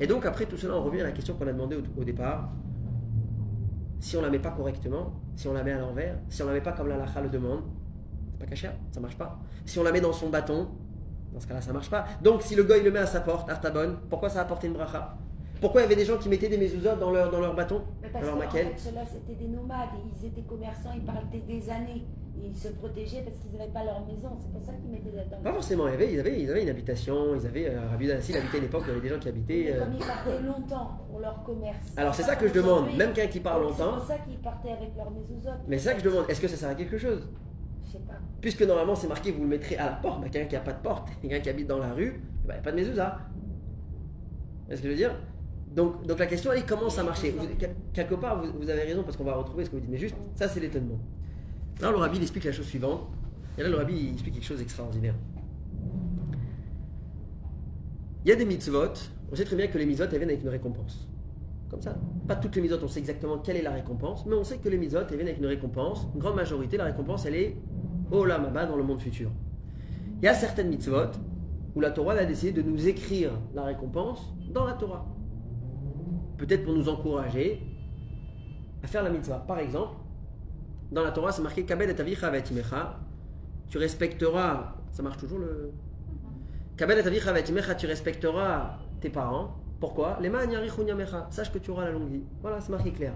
Et 0.00 0.06
donc 0.06 0.26
après 0.26 0.46
tout 0.46 0.56
cela, 0.56 0.74
on 0.74 0.82
revient 0.82 1.00
à 1.00 1.04
la 1.04 1.12
question 1.12 1.34
qu'on 1.34 1.46
a 1.46 1.52
demandé 1.52 1.76
au, 1.76 2.04
départ. 2.04 2.50
Si 4.00 4.16
on 4.16 4.22
la 4.22 4.30
met 4.30 4.38
pas 4.38 4.50
correctement, 4.50 5.14
si 5.36 5.48
on 5.48 5.54
la 5.54 5.62
met 5.62 5.72
à 5.72 5.78
l'envers, 5.78 6.18
si 6.28 6.42
on 6.42 6.46
la 6.46 6.52
met 6.52 6.60
pas 6.60 6.72
comme 6.72 6.88
la 6.88 6.96
lacha 6.96 7.20
le 7.20 7.30
demande, 7.30 7.62
c'est 8.32 8.38
pas 8.40 8.46
caché, 8.46 8.68
ça 8.92 9.00
marche 9.00 9.16
pas. 9.16 9.38
Si 9.64 9.78
on 9.78 9.82
la 9.82 9.92
met 9.92 10.00
dans 10.00 10.12
son 10.12 10.28
bâton, 10.28 10.68
dans 11.32 11.40
ce 11.40 11.46
cas-là, 11.46 11.60
ça 11.62 11.72
marche 11.72 11.90
pas. 11.90 12.04
Donc 12.22 12.42
si 12.42 12.54
le 12.54 12.66
il 12.76 12.84
le 12.84 12.90
met 12.90 12.98
à 12.98 13.06
sa 13.06 13.20
porte, 13.20 13.48
Artabon, 13.48 13.96
pourquoi 14.10 14.28
ça 14.28 14.40
a 14.40 14.42
apporté 14.42 14.66
une 14.66 14.74
bracha? 14.74 15.16
Pourquoi 15.60 15.80
il 15.80 15.84
y 15.84 15.86
avait 15.86 15.96
des 15.96 16.04
gens 16.04 16.18
qui 16.18 16.28
mettaient 16.28 16.48
des 16.48 16.58
mezuzot 16.58 16.96
dans 16.96 17.10
leur, 17.10 17.30
dans 17.30 17.40
leur 17.40 17.54
bâton 17.54 17.82
parce 18.12 18.52
que 18.52 18.58
fait, 18.58 18.72
ceux-là, 18.76 19.02
c'était 19.06 19.34
des 19.34 19.48
nomades. 19.48 19.88
Ils 20.20 20.26
étaient 20.26 20.42
commerçants, 20.42 20.90
ils 20.94 21.02
partaient 21.02 21.42
des 21.46 21.70
années. 21.70 22.04
Ils 22.38 22.56
se 22.56 22.68
protégeaient 22.68 23.22
parce 23.22 23.38
qu'ils 23.38 23.52
n'avaient 23.58 23.72
pas 23.72 23.84
leur 23.84 24.00
maison. 24.06 24.36
C'est 24.40 24.52
pour 24.52 24.62
ça 24.62 24.72
qu'ils 24.72 24.90
mettaient 24.90 25.16
là-dedans. 25.16 25.38
Pas 25.42 25.52
forcément, 25.52 25.88
ils 25.88 25.94
avaient, 25.94 26.12
ils 26.12 26.50
avaient 26.50 26.62
une 26.62 26.68
habitation, 26.68 27.34
ils 27.34 27.46
avaient, 27.46 27.68
euh, 27.70 27.88
Rabbi 27.90 28.06
Danassi, 28.06 28.32
il 28.32 28.38
habitait 28.38 28.56
à 28.56 28.58
une 28.60 28.66
époque 28.66 28.82
il 28.84 28.88
y 28.88 28.90
avait 28.92 29.00
des 29.00 29.08
gens 29.08 29.18
qui 29.18 29.28
habitaient. 29.28 29.64
Mais 29.64 29.72
euh, 29.72 29.84
comme 29.84 29.94
ils 29.94 29.98
partaient 30.06 30.42
longtemps 30.42 30.98
pour 31.08 31.20
leur 31.20 31.42
commerce. 31.42 31.92
Alors 31.96 32.14
c'est 32.14 32.22
ça 32.22 32.36
que 32.36 32.46
je 32.46 32.52
comme 32.52 32.62
demande, 32.62 32.96
même 32.96 33.12
quelqu'un 33.12 33.32
qui 33.32 33.40
parle 33.40 33.62
Donc, 33.62 33.70
longtemps, 33.78 33.92
C'est 33.92 33.98
pour 33.98 34.06
ça 34.06 34.18
qu'ils 34.18 34.38
partaient 34.38 34.72
avec 34.72 34.90
leur 34.96 35.10
mésouzote. 35.10 35.60
mais 35.66 35.78
c'est 35.78 35.88
ça 35.88 35.94
que 35.94 36.00
je 36.00 36.04
demande, 36.04 36.24
est-ce 36.28 36.40
que 36.40 36.48
ça 36.48 36.56
sert 36.56 36.68
à 36.68 36.74
quelque 36.74 36.98
chose? 36.98 37.26
Je 37.86 37.92
sais 37.92 37.98
pas. 37.98 38.14
Puisque 38.40 38.62
normalement 38.62 38.94
c'est 38.94 39.08
marqué, 39.08 39.32
vous 39.32 39.42
le 39.42 39.48
mettrez 39.48 39.76
à 39.78 39.86
la 39.86 39.92
porte, 39.96 40.20
bah, 40.20 40.28
quelqu'un 40.28 40.48
qui 40.48 40.54
n'a 40.56 40.60
pas 40.60 40.72
de 40.72 40.82
porte, 40.82 41.08
quelqu'un 41.22 41.40
qui 41.40 41.48
habite 41.48 41.66
dans 41.66 41.78
la 41.78 41.92
rue, 41.94 42.20
bah, 42.44 42.52
il 42.54 42.56
n'y 42.56 42.60
a 42.60 42.62
pas 42.62 42.72
de 42.72 42.76
mezouza. 42.76 43.18
Est-ce 44.68 44.82
que 44.82 44.88
je 44.88 44.92
veux 44.92 44.98
dire? 44.98 45.16
Donc, 45.76 46.06
donc 46.06 46.18
la 46.18 46.26
question 46.26 46.50
elle 46.52 46.60
est 46.60 46.66
comment 46.66 46.88
ça 46.88 47.02
marchait 47.02 47.34
Quelque 47.92 48.14
part 48.14 48.42
vous, 48.42 48.70
avez 48.70 48.82
raison 48.82 49.02
parce 49.02 49.16
qu'on 49.16 49.24
va 49.24 49.34
retrouver 49.34 49.66
ce 49.66 49.70
que 49.70 49.76
vous 49.76 49.82
dites, 49.82 49.90
mais 49.90 49.98
juste 49.98 50.16
ça 50.34 50.48
c'est 50.48 50.58
l'étonnement. 50.58 50.98
Là 51.82 51.90
le 51.90 51.98
rabbi 51.98 52.16
il 52.16 52.22
explique 52.22 52.44
la 52.44 52.52
chose 52.52 52.66
suivante, 52.66 53.02
et 53.58 53.62
là 53.62 53.68
le 53.68 53.76
rabbi 53.76 53.94
il 53.94 54.12
explique 54.14 54.34
quelque 54.34 54.46
chose 54.46 54.58
d'extraordinaire. 54.58 55.14
Il 58.24 58.30
y 58.30 58.32
a 58.32 58.36
des 58.36 58.46
mitzvot, 58.46 58.94
on 59.30 59.36
sait 59.36 59.44
très 59.44 59.54
bien 59.54 59.66
que 59.66 59.76
les 59.76 59.84
mitzvot 59.84 60.04
elles 60.04 60.16
viennent 60.16 60.30
avec 60.30 60.42
une 60.42 60.48
récompense. 60.48 61.06
Comme 61.70 61.82
ça. 61.82 61.94
Pas 62.26 62.36
toutes 62.36 62.56
les 62.56 62.62
mitzvot, 62.62 62.82
on 62.82 62.88
sait 62.88 63.00
exactement 63.00 63.38
quelle 63.38 63.56
est 63.56 63.62
la 63.62 63.72
récompense, 63.72 64.24
mais 64.24 64.34
on 64.34 64.44
sait 64.44 64.56
que 64.56 64.70
les 64.70 64.78
mitzvot 64.78 65.00
elles 65.10 65.16
viennent 65.16 65.28
avec 65.28 65.38
une 65.38 65.46
récompense. 65.46 66.06
Une 66.14 66.20
grande 66.20 66.36
majorité, 66.36 66.78
la 66.78 66.84
récompense 66.84 67.26
elle 67.26 67.36
est 67.36 67.56
au 68.10 68.24
Lamaba 68.24 68.64
dans 68.64 68.76
le 68.76 68.82
monde 68.82 69.00
futur. 69.00 69.30
Il 70.22 70.24
y 70.24 70.28
a 70.28 70.34
certaines 70.34 70.68
mitzvot 70.68 71.10
où 71.74 71.80
la 71.82 71.90
Torah 71.90 72.14
a 72.14 72.24
décidé 72.24 72.52
de 72.52 72.62
nous 72.62 72.88
écrire 72.88 73.32
la 73.54 73.64
récompense 73.64 74.32
dans 74.50 74.64
la 74.64 74.72
Torah. 74.72 75.06
Peut-être 76.38 76.64
pour 76.64 76.74
nous 76.74 76.88
encourager 76.88 77.62
à 78.82 78.86
faire 78.86 79.02
la 79.02 79.10
mitzvah. 79.10 79.38
Par 79.38 79.58
exemple, 79.58 79.96
dans 80.92 81.02
la 81.02 81.10
Torah, 81.10 81.32
c'est 81.32 81.42
marqué 81.42 81.64
Kabed 81.64 81.88
et. 81.88 81.94
Tu 83.68 83.78
respecteras, 83.78 84.76
ça 84.92 85.02
marche 85.02 85.18
toujours 85.18 85.38
le. 85.38 85.72
Kabed 86.76 86.98
et 86.98 87.76
tu 87.76 87.86
respecteras 87.86 88.78
tes 89.00 89.10
parents. 89.10 89.56
Pourquoi? 89.80 90.18
Les. 90.20 90.30
Sache 91.30 91.52
que 91.52 91.58
tu 91.58 91.70
auras 91.70 91.84
la 91.84 91.90
longue 91.92 92.08
vie. 92.08 92.24
Voilà, 92.40 92.60
c'est 92.60 92.70
marqué 92.70 92.92
clair. 92.92 93.14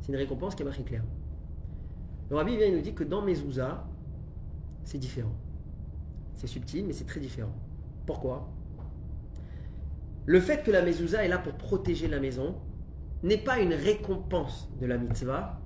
C'est 0.00 0.12
une 0.12 0.18
récompense 0.18 0.54
qui 0.54 0.62
est 0.62 0.66
marquée 0.66 0.82
clair. 0.82 1.02
Le 2.30 2.36
rabbi 2.36 2.56
vient 2.56 2.66
et 2.66 2.72
nous 2.72 2.80
dit 2.80 2.94
que 2.94 3.04
dans 3.04 3.22
Mezouza, 3.22 3.84
c'est 4.84 4.98
différent. 4.98 5.34
C'est 6.34 6.46
subtil, 6.46 6.84
mais 6.86 6.92
c'est 6.92 7.04
très 7.04 7.20
différent. 7.20 7.54
Pourquoi? 8.06 8.48
Le 10.26 10.40
fait 10.40 10.62
que 10.62 10.70
la 10.70 10.82
mezouza 10.82 11.24
est 11.24 11.28
là 11.28 11.38
pour 11.38 11.54
protéger 11.54 12.08
la 12.08 12.18
maison 12.18 12.56
n'est 13.22 13.38
pas 13.38 13.58
une 13.58 13.74
récompense 13.74 14.70
de 14.80 14.86
la 14.86 14.96
mitzvah, 14.96 15.60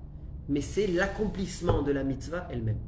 mais 0.48 0.61
c'est 0.61 0.86
l'accomplissement 0.86 1.82
de 1.82 1.92
la 1.92 2.04
mitzvah 2.04 2.48
elle-même. 2.50 2.78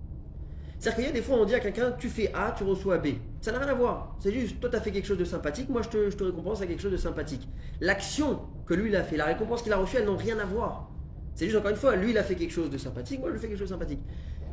C'est-à-dire 0.78 0.96
qu'il 0.96 1.04
y 1.04 1.08
a 1.08 1.12
des 1.12 1.22
fois, 1.22 1.36
on 1.36 1.44
dit 1.44 1.54
à 1.54 1.60
quelqu'un, 1.60 1.92
tu 1.92 2.08
fais 2.08 2.32
A, 2.32 2.54
tu 2.56 2.64
reçois 2.64 2.98
B. 2.98 3.08
Ça 3.42 3.52
n'a 3.52 3.58
rien 3.58 3.68
à 3.68 3.74
voir. 3.74 4.16
C'est 4.18 4.32
juste, 4.32 4.58
toi, 4.60 4.70
tu 4.70 4.76
as 4.76 4.80
fait 4.80 4.90
quelque 4.90 5.06
chose 5.06 5.18
de 5.18 5.24
sympathique, 5.24 5.68
moi, 5.68 5.82
je 5.82 5.88
te, 5.90 6.10
je 6.10 6.16
te 6.16 6.24
récompense 6.24 6.62
à 6.62 6.66
quelque 6.66 6.80
chose 6.80 6.92
de 6.92 6.96
sympathique. 6.96 7.46
L'action 7.80 8.40
que 8.66 8.74
lui, 8.74 8.88
il 8.88 8.96
a 8.96 9.04
fait, 9.04 9.18
la 9.18 9.26
récompense 9.26 9.62
qu'il 9.62 9.72
a 9.72 9.76
reçue, 9.76 9.98
elles 9.98 10.06
n'ont 10.06 10.16
rien 10.16 10.38
à 10.38 10.44
voir. 10.44 10.90
C'est 11.34 11.44
juste, 11.44 11.58
encore 11.58 11.70
une 11.70 11.76
fois, 11.76 11.96
lui, 11.96 12.10
il 12.10 12.18
a 12.18 12.22
fait 12.22 12.34
quelque 12.34 12.52
chose 12.52 12.70
de 12.70 12.78
sympathique, 12.78 13.20
moi, 13.20 13.30
je 13.32 13.36
fais 13.38 13.48
quelque 13.48 13.58
chose 13.58 13.68
de 13.68 13.74
sympathique. 13.74 14.00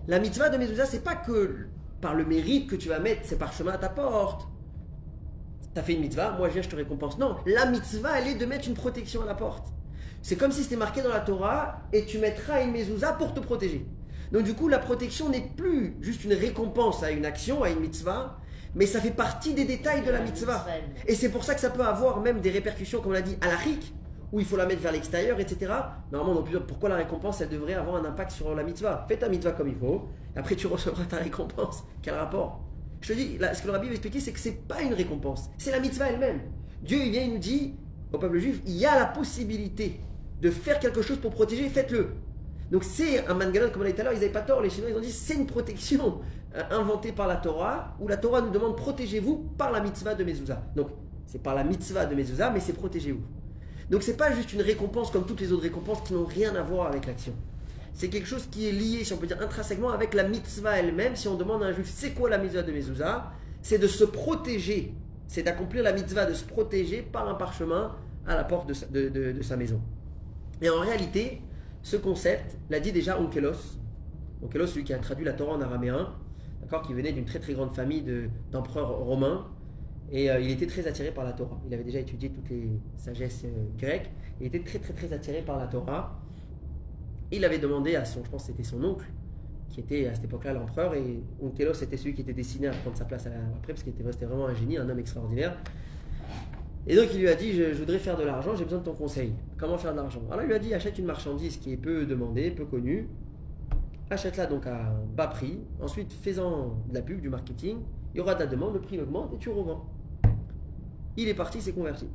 La 0.07 0.19
mitzvah 0.19 0.49
de 0.49 0.57
mezouza, 0.57 0.85
c'est 0.85 1.03
pas 1.03 1.15
que 1.15 1.67
par 2.01 2.13
le 2.13 2.25
mérite 2.25 2.69
que 2.69 2.75
tu 2.75 2.89
vas 2.89 2.99
mettre 2.99 3.25
ces 3.25 3.37
parchemins 3.37 3.73
à 3.73 3.77
ta 3.77 3.89
porte. 3.89 4.47
Tu 5.77 5.81
as 5.81 5.83
fait 5.83 5.93
une 5.93 6.01
mitzvah, 6.01 6.31
moi, 6.31 6.47
je 6.47 6.53
viens, 6.53 6.63
je 6.63 6.69
te 6.69 6.75
récompense. 6.75 7.19
Non, 7.19 7.35
la 7.45 7.67
mitzvah, 7.67 8.19
elle 8.19 8.29
est 8.29 8.33
de 8.33 8.47
mettre 8.47 8.67
une 8.67 8.73
protection 8.73 9.21
à 9.21 9.27
la 9.27 9.35
porte. 9.35 9.67
C'est 10.23 10.35
comme 10.35 10.51
si 10.51 10.63
c'était 10.63 10.75
marqué 10.75 11.03
dans 11.03 11.13
la 11.13 11.19
Torah 11.19 11.81
et 11.93 12.03
tu 12.05 12.17
mettras 12.17 12.63
une 12.63 12.71
mezouza 12.71 13.13
pour 13.13 13.35
te 13.35 13.39
protéger. 13.39 13.85
Donc 14.31 14.41
du 14.41 14.55
coup, 14.55 14.69
la 14.69 14.79
protection 14.79 15.29
n'est 15.29 15.47
plus 15.55 15.95
juste 16.01 16.23
une 16.23 16.33
récompense 16.33 17.03
à 17.03 17.11
une 17.11 17.27
action, 17.27 17.61
à 17.61 17.69
une 17.69 17.79
mitzvah, 17.79 18.39
mais 18.73 18.87
ça 18.87 18.99
fait 18.99 19.11
partie 19.11 19.53
des 19.53 19.65
détails 19.65 20.03
de 20.03 20.09
la 20.09 20.19
mitzvah. 20.19 20.65
Et 21.05 21.13
c'est 21.13 21.29
pour 21.29 21.43
ça 21.43 21.53
que 21.53 21.61
ça 21.61 21.69
peut 21.69 21.85
avoir 21.85 22.21
même 22.21 22.41
des 22.41 22.49
répercussions, 22.49 22.99
comme 22.99 23.11
on 23.11 23.13
l'a 23.13 23.21
dit, 23.21 23.37
à 23.41 23.47
la 23.47 23.57
rik, 23.57 23.93
où 24.31 24.39
il 24.39 24.47
faut 24.47 24.57
la 24.57 24.65
mettre 24.65 24.81
vers 24.81 24.93
l'extérieur, 24.93 25.39
etc. 25.39 25.73
Normalement, 26.11 26.39
on 26.39 26.43
peut 26.43 26.49
dire 26.49 26.65
pourquoi 26.65 26.89
la 26.89 26.95
récompense, 26.95 27.39
elle 27.41 27.49
devrait 27.49 27.75
avoir 27.75 27.97
un 27.97 28.05
impact 28.05 28.31
sur 28.31 28.55
la 28.55 28.63
mitzvah? 28.63 29.05
Fais 29.07 29.17
ta 29.17 29.29
mitzvah 29.29 29.51
comme 29.51 29.67
il 29.67 29.75
faut, 29.75 30.09
après 30.35 30.55
tu 30.55 30.65
recevras 30.65 31.03
ta 31.03 31.17
récompense. 31.17 31.83
Quel 32.01 32.15
rapport? 32.15 32.66
Je 33.01 33.13
te 33.13 33.13
dis, 33.13 33.37
ce 33.53 33.61
que 33.61 33.67
le 33.67 33.73
rabbi 33.73 33.87
va 33.87 33.93
expliquer, 33.93 34.19
c'est 34.19 34.31
que 34.31 34.39
c'est 34.39 34.67
pas 34.67 34.81
une 34.81 34.93
récompense, 34.93 35.49
c'est 35.57 35.71
la 35.71 35.79
mitzvah 35.79 36.09
elle-même. 36.09 36.41
Dieu, 36.81 36.97
il 37.03 37.11
vient, 37.11 37.23
il 37.23 37.33
nous 37.33 37.39
dit 37.39 37.75
au 38.13 38.17
peuple 38.17 38.39
juif, 38.39 38.61
il 38.65 38.77
y 38.77 38.85
a 38.85 38.97
la 38.97 39.05
possibilité 39.05 39.99
de 40.41 40.49
faire 40.49 40.79
quelque 40.79 41.01
chose 41.01 41.17
pour 41.17 41.31
protéger, 41.31 41.67
faites-le. 41.69 42.11
Donc 42.71 42.83
c'est 42.83 43.25
un 43.27 43.33
manganon, 43.33 43.69
comme 43.71 43.81
on 43.81 43.85
l'a 43.85 43.91
dit 43.91 43.95
tout 43.95 44.01
à 44.01 44.03
l'heure, 44.05 44.13
ils 44.13 44.19
n'avaient 44.19 44.31
pas 44.31 44.41
tort, 44.41 44.61
les 44.61 44.69
Chinois, 44.69 44.89
ils 44.89 44.95
ont 44.95 45.01
dit 45.01 45.11
c'est 45.11 45.35
une 45.35 45.45
protection 45.45 46.19
euh, 46.55 46.63
inventée 46.71 47.11
par 47.11 47.27
la 47.27 47.37
Torah, 47.37 47.95
où 47.99 48.07
la 48.07 48.17
Torah 48.17 48.41
nous 48.41 48.49
demande 48.49 48.75
protégez-vous 48.75 49.49
par 49.57 49.71
la 49.71 49.79
mitzvah 49.79 50.15
de 50.15 50.23
Mezouza. 50.23 50.63
Donc 50.75 50.89
c'est 51.25 51.41
par 51.41 51.55
la 51.55 51.63
mitzvah 51.63 52.05
de 52.05 52.15
Mezouza, 52.15 52.49
mais 52.49 52.59
c'est 52.59 52.73
protégez-vous. 52.73 53.23
Donc 53.89 54.03
c'est 54.03 54.17
pas 54.17 54.33
juste 54.33 54.53
une 54.53 54.61
récompense 54.61 55.11
comme 55.11 55.25
toutes 55.25 55.39
les 55.39 55.51
autres 55.53 55.63
récompenses 55.63 56.01
qui 56.01 56.13
n'ont 56.13 56.25
rien 56.25 56.55
à 56.55 56.61
voir 56.61 56.87
avec 56.87 57.05
l'action. 57.05 57.33
C'est 57.97 58.09
quelque 58.09 58.27
chose 58.27 58.45
qui 58.51 58.67
est 58.67 58.71
lié, 58.71 59.03
si 59.03 59.11
on 59.13 59.17
peut 59.17 59.25
dire 59.25 59.41
intrinsèquement, 59.41 59.89
avec 59.89 60.13
la 60.13 60.21
mitzvah 60.21 60.77
elle-même. 60.77 61.15
Si 61.15 61.27
on 61.27 61.33
demande 61.33 61.63
à 61.63 61.65
un 61.65 61.71
juif 61.71 61.91
c'est 61.91 62.11
quoi 62.11 62.29
la 62.29 62.37
mitzvah 62.37 62.61
de 62.61 62.71
Mezouza, 62.71 63.31
c'est 63.63 63.79
de 63.79 63.87
se 63.87 64.03
protéger, 64.03 64.93
c'est 65.27 65.41
d'accomplir 65.41 65.81
la 65.81 65.93
mitzvah 65.93 66.27
de 66.27 66.35
se 66.35 66.43
protéger 66.43 67.01
par 67.01 67.27
un 67.27 67.33
parchemin 67.33 67.95
à 68.27 68.35
la 68.35 68.43
porte 68.43 68.69
de 68.69 69.41
sa, 69.41 69.57
maison. 69.57 69.81
Et 70.61 70.69
en 70.69 70.79
réalité, 70.79 71.41
ce 71.81 71.97
concept 71.97 72.59
l'a 72.69 72.79
dit 72.79 72.91
déjà 72.91 73.19
Onkelos. 73.19 73.79
Onkelos, 74.43 74.67
celui 74.67 74.83
qui 74.83 74.93
a 74.93 74.99
traduit 74.99 75.25
la 75.25 75.33
Torah 75.33 75.53
en 75.53 75.61
araméen, 75.61 76.13
d'accord, 76.61 76.83
qui 76.83 76.93
venait 76.93 77.13
d'une 77.13 77.25
très 77.25 77.39
très 77.39 77.53
grande 77.53 77.73
famille 77.73 78.03
de- 78.03 78.29
d'empereurs 78.51 78.95
romains. 78.95 79.47
Et 80.11 80.29
euh, 80.29 80.39
il 80.39 80.51
était 80.51 80.67
très 80.67 80.85
attiré 80.85 81.09
par 81.09 81.25
la 81.25 81.33
Torah. 81.33 81.59
Il 81.65 81.73
avait 81.73 81.83
déjà 81.83 81.99
étudié 81.99 82.29
toutes 82.29 82.49
les 82.51 82.79
sagesses 82.95 83.43
euh, 83.45 83.65
grecques. 83.79 84.11
Il 84.39 84.45
était 84.45 84.61
très 84.61 84.77
très 84.77 84.93
très 84.93 85.11
attiré 85.13 85.41
par 85.41 85.57
la 85.57 85.65
Torah. 85.65 86.21
Il 87.31 87.43
avait 87.43 87.59
demandé 87.59 87.95
à 87.95 88.05
son, 88.05 88.23
je 88.23 88.29
pense 88.29 88.45
c'était 88.45 88.63
son 88.63 88.83
oncle, 88.83 89.05
qui 89.69 89.81
était 89.81 90.07
à 90.07 90.15
cette 90.15 90.23
époque-là 90.23 90.53
l'empereur, 90.53 90.95
et 90.95 91.21
Onkelos 91.41 91.83
était 91.83 91.97
celui 91.97 92.13
qui 92.13 92.21
était 92.21 92.33
destiné 92.33 92.67
à 92.67 92.71
prendre 92.71 92.97
sa 92.97 93.05
place 93.05 93.27
après, 93.27 93.73
parce 93.73 93.83
qu'il 93.83 93.93
était, 93.93 94.25
vraiment 94.25 94.47
un 94.47 94.53
génie, 94.53 94.77
un 94.77 94.87
homme 94.89 94.99
extraordinaire. 94.99 95.57
Et 96.87 96.95
donc 96.95 97.07
il 97.13 97.19
lui 97.19 97.27
a 97.27 97.35
dit, 97.35 97.53
je, 97.53 97.73
voudrais 97.73 97.99
faire 97.99 98.17
de 98.17 98.23
l'argent, 98.23 98.55
j'ai 98.55 98.63
besoin 98.63 98.79
de 98.79 98.85
ton 98.85 98.93
conseil. 98.93 99.33
Comment 99.57 99.77
faire 99.77 99.91
de 99.91 99.97
l'argent? 99.97 100.21
Alors 100.31 100.43
il 100.43 100.47
lui 100.47 100.55
a 100.55 100.59
dit, 100.59 100.73
achète 100.73 100.97
une 100.97 101.05
marchandise 101.05 101.57
qui 101.57 101.73
est 101.73 101.77
peu 101.77 102.05
demandée, 102.05 102.49
peu 102.49 102.65
connue, 102.65 103.09
achète-la 104.09 104.45
donc 104.45 104.65
à 104.67 104.95
bas 105.15 105.27
prix, 105.27 105.59
ensuite 105.81 106.13
fais-en 106.13 106.77
de 106.89 106.93
la 106.93 107.01
pub, 107.01 107.19
du 107.19 107.29
marketing, 107.29 107.79
il 108.13 108.17
y 108.17 108.21
aura 108.21 108.35
de 108.35 108.39
la 108.39 108.47
demande, 108.47 108.73
le 108.73 108.79
prix 108.79 108.99
augmente 108.99 109.33
et 109.33 109.37
tu 109.37 109.49
revends. 109.49 109.85
Il 111.17 111.27
est 111.27 111.33
parti, 111.33 111.61
s'est 111.61 111.73
converti. 111.73 112.07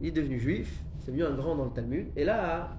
Il 0.00 0.08
est 0.08 0.12
devenu 0.12 0.40
juif, 0.40 0.82
c'est 1.00 1.12
devenu 1.12 1.24
un 1.24 1.34
grand 1.34 1.54
dans 1.54 1.66
le 1.66 1.70
Talmud, 1.70 2.06
et 2.16 2.24
là, 2.24 2.76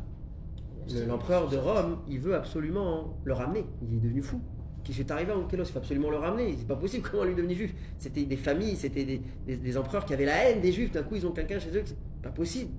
l'empereur 1.08 1.48
de 1.48 1.58
Rome, 1.58 2.00
il 2.08 2.20
veut 2.20 2.36
absolument 2.36 3.18
le 3.24 3.34
ramener. 3.34 3.66
Il 3.82 3.96
est 3.96 4.00
devenu 4.00 4.22
fou. 4.22 4.42
Qu'est-ce 4.84 4.98
qui 4.98 5.04
est 5.04 5.12
arrivé 5.12 5.32
à 5.32 5.38
Onkelos 5.38 5.64
Il 5.64 5.72
faut 5.72 5.80
absolument 5.80 6.12
le 6.12 6.18
ramener. 6.18 6.56
C'est 6.58 6.68
pas 6.68 6.76
possible, 6.76 7.08
comment 7.10 7.24
lui 7.24 7.34
devenir 7.34 7.58
juif 7.58 7.74
C'était 7.98 8.24
des 8.24 8.38
familles, 8.38 8.76
c'était 8.76 9.20
des, 9.48 9.78
empereurs 9.78 10.06
qui 10.06 10.14
avaient 10.14 10.26
la 10.26 10.50
haine 10.50 10.62
des 10.62 10.72
juifs. 10.72 10.92
D'un 10.92 11.02
coup, 11.02 11.16
ils 11.16 11.26
ont 11.26 11.32
quelqu'un 11.32 11.58
chez 11.58 11.76
eux. 11.76 11.82
C'est 11.84 11.98
pas 12.22 12.30
possible. 12.30 12.72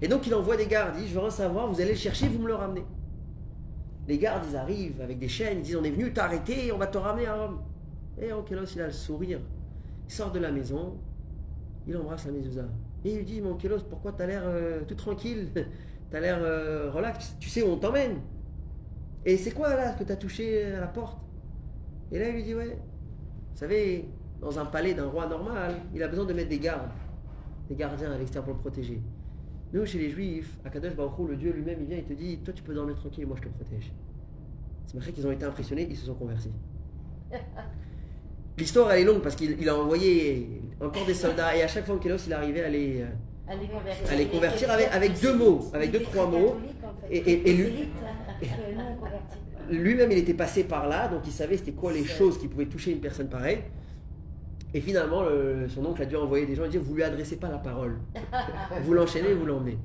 Et 0.00 0.08
donc, 0.08 0.26
il 0.26 0.34
envoie 0.34 0.56
des 0.56 0.66
gardes. 0.66 0.94
Il 0.96 1.02
dit 1.02 1.08
Je 1.08 1.14
veux 1.14 1.24
en 1.24 1.30
savoir, 1.30 1.70
vous 1.70 1.80
allez 1.80 1.90
le 1.90 1.96
chercher, 1.96 2.28
vous 2.28 2.38
me 2.38 2.48
le 2.48 2.54
ramenez. 2.54 2.84
Les 4.08 4.16
gardes, 4.16 4.44
ils 4.50 4.56
arrivent 4.56 5.00
avec 5.02 5.18
des 5.18 5.28
chaînes. 5.28 5.58
Ils 5.58 5.62
disent 5.64 5.76
On 5.76 5.84
est 5.84 5.90
venu 5.90 6.12
t'arrêter, 6.14 6.72
on 6.72 6.78
va 6.78 6.86
te 6.86 6.96
ramener 6.96 7.26
à 7.26 7.36
Rome. 7.36 7.60
Et 8.20 8.32
Onkelos, 8.32 8.64
il 8.74 8.80
a 8.80 8.86
le 8.86 8.92
sourire. 8.92 9.40
Il 10.06 10.12
sort 10.12 10.32
de 10.32 10.38
la 10.38 10.50
maison, 10.50 10.96
il 11.86 11.96
embrasse 11.96 12.24
la 12.24 12.32
mezouza. 12.32 12.64
Et 13.04 13.10
il 13.10 13.18
lui 13.18 13.24
dit 13.24 13.40
Mon 13.42 13.52
Onkelos, 13.52 13.80
pourquoi 13.90 14.12
t'as 14.12 14.26
l'air 14.26 14.42
euh, 14.46 14.80
tout 14.88 14.94
tranquille? 14.94 15.48
T'as 16.12 16.20
l'air 16.20 16.40
euh, 16.42 16.90
relax, 16.90 17.36
tu 17.40 17.48
sais 17.48 17.62
où 17.62 17.68
on 17.68 17.78
t'emmène. 17.78 18.20
Et 19.24 19.38
c'est 19.38 19.52
quoi 19.52 19.74
là 19.74 19.94
que 19.94 20.04
t'as 20.04 20.16
touché 20.16 20.66
à 20.74 20.80
la 20.80 20.86
porte? 20.86 21.18
Et 22.12 22.18
là 22.18 22.28
il 22.28 22.34
lui 22.34 22.42
dit 22.42 22.54
ouais, 22.54 22.76
vous 22.76 23.56
savez, 23.56 24.04
dans 24.38 24.58
un 24.58 24.66
palais 24.66 24.92
d'un 24.92 25.06
roi 25.06 25.26
normal, 25.26 25.74
il 25.94 26.02
a 26.02 26.08
besoin 26.08 26.26
de 26.26 26.34
mettre 26.34 26.50
des 26.50 26.58
gardes, 26.58 26.90
des 27.66 27.76
gardiens 27.76 28.12
à 28.12 28.18
l'extérieur 28.18 28.44
pour 28.44 28.52
le 28.52 28.60
protéger. 28.60 29.00
Nous 29.72 29.86
chez 29.86 30.00
les 30.00 30.10
juifs, 30.10 30.54
à 30.66 30.68
Kadosh 30.68 30.94
Baruch 30.94 31.18
Hu, 31.18 31.28
le 31.28 31.36
Dieu 31.36 31.50
lui-même 31.50 31.78
il 31.80 31.86
vient 31.86 31.96
et 31.96 32.02
te 32.02 32.12
dit 32.12 32.36
toi 32.44 32.52
tu 32.52 32.62
peux 32.62 32.74
dormir 32.74 32.94
tranquille, 32.94 33.26
moi 33.26 33.38
je 33.38 33.48
te 33.48 33.54
protège. 33.54 33.90
C'est 34.84 34.98
vrai 34.98 35.12
qu'ils 35.12 35.26
ont 35.26 35.32
été 35.32 35.46
impressionnés, 35.46 35.86
ils 35.88 35.96
se 35.96 36.04
sont 36.04 36.14
convertis. 36.14 36.52
L'histoire 38.58 38.92
elle 38.92 39.00
est 39.00 39.04
longue 39.04 39.22
parce 39.22 39.34
qu'il 39.34 39.58
il 39.58 39.68
a 39.70 39.78
envoyé 39.78 40.60
encore 40.78 41.06
des 41.06 41.14
soldats 41.14 41.56
et 41.56 41.62
à 41.62 41.68
chaque 41.68 41.86
fois 41.86 41.96
que 41.96 42.02
Kélos 42.02 42.18
il 42.26 42.34
arrivait 42.34 42.64
à 42.64 42.68
les, 42.68 43.06
euh, 43.52 43.78
convertir. 43.78 44.10
à 44.12 44.16
les 44.16 44.26
convertir 44.26 44.70
avec, 44.70 44.88
avec 44.92 45.20
deux 45.20 45.34
mots, 45.36 45.60
avec 45.72 45.90
deux 45.90 46.00
trois 46.02 46.26
mots. 46.26 46.56
Et- 47.10 47.18
et- 47.18 47.50
et 47.50 47.52
lui- 47.54 47.72
convertit. 49.00 49.38
Lui-même, 49.70 50.10
il 50.12 50.18
était 50.18 50.34
passé 50.34 50.64
par 50.64 50.88
là, 50.88 51.08
donc 51.08 51.20
il 51.26 51.32
savait 51.32 51.56
c'était 51.56 51.72
quoi 51.72 51.92
les 51.92 52.04
choses 52.04 52.38
qui 52.38 52.48
pouvaient 52.48 52.66
toucher 52.66 52.90
une 52.92 53.00
personne 53.00 53.28
pareille. 53.28 53.58
Et 54.74 54.80
finalement, 54.80 55.22
le- 55.22 55.68
son 55.68 55.84
oncle 55.86 56.02
a 56.02 56.06
dû 56.06 56.16
envoyer 56.16 56.46
des 56.46 56.54
gens 56.54 56.64
et 56.64 56.68
dire 56.68 56.82
Vous 56.82 56.94
lui 56.94 57.02
adressez 57.02 57.36
pas 57.36 57.48
la 57.50 57.58
parole. 57.58 57.98
vous 58.82 58.94
l'enchaînez, 58.94 59.34
vous 59.34 59.44
l'emmenez. 59.46 59.78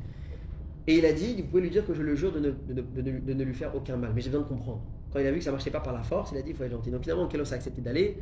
Et 0.87 0.95
il 0.97 1.05
a 1.05 1.11
dit 1.13 1.35
Vous 1.41 1.47
pouvez 1.49 1.61
lui 1.63 1.69
dire 1.69 1.85
que 1.85 1.93
je 1.93 2.01
le 2.01 2.15
jure 2.15 2.31
de 2.31 2.39
ne, 2.39 2.49
de 2.51 2.73
ne- 2.73 2.81
de 2.81 3.01
ne- 3.11 3.19
de 3.19 3.33
ne 3.33 3.43
lui 3.43 3.53
faire 3.53 3.75
aucun 3.75 3.97
mal. 3.97 4.11
Mais 4.15 4.21
j'ai 4.21 4.29
besoin 4.29 4.43
de 4.43 4.49
comprendre. 4.49 4.81
Quand 5.11 5.19
il 5.19 5.27
a 5.27 5.31
vu 5.31 5.37
que 5.39 5.43
ça 5.43 5.51
marchait 5.51 5.71
pas 5.71 5.79
par 5.81 5.93
la 5.93 6.03
force, 6.03 6.31
il 6.31 6.37
a 6.37 6.41
dit 6.41 6.51
Il 6.51 6.55
faut 6.55 6.63
être 6.63 6.71
gentil. 6.71 6.89
Donc 6.89 7.01
finalement, 7.03 7.27
Kélos 7.27 7.51
a 7.53 7.55
accepté 7.57 7.81
d'aller. 7.81 8.17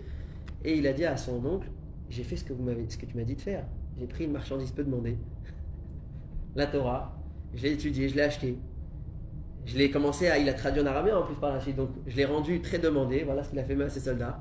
Et 0.64 0.74
il 0.76 0.86
a 0.88 0.93
dit 0.93 1.06
à 1.06 1.16
son 1.18 1.43
oncle 1.46 1.68
J'ai 2.10 2.24
fait 2.24 2.36
ce 2.36 2.43
que, 2.43 2.54
vous 2.54 2.68
ce 2.89 2.98
que 2.98 3.06
tu 3.06 3.16
m'as 3.16 3.24
dit 3.24 3.36
de 3.36 3.41
faire. 3.41 3.64
J'ai 4.00 4.08
pris 4.08 4.26
une 4.26 4.32
marchandise 4.34 4.72
peu 4.72 4.84
demandée, 4.84 5.18
la 6.56 6.68
Torah, 6.68 7.18
je 7.54 7.64
l'ai 7.64 7.72
étudiée, 7.74 8.10
je 8.10 8.16
l'ai 8.16 8.22
achetée. 8.24 8.58
Je 9.66 9.78
l'ai 9.78 9.89
commencé 9.89 10.28
à. 10.28 10.38
Il 10.38 10.48
a 10.50 10.54
traduit 10.54 10.82
en 10.82 10.86
arabe 10.86 11.10
en 11.14 11.24
plus 11.24 11.36
par 11.36 11.52
la 11.54 11.60
suite. 11.60 11.76
Donc 11.76 11.89
je 12.06 12.16
l'ai 12.16 12.26
rendu 12.26 12.62
très 12.62 12.78
demandé. 12.78 13.24
Voilà 13.24 13.43
ce 13.43 13.50
qu'il 13.50 13.60
a 13.60 13.64
fait 13.64 13.76
même 13.76 13.88
à 13.88 13.89
ses 13.89 14.00
soldats. 14.02 14.39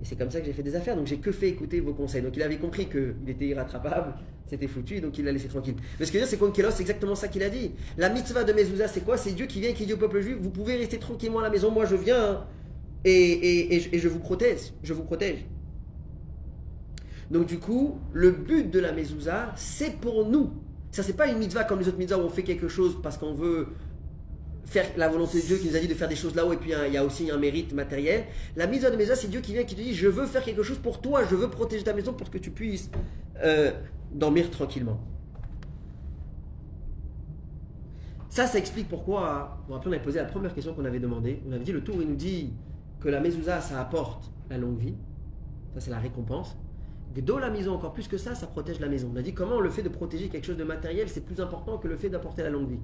Et 0.00 0.04
c'est 0.04 0.16
comme 0.16 0.30
ça 0.30 0.40
que 0.40 0.46
j'ai 0.46 0.52
fait 0.52 0.62
des 0.62 0.74
affaires. 0.76 0.96
Donc 0.96 1.06
j'ai 1.06 1.18
que 1.18 1.32
fait 1.32 1.48
écouter 1.48 1.80
vos 1.80 1.94
conseils. 1.94 2.22
Donc 2.22 2.36
il 2.36 2.42
avait 2.42 2.58
compris 2.58 2.86
qu'il 2.88 3.14
était 3.28 3.46
irrattrapable, 3.46 4.14
c'était 4.46 4.66
foutu, 4.66 5.00
donc 5.00 5.16
il 5.16 5.24
l'a 5.24 5.32
laissé 5.32 5.48
tranquille. 5.48 5.76
Mais 5.98 6.04
ce 6.04 6.10
que 6.12 6.18
je 6.18 6.24
veux 6.24 6.28
dire, 6.28 6.30
c'est 6.30 6.36
qu'Onkelos, 6.38 6.70
c'est 6.72 6.82
exactement 6.82 7.14
ça 7.14 7.28
qu'il 7.28 7.42
a 7.44 7.48
dit. 7.48 7.70
La 7.96 8.10
mitzvah 8.10 8.44
de 8.44 8.52
Mezouza, 8.52 8.88
c'est 8.88 9.02
quoi? 9.02 9.16
C'est 9.16 9.32
Dieu 9.32 9.46
qui 9.46 9.60
vient 9.60 9.70
et 9.70 9.74
qui 9.74 9.86
dit 9.86 9.92
au 9.94 9.96
peuple 9.96 10.20
juif 10.20 10.36
Vous 10.40 10.50
pouvez 10.50 10.76
rester 10.76 10.98
tranquillement 10.98 11.38
à 11.38 11.42
la 11.42 11.50
maison, 11.50 11.70
moi 11.70 11.84
je 11.86 11.96
viens 11.96 12.22
hein, 12.32 12.44
et, 13.04 13.10
et- 13.12 13.94
et 13.94 13.98
je 13.98 14.08
vous 14.08 14.18
protège. 14.18 14.72
Je 14.82 14.92
vous 14.92 15.04
protège. 15.04 15.46
Donc 17.30 17.46
du 17.46 17.58
coup, 17.58 17.98
le 18.12 18.30
but 18.30 18.70
de 18.70 18.78
la 18.78 18.92
Mezouza, 18.92 19.52
c'est 19.56 20.00
pour 20.00 20.26
nous. 20.26 20.50
Ça, 20.90 21.02
c'est 21.02 21.16
pas 21.16 21.26
une 21.26 21.38
mitzvah 21.38 21.64
comme 21.64 21.78
les 21.80 21.88
autres 21.88 21.98
mitzvahs 21.98 22.18
où 22.18 22.22
on 22.22 22.28
fait 22.28 22.42
quelque 22.42 22.68
chose 22.68 22.98
parce 23.02 23.16
qu'on 23.16 23.34
veut 23.34 23.68
faire 24.66 24.86
la 24.96 25.08
volonté 25.08 25.40
de 25.40 25.46
Dieu 25.46 25.56
qui 25.56 25.68
nous 25.68 25.76
a 25.76 25.80
dit 25.80 25.88
de 25.88 25.94
faire 25.94 26.08
des 26.08 26.16
choses 26.16 26.34
là-haut 26.34 26.52
et 26.52 26.56
puis 26.56 26.72
hein, 26.72 26.84
il 26.86 26.92
y 26.92 26.96
a 26.96 27.04
aussi 27.04 27.30
un 27.30 27.38
mérite 27.38 27.72
matériel. 27.72 28.24
La 28.56 28.66
mitzvah 28.66 28.90
de 28.90 28.96
Mezouza, 28.96 29.16
c'est 29.16 29.28
Dieu 29.28 29.40
qui 29.40 29.52
vient 29.52 29.62
et 29.62 29.66
qui 29.66 29.74
te 29.74 29.80
dit 29.80 29.94
je 29.94 30.08
veux 30.08 30.26
faire 30.26 30.44
quelque 30.44 30.62
chose 30.62 30.78
pour 30.78 31.00
toi, 31.00 31.22
je 31.28 31.34
veux 31.34 31.48
protéger 31.48 31.84
ta 31.84 31.94
maison 31.94 32.12
pour 32.12 32.30
que 32.30 32.38
tu 32.38 32.50
puisses 32.50 32.90
euh, 33.42 33.72
dormir 34.12 34.50
tranquillement. 34.50 35.00
Ça, 38.32 38.46
ça 38.46 38.56
explique 38.56 38.88
pourquoi, 38.88 39.58
vous 39.68 39.74
on 39.74 39.86
avait 39.88 40.00
posé 40.00 40.18
la 40.18 40.24
première 40.24 40.54
question 40.54 40.72
qu'on 40.72 40.86
avait 40.86 41.00
demandé. 41.00 41.42
On 41.46 41.52
avait 41.52 41.64
dit 41.64 41.72
le 41.72 41.84
tour, 41.84 41.96
il 42.00 42.08
nous 42.08 42.16
dit 42.16 42.54
que 42.98 43.10
la 43.10 43.20
mezouza, 43.20 43.60
ça 43.60 43.78
apporte 43.78 44.32
la 44.48 44.56
longue 44.56 44.78
vie. 44.78 44.94
Ça, 45.74 45.80
c'est 45.80 45.90
la 45.90 45.98
récompense. 45.98 46.56
Dans 47.20 47.38
la 47.38 47.50
maison, 47.50 47.74
encore 47.74 47.92
plus 47.92 48.08
que 48.08 48.16
ça, 48.16 48.34
ça 48.34 48.46
protège 48.46 48.80
la 48.80 48.88
maison. 48.88 49.10
On 49.12 49.16
a 49.16 49.22
dit 49.22 49.34
comment 49.34 49.60
le 49.60 49.68
fait 49.68 49.82
de 49.82 49.90
protéger 49.90 50.28
quelque 50.28 50.46
chose 50.46 50.56
de 50.56 50.64
matériel, 50.64 51.08
c'est 51.08 51.24
plus 51.24 51.40
important 51.40 51.76
que 51.76 51.88
le 51.88 51.96
fait 51.96 52.08
d'apporter 52.08 52.42
la 52.42 52.50
longue 52.50 52.70
vie. 52.70 52.80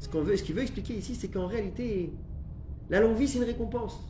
Ce 0.00 0.08
qu'on 0.08 0.22
veut, 0.22 0.36
ce 0.36 0.42
qu'il 0.42 0.54
veut 0.54 0.62
expliquer 0.62 0.94
ici, 0.94 1.14
c'est 1.14 1.28
qu'en 1.28 1.46
réalité, 1.46 2.12
la 2.90 3.00
longue 3.00 3.16
vie, 3.16 3.28
c'est 3.28 3.38
une 3.38 3.44
récompense. 3.44 4.00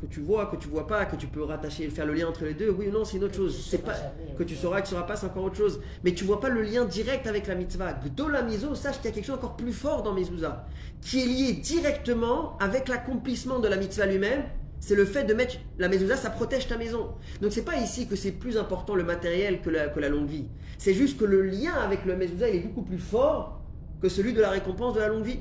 Que 0.00 0.06
tu 0.06 0.20
vois, 0.20 0.46
que 0.46 0.56
tu 0.56 0.66
vois 0.66 0.88
pas, 0.88 1.04
que 1.04 1.14
tu 1.14 1.28
peux 1.28 1.44
rattacher, 1.44 1.88
faire 1.88 2.06
le 2.06 2.14
lien 2.14 2.26
entre 2.26 2.44
les 2.44 2.54
deux, 2.54 2.70
oui 2.70 2.88
ou 2.88 2.90
non, 2.90 3.04
c'est 3.04 3.18
une 3.18 3.24
autre 3.24 3.36
chose. 3.36 3.66
C'est 3.68 3.84
pas 3.84 3.94
que 4.36 4.42
tu 4.42 4.56
sauras, 4.56 4.80
que 4.80 4.86
tu 4.86 4.94
sauras 4.94 5.04
pas, 5.04 5.14
c'est 5.14 5.26
encore 5.26 5.44
autre 5.44 5.56
chose. 5.56 5.80
Mais 6.02 6.12
tu 6.12 6.24
vois 6.24 6.40
pas 6.40 6.48
le 6.48 6.62
lien 6.62 6.84
direct 6.84 7.28
avec 7.28 7.46
la 7.46 7.54
mitzvah. 7.54 7.92
Gdo 7.92 8.26
la 8.26 8.42
miso, 8.42 8.74
sache 8.74 8.96
qu'il 8.96 9.04
y 9.04 9.08
a 9.08 9.12
quelque 9.12 9.26
chose 9.26 9.36
encore 9.36 9.56
plus 9.56 9.72
fort 9.72 10.02
dans 10.02 10.12
Mezouza, 10.12 10.66
qui 11.00 11.20
est 11.20 11.26
lié 11.26 11.52
directement 11.52 12.58
avec 12.58 12.88
l'accomplissement 12.88 13.60
de 13.60 13.68
la 13.68 13.76
mitzvah 13.76 14.06
lui-même. 14.06 14.42
C'est 14.82 14.96
le 14.96 15.04
fait 15.04 15.22
de 15.22 15.32
mettre 15.32 15.58
la 15.78 15.88
mezouza, 15.88 16.16
ça 16.16 16.28
protège 16.28 16.66
ta 16.66 16.76
maison. 16.76 17.12
Donc 17.40 17.52
c'est 17.52 17.64
pas 17.64 17.76
ici 17.76 18.08
que 18.08 18.16
c'est 18.16 18.32
plus 18.32 18.56
important 18.56 18.96
le 18.96 19.04
matériel 19.04 19.60
que 19.62 19.70
la, 19.70 20.08
longue 20.08 20.26
vie. 20.26 20.48
C'est 20.76 20.92
juste 20.92 21.20
que 21.20 21.24
le 21.24 21.42
lien 21.42 21.74
avec 21.74 22.04
le 22.04 22.16
mezouza, 22.16 22.48
il 22.48 22.56
est 22.56 22.66
beaucoup 22.66 22.82
plus 22.82 22.98
fort 22.98 23.62
que 24.02 24.08
celui 24.08 24.32
de 24.32 24.40
la 24.40 24.50
récompense 24.50 24.94
de 24.94 24.98
la 24.98 25.06
longue 25.06 25.22
vie. 25.22 25.38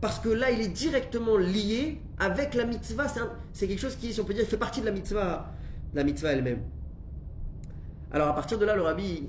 Parce 0.00 0.18
que 0.18 0.28
là, 0.28 0.50
il 0.50 0.60
est 0.60 0.68
directement 0.68 1.36
lié 1.36 2.00
avec 2.18 2.54
la 2.54 2.64
mitzvah. 2.64 3.06
C'est 3.52 3.68
quelque 3.68 3.78
chose 3.78 3.94
qui, 3.94 4.12
si 4.12 4.20
on 4.20 4.24
peut 4.24 4.34
dire, 4.34 4.44
fait 4.46 4.56
partie 4.56 4.80
de 4.80 4.86
la 4.86 4.92
mitzvah, 4.92 5.54
la 5.94 6.02
mitzvah 6.02 6.32
elle-même. 6.32 6.62
Alors 8.10 8.26
à 8.26 8.34
partir 8.34 8.58
de 8.58 8.64
là, 8.64 8.74
le 8.74 8.82
rabbi, 8.82 9.28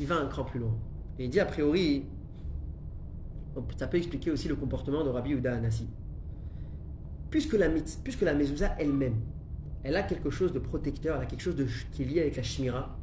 il 0.00 0.06
va 0.08 0.16
un 0.16 0.26
cran 0.26 0.42
plus 0.42 0.58
loin. 0.58 0.76
Et 1.16 1.26
il 1.26 1.30
dit 1.30 1.38
a 1.38 1.46
priori, 1.46 2.06
ça 3.76 3.86
peut 3.86 3.98
expliquer 3.98 4.32
aussi 4.32 4.48
le 4.48 4.56
comportement 4.56 5.04
de 5.04 5.10
Rabbi 5.10 5.30
Uda 5.30 5.54
Anassi. 5.54 5.86
Puisque 7.30 7.54
la, 7.54 7.68
puisque 8.02 8.22
la 8.22 8.34
mezouza 8.34 8.74
elle-même, 8.78 9.20
elle 9.82 9.96
a 9.96 10.02
quelque 10.02 10.30
chose 10.30 10.52
de 10.52 10.58
protecteur, 10.58 11.16
elle 11.16 11.22
a 11.22 11.26
quelque 11.26 11.42
chose 11.42 11.56
de, 11.56 11.66
qui 11.92 12.02
est 12.02 12.06
lié 12.06 12.20
avec 12.20 12.36
la 12.36 12.42
shmira. 12.42 12.96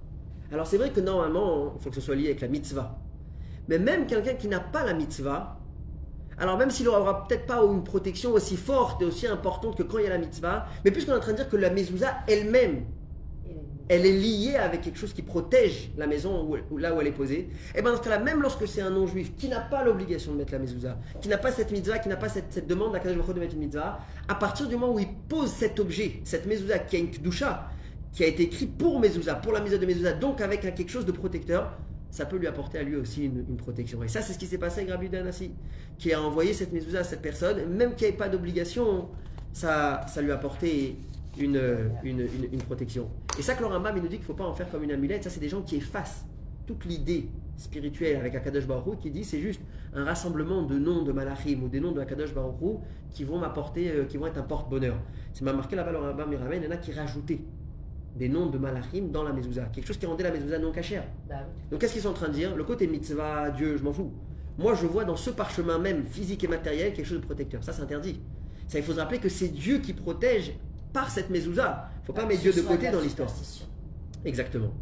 Alors 0.52 0.68
c'est 0.68 0.78
vrai 0.78 0.92
que 0.92 1.00
normalement, 1.00 1.74
il 1.76 1.82
faut 1.82 1.90
que 1.90 1.96
ce 1.96 2.02
soit 2.02 2.16
lié 2.16 2.28
avec 2.28 2.42
la 2.42 2.48
mitzvah. 2.48 3.00
Mais 3.68 3.80
même 3.80 4.06
quelqu'un 4.06 4.34
qui 4.34 4.48
n'a 4.48 4.60
pas 4.60 4.86
la 4.86 4.94
mitzvah, 4.94 5.60
alors 6.38 6.58
même 6.58 6.70
s'il 6.70 6.86
n'aura 6.86 7.28
peut-être 7.28 7.48
pas 7.48 7.64
une 7.64 7.84
protection 7.84 8.32
aussi 8.32 8.58
forte 8.58 9.02
et 9.02 9.06
aussi 9.06 9.28
importante 9.28 9.76
que 9.76 9.84
quand 9.84 9.98
il 9.98 10.04
y 10.04 10.08
a 10.08 10.12
la 10.12 10.20
mitzvah, 10.20 10.68
mais 10.86 10.92
puisqu'on 10.92 11.14
est 11.14 11.18
en 11.18 11.20
train 11.20 11.32
de 11.32 11.38
dire 11.38 11.50
que 11.50 11.58
la 11.58 11.70
mezouza 11.70 12.20
elle-même, 12.28 12.86
elle 13.90 14.06
est 14.06 14.12
liée 14.12 14.56
avec 14.56 14.82
quelque 14.82 14.98
chose 14.98 15.14
qui 15.14 15.22
protège 15.22 15.92
la 15.98 16.08
maison 16.08 16.50
là 16.78 16.94
où 16.94 17.02
elle 17.02 17.08
est 17.08 17.12
posée, 17.12 17.50
et 17.76 17.82
bien 17.82 17.92
dans 17.92 17.98
ce 17.98 18.04
cas-là, 18.04 18.20
même 18.20 18.42
lorsque 18.42 18.68
c'est 18.68 18.82
un 18.82 18.90
non-juif 18.90 19.36
qui 19.38 19.48
n'a 19.48 19.62
pas 19.62 19.84
l'obligation 19.84 20.34
de 20.34 20.38
mettre 20.38 20.54
la 20.54 20.60
mezouza, 20.60 20.98
qui 21.22 21.30
n'a 21.30 21.38
pas 21.38 21.52
cette 21.52 21.72
mitzvah, 21.72 22.00
qui 22.00 22.10
n'a 22.10 22.18
pas 22.18 22.30
cette, 22.30 22.52
cette 22.52 22.68
demande 22.68 22.96
à 22.96 23.00
Kadosh 23.00 23.26
de 23.26 23.40
mettre 23.40 23.54
une 23.54 23.62
mitzvah, 23.62 24.00
à 24.28 24.36
partir 24.36 24.68
du 24.68 24.76
moment 24.76 24.94
où 24.94 25.00
il 25.00 25.08
pose 25.30 25.50
cet 25.50 25.80
objet, 25.80 26.22
cette 26.24 26.46
mezouza 26.46 26.80
qui 26.80 26.98
a 26.98 27.00
une 27.00 27.12
kedusha, 27.12 27.70
qui 28.12 28.24
a 28.24 28.28
été 28.28 28.44
écrit 28.44 28.66
pour 28.66 29.00
mezouza, 29.00 29.36
pour 29.36 29.54
la 29.54 29.62
mitzvah 29.62 29.78
de 29.78 29.86
mezouza, 29.86 30.14
donc 30.14 30.42
avec 30.42 30.62
quelque 30.62 30.90
chose 30.90 31.06
de 31.06 31.12
protecteur, 31.12 31.78
ça 32.10 32.26
peut 32.26 32.38
lui 32.38 32.48
apporter 32.48 32.80
à 32.80 32.84
lui 32.84 32.96
aussi 32.96 33.26
une, 33.26 33.46
une 33.50 33.58
protection. 33.58 34.02
Et 34.04 34.08
ça, 34.08 34.22
c'est 34.22 34.34
ce 34.34 34.40
qui 34.40 34.48
s'est 34.48 34.58
passé 34.58 34.80
avec 34.82 34.92
Rabbi 34.92 35.10
Danassi, 35.10 35.52
qui 35.98 36.14
a 36.14 36.22
envoyé 36.22 36.54
cette 36.54 36.74
mezouza 36.74 37.00
à 37.00 37.04
cette 37.04 37.22
personne, 37.22 37.66
même 37.68 37.96
qu'il 37.96 38.08
n'y 38.08 38.10
avait 38.10 38.18
pas 38.18 38.30
d'obligation, 38.30 39.10
ça, 39.54 40.06
ça 40.08 40.22
lui 40.22 40.32
a 40.32 40.36
apporté 40.36 40.98
une, 41.40 41.62
une, 42.04 42.20
une- 42.22 42.50
une 42.54 42.62
protection. 42.62 43.10
Et 43.38 43.42
ça 43.42 43.54
Rambam 43.56 43.96
il 43.98 44.02
nous 44.04 44.08
dit 44.10 44.16
qu'il 44.16 44.22
ne 44.24 44.26
faut 44.26 44.34
pas 44.34 44.46
en 44.46 44.54
faire 44.54 44.70
comme 44.70 44.84
une 44.84 44.92
amulette, 44.92 45.24
ça 45.24 45.30
c'est 45.30 45.40
des 45.40 45.50
gens 45.50 45.62
qui 45.62 45.76
effacent 45.78 46.26
toute 46.66 46.86
l'idée 46.86 47.30
spirituelle 47.56 48.18
avec 48.18 48.36
Akadosh 48.36 48.68
Baruch 48.68 49.00
qui 49.00 49.10
dit 49.10 49.24
c'est 49.24 49.40
juste 49.40 49.62
un 49.94 50.04
rassemblement 50.04 50.64
de 50.64 50.78
noms 50.78 51.04
de 51.04 51.12
Malachim 51.12 51.64
ou 51.64 51.70
des 51.70 51.80
noms 51.80 51.92
de 51.92 52.02
Akadosh 52.02 52.34
Baruch 52.34 52.56
qui 53.12 53.24
vont 53.24 53.40
m'apporter, 53.40 53.90
euh, 53.90 54.04
qui 54.06 54.18
vont 54.18 54.28
être 54.28 54.38
un 54.38 54.44
porte-bonheur. 54.44 54.96
C'est 55.34 55.44
m'a 55.44 55.54
marqué 55.54 55.76
là-bas 55.76 55.98
Rambam 55.98 56.30
il 56.32 56.38
ramène, 56.38 56.62
il 56.64 56.66
y 56.66 56.68
en 56.68 56.72
a 56.76 56.78
qui 56.78 56.92
rajoutaient 56.92 57.40
des 58.16 58.30
noms 58.30 58.48
de 58.48 58.58
Malachim 58.58 59.10
dans 59.12 59.24
la 59.24 59.32
mezouza, 59.32 59.64
quelque 59.66 59.86
chose 59.88 59.98
qui 59.98 60.06
rendait 60.08 60.24
la 60.24 60.32
mezouza 60.32 60.58
non 60.60 60.72
cachère. 60.72 61.04
Bah. 61.30 61.36
Donc 61.72 61.80
qu'est-ce 61.82 61.94
qu'ils 61.94 62.02
sont 62.02 62.10
en 62.10 62.14
train 62.14 62.30
de 62.30 62.34
dire? 62.34 62.56
Le 62.56 62.64
côté 62.64 62.88
mitzvah, 62.88 63.52
Dieu, 63.52 63.78
je 63.78 63.84
m'en 63.84 63.94
fous. 63.94 64.12
moi 64.58 64.74
je 64.74 64.86
vois 64.88 65.06
dans 65.06 65.16
ce 65.16 65.30
parchemin 65.30 65.78
même, 65.78 66.04
physique 66.06 66.44
et 66.44 66.48
matériel, 66.48 66.94
quelque 66.94 67.06
chose 67.06 67.22
de 67.22 67.26
protecteur. 67.26 67.64
Ça, 67.64 67.74
c'est 67.74 67.82
interdit. 67.84 68.20
Ça, 68.68 68.80
il 68.80 68.84
faut 68.84 68.94
se 68.94 69.00
rappeler 69.00 69.20
que 69.20 69.30
c'est 69.30 69.48
Dieu 69.50 69.78
qui 69.78 69.94
protège 69.94 70.54
par 70.94 71.10
cette 71.10 71.30
mezouza. 71.30 71.90
Il 71.96 72.02
ne 72.02 72.06
faut 72.06 72.14
pas 72.14 72.26
mettre 72.26 72.42
Dieu 72.42 72.54
de 72.54 72.62
côté 72.62 72.90
dans 72.92 73.00
l'histoire. 73.00 73.30
Exactement. 74.26 74.74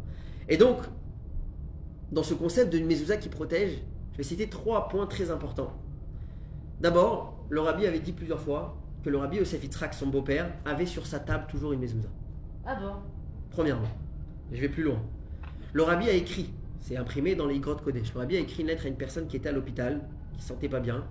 Et 0.48 0.56
donc, 0.56 0.78
dans 2.12 2.22
ce 2.22 2.34
concept 2.34 2.70
d'une 2.70 2.86
mezouza 2.86 3.16
qui 3.16 3.28
protège, 3.28 3.82
je 4.12 4.18
vais 4.18 4.24
citer 4.24 4.48
trois 4.48 4.88
points 4.88 5.06
très 5.06 5.30
importants. 5.30 5.72
D'abord, 6.80 7.44
le 7.48 7.60
rabbi 7.60 7.86
avait 7.86 8.00
dit 8.00 8.12
plusieurs 8.12 8.40
fois 8.40 8.76
que 9.02 9.10
le 9.10 9.18
rabbi 9.18 9.36
Yosef 9.36 9.62
Yitzhak, 9.62 9.94
son 9.94 10.06
beau-père, 10.06 10.52
avait 10.64 10.86
sur 10.86 11.06
sa 11.06 11.18
table 11.18 11.46
toujours 11.48 11.72
une 11.72 11.80
mezouza. 11.80 12.08
Ah 12.64 12.76
bon? 12.76 12.92
Premièrement, 13.50 13.88
je 14.52 14.60
vais 14.60 14.68
plus 14.68 14.82
loin. 14.82 15.00
Le 15.72 15.82
rabbi 15.82 16.08
a 16.08 16.12
écrit, 16.12 16.50
c'est 16.80 16.96
imprimé 16.96 17.34
dans 17.34 17.46
les 17.46 17.58
grottes 17.58 17.82
Kodesh, 17.82 18.12
le 18.14 18.20
rabbi 18.20 18.36
a 18.36 18.40
écrit 18.40 18.62
une 18.62 18.68
lettre 18.68 18.86
à 18.86 18.88
une 18.88 18.96
personne 18.96 19.26
qui 19.26 19.36
était 19.36 19.48
à 19.48 19.52
l'hôpital, 19.52 20.00
qui 20.32 20.38
ne 20.38 20.42
sentait 20.42 20.68
pas 20.68 20.80
bien. 20.80 21.04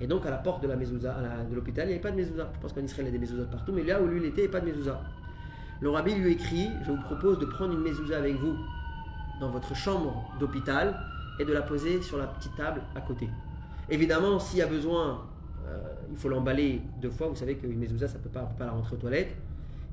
Et 0.00 0.06
donc 0.06 0.24
à 0.26 0.30
la 0.30 0.36
porte 0.36 0.62
de 0.62 0.68
la 0.68 0.76
mezouza, 0.76 1.16
de 1.50 1.54
l'hôpital, 1.54 1.86
il 1.86 1.88
n'y 1.88 1.94
avait 1.94 2.02
pas 2.02 2.10
de 2.10 2.16
mezouza. 2.16 2.50
Je 2.54 2.60
pense 2.60 2.72
qu'en 2.72 2.82
Israël, 2.82 3.08
il 3.08 3.12
y 3.12 3.16
a 3.16 3.18
des 3.18 3.18
mezouza 3.18 3.44
partout, 3.44 3.72
mais 3.72 3.82
là 3.82 4.00
où 4.00 4.06
lui 4.06 4.20
il 4.20 4.26
était, 4.26 4.42
il 4.42 4.48
n'y 4.48 4.54
avait 4.54 4.60
pas 4.60 4.60
de 4.60 4.66
mezouza. 4.66 5.00
Le 5.80 5.90
rabbi 5.90 6.14
lui 6.14 6.32
écrit, 6.32 6.70
je 6.84 6.90
vous 6.90 7.00
propose 7.02 7.38
de 7.38 7.46
prendre 7.46 7.72
une 7.72 7.82
mezouza 7.82 8.18
avec 8.18 8.36
vous 8.36 8.56
dans 9.40 9.50
votre 9.50 9.74
chambre 9.74 10.32
d'hôpital 10.38 10.98
et 11.38 11.44
de 11.44 11.52
la 11.52 11.62
poser 11.62 12.02
sur 12.02 12.18
la 12.18 12.26
petite 12.26 12.56
table 12.56 12.82
à 12.94 13.00
côté. 13.00 13.28
Évidemment, 13.88 14.38
s'il 14.38 14.58
y 14.58 14.62
a 14.62 14.66
besoin, 14.66 15.24
euh, 15.66 15.78
il 16.10 16.16
faut 16.16 16.28
l'emballer 16.28 16.82
deux 17.00 17.10
fois. 17.10 17.28
Vous 17.28 17.36
savez 17.36 17.56
qu'une 17.56 17.78
mezouza, 17.78 18.08
ça 18.08 18.18
ne 18.18 18.22
peut 18.22 18.28
pas, 18.28 18.42
pas 18.42 18.66
la 18.66 18.72
rentrer 18.72 18.96
aux 18.96 18.98
toilettes. 18.98 19.36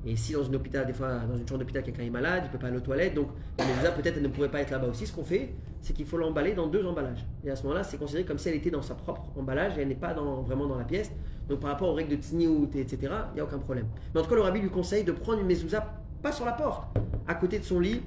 Et 0.08 0.14
si 0.14 0.34
dans 0.34 0.44
une 0.44 0.52
chambre 0.52 1.58
d'hôpital, 1.58 1.82
quelqu'un 1.82 2.04
est 2.04 2.10
malade, 2.10 2.44
il 2.44 2.46
ne 2.46 2.52
peut 2.52 2.58
pas 2.58 2.68
aller 2.68 2.76
aux 2.76 2.80
toilettes, 2.80 3.14
donc 3.14 3.30
la 3.58 3.64
mezouza, 3.64 3.90
peut-être, 3.90 4.16
elle 4.16 4.22
ne 4.22 4.28
pourrait 4.28 4.50
pas 4.50 4.60
être 4.60 4.70
là-bas 4.70 4.86
aussi. 4.86 5.04
Ce 5.04 5.12
qu'on 5.12 5.24
fait, 5.24 5.52
c'est 5.80 5.94
qu'il 5.94 6.06
faut 6.06 6.16
l'emballer 6.16 6.54
dans 6.54 6.68
deux 6.68 6.86
emballages. 6.86 7.26
Et 7.44 7.50
à 7.50 7.56
ce 7.56 7.64
moment-là, 7.64 7.82
c'est 7.82 7.98
considéré 7.98 8.24
comme 8.24 8.38
si 8.38 8.48
elle 8.48 8.54
était 8.54 8.70
dans 8.70 8.82
sa 8.82 8.94
propre 8.94 9.24
emballage 9.36 9.76
et 9.76 9.82
elle 9.82 9.88
n'est 9.88 9.96
pas 9.96 10.14
vraiment 10.14 10.68
dans 10.68 10.78
la 10.78 10.84
pièce. 10.84 11.10
Donc 11.48 11.58
par 11.58 11.70
rapport 11.70 11.88
aux 11.88 11.94
règles 11.94 12.16
de 12.16 12.22
tsniout, 12.22 12.70
etc., 12.76 12.98
il 13.02 13.34
n'y 13.34 13.40
a 13.40 13.44
aucun 13.44 13.58
problème. 13.58 13.86
Mais 14.14 14.20
en 14.20 14.22
tout 14.22 14.30
cas, 14.30 14.36
le 14.36 14.42
rabbi 14.42 14.60
lui 14.60 14.70
conseille 14.70 15.02
de 15.02 15.10
prendre 15.10 15.40
une 15.40 15.46
mezouza, 15.46 15.84
pas 16.22 16.30
sur 16.30 16.44
la 16.44 16.52
porte, 16.52 16.96
à 17.26 17.34
côté 17.34 17.58
de 17.58 17.64
son 17.64 17.80
lit, 17.80 18.00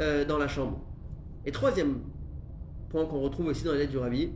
euh, 0.00 0.24
dans 0.24 0.38
la 0.38 0.48
chambre. 0.48 0.80
Et 1.44 1.52
troisième 1.52 2.00
point 2.88 3.04
qu'on 3.04 3.20
retrouve 3.20 3.48
aussi 3.48 3.64
dans 3.64 3.72
la 3.72 3.78
lettre 3.78 3.90
du 3.90 3.98
rabbi, 3.98 4.30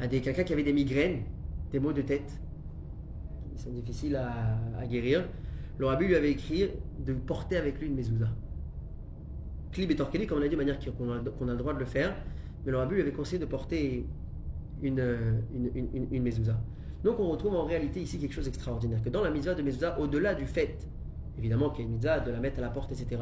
à 0.00 0.06
des 0.06 0.22
quelqu'un 0.22 0.44
qui 0.44 0.54
avait 0.54 0.62
des 0.62 0.72
migraines, 0.72 1.24
des 1.72 1.78
maux 1.78 1.92
de 1.92 2.00
tête, 2.00 2.40
qui 3.54 3.62
sont 3.62 3.70
difficiles 3.70 4.16
à 4.16 4.86
guérir, 4.86 5.28
le 5.78 5.94
lui 5.98 6.14
avait 6.14 6.30
écrit 6.30 6.70
de 7.04 7.12
porter 7.12 7.56
avec 7.56 7.80
lui 7.80 7.88
une 7.88 7.94
mezouza. 7.94 8.28
Klib 9.72 9.90
et 9.90 9.96
Torkeli, 9.96 10.26
comme 10.26 10.38
on 10.38 10.42
a 10.42 10.44
dit, 10.44 10.50
de 10.50 10.56
manière 10.56 10.78
qu'on 10.78 11.10
a, 11.10 11.52
le 11.52 11.56
droit 11.56 11.74
de 11.74 11.80
le 11.80 11.84
faire, 11.84 12.14
mais 12.64 12.72
le 12.72 12.84
lui 12.86 13.00
avait 13.00 13.12
conseillé 13.12 13.38
de 13.38 13.46
porter 13.46 14.06
une, 14.82 15.02
une, 15.52 16.08
une, 16.12 16.22
mezouza. 16.22 16.60
Donc 17.02 17.18
on 17.18 17.28
retrouve 17.28 17.54
en 17.54 17.64
réalité 17.64 18.00
ici 18.00 18.18
quelque 18.18 18.32
chose 18.32 18.44
d'extraordinaire, 18.44 19.02
que 19.02 19.08
dans 19.08 19.22
la 19.22 19.30
mezouza 19.30 19.54
de 19.54 19.62
mezouza, 19.62 19.98
au-delà 19.98 20.34
du 20.34 20.46
fait, 20.46 20.88
évidemment 21.36 21.70
qu'il 21.70 21.84
y 21.84 21.88
a 21.88 21.90
une 21.90 21.98
de 22.24 22.30
la 22.30 22.40
mettre 22.40 22.58
à 22.58 22.62
la 22.62 22.70
porte, 22.70 22.92
etc., 22.92 23.20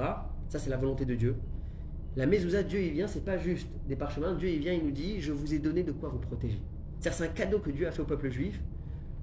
ça 0.48 0.59
c'est 0.59 0.70
la 0.70 0.76
volonté 0.76 1.07
de 1.07 1.14
Dieu, 1.14 1.36
la 2.14 2.26
mezouza, 2.26 2.62
Dieu 2.62 2.80
il 2.80 2.92
vient, 2.92 3.07
c'est 3.07 3.24
pas 3.24 3.38
juste 3.38 3.68
des 3.88 3.96
parchemins. 3.96 4.34
Dieu 4.34 4.50
il 4.50 4.59
vient, 4.59 4.74
il 4.74 4.84
nous 4.84 4.90
dit, 4.90 5.20
je 5.20 5.32
vous 5.32 5.55
ai 5.55 5.59
donné 5.59 5.82
de 5.82 5.92
quoi 5.92 6.11
vous 6.11 6.18
protéger. 6.18 6.61
C'est 7.00 7.24
un 7.24 7.28
cadeau 7.28 7.59
que 7.59 7.70
Dieu 7.70 7.86
a 7.86 7.90
fait 7.90 8.03
au 8.03 8.05
peuple 8.05 8.30
juif. 8.30 8.61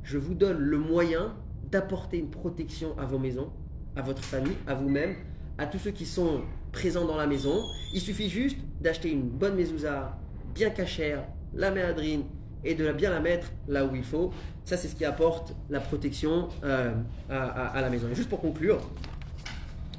Je 0.04 0.18
vous 0.18 0.34
donne 0.34 0.58
le 0.58 0.78
moyen 0.78 1.36
d'apporter 1.72 2.18
une 2.18 2.30
protection 2.30 2.98
à 2.98 3.06
vos 3.06 3.20
maisons, 3.20 3.52
à 3.96 4.02
votre 4.02 4.24
famille, 4.24 4.56
à 4.68 4.74
vous-même, 4.74 5.16
à 5.58 5.66
tous 5.66 5.80
ceux 5.80 5.92
qui 5.92 6.06
sont 6.06 6.42
présents 6.72 7.06
dans 7.06 7.18
la 7.18 7.28
maison. 7.28 7.64
Il 7.94 8.02
suffit 8.02 8.30
juste 8.30 8.58
d'acheter 8.82 9.12
une 9.12 9.30
bonne 9.30 9.56
mezouza, 9.56 10.18
bien 10.54 10.70
cachère, 10.70 11.24
la 11.54 11.72
méadrine, 11.72 12.24
et 12.64 12.76
de 12.76 12.92
bien 12.92 13.10
la 13.10 13.20
mettre 13.20 13.52
là 13.68 13.86
où 13.86 13.96
il 13.96 14.04
faut. 14.04 14.32
Ça, 14.66 14.78
c'est 14.78 14.88
ce 14.88 14.96
qui 14.96 15.06
apporte 15.06 15.56
la 15.70 15.80
protection 15.80 16.50
euh, 16.64 16.94
à, 17.30 17.82
la 17.82 17.90
maison. 17.90 18.08
Et 18.10 18.16
juste 18.16 18.30
pour 18.30 18.42
conclure, 18.42 18.80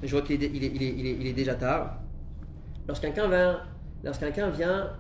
je 0.03 0.11
vois 0.11 0.23
qu'il 0.23 0.43
est, 0.43 1.33
déjà 1.33 1.55
tard. 1.55 2.01
Lorsqu'un 2.87 3.11
vient, 3.11 4.51
vient 4.51 4.91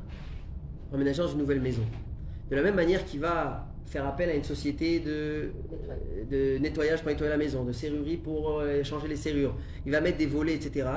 emménager 0.92 1.22
dans 1.22 1.28
une 1.28 1.38
nouvelle 1.38 1.60
maison, 1.60 1.82
de 2.50 2.56
la 2.56 2.62
même 2.62 2.74
manière 2.74 3.04
qu'il 3.04 3.20
va 3.20 3.69
faire 3.90 4.06
appel 4.06 4.30
à 4.30 4.34
une 4.34 4.44
société 4.44 5.00
de, 5.00 5.50
de 6.30 6.58
nettoyage 6.58 7.00
pour 7.00 7.08
nettoyer 7.08 7.30
la 7.30 7.36
maison, 7.36 7.64
de 7.64 7.72
serrurerie 7.72 8.18
pour 8.18 8.60
euh, 8.60 8.84
changer 8.84 9.08
les 9.08 9.16
serrures, 9.16 9.56
il 9.84 9.90
va 9.90 10.00
mettre 10.00 10.16
des 10.16 10.26
volets, 10.26 10.54
etc. 10.54 10.88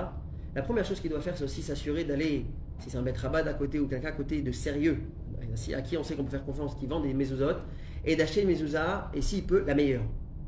La 0.56 0.62
première 0.62 0.86
chose 0.86 1.00
qu'il 1.00 1.10
doit 1.10 1.20
faire, 1.20 1.36
c'est 1.36 1.44
aussi 1.44 1.64
s'assurer 1.64 2.04
d'aller, 2.04 2.46
si 2.78 2.92
c'est 2.92 2.98
un 2.98 3.02
maître 3.02 3.22
rabat 3.22 3.40
à 3.40 3.54
côté 3.56 3.80
ou 3.80 3.88
quelqu'un 3.88 4.10
à 4.10 4.12
côté 4.12 4.44
de 4.44 4.52
sérieux, 4.52 5.00
à 5.76 5.82
qui 5.82 5.98
on 5.98 6.04
sait 6.04 6.14
qu'on 6.14 6.24
peut 6.24 6.30
faire 6.30 6.46
confiance, 6.46 6.76
qui 6.76 6.86
vend 6.86 7.00
des 7.00 7.16
mezouzotes, 7.16 7.64
et 8.06 8.16
d'acheter 8.16 8.44
une 8.44 8.50
mezouza, 8.50 9.10
et 9.16 9.22
s'il 9.22 9.44
peut, 9.44 9.64
la 9.66 9.74
meilleure. 9.74 10.04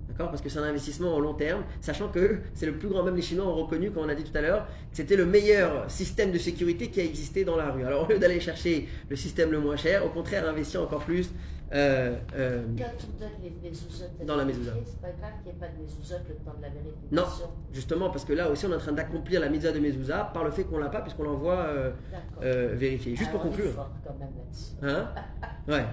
D'accord? 0.07 0.29
Parce 0.29 0.43
que 0.43 0.49
c'est 0.49 0.59
un 0.59 0.63
investissement 0.63 1.15
au 1.15 1.19
long 1.19 1.33
terme, 1.33 1.63
sachant 1.81 2.09
que 2.09 2.37
c'est 2.53 2.67
le 2.67 2.73
plus 2.73 2.89
grand, 2.89 3.01
même 3.01 3.15
les 3.15 3.23
Chinois 3.23 3.47
ont 3.47 3.55
reconnu, 3.55 3.89
comme 3.89 4.03
on 4.03 4.09
a 4.09 4.13
dit 4.13 4.23
tout 4.23 4.37
à 4.37 4.41
l'heure, 4.41 4.67
que 4.91 4.97
c'était 4.97 5.15
le 5.15 5.25
meilleur 5.25 5.89
système 5.89 6.31
de 6.31 6.37
sécurité 6.37 6.89
qui 6.89 6.99
a 6.99 7.03
existé 7.03 7.43
dans 7.43 7.57
la 7.57 7.71
rue. 7.71 7.83
Alors 7.83 8.07
au 8.07 8.11
lieu 8.11 8.19
d'aller 8.19 8.39
chercher 8.39 8.87
le 9.09 9.15
système 9.15 9.51
le 9.51 9.59
moins 9.59 9.77
cher, 9.77 10.05
au 10.05 10.09
contraire, 10.09 10.47
investir 10.47 10.83
encore 10.83 11.03
plus 11.03 11.31
euh, 11.73 12.15
euh, 12.35 12.63
Quand 12.77 12.83
on 13.21 13.43
les 13.43 14.25
Dans 14.25 14.35
la 14.35 14.45
mezouza. 14.45 14.71
C'est 14.85 15.01
pas 15.01 15.07
grave 15.19 15.31
qu'il 15.43 15.51
n'y 15.51 15.57
ait 15.57 15.59
pas 15.59 15.67
de 15.67 16.29
le 16.29 16.35
temps 16.35 16.53
de 16.57 16.61
la 16.61 16.69
Non, 17.11 17.27
justement, 17.73 18.09
parce 18.09 18.23
que 18.25 18.33
là 18.33 18.49
aussi 18.49 18.65
on 18.65 18.71
est 18.71 18.75
en 18.75 18.79
train 18.79 18.91
d'accomplir 18.91 19.39
la 19.41 19.49
mitzvah 19.49 19.71
de 19.71 19.79
Mezouza 19.79 20.29
par 20.33 20.43
le 20.43 20.51
fait 20.51 20.63
qu'on 20.63 20.77
l'a 20.77 20.89
pas, 20.89 21.01
puisqu'on 21.01 21.23
l'envoie 21.23 21.57
euh, 22.43 22.73
vérifier. 22.75 23.15
Juste 23.15 23.31
pour 23.31 23.41
on 23.41 23.45
est 23.45 23.47
conclure. 23.49 23.71
fort 23.71 23.89
quand 24.05 24.17
même 24.19 24.29
là-dessus. 24.37 24.73
Hein? 24.83 25.09
Ouais, 25.67 25.85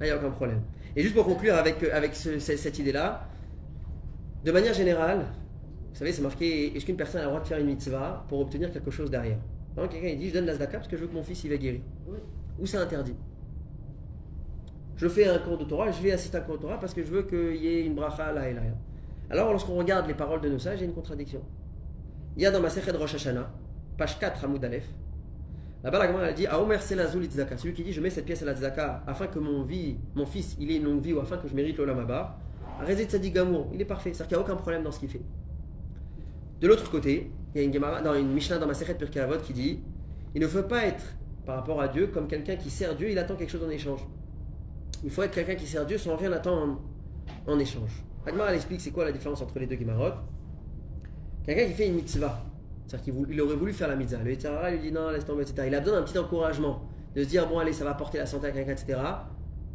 il 0.00 0.04
n'y 0.04 0.10
a 0.10 0.16
aucun 0.16 0.30
problème. 0.30 0.62
Et 0.94 1.02
juste 1.02 1.14
pour 1.14 1.24
conclure 1.24 1.54
avec, 1.54 1.82
avec 1.82 2.14
ce- 2.14 2.38
ce- 2.38 2.56
cette 2.56 2.78
idée-là, 2.78 3.26
de 4.44 4.52
manière 4.52 4.72
générale, 4.74 5.18
vous 5.90 5.94
savez, 5.98 6.12
c'est 6.12 6.22
marqué 6.22 6.76
est-ce 6.76 6.86
qu'une 6.86 6.96
personne 6.96 7.20
a 7.20 7.24
le 7.24 7.28
droit 7.30 7.40
de 7.42 7.46
faire 7.46 7.58
une 7.58 7.66
mitzvah 7.66 8.24
pour 8.28 8.40
obtenir 8.40 8.70
quelque 8.72 8.90
chose 8.90 9.10
derrière? 9.10 9.38
Par 9.74 9.84
exemple, 9.84 10.00
quelqu'un 10.00 10.14
il 10.16 10.18
dit 10.20 10.28
je 10.28 10.34
donne 10.34 10.46
la 10.46 10.56
parce 10.78 10.88
que 10.88 10.96
je 10.96 11.02
veux 11.02 11.08
que 11.08 11.14
mon 11.14 11.22
fils 11.24 11.42
il 11.44 11.50
va 11.50 11.56
guérir. 11.56 11.80
Oui. 12.06 12.18
Ou 12.60 12.66
c'est 12.66 12.76
interdit? 12.78 13.14
Je 14.98 15.06
fais 15.08 15.28
un 15.28 15.38
cours 15.38 15.56
de 15.56 15.64
Torah, 15.64 15.90
je 15.92 16.02
vais 16.02 16.10
assister 16.10 16.36
à 16.36 16.40
un 16.40 16.42
cours 16.42 16.56
de 16.56 16.62
Torah 16.62 16.78
parce 16.78 16.92
que 16.92 17.02
je 17.04 17.08
veux 17.08 17.22
qu'il 17.22 17.56
y 17.56 17.68
ait 17.68 17.86
une 17.86 17.94
bracha 17.94 18.32
là 18.32 18.48
et 18.48 18.52
là. 18.52 18.62
Alors, 19.30 19.52
lorsqu'on 19.52 19.76
regarde 19.76 20.08
les 20.08 20.14
paroles 20.14 20.40
de 20.40 20.48
nos 20.48 20.58
sages, 20.58 20.78
il 20.78 20.80
y 20.80 20.84
a 20.84 20.88
une 20.88 20.94
contradiction. 20.94 21.40
Il 22.36 22.42
y 22.42 22.46
a 22.46 22.50
dans 22.50 22.60
ma 22.60 22.68
Sechet 22.68 22.90
Rosh 22.90 23.14
Hashanah, 23.14 23.48
page 23.96 24.18
4, 24.18 24.44
Hamoud 24.44 24.64
Aleph, 24.64 24.88
Là-bas, 25.84 25.98
la 26.00 26.06
Gemara 26.08 26.28
elle 26.28 26.34
dit 26.34 26.46
Aomer 26.48 26.80
Selazul. 26.80 27.28
Celui 27.30 27.72
qui 27.72 27.84
dit 27.84 27.92
Je 27.92 28.00
mets 28.00 28.10
cette 28.10 28.24
pièce 28.24 28.42
à 28.42 28.46
la 28.46 28.56
tzaka 28.56 29.04
afin 29.06 29.28
que 29.28 29.38
mon, 29.38 29.62
vie, 29.62 29.96
mon 30.16 30.26
fils 30.26 30.56
il 30.58 30.72
ait 30.72 30.76
une 30.76 30.84
longue 30.84 31.00
vie 31.00 31.12
ou 31.12 31.20
afin 31.20 31.36
que 31.36 31.46
je 31.46 31.54
mérite 31.54 31.78
l'Olam 31.78 32.00
Abba. 32.00 32.36
Tzadik 32.84 33.34
Gamour, 33.34 33.68
il 33.72 33.80
est 33.80 33.84
parfait. 33.84 34.12
C'est-à-dire 34.12 34.26
qu'il 34.26 34.36
n'y 34.38 34.42
a 34.42 34.46
aucun 34.46 34.56
problème 34.56 34.82
dans 34.82 34.90
ce 34.90 34.98
qu'il 34.98 35.08
fait. 35.08 35.22
De 36.60 36.66
l'autre 36.66 36.90
côté, 36.90 37.30
il 37.54 37.60
y 37.60 37.62
a 37.62 37.64
une, 37.64 37.72
Gemara, 37.72 38.02
dans 38.02 38.14
une 38.14 38.32
Mishnah 38.32 38.58
dans 38.58 38.66
ma 38.66 38.74
Sechet 38.74 38.94
Pirkei 38.94 39.24
qui 39.44 39.52
dit 39.52 39.80
Il 40.34 40.40
ne 40.40 40.48
faut 40.48 40.64
pas 40.64 40.84
être 40.84 41.04
par 41.46 41.56
rapport 41.56 41.80
à 41.80 41.86
Dieu 41.86 42.08
comme 42.08 42.26
quelqu'un 42.26 42.56
qui 42.56 42.70
sert 42.70 42.96
Dieu, 42.96 43.10
il 43.10 43.18
attend 43.18 43.36
quelque 43.36 43.50
chose 43.50 43.62
en 43.64 43.70
échange. 43.70 44.00
Il 45.04 45.10
faut 45.10 45.22
être 45.22 45.34
quelqu'un 45.34 45.54
qui 45.54 45.66
sert 45.66 45.86
Dieu 45.86 45.98
sans 45.98 46.16
rien 46.16 46.32
attendre 46.32 46.78
en, 47.46 47.52
en 47.52 47.58
échange. 47.58 48.04
Agmar 48.26 48.48
elle 48.50 48.56
explique 48.56 48.80
c'est 48.80 48.90
quoi 48.90 49.04
la 49.04 49.12
différence 49.12 49.40
entre 49.40 49.58
les 49.58 49.66
deux 49.66 49.76
Gemarot. 49.76 50.12
Quelqu'un 51.44 51.66
qui 51.66 51.72
fait 51.72 51.86
une 51.86 51.94
mitzvah, 51.94 52.44
c'est-à-dire 52.86 53.14
qu'il 53.14 53.40
aurait 53.40 53.56
voulu 53.56 53.72
faire 53.72 53.88
la 53.88 53.96
mitzvah. 53.96 54.22
Le 54.22 54.32
Yitzhara 54.32 54.70
lui 54.70 54.80
dit 54.80 54.92
non, 54.92 55.10
laisse 55.10 55.24
tomber, 55.24 55.42
etc. 55.42 55.66
Il 55.66 55.74
a 55.74 55.80
besoin 55.80 56.00
d'un 56.00 56.04
petit 56.04 56.18
encouragement, 56.18 56.82
de 57.14 57.22
se 57.22 57.28
dire 57.28 57.48
bon, 57.48 57.58
allez, 57.58 57.72
ça 57.72 57.84
va 57.84 57.90
apporter 57.90 58.18
la 58.18 58.26
santé 58.26 58.48
à 58.48 58.50
quelqu'un, 58.50 58.72
etc. 58.72 58.98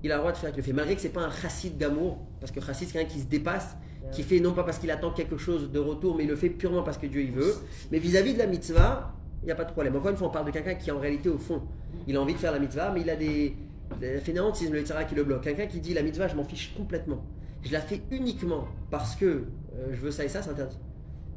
Il 0.03 0.11
a 0.11 0.15
le 0.15 0.19
droit 0.19 0.31
de 0.31 0.37
faire 0.37 0.51
qu'il 0.51 0.57
le 0.57 0.63
fait, 0.63 0.73
malgré 0.73 0.95
que 0.95 1.01
c'est 1.01 1.09
pas 1.09 1.21
un 1.21 1.31
chassid 1.31 1.77
d'amour, 1.77 2.19
parce 2.39 2.51
que 2.51 2.59
chassid 2.59 2.87
c'est 2.87 2.93
quelqu'un 2.93 3.13
qui 3.13 3.19
se 3.21 3.27
dépasse, 3.27 3.75
qui 4.11 4.21
fait 4.21 4.39
non 4.39 4.51
pas 4.51 4.63
parce 4.63 4.77
qu'il 4.77 4.91
attend 4.91 5.11
quelque 5.11 5.37
chose 5.37 5.71
de 5.71 5.79
retour, 5.79 6.15
mais 6.15 6.23
il 6.23 6.29
le 6.29 6.35
fait 6.35 6.49
purement 6.49 6.83
parce 6.83 6.97
que 6.97 7.07
Dieu 7.07 7.21
il 7.21 7.31
veut. 7.31 7.55
Mais 7.91 7.99
vis-à-vis 7.99 8.33
de 8.33 8.39
la 8.39 8.47
mitzvah, 8.47 9.13
il 9.41 9.45
n'y 9.45 9.51
a 9.51 9.55
pas 9.55 9.63
de 9.63 9.71
problème. 9.71 9.95
Encore 9.95 10.11
une 10.11 10.17
fois, 10.17 10.27
on 10.27 10.31
parle 10.31 10.45
de 10.45 10.51
quelqu'un 10.51 10.75
qui 10.75 10.91
en 10.91 10.99
réalité 10.99 11.29
au 11.29 11.37
fond, 11.37 11.61
il 12.07 12.17
a 12.17 12.21
envie 12.21 12.33
de 12.33 12.39
faire 12.39 12.51
la 12.51 12.59
mitzvah, 12.59 12.91
mais 12.91 13.01
il 13.01 13.09
a 13.09 13.15
des, 13.15 13.55
des 13.99 14.19
fainéantismes, 14.19 14.73
le 14.73 14.81
qui 14.81 15.15
le 15.15 15.23
bloque. 15.23 15.43
Quelqu'un 15.43 15.67
qui 15.67 15.79
dit 15.79 15.93
la 15.93 16.01
mitzvah, 16.01 16.27
je 16.27 16.35
m'en 16.35 16.43
fiche 16.43 16.73
complètement. 16.75 17.23
Je 17.63 17.71
la 17.71 17.79
fais 17.79 18.01
uniquement 18.11 18.67
parce 18.91 19.15
que 19.15 19.25
euh, 19.25 19.87
je 19.91 19.99
veux 19.99 20.11
ça 20.11 20.25
et 20.25 20.29
ça, 20.29 20.41
c'est 20.41 20.49
interdit. 20.49 20.77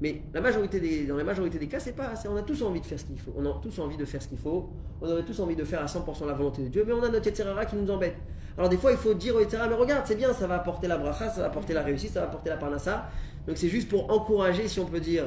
Mais 0.00 0.22
la 0.34 0.40
majorité 0.40 0.78
des, 0.78 1.06
dans 1.06 1.16
la 1.16 1.24
majorité 1.24 1.58
des 1.58 1.68
cas, 1.68 1.80
c'est 1.80 1.94
pas. 1.94 2.12
On 2.28 2.36
a 2.36 2.42
tous 2.42 2.62
envie 2.62 2.80
de 2.80 2.86
faire 2.86 2.98
ce 2.98 3.04
qu'il 3.04 3.18
faut. 3.18 3.32
On 3.36 3.46
a 3.46 3.60
tous 3.62 3.78
envie 3.78 3.96
de 3.96 4.04
faire 4.04 4.20
ce 4.20 4.28
qu'il 4.28 4.38
faut. 4.38 4.68
On 5.00 5.08
aurait 5.08 5.22
tous 5.22 5.38
envie 5.40 5.56
de 5.56 5.64
faire 5.64 5.80
à 5.80 5.86
100% 5.86 6.26
la 6.26 6.34
volonté 6.34 6.62
de 6.62 6.68
Dieu, 6.68 6.84
mais 6.86 6.92
on 6.92 7.02
a 7.02 7.08
notre 7.08 7.26
Yetzirara 7.26 7.64
qui 7.64 7.76
nous 7.76 7.90
embête. 7.90 8.16
Alors 8.58 8.68
des 8.68 8.76
fois, 8.76 8.92
il 8.92 8.98
faut 8.98 9.14
dire 9.14 9.36
au 9.36 9.40
mais 9.40 9.74
regarde, 9.74 10.04
c'est 10.06 10.16
bien, 10.16 10.32
ça 10.32 10.46
va 10.46 10.56
apporter 10.56 10.86
la 10.86 10.96
bracha, 10.98 11.28
ça 11.28 11.40
va 11.40 11.46
apporter 11.46 11.74
la 11.74 11.82
réussite, 11.82 12.12
ça 12.12 12.20
va 12.20 12.26
apporter 12.26 12.50
la 12.50 12.56
parnassa. 12.56 13.08
Donc 13.46 13.56
c'est 13.56 13.68
juste 13.68 13.88
pour 13.88 14.10
encourager, 14.10 14.68
si 14.68 14.80
on 14.80 14.86
peut 14.86 15.00
dire, 15.00 15.24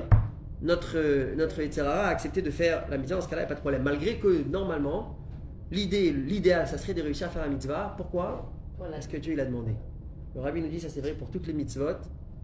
notre, 0.61 0.97
euh, 0.97 1.35
notre 1.35 1.61
Yetzirara 1.61 2.07
à 2.07 2.09
accepter 2.09 2.41
de 2.41 2.51
faire 2.51 2.85
la 2.89 2.97
mitzvah. 2.97 3.15
Dans 3.17 3.21
ce 3.21 3.29
cas-là, 3.29 3.43
il 3.43 3.45
n'y 3.45 3.47
a 3.47 3.49
pas 3.49 3.55
de 3.55 3.59
problème. 3.61 3.83
Malgré 3.83 4.17
que, 4.17 4.43
normalement, 4.49 5.17
l'idée, 5.71 6.11
l'idéal, 6.11 6.67
ça 6.67 6.77
serait 6.77 6.93
de 6.93 7.01
réussir 7.01 7.27
à 7.27 7.29
faire 7.29 7.41
la 7.43 7.49
mitzvah. 7.49 7.93
Pourquoi? 7.97 8.51
Voilà. 8.77 8.93
Parce 8.93 9.07
que 9.07 9.17
Dieu, 9.17 9.33
il 9.33 9.39
a 9.39 9.45
demandé. 9.45 9.73
Le 10.35 10.41
rabbi 10.41 10.61
nous 10.61 10.69
dit, 10.69 10.79
ça 10.79 10.89
c'est 10.89 11.01
vrai 11.01 11.13
pour 11.13 11.29
toutes 11.29 11.47
les 11.47 11.53
mitzvot, 11.53 11.97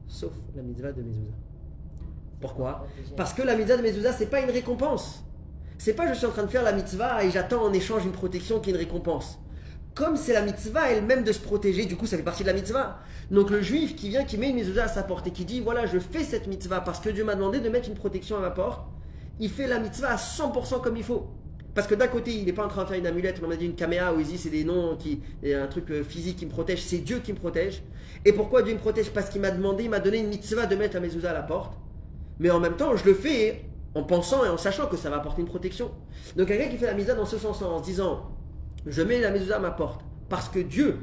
sauf 0.07 0.33
la 0.55 0.61
mitzvah 0.61 0.91
de 0.91 1.01
Mezouza. 1.01 1.33
Pourquoi? 2.41 2.87
Parce 3.15 3.33
que 3.33 3.41
la 3.41 3.55
mitzvah 3.55 3.77
de 3.77 3.81
Mezouza, 3.83 4.11
c'est 4.11 4.29
pas 4.29 4.41
une 4.41 4.49
récompense. 4.51 5.23
C'est 5.77 5.93
pas 5.93 6.07
je 6.11 6.17
suis 6.17 6.25
en 6.25 6.31
train 6.31 6.43
de 6.43 6.49
faire 6.49 6.63
la 6.63 6.71
mitzvah 6.71 7.23
et 7.23 7.31
j'attends 7.31 7.63
en 7.63 7.73
échange 7.73 8.05
une 8.05 8.11
protection 8.11 8.59
qui 8.59 8.69
est 8.69 8.73
une 8.73 8.79
récompense. 8.79 9.39
comme 9.95 10.17
c'est 10.17 10.33
la 10.33 10.41
mitzvah 10.41 10.91
elle-même 10.91 11.23
de 11.23 11.31
se 11.31 11.39
protéger, 11.39 11.85
du 11.85 11.95
coup 11.95 12.05
ça 12.05 12.17
fait 12.17 12.23
partie 12.23 12.43
de 12.43 12.49
la 12.49 12.53
mitzvah. 12.53 12.99
Donc 13.31 13.49
le 13.49 13.61
juif 13.61 13.95
qui 13.95 14.09
vient, 14.09 14.25
qui 14.25 14.37
met 14.37 14.49
une 14.49 14.57
mezouza 14.57 14.83
à 14.83 14.87
sa 14.87 15.03
porte 15.03 15.25
et 15.27 15.31
qui 15.31 15.45
dit 15.45 15.61
voilà, 15.61 15.85
je 15.85 15.97
fais 15.97 16.23
cette 16.23 16.47
mitzvah 16.47 16.81
parce 16.81 16.99
que 16.99 17.09
Dieu 17.09 17.23
m'a 17.23 17.35
demandé 17.35 17.61
de 17.61 17.69
mettre 17.69 17.87
une 17.87 17.95
protection 17.95 18.37
à 18.37 18.41
ma 18.41 18.51
porte, 18.51 18.85
il 19.39 19.49
fait 19.49 19.67
la 19.67 19.79
mitzvah 19.79 20.11
à 20.11 20.15
100% 20.17 20.81
comme 20.81 20.97
il 20.97 21.03
faut. 21.03 21.27
Parce 21.75 21.87
que 21.87 21.93
d'un 21.93 22.07
côté, 22.07 22.31
il 22.31 22.45
n'est 22.45 22.53
pas 22.53 22.65
en 22.65 22.69
train 22.69 22.83
de 22.83 22.87
faire 22.87 22.97
une 22.97 23.05
amulette, 23.05 23.41
on 23.45 23.51
a 23.51 23.57
dit 23.57 23.65
une 23.65 23.75
caméra 23.75 24.13
il 24.17 24.25
dit 24.25 24.37
c'est 24.37 24.49
des 24.49 24.63
noms, 24.63 24.95
qui, 24.95 25.21
un 25.45 25.67
truc 25.67 25.91
euh, 25.91 26.03
physique 26.03 26.37
qui 26.37 26.45
me 26.45 26.51
protège, 26.51 26.81
c'est 26.81 26.99
Dieu 26.99 27.19
qui 27.19 27.33
me 27.33 27.37
protège. 27.37 27.83
Et 28.23 28.31
pourquoi 28.31 28.63
Dieu 28.63 28.73
me 28.73 28.79
protège? 28.79 29.11
Parce 29.11 29.29
qu'il 29.29 29.41
m'a 29.41 29.51
demandé, 29.51 29.83
il 29.83 29.89
m'a 29.89 29.99
donné 29.99 30.19
une 30.19 30.29
mitzvah 30.29 30.65
de 30.67 30.75
mettre 30.77 30.95
la 30.95 31.01
mezouza 31.01 31.31
à 31.31 31.33
la 31.33 31.43
porte. 31.43 31.77
Mais 32.39 32.49
en 32.49 32.61
même 32.61 32.77
temps, 32.77 32.95
je 32.95 33.05
le 33.05 33.13
fais 33.13 33.65
en 33.93 34.03
pensant 34.03 34.45
et 34.45 34.49
en 34.49 34.57
sachant 34.57 34.87
que 34.87 34.95
ça 34.95 35.09
va 35.09 35.17
apporter 35.17 35.41
une 35.41 35.47
protection. 35.47 35.91
Donc 36.37 36.47
quelqu'un 36.47 36.69
qui 36.69 36.77
fait 36.77 36.85
la 36.85 36.93
mitzvah 36.93 37.13
dans 37.13 37.25
ce 37.25 37.37
sens-là, 37.37 37.67
en 37.67 37.79
se 37.79 37.83
disant 37.83 38.31
je 38.85 39.01
mets 39.01 39.19
la 39.19 39.31
mezouza 39.31 39.57
à 39.57 39.59
ma 39.59 39.71
porte 39.71 40.01
parce 40.29 40.47
que 40.47 40.59
Dieu 40.59 40.99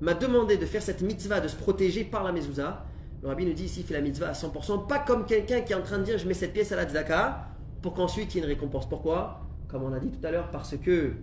m'a 0.00 0.14
demandé 0.14 0.56
de 0.56 0.64
faire 0.64 0.82
cette 0.82 1.02
mitzvah, 1.02 1.40
de 1.40 1.48
se 1.48 1.56
protéger 1.56 2.04
par 2.04 2.24
la 2.24 2.32
mezouza. 2.32 2.86
Le 3.22 3.28
rabbi 3.28 3.44
nous 3.44 3.52
dit 3.52 3.64
ici, 3.64 3.80
il 3.80 3.86
fait 3.86 3.94
la 3.94 4.00
mitzvah 4.00 4.30
à 4.30 4.32
100%, 4.32 4.86
pas 4.86 5.00
comme 5.00 5.26
quelqu'un 5.26 5.60
qui 5.60 5.74
est 5.74 5.76
en 5.76 5.82
train 5.82 5.98
de 5.98 6.04
dire 6.04 6.16
je 6.16 6.26
mets 6.26 6.34
cette 6.34 6.54
pièce 6.54 6.72
à 6.72 6.76
la 6.76 6.88
tzaka 6.88 7.48
pour 7.82 7.92
qu'ensuite 7.92 8.34
il 8.34 8.38
y 8.38 8.40
ait 8.40 8.44
une 8.44 8.48
récompense. 8.48 8.88
Pourquoi? 8.88 9.42
Comme 9.72 9.84
on 9.84 9.92
a 9.94 9.98
dit 9.98 10.10
tout 10.10 10.24
à 10.26 10.30
l'heure, 10.30 10.50
parce 10.50 10.76
que 10.76 11.14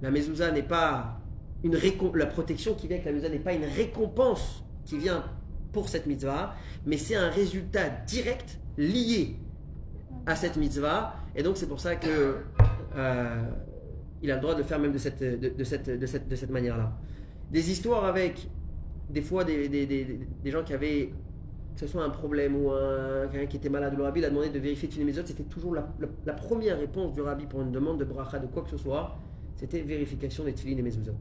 la 0.00 0.10
mezouza 0.10 0.50
n'est 0.50 0.62
pas 0.62 1.20
une 1.62 1.78
la 2.14 2.26
protection 2.26 2.74
qui 2.74 2.88
vient 2.88 2.96
avec 2.96 3.04
la 3.04 3.12
mezouza 3.12 3.28
n'est 3.28 3.38
pas 3.38 3.52
une 3.52 3.66
récompense 3.66 4.64
qui 4.86 4.96
vient 4.96 5.22
pour 5.72 5.90
cette 5.90 6.06
mitzvah, 6.06 6.54
mais 6.86 6.96
c'est 6.96 7.14
un 7.14 7.28
résultat 7.28 7.90
direct 8.06 8.58
lié 8.78 9.36
à 10.24 10.34
cette 10.34 10.56
mitzvah. 10.56 11.14
Et 11.36 11.42
donc 11.42 11.58
c'est 11.58 11.68
pour 11.68 11.80
ça 11.80 11.96
que 11.96 12.38
euh, 12.96 13.42
il 14.22 14.30
a 14.30 14.36
le 14.36 14.40
droit 14.40 14.54
de 14.54 14.62
faire 14.62 14.78
même 14.78 14.92
de 14.92 14.98
cette, 14.98 15.22
de 15.22 15.64
cette, 15.64 15.90
de 15.90 16.06
cette, 16.06 16.28
de 16.28 16.36
cette 16.36 16.50
manière-là. 16.50 16.96
Des 17.50 17.70
histoires 17.70 18.06
avec 18.06 18.48
des 19.10 19.22
fois 19.22 19.44
des, 19.44 19.68
des, 19.68 19.84
des, 19.84 20.20
des 20.42 20.50
gens 20.50 20.64
qui 20.64 20.72
avaient 20.72 21.12
que 21.74 21.80
ce 21.80 21.86
soit 21.86 22.04
un 22.04 22.10
problème 22.10 22.56
ou 22.56 22.70
un, 22.70 23.28
quelqu'un 23.28 23.46
qui 23.46 23.56
était 23.56 23.68
malade, 23.68 23.94
le 23.96 24.02
rabbi 24.02 24.24
a 24.24 24.28
demandé 24.28 24.50
de 24.50 24.58
vérifier 24.58 24.88
une 24.98 25.06
méthode, 25.06 25.26
c'était 25.26 25.44
toujours 25.44 25.74
la, 25.74 26.32
première 26.32 26.78
réponse 26.78 27.12
du 27.12 27.22
rabbi 27.22 27.46
pour 27.46 27.62
une 27.62 27.72
demande 27.72 27.98
de 27.98 28.04
bracha, 28.04 28.38
de 28.38 28.46
quoi 28.46 28.62
que 28.62 28.70
ce 28.70 28.76
soit, 28.76 29.16
c'était 29.56 29.80
vérification 29.80 30.44
des 30.44 30.52
tefillin 30.52 30.78
et 30.78 30.82
mezuzot. 30.82 31.14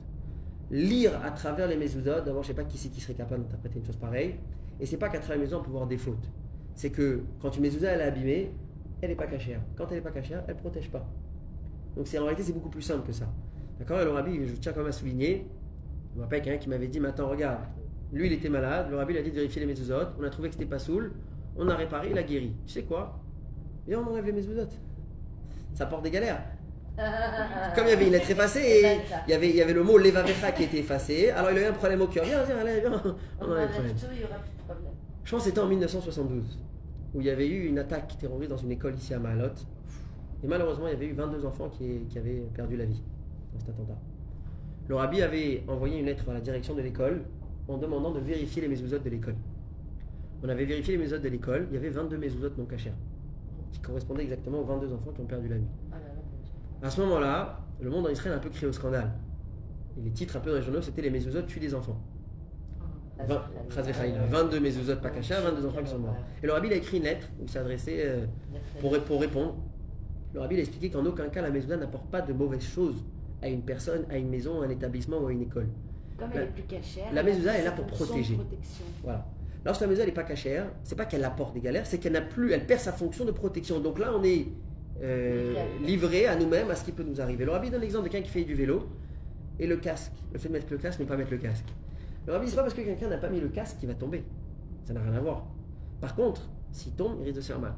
Lire 0.69 1.19
à 1.23 1.31
travers 1.31 1.67
les 1.67 1.77
mezuzot, 1.77 2.21
d'abord 2.25 2.43
je 2.43 2.49
sais 2.49 2.53
pas 2.53 2.63
qui 2.63 2.77
c'est 2.77 2.89
qui 2.89 3.01
serait 3.01 3.13
capable 3.13 3.43
d'interpréter 3.43 3.79
une 3.79 3.85
chose 3.85 3.97
pareille, 3.97 4.35
et 4.79 4.85
c'est 4.85 4.97
pas 4.97 5.09
qu'à 5.09 5.19
travers 5.19 5.37
les 5.37 5.43
mezuzot 5.43 5.59
on 5.59 5.63
peut 5.63 5.71
voir 5.71 5.87
des 5.87 5.97
fautes. 5.97 6.29
C'est 6.75 6.89
que 6.89 7.21
quand 7.41 7.55
une 7.55 7.63
mezuzah 7.63 7.91
elle 7.91 8.01
est 8.01 8.03
abîmée, 8.03 8.51
elle 9.01 9.09
n'est 9.09 9.15
pas 9.15 9.27
cachère. 9.27 9.61
Quand 9.75 9.87
elle 9.89 9.97
n'est 9.97 10.01
pas 10.01 10.11
cachère, 10.11 10.43
elle 10.47 10.55
ne 10.55 10.59
protège 10.59 10.89
pas. 10.89 11.07
Donc 11.95 12.07
c'est, 12.07 12.19
en 12.19 12.23
réalité 12.23 12.43
c'est 12.43 12.53
beaucoup 12.53 12.69
plus 12.69 12.81
simple 12.81 13.05
que 13.05 13.13
ça. 13.13 13.25
D'accord? 13.79 13.99
Et 13.99 14.05
le 14.05 14.11
rabbi, 14.11 14.47
je 14.47 14.53
tiens 14.55 14.73
quand 14.73 14.81
même 14.81 14.89
à 14.89 14.93
souligner, 14.93 15.47
je 16.13 16.17
me 16.17 16.23
rappelle 16.23 16.41
quelqu'un 16.41 16.59
qui 16.59 16.69
m'avait 16.69 16.87
dit, 16.87 16.99
maintenant 16.99 17.29
regarde, 17.29 17.61
lui, 18.13 18.27
il 18.27 18.33
était 18.33 18.49
malade. 18.49 18.87
Le 18.89 18.97
rabbi, 18.97 19.13
il 19.13 19.19
a 19.19 19.21
dit 19.21 19.29
de 19.29 19.35
vérifier 19.35 19.61
les 19.61 19.67
mezuzot. 19.67 20.07
On 20.19 20.23
a 20.23 20.29
trouvé 20.29 20.49
que 20.49 20.55
c'était 20.55 20.69
pas 20.69 20.79
saoul. 20.79 21.13
On 21.57 21.67
a 21.69 21.75
réparé, 21.75 22.09
il 22.11 22.17
a 22.17 22.23
guéri. 22.23 22.53
Tu 22.65 22.73
sais 22.73 22.83
quoi? 22.83 23.19
Et 23.87 23.95
on 23.95 24.05
enlève 24.07 24.25
les 24.25 24.33
mezuzot. 24.33 24.67
Ça 25.73 25.85
porte 25.85 26.03
des 26.03 26.11
galères. 26.11 26.41
Comme 27.75 27.85
il 27.85 27.89
y 27.89 27.93
avait 27.93 28.05
une 28.05 28.11
lettre 28.11 28.29
effacée, 28.29 28.59
et 28.59 28.97
il 29.27 29.31
y 29.31 29.33
avait, 29.33 29.49
il 29.49 29.55
y 29.55 29.61
avait 29.61 29.73
le 29.73 29.83
mot 29.83 29.97
levavecha 29.97 30.51
qui 30.51 30.63
était 30.63 30.79
effacé. 30.79 31.29
Alors 31.29 31.51
il 31.51 31.57
a 31.57 31.61
eu 31.61 31.65
un 31.65 31.73
problème 31.73 32.01
au 32.01 32.07
cœur. 32.07 32.25
Viens, 32.25 32.43
viens, 32.43 32.57
allez, 32.57 32.81
viens. 32.81 33.01
On 33.39 33.45
enlève 33.45 33.69
problème. 33.69 33.95
Je 35.23 35.31
pense 35.31 35.43
que 35.43 35.49
c'était 35.49 35.61
en 35.61 35.67
1972, 35.67 36.59
où 37.13 37.21
il 37.21 37.27
y 37.27 37.29
avait 37.29 37.47
eu 37.47 37.67
une 37.67 37.79
attaque 37.79 38.17
terroriste 38.17 38.51
dans 38.51 38.57
une 38.57 38.71
école 38.71 38.95
ici 38.95 39.13
à 39.13 39.19
Mahalot. 39.19 39.53
Et 40.43 40.47
malheureusement, 40.47 40.87
il 40.87 40.93
y 40.93 40.95
avait 40.95 41.05
eu 41.05 41.13
22 41.13 41.45
enfants 41.45 41.69
qui, 41.69 42.01
qui 42.09 42.17
avaient 42.17 42.43
perdu 42.53 42.75
la 42.75 42.85
vie 42.85 43.01
dans 43.53 43.59
cet 43.59 43.69
attentat. 43.69 43.97
Le 44.87 44.95
rabbi 44.95 45.21
avait 45.21 45.63
envoyé 45.67 45.99
une 45.99 46.07
lettre 46.07 46.29
à 46.29 46.33
la 46.33 46.41
direction 46.41 46.73
de 46.75 46.81
l'école 46.81 47.23
en 47.71 47.77
demandant 47.77 48.11
de 48.11 48.19
vérifier 48.19 48.61
les 48.61 48.67
mezuzot 48.67 48.99
de 48.99 49.09
l'école. 49.09 49.35
On 50.43 50.49
avait 50.49 50.65
vérifié 50.65 50.93
les 50.93 50.99
mezuzot 50.99 51.19
de 51.19 51.29
l'école, 51.29 51.67
il 51.69 51.75
y 51.75 51.77
avait 51.77 51.89
22 51.89 52.17
mezuzot 52.17 52.51
non 52.57 52.65
cachères, 52.65 52.95
qui 53.71 53.79
correspondaient 53.79 54.23
exactement 54.23 54.59
aux 54.59 54.65
22 54.65 54.93
enfants 54.93 55.11
qui 55.11 55.21
ont 55.21 55.25
perdu 55.25 55.47
la 55.47 55.57
vie. 55.57 55.67
À 56.81 56.89
ce 56.89 56.99
moment-là, 57.01 57.59
le 57.79 57.89
monde 57.89 58.07
en 58.07 58.09
Israël 58.09 58.33
a 58.33 58.37
un 58.37 58.39
peu 58.39 58.49
crié 58.49 58.67
au 58.67 58.73
scandale. 58.73 59.11
Et 59.97 60.01
les 60.01 60.11
titres 60.11 60.35
un 60.37 60.39
peu 60.39 60.51
dans 60.51 60.57
les 60.57 60.63
journaux, 60.63 60.81
c'était 60.81 61.01
les 61.01 61.09
mezuzot 61.09 61.43
tuent 61.43 61.59
des 61.59 61.75
enfants. 61.75 61.99
20, 63.27 63.39
22 64.31 64.59
mezuzot 64.59 64.95
pas 64.95 65.11
cachés, 65.11 65.35
22 65.35 65.67
enfants 65.67 65.83
qui 65.83 65.91
sont 65.91 65.99
morts. 65.99 66.15
Et 66.41 66.47
le 66.47 66.53
rabbi 66.53 66.67
il 66.67 66.73
a 66.73 66.77
écrit 66.77 66.97
une 66.97 67.03
lettre 67.03 67.27
où 67.39 67.43
il 67.43 67.49
s'est 67.49 67.59
adressé 67.59 67.97
euh, 67.99 68.25
pour, 68.79 68.97
pour 69.03 69.21
répondre. 69.21 69.57
Le 70.33 70.39
rabbi 70.39 70.55
il 70.55 70.59
a 70.59 70.61
expliqué 70.61 70.89
qu'en 70.89 71.05
aucun 71.05 71.29
cas 71.29 71.41
la 71.43 71.51
mezuzah 71.51 71.77
n'apporte 71.77 72.09
pas 72.09 72.21
de 72.21 72.33
mauvaises 72.33 72.63
choses 72.63 73.03
à 73.43 73.47
une 73.47 73.61
personne, 73.61 74.05
à 74.09 74.17
une 74.17 74.29
maison, 74.29 74.61
à 74.61 74.65
un 74.65 74.69
établissement 74.69 75.19
ou 75.19 75.27
à 75.27 75.31
une 75.31 75.41
école. 75.43 75.67
Comme 76.21 76.29
elle 76.35 76.43
est 76.43 76.47
plus 76.47 76.63
cachère. 76.63 77.13
La 77.13 77.23
mezuzah 77.23 77.57
est 77.57 77.63
là 77.63 77.71
pour 77.71 77.85
protéger. 77.87 78.37
Voilà. 79.03 79.25
Lorsque 79.65 79.81
la 79.81 79.87
mezuzah 79.87 80.05
n'est 80.05 80.11
pas 80.11 80.23
cachère, 80.23 80.67
c'est 80.83 80.95
pas 80.95 81.05
qu'elle 81.05 81.23
apporte 81.23 81.53
des 81.53 81.61
galères, 81.61 81.85
c'est 81.85 81.97
qu'elle 81.97 82.13
n'a 82.13 82.21
plus, 82.21 82.51
elle 82.51 82.65
perd 82.65 82.79
sa 82.79 82.91
fonction 82.91 83.25
de 83.25 83.31
protection. 83.31 83.79
Donc 83.79 83.99
là, 83.99 84.13
on 84.15 84.23
est 84.23 84.47
euh, 85.01 85.53
livré 85.83 86.27
à 86.27 86.35
nous-mêmes 86.35 86.69
à 86.69 86.75
ce 86.75 86.83
qui 86.83 86.91
peut 86.91 87.03
nous 87.03 87.19
arriver. 87.19 87.45
Le 87.45 87.51
rabbi 87.51 87.69
donne 87.69 87.81
l'exemple 87.81 88.05
de 88.05 88.09
quelqu'un 88.09 88.25
qui 88.25 88.31
fait 88.31 88.43
du 88.43 88.53
vélo 88.53 88.87
et 89.59 89.67
le 89.67 89.77
casque. 89.77 90.13
Le 90.31 90.39
fait 90.39 90.47
de 90.47 90.53
mettre 90.53 90.67
le 90.69 90.77
casque, 90.77 90.99
ne 90.99 91.05
pas 91.05 91.17
mettre 91.17 91.31
le 91.31 91.37
casque. 91.37 91.65
Le 92.27 92.33
rabbi, 92.33 92.47
c'est 92.47 92.55
pas 92.55 92.61
parce 92.61 92.73
que 92.73 92.81
quelqu'un 92.81 93.09
n'a 93.09 93.17
pas 93.17 93.29
mis 93.29 93.39
le 93.39 93.49
casque 93.49 93.77
qu'il 93.79 93.87
va 93.87 93.95
tomber. 93.95 94.23
Ça 94.83 94.93
n'a 94.93 95.01
rien 95.01 95.13
à 95.13 95.19
voir. 95.19 95.45
Par 95.99 96.15
contre, 96.15 96.49
s'il 96.71 96.93
tombe, 96.93 97.17
il 97.19 97.25
risque 97.25 97.37
de 97.37 97.41
se 97.41 97.47
faire 97.47 97.59
mal. 97.59 97.73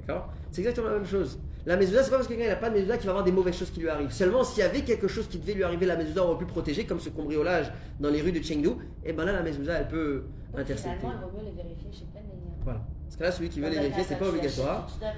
D'accord? 0.00 0.32
C'est 0.50 0.60
exactement 0.60 0.88
la 0.88 0.94
même 0.94 1.06
chose. 1.06 1.38
La 1.66 1.76
mezuzah, 1.78 2.02
c'est 2.02 2.10
pas 2.10 2.16
parce 2.16 2.28
que 2.28 2.34
quelqu'un 2.34 2.50
n'a 2.50 2.56
pas 2.56 2.68
de 2.68 2.74
mezuzah 2.74 2.96
qu'il 2.98 3.06
va 3.06 3.12
avoir 3.12 3.24
des 3.24 3.32
mauvaises 3.32 3.56
choses 3.56 3.70
qui 3.70 3.80
lui 3.80 3.88
arrivent. 3.88 4.12
Seulement, 4.12 4.44
s'il 4.44 4.58
y 4.60 4.66
avait 4.66 4.82
quelque 4.82 5.08
chose 5.08 5.26
qui 5.28 5.38
devait 5.38 5.54
lui 5.54 5.64
arriver, 5.64 5.86
la 5.86 5.96
mezuzah 5.96 6.22
aurait 6.24 6.38
pu 6.38 6.44
protéger, 6.44 6.84
comme 6.84 7.00
ce 7.00 7.08
cambriolage 7.08 7.72
dans 8.00 8.10
les 8.10 8.20
rues 8.20 8.32
de 8.32 8.42
Chengdu, 8.42 8.70
et 9.04 9.12
ben 9.14 9.24
là, 9.24 9.32
la 9.32 9.42
mezuzah, 9.42 9.78
elle 9.80 9.88
peut 9.88 10.24
Donc, 10.52 10.60
intercepter. 10.60 10.98
Finalement, 10.98 11.26
vaut 11.26 11.38
mieux 11.38 11.44
les 11.44 11.52
vérifier 11.62 11.90
chez 11.90 12.04
plein 12.12 12.20
Voilà. 12.64 12.80
Parce 13.04 13.16
que 13.16 13.22
là, 13.22 13.32
celui 13.32 13.48
qui 13.48 13.60
veut 13.60 13.68
les 13.70 13.78
vérifier, 13.78 14.04
c'est 14.06 14.18
pas 14.18 14.28
obligatoire. 14.28 14.88
Elle. 15.00 15.08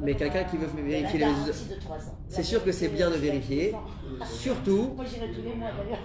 Mais 0.00 0.14
quelqu'un 0.14 0.44
qui 0.44 0.56
veut 0.58 0.66
vérifier 0.66 1.18
les 1.18 1.26
mezuzah, 1.26 1.46
mezuzahs. 1.46 1.74
de 1.74 1.80
3 1.80 1.96
ans. 1.96 2.18
c'est 2.28 2.42
sûr 2.44 2.62
que 2.64 2.70
c'est 2.70 2.88
bien 2.88 3.10
de 3.10 3.16
vérifier. 3.16 3.74
Surtout, 4.26 4.92
Moi, 4.96 5.04
j'irai 5.06 5.32
tous 5.32 5.42
les 5.42 5.54
mois 5.54 5.70
d'ailleurs. 5.72 5.98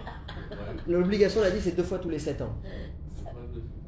l'obligation, 0.87 1.41
on 1.41 1.43
l'a 1.43 1.51
dit, 1.51 1.61
c'est 1.61 1.75
deux 1.75 1.83
fois 1.83 1.99
tous 1.99 2.09
les 2.09 2.19
7 2.19 2.41
ans. 2.41 2.55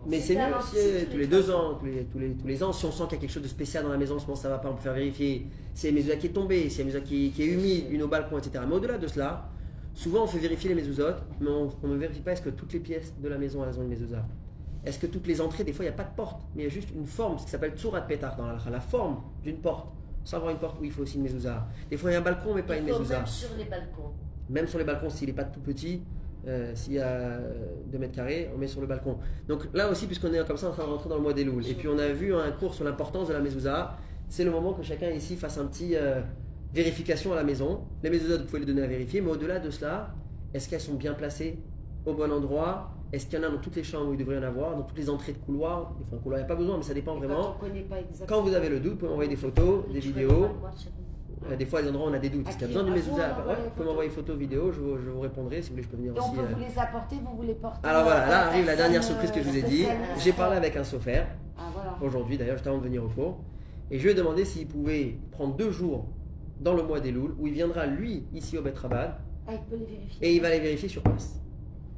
Mais 0.08 0.20
C'est 0.22 0.36
mieux 0.36 0.42
avant, 0.42 0.62
si 0.62 0.76
c'est 0.76 1.02
euh, 1.02 1.06
tous 1.12 1.18
les 1.18 1.28
deux 1.28 1.52
ans, 1.52 1.76
tous 1.76 1.86
les, 1.86 2.06
tous, 2.06 2.18
les, 2.20 2.32
tous 2.34 2.48
les 2.48 2.64
ans, 2.64 2.72
si 2.72 2.86
on 2.86 2.92
sent 2.92 3.04
qu'il 3.10 3.14
y 3.14 3.16
a 3.16 3.22
quelque 3.22 3.32
chose 3.32 3.44
de 3.44 3.48
spécial 3.48 3.84
dans 3.84 3.90
la 3.90 3.98
maison, 3.98 4.16
en 4.16 4.20
ce 4.20 4.26
moment 4.26 4.36
ça 4.38 4.50
va 4.50 4.58
pas, 4.58 4.70
on 4.70 4.76
peut 4.76 4.82
faire 4.82 4.94
vérifier 4.94 5.48
si 5.74 5.86
y 5.86 5.88
a 5.88 5.90
une 5.92 5.98
mezuzah 5.98 6.16
qui 6.16 6.28
est 6.28 6.32
tombée, 6.32 6.70
si 6.70 6.78
y 6.78 6.80
a 6.80 6.84
une 6.84 6.88
mezuzah 6.88 7.04
qui, 7.06 7.32
qui 7.32 7.44
est 7.44 7.48
humide, 7.48 7.86
une 7.92 8.04
au 8.04 8.08
balcon, 8.08 8.38
etc. 8.38 8.64
Mais 8.68 8.76
au-delà 8.76 8.98
de 8.98 9.08
cela, 9.08 9.50
souvent 9.94 10.24
on 10.24 10.28
fait 10.28 10.40
vérifier 10.40 10.70
les 10.70 10.76
mezuzot, 10.76 11.16
mais 11.42 11.50
on, 11.50 11.70
on 11.84 11.88
ne 11.90 11.98
vérifie 11.98 12.22
pas 12.22 12.32
est-ce 12.32 12.42
que 12.42 12.50
toutes 12.50 12.72
les 12.74 12.80
pièces 12.80 13.14
de 13.22 13.28
la 13.28 13.38
maison 13.38 13.64
elles 13.66 13.78
ont 13.78 13.84
une 13.84 13.90
mezuzah. 13.90 14.26
Est-ce 14.86 15.00
que 15.00 15.08
toutes 15.08 15.28
les 15.28 15.42
entrées, 15.42 15.66
des 15.66 15.74
fois 15.74 15.84
il 15.84 15.90
n'y 15.90 15.94
a 15.94 15.98
pas 15.98 16.06
de 16.10 16.16
porte, 16.16 16.40
mais 16.56 16.64
il 16.64 16.66
y 16.66 16.70
a 16.70 16.74
juste 16.74 16.90
une 16.96 17.06
forme, 17.06 17.38
ce 17.38 17.44
qui 17.44 17.50
s'appelle 17.52 17.74
tsurat 17.76 18.00
petar 18.02 18.38
dans 18.38 18.46
la 18.48 18.58
la 18.72 18.80
forme 18.80 19.22
d'une 19.44 19.58
porte. 19.58 19.88
Sans 20.24 20.38
avoir 20.38 20.52
une 20.52 20.58
porte 20.60 20.78
où 20.82 20.84
il 20.84 20.92
faut 20.92 21.04
aussi 21.04 21.16
une 21.18 21.24
mezuzah. 21.24 21.66
Des 21.90 21.96
fois 21.98 22.10
il 22.10 22.14
y 22.14 22.16
a 22.18 22.20
un 22.20 22.22
balcon, 22.22 22.54
mais 22.54 22.62
pas 22.64 22.76
une 22.78 22.86
Il 22.88 22.94
mezuzah. 22.94 23.20
même 23.20 23.28
sur 23.28 23.50
les 23.58 23.64
balcons. 23.66 24.12
Même 24.50 24.68
sur 24.68 24.78
les 24.80 24.84
balcons, 24.86 25.10
s'il 25.10 25.28
n'est 25.28 25.34
pas 25.34 25.44
tout 25.46 25.60
petit, 25.62 26.02
euh, 26.48 26.72
s'il 26.76 26.94
y 26.94 27.00
a 27.00 27.40
2 27.92 27.98
mètres 27.98 28.16
carrés, 28.16 28.50
on 28.56 28.58
met 28.58 28.68
sur 28.68 28.82
le 28.82 28.88
balcon. 28.88 29.18
Donc 29.48 29.68
là 29.74 29.90
aussi, 29.90 30.06
puisqu'on 30.06 30.34
est 30.34 30.46
comme 30.48 30.58
ça 30.58 30.70
en 30.70 30.72
train 30.72 30.86
de 30.86 30.90
rentrer 30.90 31.10
dans 31.10 31.18
le 31.18 31.22
mois 31.22 31.34
des 31.34 31.44
louls, 31.44 31.68
et 31.68 31.74
puis 31.74 31.88
on 31.88 31.98
a 31.98 32.08
vu 32.08 32.34
un 32.34 32.52
cours 32.52 32.74
sur 32.74 32.86
l'importance 32.86 33.28
de 33.28 33.34
la 33.34 33.40
mezouza, 33.40 33.98
c'est 34.30 34.44
le 34.44 34.52
moment 34.52 34.74
que 34.74 34.84
chacun 34.84 35.10
ici 35.10 35.36
fasse 35.36 35.58
un 35.58 35.66
petit 35.66 35.96
euh, 35.96 36.22
vérification 36.74 37.34
à 37.34 37.36
la 37.36 37.44
maison. 37.44 37.82
Les 38.04 38.10
mezuzahs, 38.10 38.38
vous 38.38 38.46
pouvez 38.46 38.60
les 38.60 38.66
donner 38.66 38.84
à 38.84 38.88
vérifier, 38.88 39.22
mais 39.22 39.32
au-delà 39.32 39.60
de 39.60 39.70
cela, 39.70 40.14
est-ce 40.54 40.70
qu'elles 40.70 40.82
sont 40.82 40.96
bien 40.96 41.14
placées 41.14 41.60
au 42.06 42.14
bon 42.14 42.32
endroit? 42.32 42.92
Est-ce 43.12 43.26
qu'il 43.26 43.40
y 43.40 43.42
en 43.42 43.48
a 43.48 43.52
dans 43.52 43.60
toutes 43.60 43.78
les 43.78 43.84
chambres 43.84 44.10
où 44.10 44.14
il 44.14 44.20
devrait 44.20 44.36
y 44.36 44.40
en 44.40 44.44
avoir 44.44 44.76
Dans 44.76 44.84
toutes 44.84 44.98
les 44.98 45.10
entrées 45.10 45.32
de 45.32 45.38
couloir? 45.38 45.96
Des 45.98 46.04
fois, 46.04 46.18
un 46.18 46.22
couloir, 46.22 46.40
il 46.40 46.44
n'y 46.44 46.46
a 46.46 46.48
pas 46.48 46.60
besoin, 46.60 46.78
mais 46.78 46.84
ça 46.84 46.94
dépend 46.94 47.16
vraiment. 47.16 47.56
Quand 47.60 47.68
on 47.68 47.90
pas. 47.90 48.26
Quand 48.28 48.42
vous 48.42 48.54
avez 48.54 48.70
le 48.70 48.80
doute, 48.80 48.94
vous 48.94 48.98
pouvez 48.98 49.10
m'envoyer 49.10 49.30
des 49.30 49.38
photos, 49.38 49.86
des 49.92 50.00
vidéos. 50.00 50.48
Euh, 51.52 51.56
des 51.56 51.66
fois, 51.66 51.80
à 51.80 51.82
des 51.84 51.90
endroits 51.90 52.10
on 52.10 52.14
a 52.14 52.20
des 52.20 52.30
doutes. 52.30 52.48
Est-ce 52.48 52.58
qu'il 52.58 52.68
y 52.68 52.72
a 52.72 52.74
besoin 52.74 52.84
d'une 52.84 52.94
mezouza 52.94 53.30
vous, 53.30 53.70
pouvez 53.76 53.86
m'envoyer 53.88 54.10
photos, 54.10 54.38
vidéos, 54.38 54.72
je 54.72 54.80
vous, 54.80 54.98
je 54.98 55.10
vous 55.10 55.20
répondrai. 55.22 55.62
Si 55.62 55.70
vous 55.70 55.76
voulez, 55.76 55.84
je 55.84 55.90
peux 55.90 55.98
venir 55.98 56.14
aussi. 56.18 56.30
euh, 56.38 56.54
vous 56.54 56.60
les 56.60 56.80
apporter, 56.80 57.16
vous 57.24 57.36
vous 57.38 57.44
les 57.44 57.54
portez. 57.56 57.88
Alors 57.88 58.04
voilà, 58.04 58.28
là 58.28 58.44
euh, 58.44 58.50
arrive 58.50 58.66
la 58.66 58.76
dernière 58.76 59.04
surprise 59.04 59.32
que 59.32 59.42
je 59.42 59.48
vous 59.50 59.58
ai 59.58 59.64
euh, 59.64 59.68
dit. 59.68 59.86
J'ai 60.20 60.34
parlé 60.34 60.58
avec 60.58 60.76
un 60.76 60.84
sophère 60.84 61.28
Ah 61.58 61.64
voilà. 61.74 61.98
aujourd'hui 62.02 62.38
d'ailleurs, 62.38 62.56
juste 62.58 62.68
avant 62.68 62.78
de 62.80 62.84
venir 62.84 63.04
au 63.04 63.08
cours. 63.10 63.40
Et 63.92 64.00
je 64.00 64.04
lui 64.04 64.12
ai 64.12 64.16
demandé 64.16 64.44
s'il 64.46 64.68
pouvait 64.68 65.18
prendre 65.32 65.56
deux 65.56 65.72
jours 65.72 66.06
dans 66.60 66.74
le 66.74 66.84
mois 66.84 67.00
des 67.00 67.12
Louls 67.12 67.36
où 67.40 67.48
il 67.48 67.54
viendra 67.54 67.86
lui 67.86 68.26
ici 68.34 68.58
au 68.58 68.62
Betrabad 68.62 69.16
Ah, 69.48 69.52
il 69.54 69.60
peut 69.70 69.76
les 69.78 69.86
vérifier. 69.86 70.28
et 70.28 70.36
il 70.36 70.42
va 70.42 70.50
les 70.50 70.60
vérifier 70.60 70.90
sur 70.90 71.02
place. 71.04 71.40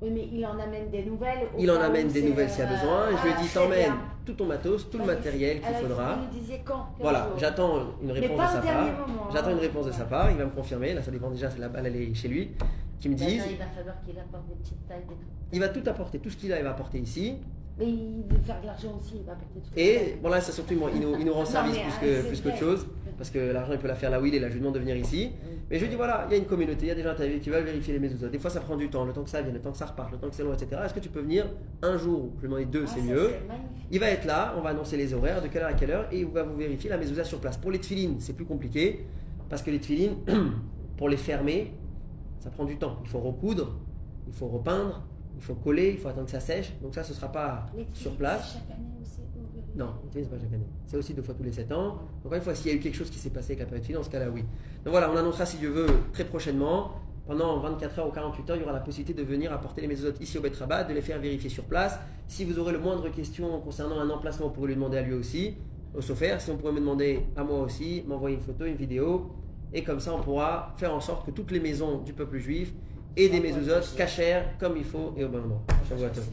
Oui, 0.01 0.09
mais 0.11 0.30
il 0.31 0.45
en 0.45 0.57
amène 0.57 0.89
des 0.89 1.03
nouvelles. 1.03 1.47
au 1.53 1.59
Il 1.59 1.69
en 1.69 1.81
amène 1.81 2.07
des 2.07 2.21
c'est, 2.21 2.30
nouvelles 2.30 2.49
s'il 2.49 2.59
y 2.59 2.61
a 2.63 2.69
euh, 2.69 2.76
besoin. 2.76 3.17
Je 3.17 3.23
lui 3.23 3.31
ai 3.31 3.41
dit 3.41 3.47
très 3.49 3.59
t'emmènes 3.59 3.93
tout 4.26 4.34
ton 4.34 4.45
matos, 4.45 4.89
tout 4.89 4.97
le 4.97 5.05
matériel 5.05 5.59
qu'il 5.59 5.69
il 5.69 5.88
faudra. 5.88 6.19
quand 6.63 6.88
Voilà, 6.99 7.30
j'attends 7.38 7.95
une 8.01 8.07
Mais 8.13 8.19
réponse 8.19 8.38
pas 8.38 8.47
de 8.47 8.51
sa 8.51 8.61
part. 8.61 8.88
J'attends 9.34 9.47
hein. 9.47 9.53
une 9.53 9.59
réponse 9.59 9.85
de 9.88 9.91
sa 9.91 10.05
part. 10.05 10.31
Il 10.31 10.38
va 10.38 10.45
me 10.45 10.51
confirmer. 10.51 10.93
Là, 10.93 11.01
ça 11.01 11.11
dépend 11.11 11.30
déjà. 11.30 11.49
La 11.57 11.67
balle 11.67 11.88
elle 11.88 11.95
est 11.95 12.13
chez 12.13 12.27
lui. 12.30 12.51
Qui 12.99 13.09
me 13.09 13.15
dise. 13.15 13.43
Il 13.49 13.57
va 13.57 13.65
falloir 13.65 13.95
qu'il 14.05 14.17
apporte 14.19 14.47
des 14.47 14.55
petites 14.55 14.88
tailles, 14.88 14.99
des 14.99 15.15
trucs. 15.15 15.27
Il 15.51 15.59
va 15.59 15.69
tout 15.69 15.84
apporter, 15.85 16.19
tout 16.19 16.30
ce 16.30 16.38
qu'il 16.38 16.51
a, 16.53 16.57
il 16.57 16.63
va 16.63 16.71
apporter 16.71 16.99
ici. 16.99 17.38
Mais 17.80 17.85
il 17.88 18.23
veut 18.30 18.41
faire 18.43 18.60
de 18.61 18.65
l'argent 18.65 18.99
aussi, 18.99 19.15
il 19.15 19.26
va 19.26 19.31
apporter 19.31 19.56
des 19.56 19.61
trucs. 19.61 19.77
Et 19.77 20.18
bon 20.22 20.30
là, 20.30 20.41
c'est 20.41 20.51
surtout 20.51 20.73
il 20.73 20.99
nous, 20.99 21.15
il 21.18 21.26
nous 21.26 21.34
rend 21.34 21.45
service 21.45 21.77
plus 21.77 22.07
euh, 22.07 22.22
que 22.23 22.27
plus 22.27 22.41
qu'autre 22.41 22.57
chose, 22.57 22.88
parce 23.18 23.30
que 23.30 23.39
l'argent 23.39 23.72
il 23.72 23.80
peut 23.80 23.88
la 23.88 23.95
faire 23.95 24.10
là 24.10 24.19
où 24.19 24.26
il 24.26 24.35
est. 24.35 24.39
Là, 24.39 24.49
je 24.49 24.53
lui 24.53 24.60
demande 24.60 24.76
de 24.76 24.80
venir 24.80 24.97
ici. 24.97 25.31
Mais 25.69 25.77
je 25.77 25.84
lui 25.84 25.89
dis 25.89 25.95
voilà, 25.95 26.26
il 26.27 26.34
y 26.34 26.35
a 26.35 26.38
une 26.39 26.45
communauté, 26.45 26.88
il 26.88 26.88
y 26.89 26.91
a 26.91 26.95
des 26.95 27.03
gens 27.03 27.11
à 27.11 27.15
ta 27.15 27.26
vie 27.26 27.39
qui 27.39 27.49
veulent 27.49 27.64
vérifier 27.64 27.93
les 27.93 27.99
mésuzot. 27.99 28.27
Des 28.27 28.39
fois, 28.39 28.49
ça 28.49 28.60
prend 28.60 28.76
du 28.76 28.89
temps, 28.89 29.06
le 29.06 29.14
temps 29.14 29.23
que 29.23 29.30
ça 29.30 29.41
vienne, 29.41 29.53
le 29.53 29.61
temps 29.61 29.72
que 29.72 29.77
ça 29.77 29.85
reparte, 29.85 30.11
le 30.11 30.18
temps 30.18 30.27
que 30.27 30.35
c'est 30.35 30.43
long, 30.43 30.53
etc. 30.53 30.81
Est-ce 30.84 30.93
que 30.93 30.99
tu 30.99 31.10
peux 31.10 31.22
venir 31.22 31.45
un 31.81 31.97
jour 31.97 32.31
Je 32.38 32.47
lui 32.47 32.47
ai 32.47 32.49
demandé 32.49 32.65
deux, 32.65 32.85
Ah, 32.85 32.91
c'est 32.93 32.99
ça, 32.99 33.06
mieux. 33.06 33.30
Il 33.91 33.99
va 33.99 34.10
être 34.10 34.26
là, 34.26 34.56
on 34.57 34.61
va 34.61 34.72
annoncer 34.72 34.97
les 34.97 35.14
horaires, 35.14 35.41
de 35.41 35.47
quelle 35.47 35.61
heure 35.61 35.69
à 35.69 35.73
quelle 35.73 35.91
heure, 35.91 36.07
et 36.11 36.19
il 36.19 36.26
va 36.26 36.43
vous 36.43 36.57
vérifier 36.57 36.89
la 36.89 36.97
mezouza 36.97 37.23
sur 37.23 37.39
place. 37.39 37.56
Pour 37.56 37.72
les 37.72 37.80
tefilines, 37.80 38.18
c'est 38.19 38.34
plus 38.34 38.45
compliqué, 38.45 39.06
parce 39.47 39.61
que 39.61 39.72
les 39.72 39.80
tefilines, 39.80 40.15
pour 40.97 41.07
les 41.07 41.18
fermer, 41.18 41.73
ça 42.39 42.49
prend 42.49 42.65
du 42.65 42.77
temps. 42.77 42.97
Il 43.03 43.10
faut 43.10 43.19
recoudre, 43.19 43.77
il 44.27 44.34
faut 44.34 44.47
repeindre, 44.47 45.03
il 45.40 45.44
faut 45.44 45.56
coller, 45.56 45.91
il 45.91 45.98
faut 45.98 46.10
attendre 46.10 46.26
que 46.26 46.32
ça 46.32 46.41
sèche. 46.41 46.74
Donc 46.82 46.94
ça, 46.94 47.02
ce 47.02 47.11
ne 47.11 47.16
sera 47.16 47.32
pas 47.32 47.66
sur 47.94 48.11
place. 48.16 48.56
Chaque 48.56 48.78
année 48.78 48.90
aussi. 49.02 49.22
Non, 49.74 49.94
tefilines, 50.03 50.26
c'est 50.26 50.36
pas 50.36 50.44
chaque 50.44 50.53
année. 50.53 50.68
C'est 50.86 50.98
aussi 50.98 51.14
deux 51.14 51.22
fois 51.22 51.34
tous 51.34 51.44
les 51.44 51.53
sept 51.53 51.72
ans. 51.72 51.99
Encore 52.26 52.36
une 52.36 52.41
fois, 52.41 52.53
s'il 52.53 52.72
y 52.72 52.74
a 52.74 52.78
eu 52.78 52.82
quelque 52.82 52.98
chose 52.98 53.10
qui 53.10 53.20
s'est 53.20 53.30
passé 53.30 53.53
avec 53.53 53.60
la 53.60 53.66
période 53.66 53.88
de 53.88 53.94
dans 53.94 54.03
ce 54.03 54.10
cas-là, 54.10 54.30
oui. 54.30 54.41
Donc 54.84 54.91
voilà, 54.91 55.10
on 55.10 55.16
annoncera, 55.16 55.45
si 55.45 55.56
Dieu 55.56 55.70
veut, 55.70 55.88
très 56.11 56.26
prochainement. 56.26 56.91
Pendant 57.26 57.57
24 57.60 57.99
heures 57.99 58.07
ou 58.10 58.11
48 58.11 58.49
heures, 58.49 58.57
il 58.57 58.60
y 58.61 58.64
aura 58.64 58.74
la 58.74 58.82
possibilité 58.82 59.14
de 59.14 59.26
venir 59.26 59.53
apporter 59.53 59.80
les 59.80 59.88
mésouzotes 59.88 60.20
ici 60.20 60.38
au 60.38 60.41
Betrabat, 60.41 60.84
de 60.84 60.94
les 60.94 61.02
faire 61.02 61.20
vérifier 61.20 61.49
sur 61.49 61.64
place. 61.64 61.98
Si 62.28 62.44
vous 62.44 62.60
aurez 62.60 62.74
le 62.74 62.80
moindre 62.80 63.07
question 63.07 63.61
concernant 63.61 63.99
un 63.99 64.10
emplacement, 64.10 64.48
vous 64.48 64.53
pourrez 64.53 64.68
lui 64.68 64.76
demander 64.76 64.98
à 64.98 65.03
lui 65.03 65.14
aussi, 65.14 65.56
au 65.95 66.02
Sofer. 66.02 66.36
Si 66.40 66.52
on 66.52 66.57
pourrait 66.57 66.74
me 66.74 66.82
demander 66.82 67.22
à 67.38 67.45
moi 67.45 67.61
aussi, 67.61 68.03
m'envoyer 68.06 68.36
une 68.36 68.41
photo, 68.41 68.66
une 68.66 68.76
vidéo. 68.76 69.32
Et 69.72 69.84
comme 69.84 70.02
ça, 70.02 70.14
on 70.14 70.22
pourra 70.22 70.74
faire 70.76 70.94
en 70.94 70.99
sorte 70.99 71.26
que 71.26 71.32
toutes 71.32 71.52
les 71.52 71.61
maisons 71.61 71.99
du 71.99 72.11
peuple 72.11 72.40
juif 72.40 72.74
aient 73.19 73.29
des 73.29 73.39
mésouzotes 73.39 73.95
cachères 73.95 74.45
comme 74.59 74.77
il 74.77 74.85
faut 74.85 75.13
et 75.17 75.23
au 75.23 75.29
bon 75.29 75.39
endroit. 75.39 75.61
Shavua 75.87 76.09
tov. 76.09 76.25